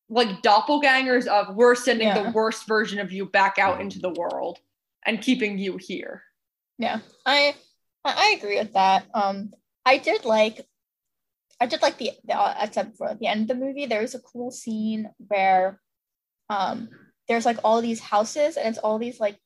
like 0.09 0.43
doppelgangers 0.43 1.27
of 1.27 1.55
we're 1.55 1.75
sending 1.75 2.09
Yeah. 2.09 2.23
the 2.23 2.31
worst 2.31 2.67
version 2.67 2.99
of 2.99 3.13
you 3.13 3.27
back 3.27 3.59
out 3.59 3.81
into 3.81 3.99
the 3.99 4.11
world 4.11 4.59
and 5.05 5.21
keeping 5.21 5.59
you 5.59 5.77
here. 5.77 6.23
Yeah, 6.79 7.01
I 7.27 7.55
I 8.05 8.15
I 8.17 8.35
agree 8.39 8.59
with 8.59 8.73
that. 8.75 9.07
Um, 9.15 9.53
I 9.85 9.99
did 9.99 10.25
like, 10.25 10.67
I 11.61 11.67
did 11.67 11.83
like 11.83 11.99
the, 11.99 12.13
the 12.25 12.35
uh, 12.39 12.55
except 12.63 12.97
for 12.97 13.09
at 13.09 13.19
the 13.19 13.27
end 13.27 13.43
of 13.43 13.49
the 13.49 13.65
movie, 13.65 13.87
there 13.87 14.03
was 14.03 14.15
a 14.15 14.21
cool 14.21 14.51
scene 14.51 15.11
where, 15.17 15.81
um, 16.51 16.89
there's 17.27 17.45
like 17.47 17.59
all 17.65 17.81
these 17.83 18.01
houses 18.01 18.57
and 18.57 18.69
it's 18.69 18.79
all 18.79 18.99
these 18.99 19.19
like 19.21 19.37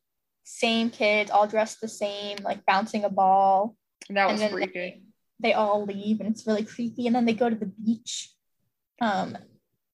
same 0.44 0.90
kids 0.90 1.30
all 1.30 1.46
dressed 1.46 1.80
the 1.80 1.88
same, 1.88 2.38
like 2.42 2.64
bouncing 2.66 3.04
a 3.04 3.08
ball. 3.08 3.76
And 4.08 4.16
that 4.16 4.24
and 4.24 4.32
was 4.32 4.40
then 4.40 4.50
freaky. 4.52 4.72
they, 4.72 5.02
they 5.40 5.52
all 5.54 5.84
leave 5.84 6.20
and 6.20 6.28
it's 6.28 6.46
really 6.46 6.64
creepy. 6.64 7.06
And 7.06 7.16
then 7.16 7.24
they 7.24 7.34
go 7.34 7.48
to 7.48 7.56
the 7.56 7.66
beach, 7.84 8.30
um, 9.00 9.36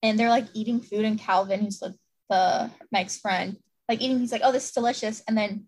and 0.03 0.19
they're 0.19 0.29
like 0.31 0.47
eating 0.55 0.81
food. 0.81 1.05
And 1.05 1.19
Calvin, 1.19 1.61
who's 1.61 1.79
the, 1.81 1.95
the 2.31 2.71
Meg's 2.93 3.19
friend, 3.19 3.57
like 3.89 4.01
eating. 4.01 4.19
He's 4.19 4.33
like, 4.33 4.43
"Oh, 4.45 4.53
this 4.53 4.67
is 4.67 4.73
delicious." 4.73 5.23
And 5.27 5.37
then 5.37 5.67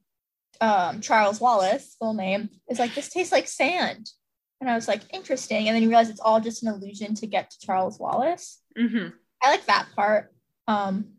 um, 0.61 1.01
Charles 1.01 1.41
Wallace, 1.41 1.97
full 1.99 2.15
name, 2.15 2.51
is 2.69 2.79
like, 2.79 2.95
"This 2.95 3.09
tastes 3.09 3.33
like 3.33 3.49
sand." 3.49 4.11
And 4.61 4.69
I 4.71 4.75
was 4.75 4.89
like, 4.89 5.03
"Interesting." 5.13 5.67
And 5.69 5.75
then 5.75 5.83
you 5.83 5.89
realize 5.89 6.11
it's 6.11 6.21
all 6.21 6.41
just 6.41 6.63
an 6.63 6.69
illusion 6.73 7.15
to 7.17 7.27
get 7.27 7.51
to 7.51 7.67
Charles 7.67 7.99
Wallace. 7.99 8.61
hmm 8.77 9.09
I 9.43 9.51
like 9.51 9.65
that 9.67 9.89
part. 9.97 10.35
Um, 10.69 11.15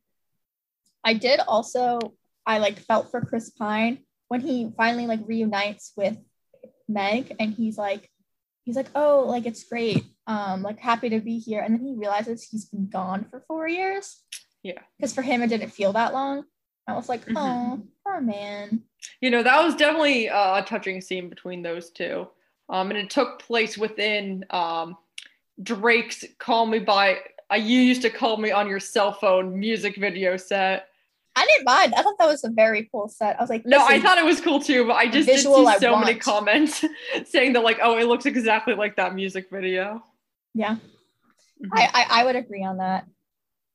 I 1.04 1.14
did 1.16 1.40
also. 1.40 2.00
I 2.46 2.58
like 2.58 2.80
felt 2.80 3.12
for 3.12 3.22
Chris 3.22 3.50
Pine 3.52 4.00
when 4.28 4.42
he 4.42 4.72
finally 4.78 5.08
like 5.08 5.22
reunites 5.26 5.92
with 5.98 6.18
Meg, 6.88 7.36
and 7.40 7.54
he's 7.54 7.78
like, 7.78 8.10
he's 8.64 8.76
like, 8.76 8.90
oh, 8.96 9.26
like 9.28 9.46
it's 9.46 9.64
great. 9.64 10.06
Um, 10.28 10.62
like 10.62 10.80
happy 10.80 11.10
to 11.10 11.20
be 11.20 11.40
here. 11.40 11.62
And 11.62 11.74
then 11.74 11.86
he 11.86 11.96
realizes 11.96 12.44
he's 12.44 12.66
been 12.66 12.88
gone 12.88 13.26
for 13.30 13.44
four 13.48 13.68
years. 13.68 14.22
Yeah. 14.64 14.80
Because 14.98 15.14
for 15.14 15.22
him, 15.22 15.42
it 15.42 15.48
didn't 15.48 15.72
feel 15.72 15.94
that 15.94 16.14
long. 16.14 16.46
I 16.88 16.94
was 16.94 17.10
like, 17.10 17.22
oh, 17.36 17.82
poor 18.04 18.22
man. 18.22 18.84
You 19.20 19.30
know, 19.30 19.44
that 19.44 19.64
was 19.64 19.76
definitely 19.76 20.28
a 20.28 20.64
touching 20.66 21.02
scene 21.02 21.30
between 21.30 21.62
those 21.62 21.90
two. 21.90 22.28
Um, 22.70 22.90
and 22.90 22.98
it 22.98 23.10
took 23.10 23.40
place 23.40 23.78
within 23.78 24.46
um, 24.50 24.98
Drake's 25.62 26.24
Call 26.40 26.66
Me 26.66 26.80
By, 26.80 27.20
uh, 27.52 27.56
you 27.56 27.82
used 27.82 28.02
to 28.04 28.10
call 28.10 28.38
me 28.38 28.52
on 28.52 28.68
your 28.68 28.80
cell 28.80 29.14
phone 29.14 29.60
music 29.60 29.98
video 29.98 30.38
set. 30.38 30.88
I 31.36 31.46
didn't 31.46 31.66
mind. 31.66 31.94
I 31.96 32.02
thought 32.02 32.18
that 32.20 32.28
was 32.28 32.44
a 32.44 32.50
very 32.50 32.90
cool 32.92 33.08
set. 33.08 33.38
I 33.38 33.44
was 33.44 33.50
like, 33.50 33.66
No, 33.66 33.86
I 33.86 34.00
thought 34.00 34.18
it 34.18 34.26
was 34.26 34.42
cool 34.42 34.60
too, 34.60 34.86
but 34.86 34.96
I 34.96 35.08
just 35.08 35.28
did 35.28 35.40
see 35.40 35.66
I 35.66 35.78
so 35.78 35.98
many 35.98 36.16
comments 36.16 36.84
saying 37.26 37.54
that, 37.54 37.64
like, 37.64 37.80
oh, 37.82 37.98
it 37.98 38.06
looks 38.06 38.26
exactly 38.26 38.74
like 38.74 38.96
that 38.98 39.16
music 39.16 39.50
video. 39.50 40.04
Yeah. 40.54 40.78
Mhm. 41.62 41.70
I, 41.74 41.90
I 41.94 42.22
I 42.22 42.24
would 42.26 42.36
agree 42.36 42.64
on 42.64 42.78
that. 42.78 43.06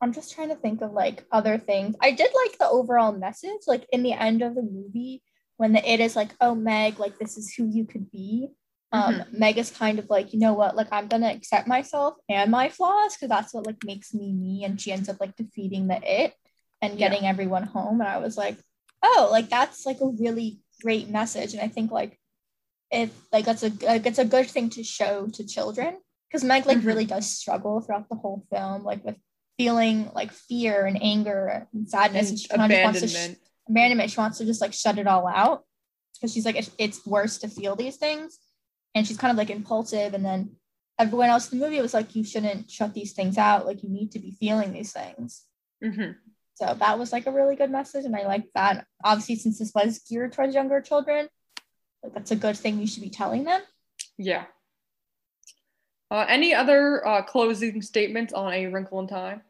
I'm 0.01 0.13
just 0.13 0.35
trying 0.35 0.49
to 0.51 0.57
think 0.57 0.83
of 0.83 0.93
like 0.93 1.25
other 1.33 1.59
things. 1.59 1.97
I 2.03 2.11
did 2.11 2.31
like 2.35 2.59
the 2.59 2.69
overall 2.69 3.13
message, 3.13 3.63
like 3.67 3.87
in 3.93 4.03
the 4.03 4.13
end 4.13 4.43
of 4.43 4.55
the 4.55 4.63
movie, 4.63 5.23
when 5.57 5.73
the 5.73 5.91
it 5.91 6.01
is 6.01 6.15
like, 6.17 6.31
oh 6.41 6.55
Meg, 6.55 6.99
like 6.99 7.19
this 7.19 7.37
is 7.39 7.55
who 7.55 7.67
you 7.67 7.87
could 7.87 8.11
be. 8.11 8.49
Um, 8.93 9.23
Meg 9.33 9.59
is 9.59 9.71
kind 9.71 9.99
of 9.99 10.09
like, 10.11 10.33
you 10.33 10.39
know 10.39 10.55
what, 10.55 10.77
like 10.77 10.89
I'm 10.93 11.09
gonna 11.09 11.31
accept 11.31 11.67
myself 11.67 12.15
and 12.29 12.51
my 12.51 12.69
flaws 12.69 13.15
because 13.15 13.29
that's 13.29 13.53
what 13.55 13.67
like 13.67 13.83
makes 13.85 14.13
me 14.15 14.33
me. 14.33 14.65
And 14.65 14.81
she 14.81 14.93
ends 14.93 15.09
up 15.09 15.21
like 15.21 15.35
defeating 15.37 15.89
the 15.89 15.99
it 16.03 16.35
and 16.83 16.99
Yeah. 16.99 17.09
getting 17.09 17.27
everyone 17.27 17.65
home. 17.65 18.01
And 18.01 18.09
I 18.09 18.19
was 18.19 18.37
like, 18.37 18.57
oh, 19.03 19.29
like 19.31 19.49
that's 19.49 19.87
like 19.87 20.01
a 20.01 20.09
really 20.09 20.61
great 20.83 21.09
message. 21.09 21.53
And 21.55 21.63
I 21.63 21.69
think 21.69 21.91
like 21.91 22.19
if 22.91 23.11
like 23.33 23.45
that's 23.47 23.63
a 23.65 23.71
like 23.83 24.07
it's 24.07 24.19
a 24.19 24.25
good 24.25 24.47
thing 24.49 24.71
to 24.71 24.85
show 24.85 25.27
to 25.35 25.47
children 25.47 25.97
because 26.29 26.45
Meg 26.45 26.67
like 26.67 26.79
Mhm. 26.79 26.87
really 26.87 27.05
does 27.05 27.29
struggle 27.29 27.81
throughout 27.81 28.09
the 28.09 28.17
whole 28.17 28.47
film, 28.51 28.83
like 28.85 29.05
with 29.05 29.17
feeling 29.59 30.11
like 30.15 30.33
fear 30.33 30.85
and 30.87 31.03
anger 31.03 31.67
and 31.73 31.89
sadness, 31.89 32.31
and, 32.31 32.39
she 32.39 32.49
kind 32.49 32.73
of 32.73 32.83
wants 32.85 33.01
to 33.01 33.09
sh- 33.09 33.13
abandonment. 33.15 33.41
abandonment. 33.69 34.11
She 34.11 34.19
wants 34.21 34.39
to 34.39 34.45
just 34.45 34.61
like 34.61 34.73
shut 34.75 34.99
it 34.99 35.07
all 35.07 35.27
out. 35.27 35.65
because 36.15 36.33
she's 36.33 36.47
like, 36.47 36.57
it's, 36.57 36.71
it's 36.79 37.05
worse 37.07 37.37
to 37.39 37.49
feel 37.49 37.77
these 37.77 37.97
things. 37.97 38.39
And 38.95 39.07
she's 39.07 39.19
kind 39.19 39.31
of 39.31 39.37
like 39.37 39.51
impulsive. 39.51 40.15
And 40.15 40.25
then 40.25 40.57
everyone 40.99 41.29
else 41.29 41.53
in 41.53 41.59
the 41.59 41.65
movie 41.67 41.79
was 41.83 41.93
like, 41.93 42.17
you 42.17 42.25
shouldn't 42.25 42.71
shut 42.71 42.95
these 42.95 43.13
things 43.13 43.37
out. 43.37 43.67
Like, 43.67 43.83
you 43.83 43.91
need 43.91 44.13
to 44.13 44.19
be 44.19 44.31
feeling 44.31 44.73
these 44.73 44.93
things. 44.95 45.45
Mm-hmm. 45.85 46.13
So 46.55 46.75
that 46.75 46.99
was 46.99 47.13
like 47.13 47.27
a 47.27 47.31
really 47.33 47.55
good 47.55 47.71
message. 47.71 48.07
And 48.07 48.17
I 48.17 48.25
like 48.27 48.45
that. 48.55 48.87
Obviously, 49.05 49.37
since 49.37 49.59
this 49.59 49.73
was 49.75 49.99
geared 50.09 50.33
towards 50.33 50.55
younger 50.55 50.81
children, 50.81 51.29
like, 52.03 52.15
that's 52.15 52.31
a 52.31 52.37
good 52.37 52.57
thing 52.57 52.79
you 52.79 52.87
should 52.87 53.03
be 53.03 53.11
telling 53.11 53.45
them. 53.45 53.61
Yeah. 54.17 54.47
Uh, 56.11 56.25
any 56.29 56.55
other 56.55 57.07
uh, 57.07 57.23
closing 57.23 57.83
statements 57.83 58.33
on 58.33 58.53
A 58.53 58.67
Wrinkle 58.67 59.01
in 59.01 59.09
Time? 59.09 59.43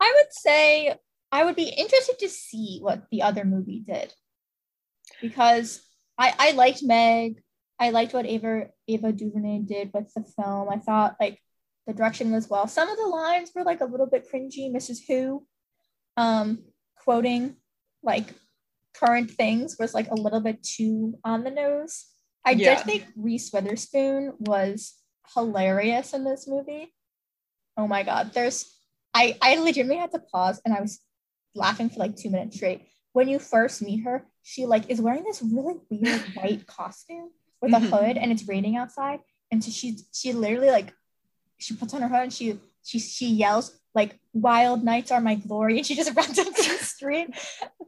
I 0.00 0.12
would 0.16 0.32
say 0.32 0.94
I 1.30 1.44
would 1.44 1.56
be 1.56 1.68
interested 1.68 2.18
to 2.20 2.28
see 2.28 2.78
what 2.80 3.04
the 3.10 3.22
other 3.22 3.44
movie 3.44 3.80
did 3.80 4.12
because 5.20 5.82
I 6.18 6.34
I 6.38 6.50
liked 6.52 6.82
Meg. 6.82 7.42
I 7.78 7.90
liked 7.90 8.14
what 8.14 8.26
Ava 8.26 8.68
Ava 8.88 9.12
DuVernay 9.12 9.60
did 9.60 9.90
with 9.92 10.12
the 10.14 10.22
film. 10.22 10.68
I 10.70 10.78
thought 10.78 11.16
like 11.20 11.40
the 11.86 11.92
direction 11.92 12.32
was 12.32 12.48
well. 12.48 12.66
Some 12.66 12.88
of 12.88 12.96
the 12.96 13.06
lines 13.06 13.50
were 13.54 13.64
like 13.64 13.80
a 13.80 13.86
little 13.86 14.06
bit 14.06 14.30
cringy. 14.32 14.72
Mrs. 14.72 14.98
Who, 15.08 15.46
um, 16.16 16.64
quoting 17.02 17.56
like 18.02 18.32
current 18.94 19.30
things 19.30 19.76
was 19.78 19.92
like 19.92 20.10
a 20.10 20.14
little 20.14 20.40
bit 20.40 20.62
too 20.62 21.18
on 21.24 21.44
the 21.44 21.50
nose. 21.50 22.06
I 22.44 22.52
yeah. 22.52 22.76
did 22.76 22.84
think 22.84 23.04
Reese 23.16 23.52
Witherspoon 23.52 24.34
was 24.38 24.94
hilarious 25.34 26.12
in 26.12 26.24
this 26.24 26.46
movie. 26.46 26.92
Oh 27.76 27.86
my 27.86 28.02
god, 28.02 28.32
there's 28.32 28.74
I 29.12 29.36
I 29.40 29.56
legitimately 29.56 29.98
had 29.98 30.12
to 30.12 30.18
pause 30.18 30.60
and 30.64 30.74
I 30.74 30.80
was 30.80 31.00
laughing 31.54 31.88
for 31.88 32.00
like 32.00 32.16
two 32.16 32.30
minutes 32.30 32.56
straight. 32.56 32.86
When 33.12 33.28
you 33.28 33.38
first 33.38 33.82
meet 33.82 34.04
her, 34.04 34.24
she 34.42 34.66
like 34.66 34.90
is 34.90 35.00
wearing 35.00 35.24
this 35.24 35.42
really 35.42 35.76
weird 35.90 36.20
white 36.34 36.66
costume 36.66 37.30
with 37.60 37.72
a 37.72 37.76
mm-hmm. 37.76 37.86
hood 37.86 38.16
and 38.16 38.30
it's 38.30 38.46
raining 38.48 38.76
outside. 38.76 39.20
And 39.50 39.62
so 39.62 39.70
she 39.70 39.98
she 40.12 40.32
literally 40.32 40.70
like 40.70 40.92
she 41.58 41.74
puts 41.74 41.94
on 41.94 42.02
her 42.02 42.08
hood 42.08 42.22
and 42.22 42.32
she 42.32 42.58
she 42.82 42.98
she 42.98 43.26
yells 43.26 43.78
like 43.94 44.18
wild 44.32 44.82
nights 44.82 45.12
are 45.12 45.20
my 45.20 45.36
glory 45.36 45.76
and 45.78 45.86
she 45.86 45.94
just 45.94 46.14
runs 46.16 46.38
up 46.38 46.54
the 46.54 46.62
street 46.62 47.28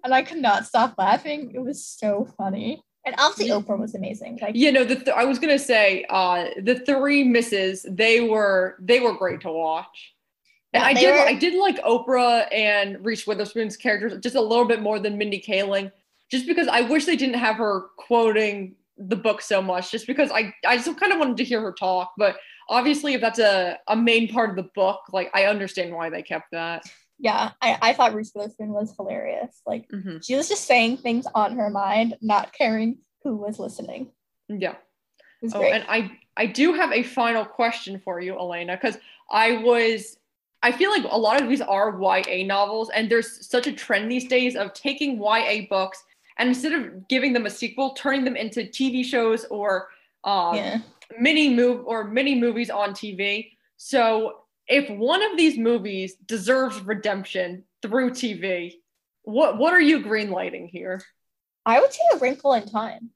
and 0.04 0.14
I 0.14 0.22
could 0.22 0.38
not 0.38 0.66
stop 0.66 0.94
laughing. 0.96 1.52
It 1.54 1.60
was 1.60 1.84
so 1.84 2.28
funny. 2.38 2.82
And 3.06 3.14
obviously 3.18 3.52
Oprah 3.52 3.78
was 3.78 3.94
amazing. 3.94 4.38
Like, 4.42 4.56
you 4.56 4.72
know, 4.72 4.84
the 4.84 4.96
th- 4.96 5.16
I 5.16 5.24
was 5.24 5.38
gonna 5.38 5.60
say, 5.60 6.04
uh, 6.10 6.46
the 6.60 6.80
three 6.80 7.22
misses, 7.22 7.86
they 7.88 8.20
were 8.20 8.76
they 8.80 8.98
were 8.98 9.14
great 9.14 9.40
to 9.42 9.52
watch. 9.52 10.12
And 10.72 10.82
yeah, 10.82 10.88
I 10.88 10.92
did 10.92 11.12
were... 11.12 11.20
I 11.20 11.34
did 11.34 11.54
like 11.54 11.82
Oprah 11.84 12.52
and 12.52 13.04
Reese 13.06 13.24
Witherspoon's 13.24 13.76
characters 13.76 14.18
just 14.20 14.34
a 14.34 14.40
little 14.40 14.64
bit 14.64 14.82
more 14.82 14.98
than 14.98 15.16
Mindy 15.16 15.40
Kaling, 15.40 15.92
just 16.32 16.46
because 16.46 16.66
I 16.66 16.80
wish 16.80 17.04
they 17.04 17.16
didn't 17.16 17.38
have 17.38 17.56
her 17.56 17.86
quoting 17.96 18.74
the 18.98 19.16
book 19.16 19.40
so 19.40 19.62
much, 19.62 19.92
just 19.92 20.08
because 20.08 20.30
I 20.32 20.52
I 20.66 20.76
just 20.76 20.98
kind 20.98 21.12
of 21.12 21.20
wanted 21.20 21.36
to 21.36 21.44
hear 21.44 21.60
her 21.60 21.72
talk. 21.72 22.12
But 22.18 22.36
obviously, 22.68 23.14
if 23.14 23.20
that's 23.20 23.38
a 23.38 23.78
a 23.86 23.94
main 23.94 24.26
part 24.28 24.50
of 24.50 24.56
the 24.56 24.68
book, 24.74 25.02
like 25.12 25.30
I 25.32 25.44
understand 25.44 25.94
why 25.94 26.10
they 26.10 26.22
kept 26.22 26.50
that 26.50 26.82
yeah, 27.18 27.52
I, 27.62 27.78
I 27.80 27.92
thought 27.92 28.14
Reese 28.14 28.32
Witherspoon 28.34 28.72
was 28.72 28.94
hilarious. 28.96 29.60
Like 29.66 29.88
mm-hmm. 29.88 30.18
she 30.22 30.34
was 30.34 30.48
just 30.48 30.64
saying 30.64 30.98
things 30.98 31.26
on 31.34 31.56
her 31.56 31.70
mind, 31.70 32.16
not 32.20 32.52
caring 32.52 32.98
who 33.22 33.36
was 33.36 33.58
listening. 33.58 34.10
Yeah. 34.48 34.76
Oh, 35.54 35.62
and 35.62 35.84
I 35.88 36.12
I 36.36 36.46
do 36.46 36.72
have 36.72 36.92
a 36.92 37.02
final 37.02 37.44
question 37.44 38.00
for 38.04 38.20
you, 38.20 38.38
Alaina, 38.38 38.76
because 38.76 38.98
I 39.30 39.58
was 39.58 40.18
I 40.62 40.72
feel 40.72 40.90
like 40.90 41.04
a 41.08 41.18
lot 41.18 41.40
of 41.40 41.48
these 41.48 41.60
are 41.60 41.98
YA 42.00 42.44
novels, 42.46 42.90
and 42.90 43.10
there's 43.10 43.46
such 43.46 43.66
a 43.66 43.72
trend 43.72 44.10
these 44.10 44.26
days 44.26 44.56
of 44.56 44.72
taking 44.72 45.18
YA 45.18 45.66
books 45.68 46.02
and 46.38 46.48
instead 46.48 46.72
of 46.72 47.08
giving 47.08 47.32
them 47.32 47.46
a 47.46 47.50
sequel, 47.50 47.94
turning 47.94 48.24
them 48.24 48.36
into 48.36 48.60
TV 48.60 49.04
shows 49.04 49.44
or 49.46 49.88
um, 50.24 50.56
yeah. 50.56 50.78
mini 51.18 51.54
move 51.54 51.84
or 51.86 52.04
mini 52.04 52.34
movies 52.34 52.70
on 52.70 52.90
TV. 52.90 53.52
So 53.76 54.40
if 54.68 54.90
one 54.90 55.22
of 55.22 55.36
these 55.36 55.58
movies 55.58 56.16
deserves 56.16 56.80
redemption 56.80 57.64
through 57.82 58.10
TV, 58.10 58.74
what 59.22 59.58
what 59.58 59.72
are 59.72 59.80
you 59.80 60.02
greenlighting 60.02 60.68
here? 60.68 61.02
I 61.64 61.80
would 61.80 61.92
say 61.92 62.02
A 62.14 62.18
Wrinkle 62.18 62.54
in 62.54 62.68
Time. 62.68 63.10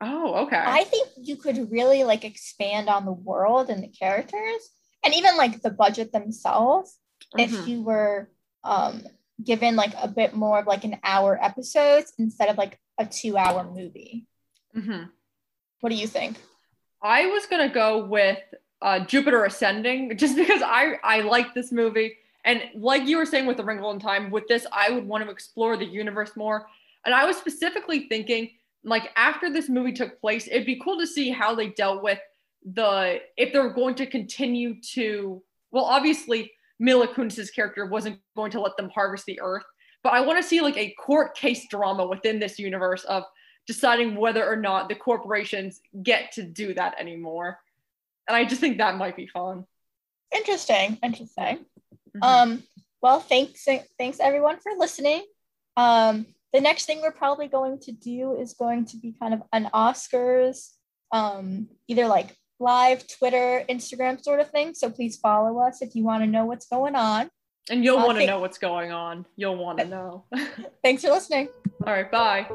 Oh, 0.00 0.46
okay. 0.46 0.60
I 0.62 0.84
think 0.84 1.08
you 1.16 1.36
could 1.36 1.70
really 1.70 2.04
like 2.04 2.24
expand 2.24 2.88
on 2.88 3.04
the 3.04 3.12
world 3.12 3.70
and 3.70 3.82
the 3.82 3.88
characters 3.88 4.68
and 5.04 5.14
even 5.14 5.36
like 5.36 5.62
the 5.62 5.70
budget 5.70 6.12
themselves 6.12 6.98
mm-hmm. 7.36 7.54
if 7.54 7.68
you 7.68 7.82
were 7.82 8.30
um 8.64 9.04
given 9.42 9.76
like 9.76 9.94
a 10.00 10.08
bit 10.08 10.34
more 10.34 10.58
of 10.60 10.66
like 10.66 10.84
an 10.84 10.98
hour 11.02 11.38
episodes 11.42 12.12
instead 12.18 12.48
of 12.48 12.58
like 12.58 12.78
a 12.98 13.06
two 13.06 13.36
hour 13.36 13.64
movie. 13.64 14.26
Mm-hmm. 14.76 15.04
What 15.80 15.90
do 15.90 15.96
you 15.96 16.06
think? 16.06 16.36
I 17.02 17.26
was 17.26 17.46
gonna 17.46 17.72
go 17.72 18.04
with 18.06 18.38
uh, 18.84 19.00
Jupiter 19.00 19.44
Ascending, 19.46 20.16
just 20.16 20.36
because 20.36 20.62
I 20.62 20.98
I 21.02 21.22
like 21.22 21.54
this 21.54 21.72
movie, 21.72 22.14
and 22.44 22.62
like 22.76 23.08
you 23.08 23.16
were 23.16 23.26
saying 23.26 23.46
with 23.46 23.56
The 23.56 23.64
Wrinkle 23.64 23.90
in 23.90 23.98
Time, 23.98 24.30
with 24.30 24.46
this 24.46 24.66
I 24.70 24.90
would 24.90 25.08
want 25.08 25.24
to 25.24 25.30
explore 25.30 25.76
the 25.76 25.86
universe 25.86 26.36
more. 26.36 26.66
And 27.04 27.14
I 27.14 27.24
was 27.24 27.36
specifically 27.36 28.06
thinking, 28.08 28.50
like 28.84 29.10
after 29.16 29.50
this 29.50 29.68
movie 29.68 29.92
took 29.92 30.20
place, 30.20 30.46
it'd 30.46 30.66
be 30.66 30.80
cool 30.82 30.98
to 30.98 31.06
see 31.06 31.30
how 31.30 31.54
they 31.54 31.70
dealt 31.70 32.02
with 32.02 32.18
the 32.74 33.20
if 33.36 33.52
they're 33.52 33.70
going 33.70 33.96
to 33.96 34.06
continue 34.06 34.80
to. 34.92 35.42
Well, 35.72 35.86
obviously 35.86 36.52
Mila 36.78 37.12
Kunis's 37.12 37.50
character 37.50 37.86
wasn't 37.86 38.20
going 38.36 38.52
to 38.52 38.60
let 38.60 38.76
them 38.76 38.90
harvest 38.90 39.26
the 39.26 39.40
Earth, 39.40 39.64
but 40.02 40.12
I 40.12 40.20
want 40.20 40.40
to 40.40 40.48
see 40.48 40.60
like 40.60 40.76
a 40.76 40.92
court 40.92 41.34
case 41.34 41.66
drama 41.68 42.06
within 42.06 42.38
this 42.38 42.58
universe 42.58 43.04
of 43.04 43.24
deciding 43.66 44.14
whether 44.14 44.46
or 44.46 44.56
not 44.56 44.88
the 44.90 44.94
corporations 44.94 45.80
get 46.02 46.30
to 46.32 46.42
do 46.42 46.74
that 46.74 46.94
anymore 47.00 47.58
and 48.28 48.36
I 48.36 48.44
just 48.44 48.60
think 48.60 48.78
that 48.78 48.96
might 48.96 49.16
be 49.16 49.26
fun. 49.26 49.64
Interesting. 50.34 50.98
Interesting. 51.02 51.58
Mm-hmm. 52.16 52.22
Um, 52.22 52.62
well, 53.02 53.20
thanks, 53.20 53.66
thanks 53.98 54.18
everyone 54.20 54.58
for 54.62 54.72
listening. 54.76 55.24
Um, 55.76 56.26
the 56.52 56.60
next 56.60 56.86
thing 56.86 57.00
we're 57.02 57.12
probably 57.12 57.48
going 57.48 57.80
to 57.80 57.92
do 57.92 58.36
is 58.36 58.54
going 58.54 58.86
to 58.86 58.96
be 58.96 59.14
kind 59.20 59.34
of 59.34 59.42
an 59.52 59.68
Oscars, 59.74 60.70
um, 61.12 61.68
either 61.88 62.06
like 62.06 62.36
live 62.60 63.06
Twitter, 63.08 63.64
Instagram 63.68 64.22
sort 64.22 64.40
of 64.40 64.50
thing. 64.50 64.74
So 64.74 64.88
please 64.88 65.16
follow 65.16 65.58
us 65.58 65.82
if 65.82 65.94
you 65.94 66.04
want 66.04 66.22
to 66.22 66.28
know 66.28 66.44
what's 66.44 66.66
going 66.66 66.94
on. 66.94 67.28
And 67.70 67.84
you'll 67.84 67.98
uh, 67.98 68.06
want 68.06 68.16
to 68.16 68.20
th- 68.20 68.30
know 68.30 68.40
what's 68.40 68.58
going 68.58 68.92
on. 68.92 69.26
You'll 69.36 69.56
want 69.56 69.78
to 69.78 69.86
know. 69.86 70.24
Thanks 70.84 71.02
for 71.02 71.10
listening. 71.10 71.48
All 71.86 71.92
right. 71.92 72.10
Bye. 72.10 72.46